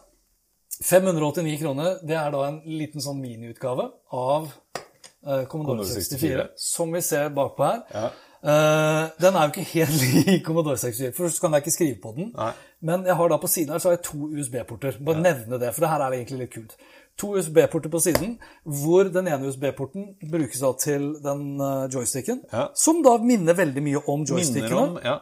589 0.78 1.58
kroner. 1.58 1.98
Det 2.06 2.14
er 2.18 2.30
da 2.34 2.44
en 2.46 2.60
liten 2.70 3.02
sånn 3.02 3.18
miniutgave 3.18 3.88
av 4.14 4.46
eh, 4.46 5.44
Commodore 5.50 5.82
Commodore 5.82 5.90
64, 5.90 6.18
64. 6.18 6.46
som 6.62 6.94
vi 6.94 7.02
ser 7.02 7.30
bakpå 7.34 7.66
her. 7.66 7.80
Ja. 7.94 8.10
Eh, 8.44 9.08
den 9.20 9.34
er 9.34 9.48
jo 9.48 9.50
ikke 9.50 9.64
helt 9.72 10.02
lik 10.28 10.44
Commodore 10.46 10.76
64, 10.78 11.10
for 11.16 11.28
så 11.28 11.40
kan 11.42 11.52
jeg 11.56 11.64
ikke 11.66 11.74
skrive 11.74 11.96
på 12.02 12.12
den. 12.16 12.28
Nei. 12.36 12.52
Men 12.86 13.04
jeg 13.06 13.16
har 13.18 13.28
da 13.32 13.36
på 13.42 13.50
siden 13.50 13.72
her 13.74 13.78
så 13.82 13.88
har 13.90 13.96
jeg 13.96 14.04
to 14.06 14.28
USB-porter. 14.30 14.98
Bare 15.04 15.20
nevne 15.24 15.58
det, 15.58 15.72
for 15.74 15.82
det 15.84 15.90
her 15.90 16.04
er 16.06 16.14
egentlig 16.20 16.38
litt 16.44 16.52
kult. 16.54 16.76
To 17.18 17.32
USB-porter 17.34 17.90
på 17.90 17.98
siden, 18.04 18.36
hvor 18.62 19.08
den 19.10 19.26
ene 19.26 19.48
USB-porten 19.50 20.04
brukes 20.30 20.60
da 20.62 20.70
til 20.78 21.08
den 21.24 21.42
eh, 21.60 21.88
joysticken, 21.94 22.44
Ja. 22.52 22.68
som 22.78 23.02
da 23.02 23.16
minner 23.18 23.58
veldig 23.58 23.82
mye 23.82 24.04
om 24.06 24.22
joystickene. 24.28 24.78
om 24.84 25.00
Ja. 25.04 25.16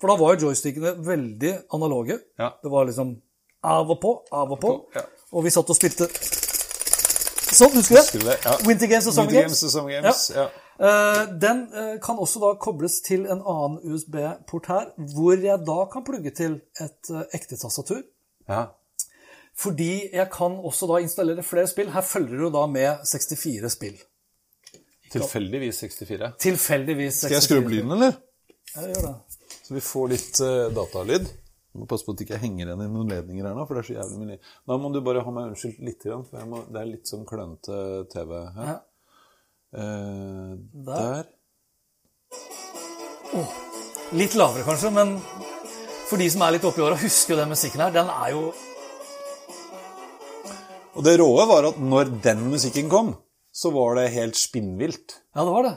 For 0.00 0.08
da 0.10 0.16
var 0.16 0.34
jo 0.34 0.48
joystickene 0.48 0.94
veldig 1.06 1.52
analoge. 1.76 2.16
Ja. 2.40 2.48
Det 2.64 2.70
var 2.72 2.88
liksom 2.88 3.14
av 3.64 3.90
og 3.90 4.00
på, 4.00 4.14
av 4.32 4.50
og 4.56 4.60
på. 4.60 4.72
Ja. 4.96 5.04
Og 5.32 5.44
vi 5.44 5.50
satt 5.52 5.68
og 5.70 5.76
spilte 5.76 6.08
Sånn, 7.54 7.70
husker 7.76 8.18
du 8.18 8.24
det? 8.26 8.38
Ja. 8.42 8.56
Winter 8.66 8.88
Games 8.90 9.06
og 9.06 9.14
Summer 9.14 9.30
Games. 9.30 9.52
Games 9.52 9.60
og 9.62 9.70
Summer 9.70 9.92
Games, 9.94 10.22
ja. 10.34 10.48
Eh, 10.80 11.24
den 11.40 11.66
eh, 11.70 11.96
kan 12.02 12.18
også 12.18 12.40
da 12.42 12.54
kobles 12.58 12.98
til 13.06 13.28
en 13.30 13.42
annen 13.42 13.76
USB-port 13.86 14.70
her, 14.72 14.88
hvor 15.14 15.38
jeg 15.38 15.60
da 15.68 15.76
kan 15.92 16.06
plugge 16.06 16.32
til 16.34 16.56
et 16.82 17.12
eh, 17.12 17.28
ekte 17.36 17.58
tastatur. 17.60 18.02
ja. 18.48 18.64
Fordi 19.54 20.08
jeg 20.10 20.26
kan 20.34 20.56
også 20.66 20.88
da 20.90 20.96
installere 20.98 21.42
flere 21.46 21.68
spill. 21.70 21.92
Her 21.94 22.02
følger 22.02 22.40
det 22.40 22.42
jo 22.42 22.50
da 22.50 22.64
med 22.66 23.04
64 23.06 23.68
spill. 23.70 24.00
Tilfeldigvis 25.12 25.78
64. 25.78 26.30
Tilfeldigvis 26.42 27.20
64 27.20 27.28
Skal 27.28 27.36
jeg 27.36 27.44
skru 27.44 27.60
opp 27.60 27.70
lyden, 27.70 27.92
eller? 27.94 28.16
Ja, 28.72 28.88
gjør 28.88 29.06
det. 29.06 29.12
Så 29.60 29.76
vi 29.76 29.82
får 29.92 30.10
litt 30.10 30.40
uh, 30.42 30.72
datalyd. 30.74 31.28
Du 31.70 31.84
må 31.84 31.86
passe 31.86 32.02
på 32.02 32.16
at 32.16 32.18
det 32.18 32.26
ikke 32.26 32.40
henger 32.42 32.66
igjen 32.66 32.82
i 32.82 32.88
noen 32.96 33.14
ledninger 33.14 33.46
her 33.46 33.54
nå, 33.54 33.68
for 33.68 33.78
det 33.78 33.84
er 33.84 33.88
så 33.92 33.96
jævlig 34.00 34.26
mye. 34.32 34.40
Da 34.66 34.80
må 34.82 34.90
du 34.90 34.98
bare 35.06 35.22
ha 35.22 35.36
meg 35.38 35.52
unnskyldt 35.52 35.78
litt, 35.86 36.02
for 36.02 36.40
jeg 36.40 36.50
må, 36.50 36.64
det 36.74 36.82
er 36.82 36.90
litt 36.90 37.14
sånn 37.14 37.22
klønete 37.30 37.78
TV 38.10 38.34
her. 38.58 38.72
Ja. 38.72 38.76
Eh, 39.74 40.54
Der. 40.86 41.24
der. 41.24 41.24
Litt 44.14 44.34
lavere 44.38 44.62
kanskje, 44.66 44.90
men 44.94 45.16
for 46.08 46.20
de 46.20 46.28
som 46.30 46.44
er 46.46 46.54
litt 46.54 46.66
oppi 46.68 46.82
åra, 46.84 46.98
husker 47.00 47.34
jo 47.34 47.40
den 47.40 47.50
musikken 47.50 47.80
her. 47.82 47.90
Den 47.94 48.06
er 48.12 48.30
jo 48.34 48.52
Og 50.94 51.02
det 51.02 51.16
råe 51.18 51.42
var 51.50 51.66
at 51.66 51.78
når 51.82 52.12
den 52.22 52.44
musikken 52.52 52.86
kom, 52.88 53.16
så 53.52 53.72
var 53.74 53.96
det 53.98 54.12
helt 54.14 54.36
spinnvilt. 54.38 55.16
Ja, 55.34 55.42
det 55.42 55.50
var 55.50 55.62
det. 55.66 55.72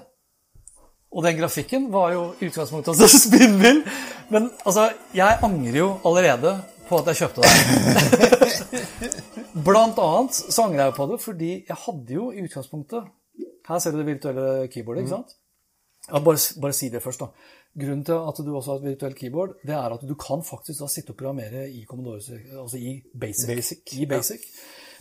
Og 1.09 1.23
den 1.25 1.37
grafikken 1.39 1.87
var 1.91 2.11
jo 2.13 2.33
i 2.37 2.45
utgangspunktet 2.51 2.93
også 2.93 3.21
spinnvill. 3.25 3.81
Men 4.29 4.51
altså, 4.65 4.91
jeg 5.17 5.39
angrer 5.41 5.79
jo 5.79 5.87
allerede 6.05 6.61
på 6.87 6.99
at 6.99 7.09
jeg 7.09 7.15
kjøpte 7.23 7.41
den. 7.41 7.51
Blant 9.65 9.97
annet 9.97 10.37
så 10.37 10.67
angrer 10.67 10.85
jeg 10.85 10.93
på 10.99 11.07
det 11.09 11.17
fordi 11.23 11.51
jeg 11.65 11.77
hadde 11.87 12.13
jo 12.13 12.29
i 12.31 12.43
utgangspunktet 12.45 13.09
Her 13.67 13.77
ser 13.83 13.93
du 13.93 13.97
det 14.01 14.07
virtuelle 14.07 14.47
keyboardet, 14.71 15.03
ikke 15.03 15.15
sant? 15.17 15.29
Ja, 16.07 16.19
bare, 16.23 16.39
bare 16.61 16.75
si 16.75 16.87
det 16.93 17.03
først, 17.03 17.19
da. 17.19 17.27
Grunnen 17.77 18.05
til 18.07 18.15
at 18.15 18.37
du 18.45 18.55
også 18.55 18.71
har 18.71 18.77
et 18.81 18.91
virtuelt 18.93 19.17
keyboard, 19.19 19.49
det 19.67 19.75
er 19.75 19.93
at 19.93 20.03
du 20.07 20.15
kan 20.15 20.41
faktisk 20.45 20.79
da 20.81 20.87
sitte 20.89 21.11
og 21.13 21.17
programmere 21.19 21.69
i 21.69 21.83
Commodore, 21.85 22.21
altså 22.61 22.77
i 22.79 23.01
Basic. 23.19 23.47
Basic, 23.49 23.79
I 23.99 24.05
Basic. 24.09 24.41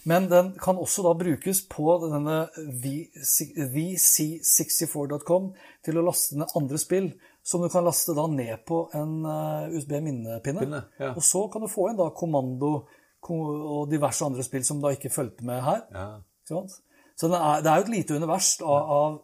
Men 0.07 0.29
den 0.31 0.53
kan 0.62 0.79
også 0.79 1.03
da 1.03 1.14
brukes 1.19 1.64
på 1.71 1.99
denne 2.05 2.49
vc64.com 2.85 5.49
til 5.87 5.99
å 5.99 6.03
laste 6.07 6.37
ned 6.39 6.47
andre 6.59 6.79
spill, 6.79 7.09
som 7.47 7.62
du 7.62 7.69
kan 7.71 7.85
laste 7.87 8.14
da 8.14 8.27
ned 8.31 8.57
på 8.67 8.91
en 8.95 9.25
eh, 9.27 9.75
USB-minnepinne. 9.75 10.83
Ja. 10.99 11.12
Og 11.14 11.23
så 11.27 11.49
kan 11.51 11.61
du 11.62 11.69
få 11.71 11.89
inn 11.91 11.99
da 11.99 12.11
kommando 12.14 12.87
og 13.27 13.91
diverse 13.91 14.25
andre 14.27 14.43
spill 14.47 14.64
som 14.67 14.81
da 14.83 14.89
ikke 14.95 15.11
fulgte 15.11 15.45
med 15.47 15.62
her. 15.67 15.81
Ja. 15.91 16.21
Ikke 16.45 16.55
sant? 16.55 16.73
Så 17.17 17.31
det 17.33 17.39
er, 17.41 17.62
det 17.64 17.71
er 17.73 17.81
jo 17.81 17.87
et 17.87 17.95
lite 17.97 18.19
univers 18.21 18.51
av, 18.61 18.93
av 18.99 19.23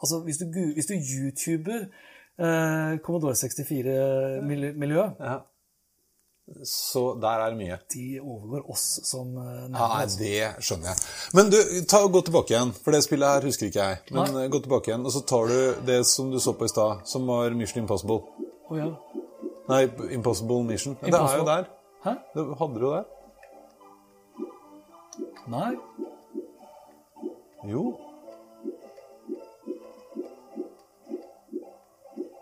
Altså, 0.00 0.22
hvis 0.24 0.38
du, 0.40 0.46
hvis 0.72 0.86
du 0.88 0.94
YouTuber 0.96 1.82
eh, 2.40 2.98
Commodore 3.04 3.34
64-miljøet, 3.36 5.18
ja. 5.20 5.34
Så 6.64 7.02
der 7.22 7.28
er 7.44 7.52
det 7.52 7.58
mye. 7.58 7.76
de 7.94 8.20
overgår 8.20 8.70
oss 8.70 8.84
som 9.06 9.26
nærmere. 9.26 9.60
Ja, 9.60 9.68
nærmere. 9.68 10.00
altså. 10.02 10.18
det 10.18 10.64
skjønner 10.66 10.88
jeg. 10.88 10.96
Men 11.36 11.50
du, 11.52 11.58
ta, 11.88 12.00
gå 12.06 12.22
tilbake 12.26 12.54
igjen, 12.54 12.72
for 12.74 12.96
det 12.96 13.04
spillet 13.04 13.28
her 13.28 13.46
husker 13.46 13.68
ikke 13.68 13.84
jeg. 13.84 14.00
Men 14.10 14.34
Nei. 14.34 14.48
gå 14.50 14.62
tilbake 14.64 14.90
igjen, 14.90 15.04
og 15.06 15.14
så 15.14 15.22
tar 15.30 15.52
du 15.52 15.86
det 15.86 16.00
som 16.10 16.32
du 16.32 16.40
så 16.42 16.56
på 16.58 16.66
i 16.66 16.72
stad, 16.72 17.04
som 17.12 17.28
var 17.30 17.54
Mission 17.54 17.84
Impossible. 17.84 18.48
Oh, 18.66 18.78
ja. 18.78 18.88
Nei, 19.70 19.84
Impossible 20.16 20.64
Mission. 20.66 20.96
Det 21.04 21.14
er 21.14 21.36
jo 21.38 21.46
der. 21.46 21.70
Hæ? 22.04 22.16
Det 22.34 22.48
hadde 22.58 22.80
du 22.80 22.86
jo 22.88 22.92
der. 22.96 23.04
Nei? 25.54 25.70
Jo. 27.68 27.82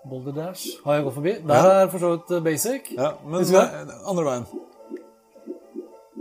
Boulder 0.08 0.32
Dash 0.32 0.78
har 0.84 0.94
jeg 0.94 1.04
gått 1.04 1.16
forbi. 1.18 1.32
Der 1.48 1.66
er 1.72 1.90
for 1.92 2.00
så 2.00 2.12
vidt 2.14 2.30
eh, 2.36 2.44
basic. 2.44 2.92
Ja, 2.96 3.10
men 3.24 3.44
nei, 3.44 3.64
andre 4.08 4.24
veien. 4.28 4.46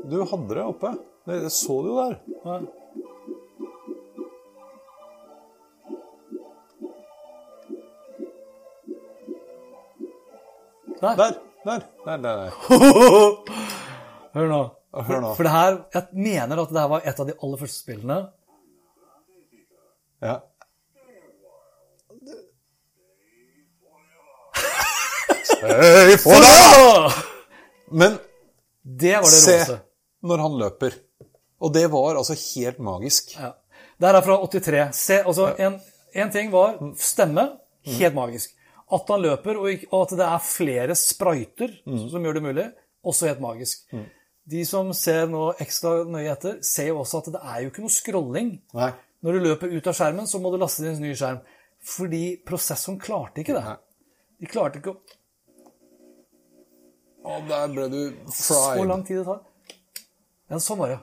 Du 0.07 0.17
hadde 0.23 0.57
det 0.57 0.65
oppe. 0.65 0.91
Det 1.27 1.41
det 1.43 1.53
så 1.55 1.77
du 1.83 1.91
jo 1.91 1.97
der. 1.99 2.17
Ja. 2.43 2.59
Der. 11.01 11.15
Der. 11.15 11.33
Der. 11.65 11.81
Der, 12.05 12.17
der, 12.17 12.35
der. 12.35 12.51
Hør 14.33 14.47
nå. 14.47 14.61
Hør 15.07 15.21
nå. 15.21 15.33
For 15.35 15.43
det 15.43 15.51
her, 15.51 15.77
jeg 15.93 16.03
mener 16.13 16.61
at 16.61 16.69
det 16.73 16.81
her 16.81 16.89
var 16.89 17.05
et 17.05 17.19
av 17.19 17.27
de 17.27 17.35
aller 17.43 17.61
første 17.61 17.83
spillene. 17.83 18.17
Ja. 20.22 20.39
Stay 25.43 26.18
for 26.18 26.32
Åh! 26.32 27.13
Men 27.91 28.18
Det 28.84 29.13
var 29.15 29.22
det 29.22 29.28
se 29.28 29.57
råeste. 29.57 29.80
når 30.24 30.38
han 30.43 30.57
løper. 30.59 30.93
Og 31.61 31.74
det 31.74 31.86
var 31.91 32.15
altså 32.20 32.36
helt 32.55 32.80
magisk. 32.80 33.34
Ja. 33.39 33.53
Det 33.97 34.07
her 34.07 34.20
er 34.20 34.26
fra 34.26 34.38
83. 34.45 34.84
Se, 34.95 35.18
altså, 35.26 35.47
en, 35.59 35.80
en 36.13 36.32
ting 36.32 36.51
var 36.53 36.78
stemme. 37.01 37.47
Helt 37.88 38.15
magisk. 38.15 38.53
At 38.93 39.09
han 39.09 39.22
løper, 39.24 39.57
og, 39.59 39.82
og 39.91 40.03
at 40.05 40.13
det 40.20 40.28
er 40.28 40.43
flere 40.43 40.95
sprøyter 40.95 41.74
som 42.11 42.24
gjør 42.24 42.38
det 42.38 42.43
mulig, 42.45 42.68
også 43.03 43.28
helt 43.28 43.41
magisk. 43.43 43.84
De 44.47 44.61
som 44.68 44.93
ser 44.95 45.26
nå 45.28 45.49
ekstra 45.59 46.03
nøye 46.07 46.30
etter, 46.32 46.59
ser 46.63 46.91
jo 46.93 47.01
også 47.01 47.20
at 47.24 47.32
det 47.34 47.41
er 47.43 47.63
jo 47.65 47.72
ikke 47.72 47.84
noe 47.84 47.91
scrolling. 47.95 48.53
Nei. 48.78 48.91
Når 49.26 49.33
du 49.33 49.39
løper 49.47 49.71
ut 49.74 49.87
av 49.89 49.96
skjermen, 49.97 50.28
så 50.29 50.39
må 50.41 50.51
du 50.54 50.58
laste 50.62 50.83
inn 50.86 50.93
en 50.96 51.01
ny 51.01 51.13
skjerm. 51.17 51.39
Fordi 51.87 52.24
prosessoren 52.46 53.00
klarte 53.01 53.41
ikke 53.41 53.55
det. 53.58 53.78
De 54.41 54.50
klarte 54.51 54.82
ikke 54.82 54.93
å 54.96 54.97
Å, 57.28 57.41
der 57.50 57.67
ble 57.74 57.86
du 57.91 58.00
fried. 58.32 58.36
Så 58.39 58.83
lang 58.87 59.01
tid 59.04 59.17
det 59.20 59.25
tar. 59.28 59.39
Ja, 60.47 60.59
sånn 60.63 60.78
var 60.79 60.93
det. 60.93 61.00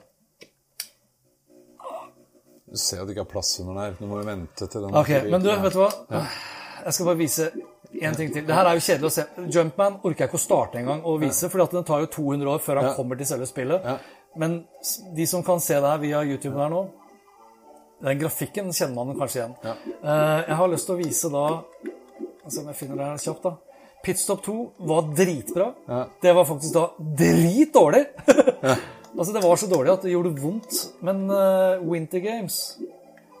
Du 2.65 2.79
ser 2.81 3.03
at 3.03 3.07
det 3.07 3.13
ikke 3.13 3.27
er 3.27 3.29
plass 3.29 3.51
under 3.61 3.77
der. 3.77 3.93
Du 3.99 4.07
må 4.09 4.17
jo 4.19 4.25
vente 4.25 4.65
til 4.67 4.87
den 4.87 4.95
Ok, 4.97 5.11
men 5.29 5.43
du, 5.43 5.51
vet 5.61 5.75
du 5.75 5.79
hva? 5.83 5.91
Jeg 6.85 6.95
skal 6.97 7.07
bare 7.11 7.19
vise 7.19 7.45
en 8.01 8.17
ting 8.17 8.33
til. 8.33 8.43
Det 8.47 8.57
her 8.57 8.67
er 8.71 8.79
jo 8.79 8.83
kjedelig 8.87 9.11
å 9.11 9.13
se. 9.13 9.27
Jumpman 9.53 9.99
orker 10.01 10.25
jeg 10.25 10.31
ikke 10.31 10.39
å 10.39 10.43
starte 10.47 10.81
engang 10.81 11.05
og 11.07 11.21
vise, 11.21 11.47
for 11.53 11.61
den 11.71 11.85
tar 11.87 12.01
jo 12.03 12.09
200 12.17 12.51
år 12.55 12.63
før 12.65 12.81
han 12.81 12.89
Ja. 12.89 12.95
kommer 12.97 13.19
til 13.21 13.29
selve 13.29 13.45
spillet. 13.47 13.85
Ja. 13.85 13.97
Men 14.35 14.57
de 15.15 15.25
som 15.29 15.43
kan 15.45 15.61
se 15.63 15.77
det 15.77 15.91
her 15.93 16.01
via 16.01 16.23
YouTube 16.25 16.57
der 16.57 16.73
nå, 16.73 16.81
den 18.03 18.19
grafikken 18.19 18.73
kjenner 18.75 19.05
man 19.05 19.17
kanskje 19.19 19.39
igjen. 19.41 19.55
Ja. 19.63 19.75
Eh, 20.03 20.41
Jeg 20.49 20.55
har 20.59 20.67
lyst 20.71 20.85
til 20.89 20.95
å 20.95 20.99
vise 20.99 21.29
da 21.31 21.45
Se 22.47 22.59
om 22.61 22.67
jeg 22.69 22.77
finner 22.77 22.99
det 22.99 23.05
her 23.09 23.21
kjapt, 23.23 23.41
da. 23.47 23.55
Pitstop 24.05 24.43
2 24.45 24.53
var 24.85 25.07
dritbra. 25.17 25.71
Ja. 25.89 26.03
Det 26.21 26.33
var 26.37 26.45
faktisk 26.45 26.75
da 26.75 26.83
dritdårlig! 27.17 28.03
altså, 29.17 29.31
det 29.33 29.41
var 29.41 29.55
så 29.57 29.69
dårlig 29.71 29.93
at 29.95 30.05
det 30.05 30.11
gjorde 30.13 30.35
vondt. 30.43 30.75
Men 31.01 31.23
uh, 31.31 31.81
Winter 31.81 32.21
Games 32.21 32.77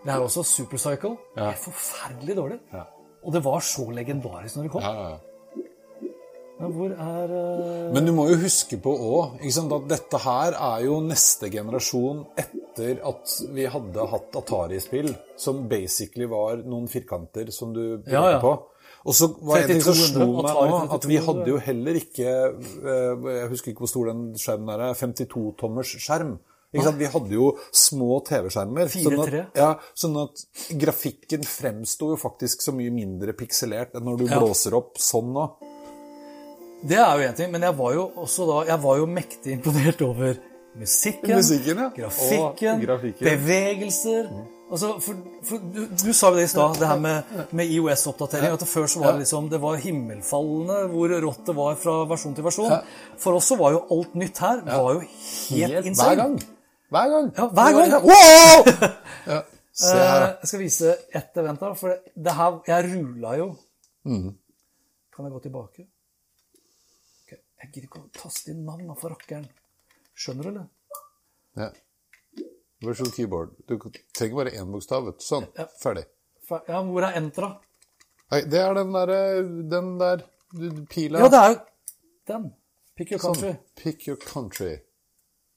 Det 0.01 0.09
er 0.09 0.23
også 0.25 0.41
Supercycle. 0.41 1.13
Ja. 1.35 1.51
Det 1.51 1.51
er 1.51 1.61
forferdelig 1.67 2.37
dårlig. 2.39 2.59
Ja. 2.73 2.87
Og 3.21 3.33
det 3.37 3.43
var 3.45 3.61
så 3.65 3.85
legendarisk 3.93 4.57
når 4.57 4.65
det 4.67 4.73
kom. 4.73 4.81
Ja, 4.81 4.93
ja, 4.97 5.07
ja. 5.13 5.34
Men 6.55 6.71
hvor 6.71 6.91
er 6.93 7.31
uh... 7.35 7.89
Men 7.95 8.05
du 8.07 8.13
må 8.15 8.29
jo 8.31 8.37
huske 8.39 8.77
på 8.81 8.93
òg 8.93 9.41
at 9.43 9.89
dette 9.91 10.21
her 10.23 10.55
er 10.55 10.85
jo 10.85 11.01
neste 11.03 11.49
generasjon 11.51 12.21
etter 12.39 13.01
at 13.03 13.33
vi 13.55 13.65
hadde 13.71 14.07
hatt 14.13 14.37
Atari-spill, 14.39 15.11
som 15.39 15.65
basically 15.71 16.29
var 16.31 16.63
noen 16.63 16.87
firkanter 16.91 17.51
som 17.51 17.75
du 17.75 18.01
Ja, 18.07 18.23
ja. 18.37 18.39
på. 18.43 18.55
Og 19.05 19.13
så 19.13 19.27
var 19.37 19.61
det 19.61 19.67
en 19.67 19.71
ting 19.75 19.83
som 19.85 19.93
3200, 19.93 20.09
slo 20.15 20.27
meg 20.41 20.71
nå, 20.71 20.79
at 20.95 21.05
vi 21.11 21.17
hadde 21.27 21.51
jo 21.51 21.59
heller 21.61 21.99
ikke 21.99 22.25
eh, 22.25 23.27
Jeg 23.35 23.51
husker 23.51 23.71
ikke 23.73 23.85
hvor 23.85 23.91
stor 23.91 24.09
den 24.09 24.23
skjermen 24.41 24.71
er. 24.79 24.95
52-tommers 24.97 25.91
skjerm. 26.01 26.37
Vi 26.75 27.07
hadde 27.07 27.31
jo 27.37 27.51
små 27.71 28.17
TV-skjermer. 28.27 28.89
Sånn, 28.91 29.19
4-3. 29.21 29.43
at- 29.45 29.59
ja, 29.61 29.69
sånn 29.95 30.17
at 30.23 30.41
grafikken 30.81 31.45
fremsto 31.47 32.09
jo 32.15 32.17
faktisk 32.19 32.65
så 32.65 32.73
mye 32.75 32.91
mindre 32.91 33.35
pikselert 33.37 33.95
enn 33.95 34.03
når 34.09 34.23
du 34.23 34.25
blåser 34.33 34.75
opp 34.75 34.97
sånn 34.99 35.31
nå. 35.37 35.45
Det 36.85 36.97
er 37.01 37.13
jo 37.17 37.29
én 37.29 37.37
ting, 37.37 37.51
men 37.51 37.63
jeg 37.65 37.77
var 37.77 37.93
jo 37.95 38.03
også 38.21 38.45
da 38.49 38.57
Jeg 38.71 38.83
var 38.83 38.97
jo 38.99 39.05
mektig 39.09 39.55
imponert 39.55 40.01
over 40.05 40.35
musikken, 40.75 41.35
Musikken, 41.39 41.77
ja. 41.79 41.89
grafikken, 41.95 42.81
grafikken. 42.83 43.25
bevegelser. 43.25 44.27
Altså, 44.71 44.89
for, 44.99 45.15
for 45.45 45.61
du, 45.73 45.83
du 45.87 46.09
sa 46.13 46.31
jo 46.33 46.39
det 46.39 46.47
i 46.47 46.51
stad, 46.51 46.79
det 46.81 46.87
her 46.89 46.99
med, 46.99 47.33
med 47.55 47.69
IOS-oppdatering. 47.69 48.53
At 48.57 48.65
før 48.67 48.87
så 48.89 48.99
var 48.99 49.13
det 49.15 49.23
liksom 49.23 49.49
Det 49.49 49.61
var 49.61 49.77
himmelfallende 49.81 50.79
hvor 50.91 51.13
rått 51.25 51.43
det 51.47 51.55
var 51.55 51.77
fra 51.79 51.95
versjon 52.09 52.35
til 52.37 52.47
versjon. 52.47 52.73
For 53.21 53.37
oss 53.37 53.49
så 53.53 53.57
var 53.61 53.75
jo 53.77 53.83
alt 53.95 54.15
nytt 54.19 54.41
her 54.43 54.63
var 54.65 54.97
jo 54.97 55.03
helt, 55.05 55.85
insane. 55.85 56.09
Hver 56.09 56.21
gang. 56.21 56.37
Hver 56.91 57.11
gang. 57.13 57.31
Ja, 57.37 57.47
hver 57.47 57.77
gang. 57.79 58.09
Wow! 58.09 58.91
ja. 59.33 59.41
Eh, 59.75 60.27
jeg 60.41 60.49
skal 60.49 60.61
vise 60.61 60.95
ett 61.21 61.37
event 61.41 61.61
her. 61.65 61.73
For 61.79 61.93
det, 61.93 62.13
det 62.25 62.35
her 62.35 62.59
Jeg 62.67 62.89
rula 62.93 63.35
jo. 63.41 63.51
Mm. 64.05 64.31
Kan 65.15 65.29
jeg 65.29 65.37
gå 65.37 65.39
tilbake? 65.47 65.87
Jeg 67.65 67.71
gidder 67.73 67.87
ikke 67.89 68.01
å 68.03 68.09
taste 68.13 68.51
inn 68.53 68.61
navn 68.67 68.91
for 68.99 69.09
rakkeren. 69.15 69.47
Skjønner 70.15 70.43
du, 70.45 70.49
eller? 70.53 70.67
Ja. 71.57 71.69
Virtual 72.85 73.09
keyboard. 73.15 73.49
Du 73.65 73.73
trenger 74.13 74.35
bare 74.37 74.51
én 74.59 74.69
bokstav. 74.71 75.01
vet 75.07 75.17
du. 75.19 75.23
Sånn. 75.25 75.45
Ja. 75.57 75.65
Ferdig. 75.81 76.05
Ja, 76.69 76.79
Hvor 76.85 77.01
er 77.07 77.13
entra? 77.17 77.47
Nei, 78.31 78.41
det 78.49 78.59
er 78.61 78.73
den 78.77 78.91
derre 78.93 79.19
Den 79.69 79.87
der 79.97 80.17
pila 80.91 81.19
Ja, 81.23 81.27
det 81.33 81.39
er 81.41 81.49
jo 81.53 81.57
den. 82.29 82.43
Pick 82.95 83.09
your 83.11 83.19
Sånn. 83.23 83.33
country. 83.33 83.53
Pick 83.81 83.99
your 84.07 84.17
country. 84.21 84.73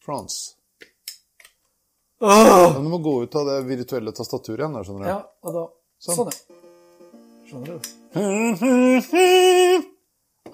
France. 0.01 0.37
Åh! 2.21 2.73
Men 2.75 2.85
du 2.85 2.89
må 2.91 2.99
gå 3.05 3.23
ut 3.27 3.35
av 3.37 3.45
det 3.47 3.59
virtuelle 3.69 4.13
tastaturet 4.17 4.59
igjen. 4.65 4.85
skjønner 4.85 5.05
du. 5.05 5.09
Ja, 5.13 5.21
og 5.45 5.51
da 5.59 5.65
Sånn. 6.01 6.17
Sånn, 6.17 6.31
ja. 6.33 6.37
Skjønner 7.49 7.69
du? 7.69 7.79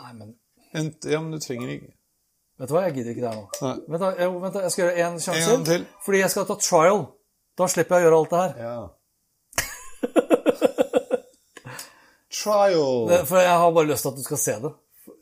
Nei, 0.01 0.13
men 0.19 0.29
Ja, 0.75 1.21
men 1.21 1.31
du 1.31 1.39
trenger 1.39 1.69
ikke 1.77 1.93
Vet 2.59 2.69
du 2.71 2.75
hva, 2.77 2.83
jeg 2.87 2.95
gidder 2.95 3.11
ikke 3.15 3.23
det 3.25 3.31
her 3.33 3.39
nå. 3.41 3.47
Vent 3.91 4.01
da, 4.05 4.09
jeg, 4.19 4.31
vent 4.43 4.55
da, 4.55 4.61
jeg 4.63 4.71
skal 4.75 4.85
gjøre 4.85 4.99
én 5.09 5.17
sjanse 5.25 5.55
til. 5.67 5.87
Fordi 6.07 6.19
jeg 6.21 6.31
skal 6.31 6.45
ta 6.47 6.55
trial. 6.63 7.01
Da 7.59 7.67
slipper 7.71 7.99
jeg 7.99 8.05
å 8.05 8.07
gjøre 8.07 8.19
alt 8.21 8.31
det 8.31 8.43
her. 8.45 8.53
Ja. 8.63 8.77
Trial. 12.45 13.09
Det- 13.09 13.27
For 13.29 13.39
jeg 13.43 13.59
har 13.59 13.73
bare 13.73 13.87
lyst 13.91 14.03
til 14.03 14.13
at 14.13 14.17
du 14.17 14.23
skal 14.23 14.39
se 14.39 14.55
det. 14.63 14.73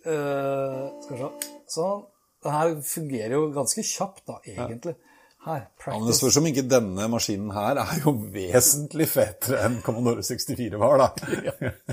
Uh, 0.06 0.90
skal 1.04 1.16
vi 1.16 1.22
se. 1.22 1.28
Sånn. 1.72 2.04
Det 2.42 2.50
her 2.52 2.72
fungerer 2.82 3.32
jo 3.36 3.42
ganske 3.54 3.82
kjapt, 3.86 4.24
da, 4.26 4.36
egentlig. 4.48 4.96
Her. 5.46 5.64
Ja, 5.86 5.92
men 5.98 6.06
Det 6.06 6.14
spørs 6.18 6.36
om 6.38 6.46
ikke 6.46 6.62
denne 6.70 7.08
maskinen 7.10 7.50
her 7.54 7.80
er 7.82 7.96
jo 8.04 8.12
vesentlig 8.34 9.08
fetere 9.10 9.58
enn 9.66 9.80
Commodore 9.82 10.22
64 10.22 10.78
var, 10.78 10.98
da. 10.98 11.08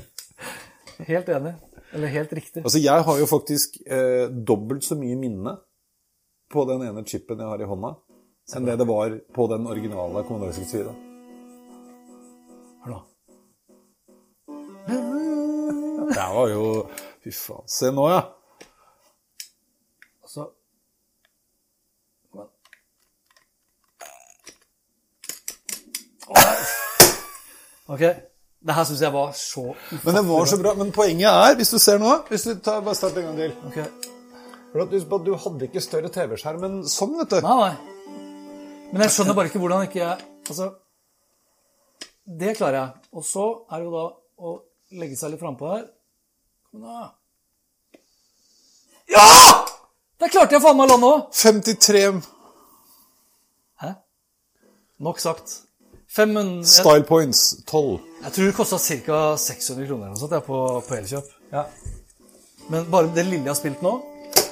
Helt 1.09 1.29
enig. 1.33 1.53
Eller 1.93 2.07
helt 2.13 2.33
riktig. 2.33 2.63
Altså, 2.63 2.79
jeg 2.79 3.03
har 3.05 3.19
jo 3.19 3.25
faktisk 3.25 3.79
eh, 3.85 4.29
dobbelt 4.29 4.83
så 4.85 4.97
mye 4.99 5.17
minne 5.17 5.55
på 6.53 6.65
den 6.69 6.83
ene 6.85 7.05
chipen 7.05 7.41
jeg 7.41 7.49
har 7.49 7.61
i 7.61 7.69
hånda, 7.69 7.93
enn 8.57 8.65
det 8.65 8.77
det 8.81 8.87
var 8.89 9.15
på 9.33 9.47
den 9.49 9.67
originale 9.69 10.23
Commodore 10.27 10.53
64. 10.53 10.93
Hør 12.85 12.93
nå. 12.93 12.99
Det 16.09 16.27
var 16.35 16.49
jo 16.49 16.63
Fy 17.19 17.33
faen. 17.35 17.65
Se 17.67 17.91
nå, 17.91 18.05
ja. 18.09 18.21
Altså 20.23 20.45
Kom 22.29 22.41
igjen. 22.41 22.51
Ok. 27.89 28.28
Det 28.59 28.75
her 28.75 28.83
syns 28.83 29.01
jeg 29.01 29.13
var 29.13 29.29
så 29.39 29.61
Men 30.03 30.15
det 30.17 30.23
var 30.27 30.47
så 30.51 30.57
bra. 30.59 30.73
Men 30.75 30.91
poenget 30.91 31.29
er, 31.29 31.55
hvis 31.55 31.69
du 31.71 31.77
ser 31.79 31.99
nå 32.01 32.17
Hvis 32.27 32.43
du 32.43 32.57
tar, 32.59 32.81
Bare 32.83 32.97
start 32.97 33.17
en 33.17 33.29
gang 33.29 33.37
til. 33.39 33.53
Okay. 33.71 33.85
For 34.71 34.83
at 34.83 34.91
du, 34.91 34.99
du 35.25 35.31
hadde 35.45 35.69
ikke 35.69 35.81
større 35.81 36.11
TV-skjerm 36.13 36.65
enn 36.67 36.81
sånn, 36.87 37.15
vet 37.21 37.31
du. 37.31 37.39
Nei, 37.45 37.55
nei. 37.63 38.19
Men 38.91 39.05
jeg 39.05 39.15
skjønner 39.15 39.37
bare 39.37 39.49
ikke 39.51 39.61
hvordan 39.61 39.85
ikke 39.85 40.01
jeg 40.01 40.25
Altså 40.49 40.67
Det 42.41 42.55
klarer 42.57 42.77
jeg. 42.79 43.07
Og 43.15 43.25
så 43.25 43.45
er 43.69 43.79
det 43.79 43.87
jo 43.87 43.93
da 43.95 44.03
å 44.39 44.53
legge 44.99 45.17
seg 45.17 45.33
litt 45.33 45.41
frampå 45.41 45.71
her. 45.71 45.87
Kom 46.69 46.83
da. 46.85 47.07
Ja! 49.09 49.25
Der 50.19 50.29
klarte 50.33 50.57
jeg 50.57 50.63
faen 50.65 50.77
meg 50.77 50.89
å 50.89 50.93
lande 50.93 51.09
òg! 51.09 51.25
53 51.33 52.03
Hæ? 53.79 53.93
Nok 55.07 55.23
sagt. 55.23 55.55
500 56.11 56.67
style 56.67 57.07
points. 57.07 57.63
12. 57.69 58.08
jeg 58.19 58.31
tror 58.35 58.49
det 58.49 58.55
kosta 58.57 58.79
ca. 58.79 59.19
600 59.39 59.87
kroner 59.87 60.11
eller 60.11 60.19
noe 60.19 60.41
på, 60.45 60.59
på 60.87 60.95
Elkjøp. 60.97 61.33
Ja. 61.53 61.65
Men 62.69 62.89
bare 62.91 63.11
det 63.15 63.25
lille 63.25 63.47
jeg 63.47 63.53
har 63.53 63.57
spilt 63.57 63.83
nå 63.85 63.97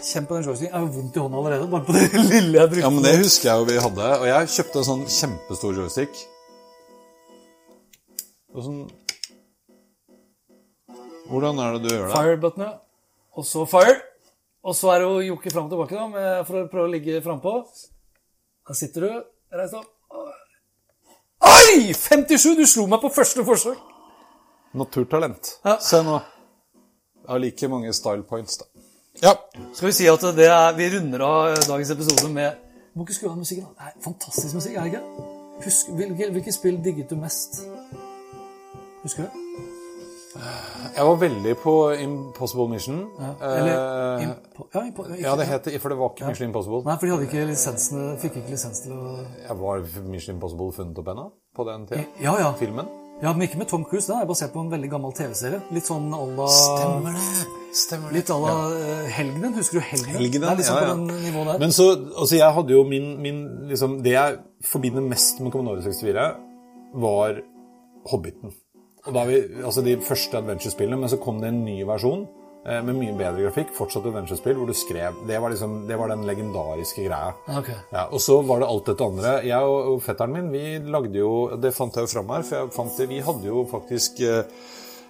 Kjenn 0.07 0.25
på 0.25 0.37
den 0.37 0.45
joysticken. 0.45 0.71
Jeg 0.71 0.79
har 0.79 0.91
vondt 0.93 1.17
i 1.17 1.21
hånda 1.21 1.39
allerede. 1.41 1.67
Bare 1.71 1.85
på 1.85 1.93
det 1.95 2.21
lille 2.31 2.59
jeg 2.61 2.69
brukte. 2.71 2.83
Ja, 2.85 2.91
men 2.93 3.03
det 3.03 3.17
husker 3.19 3.49
jeg 3.49 3.59
jo 3.59 3.65
vi 3.67 3.79
hadde. 3.83 4.09
Og 4.21 4.27
jeg 4.29 4.51
kjøpte 4.53 4.79
en 4.79 4.87
sånn 4.87 5.03
kjempestor 5.11 5.81
joystick. 5.81 6.21
Og 8.55 8.63
sånn 8.65 8.79
Hvordan 11.27 11.59
er 11.59 11.75
det 11.75 11.83
du 11.83 11.89
gjør 11.91 12.05
det? 12.05 12.13
Fire-button, 12.13 12.63
ja. 12.63 12.77
Og 13.35 13.45
så 13.45 13.65
fire. 13.67 13.97
Og 14.63 14.75
så 14.79 14.93
er 14.93 15.03
det 15.03 15.09
å 15.11 15.19
jokke 15.25 15.51
fram 15.51 15.67
og 15.67 15.73
tilbake 15.73 15.97
da, 15.97 16.05
med, 16.13 16.29
for 16.47 16.61
å 16.61 16.69
prøve 16.71 16.87
å 16.87 16.93
ligge 16.93 17.19
frampå. 17.25 17.57
Der 18.67 18.79
sitter 18.79 19.03
du. 19.03 19.09
Reis 19.51 19.73
deg 19.73 19.81
opp. 19.81 19.91
Oi! 21.47 21.93
57! 21.93 22.55
Du 22.59 22.65
slo 22.67 22.87
meg 22.91 22.99
på 23.03 23.11
første 23.13 23.45
forsøk. 23.47 23.79
Naturtalent. 24.77 25.53
Ja. 25.65 25.77
Se 25.83 26.01
nå. 26.03 26.19
Jeg 27.23 27.31
har 27.33 27.41
like 27.43 27.69
mange 27.71 27.93
style 27.95 28.23
points, 28.27 28.59
da. 28.61 28.67
Ja. 29.23 29.33
Skal 29.73 29.89
vi 29.89 29.95
si 29.97 30.07
at 30.11 30.23
det 30.37 30.45
er, 30.51 30.69
vi 30.77 30.91
runder 30.93 31.23
av 31.25 31.55
dagens 31.65 31.91
episode 31.95 32.29
med 32.33 32.63
Må 32.97 33.05
ikke 33.05 33.15
skru 33.17 33.31
av 33.31 33.37
musikken. 33.37 33.65
Det 33.77 33.89
er 33.89 33.97
fantastisk 34.03 34.57
musikk, 34.57 34.77
er 34.77 34.85
det 34.87 34.93
ikke? 34.93 35.33
Husk, 35.65 35.89
hvilke, 35.97 36.31
hvilke 36.33 36.53
spill 36.53 36.79
digget 36.85 37.09
du 37.09 37.17
mest? 37.21 37.61
Husker 39.03 39.27
du? 39.27 39.46
Jeg 40.97 41.05
var 41.05 41.17
veldig 41.21 41.53
på 41.61 41.73
Impossible 42.01 42.67
Mission. 42.71 43.01
Eller 43.41 43.73
Eh, 44.17 44.23
Impo- 44.27 44.67
ja, 44.73 44.81
Impo- 44.81 45.07
ja, 45.21 45.35
det 45.35 45.47
het 45.47 45.67
For 45.81 45.89
det 45.89 45.97
var 45.97 46.09
ikke 46.15 46.27
Mission 46.27 46.47
Impossible. 46.49 46.83
Nei, 46.85 46.95
for 46.97 47.05
de 47.05 47.11
hadde 47.13 47.27
ikke 47.27 47.47
lisensene, 47.47 48.17
fikk 48.21 48.37
ikke 48.41 48.49
lisens 48.55 48.79
til 48.83 48.93
å 48.93 49.17
Jeg 49.47 49.57
var 49.59 49.83
Mission 50.07 50.35
Impossible 50.35 50.71
funnet 50.73 50.97
opp 50.97 51.07
ennå? 51.13 51.31
På 51.55 51.65
den 51.65 51.85
tida? 51.87 52.05
Ja, 52.21 52.37
ja. 52.39 52.53
Filmen? 52.53 52.87
Ja, 53.21 53.33
Men 53.33 53.47
ikke 53.47 53.57
med 53.57 53.67
Tom 53.67 53.83
Cruise. 53.83 54.05
Den 54.07 54.21
er 54.21 54.25
basert 54.29 54.51
på 54.53 54.59
en 54.61 54.69
veldig 54.69 54.89
gammel 54.91 55.11
TV-serie. 55.17 55.61
Litt 55.73 55.85
sånn 55.89 56.11
à 56.13 56.19
la 56.37 56.45
det. 57.07 57.15
Stemmer 57.73 58.11
Litt 58.13 58.29
à 58.29 58.37
la 58.39 58.51
ja. 58.77 59.07
Helgenen. 59.09 59.53
Husker 59.57 59.79
du 59.79 59.85
Helgenen? 59.85 60.17
Helgenen, 60.21 60.41
det 60.41 60.51
er 60.51 60.59
liksom 60.61 60.75
ja, 60.75 60.81
ja. 60.83 60.93
på 60.93 61.07
den 61.07 61.23
nivået 61.25 61.47
der. 61.53 61.59
Men 61.59 61.71
så, 61.71 61.87
altså 62.15 62.35
jeg 62.37 62.53
hadde 62.53 62.69
jo 62.75 62.83
min, 62.83 63.07
min 63.21 63.39
liksom, 63.69 64.01
Det 64.03 64.11
jeg 64.13 64.37
forbinder 64.65 65.01
mest 65.01 65.39
med 65.41 65.51
Commodore 65.51 65.81
64, 65.81 66.27
var 66.93 67.41
Hobbiten. 68.11 68.53
Og 69.07 69.13
da 69.15 69.23
vi, 69.27 69.39
altså 69.63 69.83
De 69.85 69.95
første 70.03 70.37
adventure-spillene, 70.41 70.99
men 70.99 71.11
så 71.11 71.19
kom 71.21 71.39
det 71.41 71.51
en 71.53 71.63
ny 71.65 71.77
versjon 71.87 72.25
eh, 72.67 72.81
med 72.83 72.97
mye 72.99 73.15
bedre 73.17 73.45
grafikk. 73.47 73.73
Fortsatt 73.77 74.07
adventure-spill, 74.09 74.57
hvor 74.59 74.69
du 74.69 74.75
skrev 74.77 75.21
Det 75.29 75.39
var 75.41 75.53
liksom, 75.53 75.77
det 75.89 75.99
var 75.99 76.11
den 76.11 76.25
legendariske 76.27 77.07
greia. 77.07 77.33
Okay. 77.61 77.77
Ja, 77.93 78.07
og 78.11 78.21
så 78.23 78.41
var 78.47 78.63
det 78.63 78.71
alt 78.71 78.91
dette 78.91 79.07
andre. 79.07 79.35
Jeg 79.47 79.71
og, 79.71 79.93
og 79.93 80.03
fetteren 80.05 80.35
min 80.35 80.51
vi 80.53 80.65
lagde 80.91 81.21
jo 81.21 81.31
Det 81.55 81.73
fant 81.75 81.95
jeg 81.95 82.07
jo 82.07 82.13
fram 82.17 82.35
her, 82.35 82.47
for 82.47 82.59
jeg 82.59 82.75
fant 82.75 82.99
det, 82.99 83.09
vi 83.13 83.23
hadde 83.23 83.47
jo 83.47 83.63
faktisk 83.71 84.21
eh, 84.27 84.43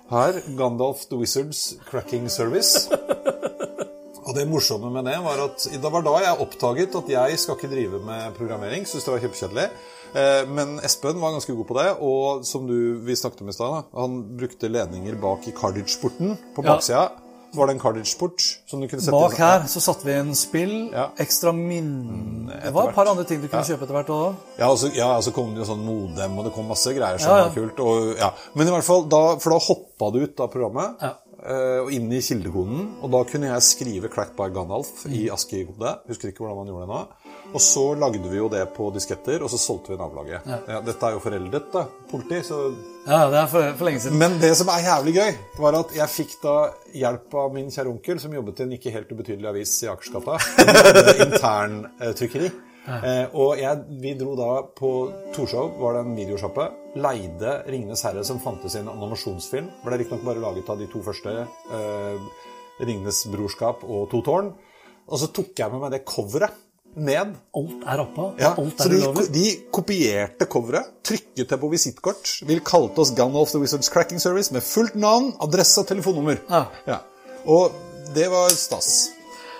her 0.07 0.41
Gandalf 0.55 1.07
the 1.09 1.19
Wizards 1.19 1.73
Cracking 1.89 2.29
Service. 2.31 2.87
Og 4.27 4.35
det 4.35 4.43
morsomme 4.49 4.89
med 4.91 5.05
det 5.07 5.15
var 5.23 5.39
at 5.39 5.65
det 5.71 5.89
var 5.91 6.03
da 6.03 6.17
jeg 6.19 6.39
oppdaget 6.43 6.95
at 6.99 7.11
jeg 7.13 7.39
skal 7.39 7.55
ikke 7.55 7.69
drive 7.71 7.99
med 8.03 8.33
programmering. 8.35 8.83
Syns 8.83 9.05
det 9.07 9.13
var 9.13 9.21
kjempekjedelig. 9.23 9.67
Eh, 10.15 10.45
Men 10.47 10.79
Espen 10.79 11.19
var 11.21 11.31
ganske 11.35 11.55
god 11.55 11.67
på 11.67 11.77
det, 11.77 11.97
og 12.01 12.45
som 12.45 12.67
du, 12.67 12.97
vi 13.03 13.15
snakket 13.15 13.41
om 13.41 13.49
i 13.49 13.53
stad, 13.53 13.85
han 13.95 14.23
brukte 14.37 14.69
ledninger 14.71 15.15
bak 15.21 15.47
i 15.47 15.51
cartridge-porten 15.51 16.37
på 16.55 16.63
Ja. 16.63 16.75
baksida. 16.75 17.09
Så 17.53 17.55
var 17.61 17.67
det 17.67 17.75
en 17.75 17.79
cartridge-port 17.79 18.41
som 18.67 18.81
du 18.81 18.87
kunne 18.87 18.99
sette 19.01 19.11
Bak 19.15 19.37
her 19.39 19.61
så 19.71 19.79
satte 19.79 20.03
vi 20.03 20.11
en 20.11 20.33
spill, 20.35 20.89
Ja. 20.91 21.09
ekstra 21.17 21.53
minne 21.55 22.51
Det 22.61 22.73
var 22.73 22.89
et 22.89 22.95
par 22.95 23.05
andre 23.07 23.23
ting 23.23 23.41
du 23.41 23.47
kunne 23.47 23.63
kjøpe 23.63 23.83
etter 23.83 23.95
hvert 23.95 24.09
òg. 24.11 24.35
Ja, 24.59 24.67
og 24.69 24.77
så 24.77 24.93
ja, 24.93 25.17
så 25.21 25.31
kom 25.33 25.53
det 25.55 25.65
jo 25.65 25.73
sånn 25.73 25.85
modem, 25.85 26.37
og 26.37 26.43
det 26.45 26.53
kom 26.53 26.67
masse 26.67 26.91
greier 26.93 27.17
som 27.19 27.29
Ja, 27.31 27.37
ja. 27.37 27.43
var 27.47 27.55
kult. 27.55 27.79
Og, 27.79 28.17
ja. 28.17 28.31
Men 28.53 28.67
i 28.67 28.71
hvert 28.71 28.83
fall, 28.83 29.07
da, 29.07 29.37
for 29.37 29.49
da 29.51 29.59
hoppa 29.59 30.11
du 30.11 30.19
ut 30.25 30.39
av 30.39 30.51
programmet. 30.51 31.01
Ja. 31.01 31.13
eh, 31.47 31.79
og 31.85 31.91
inn 31.93 32.11
i 32.11 32.19
kildekoden. 32.19 32.95
Og 33.03 33.11
da 33.11 33.23
kunne 33.23 33.47
jeg 33.47 33.61
skrive 33.61 34.09
'Cracked 34.09 34.35
by 34.35 34.49
Gandalf' 34.51 35.05
i 35.07 35.29
ASCII-kode. 35.29 35.99
Husker 36.09 36.27
ikke 36.29 36.39
hvordan 36.43 36.57
man 36.57 36.67
gjorde 36.67 36.81
det 36.81 36.89
nå. 36.89 37.07
Og 37.55 37.61
så 37.63 37.83
lagde 37.95 38.27
vi 38.27 38.37
jo 38.37 38.49
det 38.51 38.63
på 38.75 38.89
disketter, 38.95 39.43
og 39.43 39.49
så 39.51 39.59
solgte 39.61 39.93
vi 39.93 39.97
nabolaget. 39.99 40.45
Ja. 40.67 40.81
dette 40.83 41.07
er 41.07 41.15
jo 41.15 41.23
foreldet, 41.23 41.69
da. 41.73 41.85
Politi, 42.11 42.41
så 42.43 42.59
Ja, 43.07 43.21
det 43.31 43.39
er 43.39 43.47
for, 43.47 43.71
for 43.79 43.87
lenge 43.87 44.01
siden. 44.03 44.19
Men 44.19 44.35
det 44.41 44.51
som 44.59 44.67
er 44.73 44.83
jævlig 44.83 45.13
gøy, 45.15 45.37
var 45.63 45.79
at 45.79 45.93
jeg 45.95 46.11
fikk 46.11 46.37
da 46.43 46.55
hjelp 46.93 47.37
av 47.39 47.53
min 47.55 47.71
kjære 47.71 47.93
onkel, 47.93 48.19
som 48.19 48.35
jobbet 48.35 48.59
i 48.59 48.67
en 48.67 48.75
ikke 48.77 48.93
helt 48.93 49.13
ubetydelig 49.15 49.51
avis 49.53 49.77
i 49.85 49.91
Akersgata. 49.91 50.35
Interntrykkeri. 51.27 52.51
Eh, 52.87 53.25
og 53.35 53.57
jeg, 53.59 53.83
vi 53.99 54.13
dro 54.19 54.35
da 54.39 54.51
på 54.75 54.91
Torshov, 55.35 55.73
var 55.81 55.97
det 55.97 56.03
en 56.05 56.13
videosjappe. 56.15 56.67
Leide 56.99 57.57
'Ringenes 57.67 58.03
herre', 58.07 58.23
som 58.23 58.39
fantes 58.39 58.75
i 58.75 58.79
en 58.79 58.91
animasjonsfilm. 58.91 59.67
Ble 59.83 59.99
riktignok 59.99 60.23
bare 60.27 60.43
laget 60.43 60.69
av 60.69 60.79
de 60.79 60.87
to 60.91 61.03
første. 61.03 61.47
Eh, 61.47 62.29
'Ringenes 62.79 63.25
brorskap' 63.33 63.83
og 63.83 64.09
'To 64.09 64.21
tårn'. 64.21 64.53
Og 65.07 65.19
så 65.19 65.27
tok 65.31 65.55
jeg 65.55 65.71
med 65.71 65.79
meg 65.79 65.91
det 65.91 66.05
coveret 66.05 66.66
ned. 66.97 67.33
Alt 67.57 67.83
er 67.87 68.03
oppe. 68.03 68.29
Ja, 68.41 68.53
alt 68.53 68.79
så 68.81 68.87
er 68.87 68.93
de, 68.93 69.01
ulovlig. 69.03 69.27
de 69.35 69.51
kopierte 69.73 70.47
coveret, 70.49 70.89
trykket 71.05 71.53
det 71.53 71.59
på 71.61 71.69
visittkort. 71.71 72.31
Vi 72.47 72.59
kalte 72.65 73.03
oss 73.03 73.13
Gandalf 73.17 73.53
the 73.53 73.61
Wizards 73.61 73.91
Cracking 73.93 74.21
Service 74.23 74.53
med 74.55 74.65
fullt 74.65 74.97
navn, 74.99 75.33
adresse 75.43 75.83
og 75.83 75.89
telefonnummer. 75.89 76.41
Ja. 76.49 77.01
Og 77.47 77.75
det 78.15 78.27
var 78.31 78.49
stas. 78.55 79.09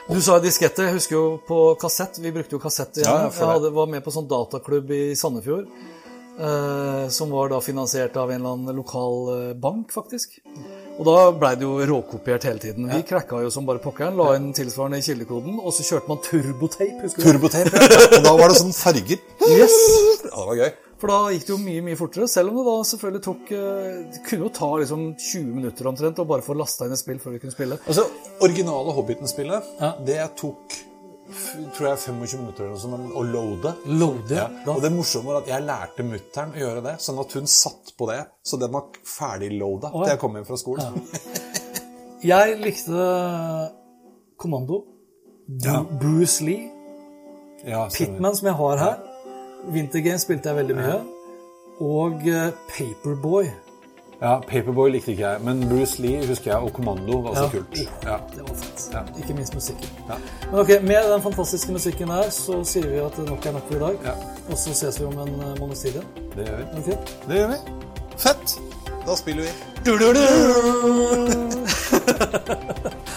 Du 0.07 0.21
sa 0.23 0.37
diskette. 0.39 0.85
Jeg 0.87 0.95
husker 0.95 1.17
jo 1.17 1.25
på 1.47 1.59
kassett. 1.81 2.21
Vi 2.23 2.31
brukte 2.31 2.55
jo 2.55 2.61
kassett. 2.63 3.01
Ja, 3.03 3.27
for 3.27 3.43
jeg 3.43 3.59
hadde, 3.59 3.73
var 3.75 3.89
med 3.91 4.05
på 4.05 4.13
sånn 4.15 4.29
dataklubb 4.29 4.91
i 4.95 5.03
Sandefjord. 5.19 5.67
Eh, 6.39 7.07
som 7.09 7.33
var 7.33 7.49
da 7.49 7.59
finansiert 7.61 8.15
av 8.15 8.31
en 8.31 8.39
eller 8.39 8.55
annen 8.55 8.77
lokal 8.77 9.15
eh, 9.33 9.53
bank, 9.57 9.91
faktisk. 9.91 10.37
Og 10.97 11.05
da 11.05 11.15
blei 11.37 11.51
det 11.59 11.65
jo 11.67 11.75
råkopiert 11.91 12.47
hele 12.49 12.57
tiden. 12.61 12.87
Vi 12.89 13.03
krakka 13.05 13.43
jo 13.43 13.51
som 13.53 13.67
bare 13.67 13.81
pokkeren, 13.83 14.15
la 14.17 14.31
inn 14.37 14.49
tilsvarende 14.57 14.97
i 14.97 15.05
kildekoden, 15.05 15.59
og 15.61 15.73
så 15.75 15.85
kjørte 15.85 16.09
man 16.09 16.21
turbotape, 16.25 16.97
husker 17.03 17.21
du? 17.21 17.27
Turbotape. 17.29 17.69
ja. 17.77 18.07
Og 18.17 18.23
da 18.25 18.33
var 18.39 18.49
det 18.53 18.57
sånn 18.63 18.73
farger. 18.73 19.21
Yes! 19.47 19.77
Ja, 20.25 20.31
det 20.33 20.47
var 20.49 20.59
gøy. 20.63 20.71
For 20.97 21.13
da 21.13 21.17
gikk 21.29 21.43
det 21.45 21.51
jo 21.53 21.59
mye 21.61 21.81
mye 21.85 21.97
fortere, 21.99 22.25
selv 22.31 22.49
om 22.49 22.55
det 22.57 22.63
da 22.65 22.75
selvfølgelig 22.89 23.19
tok 23.27 23.51
eh, 23.53 23.97
Det 24.15 24.21
kunne 24.25 24.47
jo 24.47 24.53
ta 24.57 24.69
liksom 24.81 25.03
20 25.13 25.51
minutter 25.59 25.89
omtrent 25.91 26.17
å 26.23 26.25
bare 26.25 26.41
få 26.41 26.55
lasta 26.57 26.87
inn 26.89 26.95
et 26.95 27.01
spill 27.03 27.19
før 27.21 27.35
vi 27.35 27.41
kunne 27.43 27.53
spille. 27.53 27.77
Altså, 27.85 28.07
Originale 28.41 28.95
Hobbiten-spillet, 28.97 29.69
Ja. 29.77 29.91
det 30.07 30.17
tok 30.41 30.73
tror 31.75 31.87
jeg 31.89 31.99
25 31.99 32.39
minutter 32.41 32.63
eller 32.65 32.75
noe 32.75 32.81
sånt 32.81 33.15
å 33.19 33.23
loade. 33.27 33.73
Loade, 33.85 34.35
Ja. 34.37 34.45
Og 34.73 34.81
det 34.83 34.91
morsomme 34.95 35.31
var 35.33 35.41
at 35.41 35.49
jeg 35.51 35.65
lærte 35.67 36.05
mutter'n 36.07 36.53
å 36.55 36.61
gjøre 36.61 36.83
det, 36.85 36.93
sånn 37.03 37.19
at 37.23 37.35
hun 37.37 37.47
satt 37.51 37.93
på 37.97 38.07
det, 38.11 38.19
så 38.43 38.59
den 38.61 38.71
var 38.71 38.87
ferdig 39.03 39.51
loada 39.59 39.91
Å, 39.91 40.03
til 40.03 40.13
jeg 40.13 40.21
kom 40.23 40.37
hjem 40.39 40.47
fra 40.47 40.59
skolen. 40.61 41.01
Jeg 42.23 42.55
likte 42.63 43.09
Kommando. 44.37 44.83
Ja. 45.63 45.83
Bruce 46.01 46.43
Lee. 46.43 46.71
Ja. 47.65 47.87
Pitman, 47.93 48.35
som 48.35 48.47
jeg 48.49 48.57
har 48.57 48.77
her. 48.81 48.97
Winter 49.73 49.99
Games 50.05 50.23
spilte 50.25 50.49
jeg 50.51 50.57
veldig 50.61 50.75
mye. 50.77 50.97
Og 51.83 52.25
eh, 52.29 52.51
Paperboy. 52.71 53.49
Ja, 54.21 54.39
Paperboy 54.49 54.89
likte 54.91 55.11
ikke 55.13 55.23
jeg, 55.27 55.41
men 55.45 55.59
Bruce 55.69 56.01
Lee 56.01 56.23
husker 56.27 56.51
jeg, 56.51 56.59
og 56.65 56.73
Kommando 56.73 57.19
var 57.21 57.29
også 57.29 57.43
Ja. 57.43 57.49
kult. 57.49 57.77
Ja. 58.03 58.15
Det 58.33 58.41
var 58.47 58.55
fett. 58.55 58.89
Ja. 58.93 58.99
Ikke 59.21 59.33
minst 59.33 59.53
musikken. 59.53 59.89
Ja. 60.09 60.13
Men 60.51 60.59
ok, 60.59 60.67
Med 60.81 61.13
den 61.13 61.21
fantastiske 61.21 61.71
musikken 61.71 62.07
her 62.09 62.29
så 62.29 62.63
sier 62.63 62.87
vi 62.89 62.97
at 62.97 63.11
det 63.17 63.29
nok 63.29 63.45
er 63.45 63.51
nok 63.51 63.67
for 63.67 63.75
i 63.75 63.79
dag. 63.79 63.97
Ja. 64.05 64.11
Og 64.51 64.57
så 64.57 64.73
ses 64.73 64.99
vi 64.99 65.05
om 65.05 65.19
en 65.19 65.27
eh, 65.41 65.59
måneds 65.59 65.79
tid 65.79 65.89
igjen. 65.89 66.05
Det 66.35 66.45
gjør 66.47 66.57
vi. 66.57 66.63
Okay. 66.79 66.97
det 67.27 67.35
gjør 67.37 67.47
vi. 67.47 67.55
Fett! 68.17 68.59
Da 69.07 69.15
spiller 69.15 69.43
vi. 69.43 69.49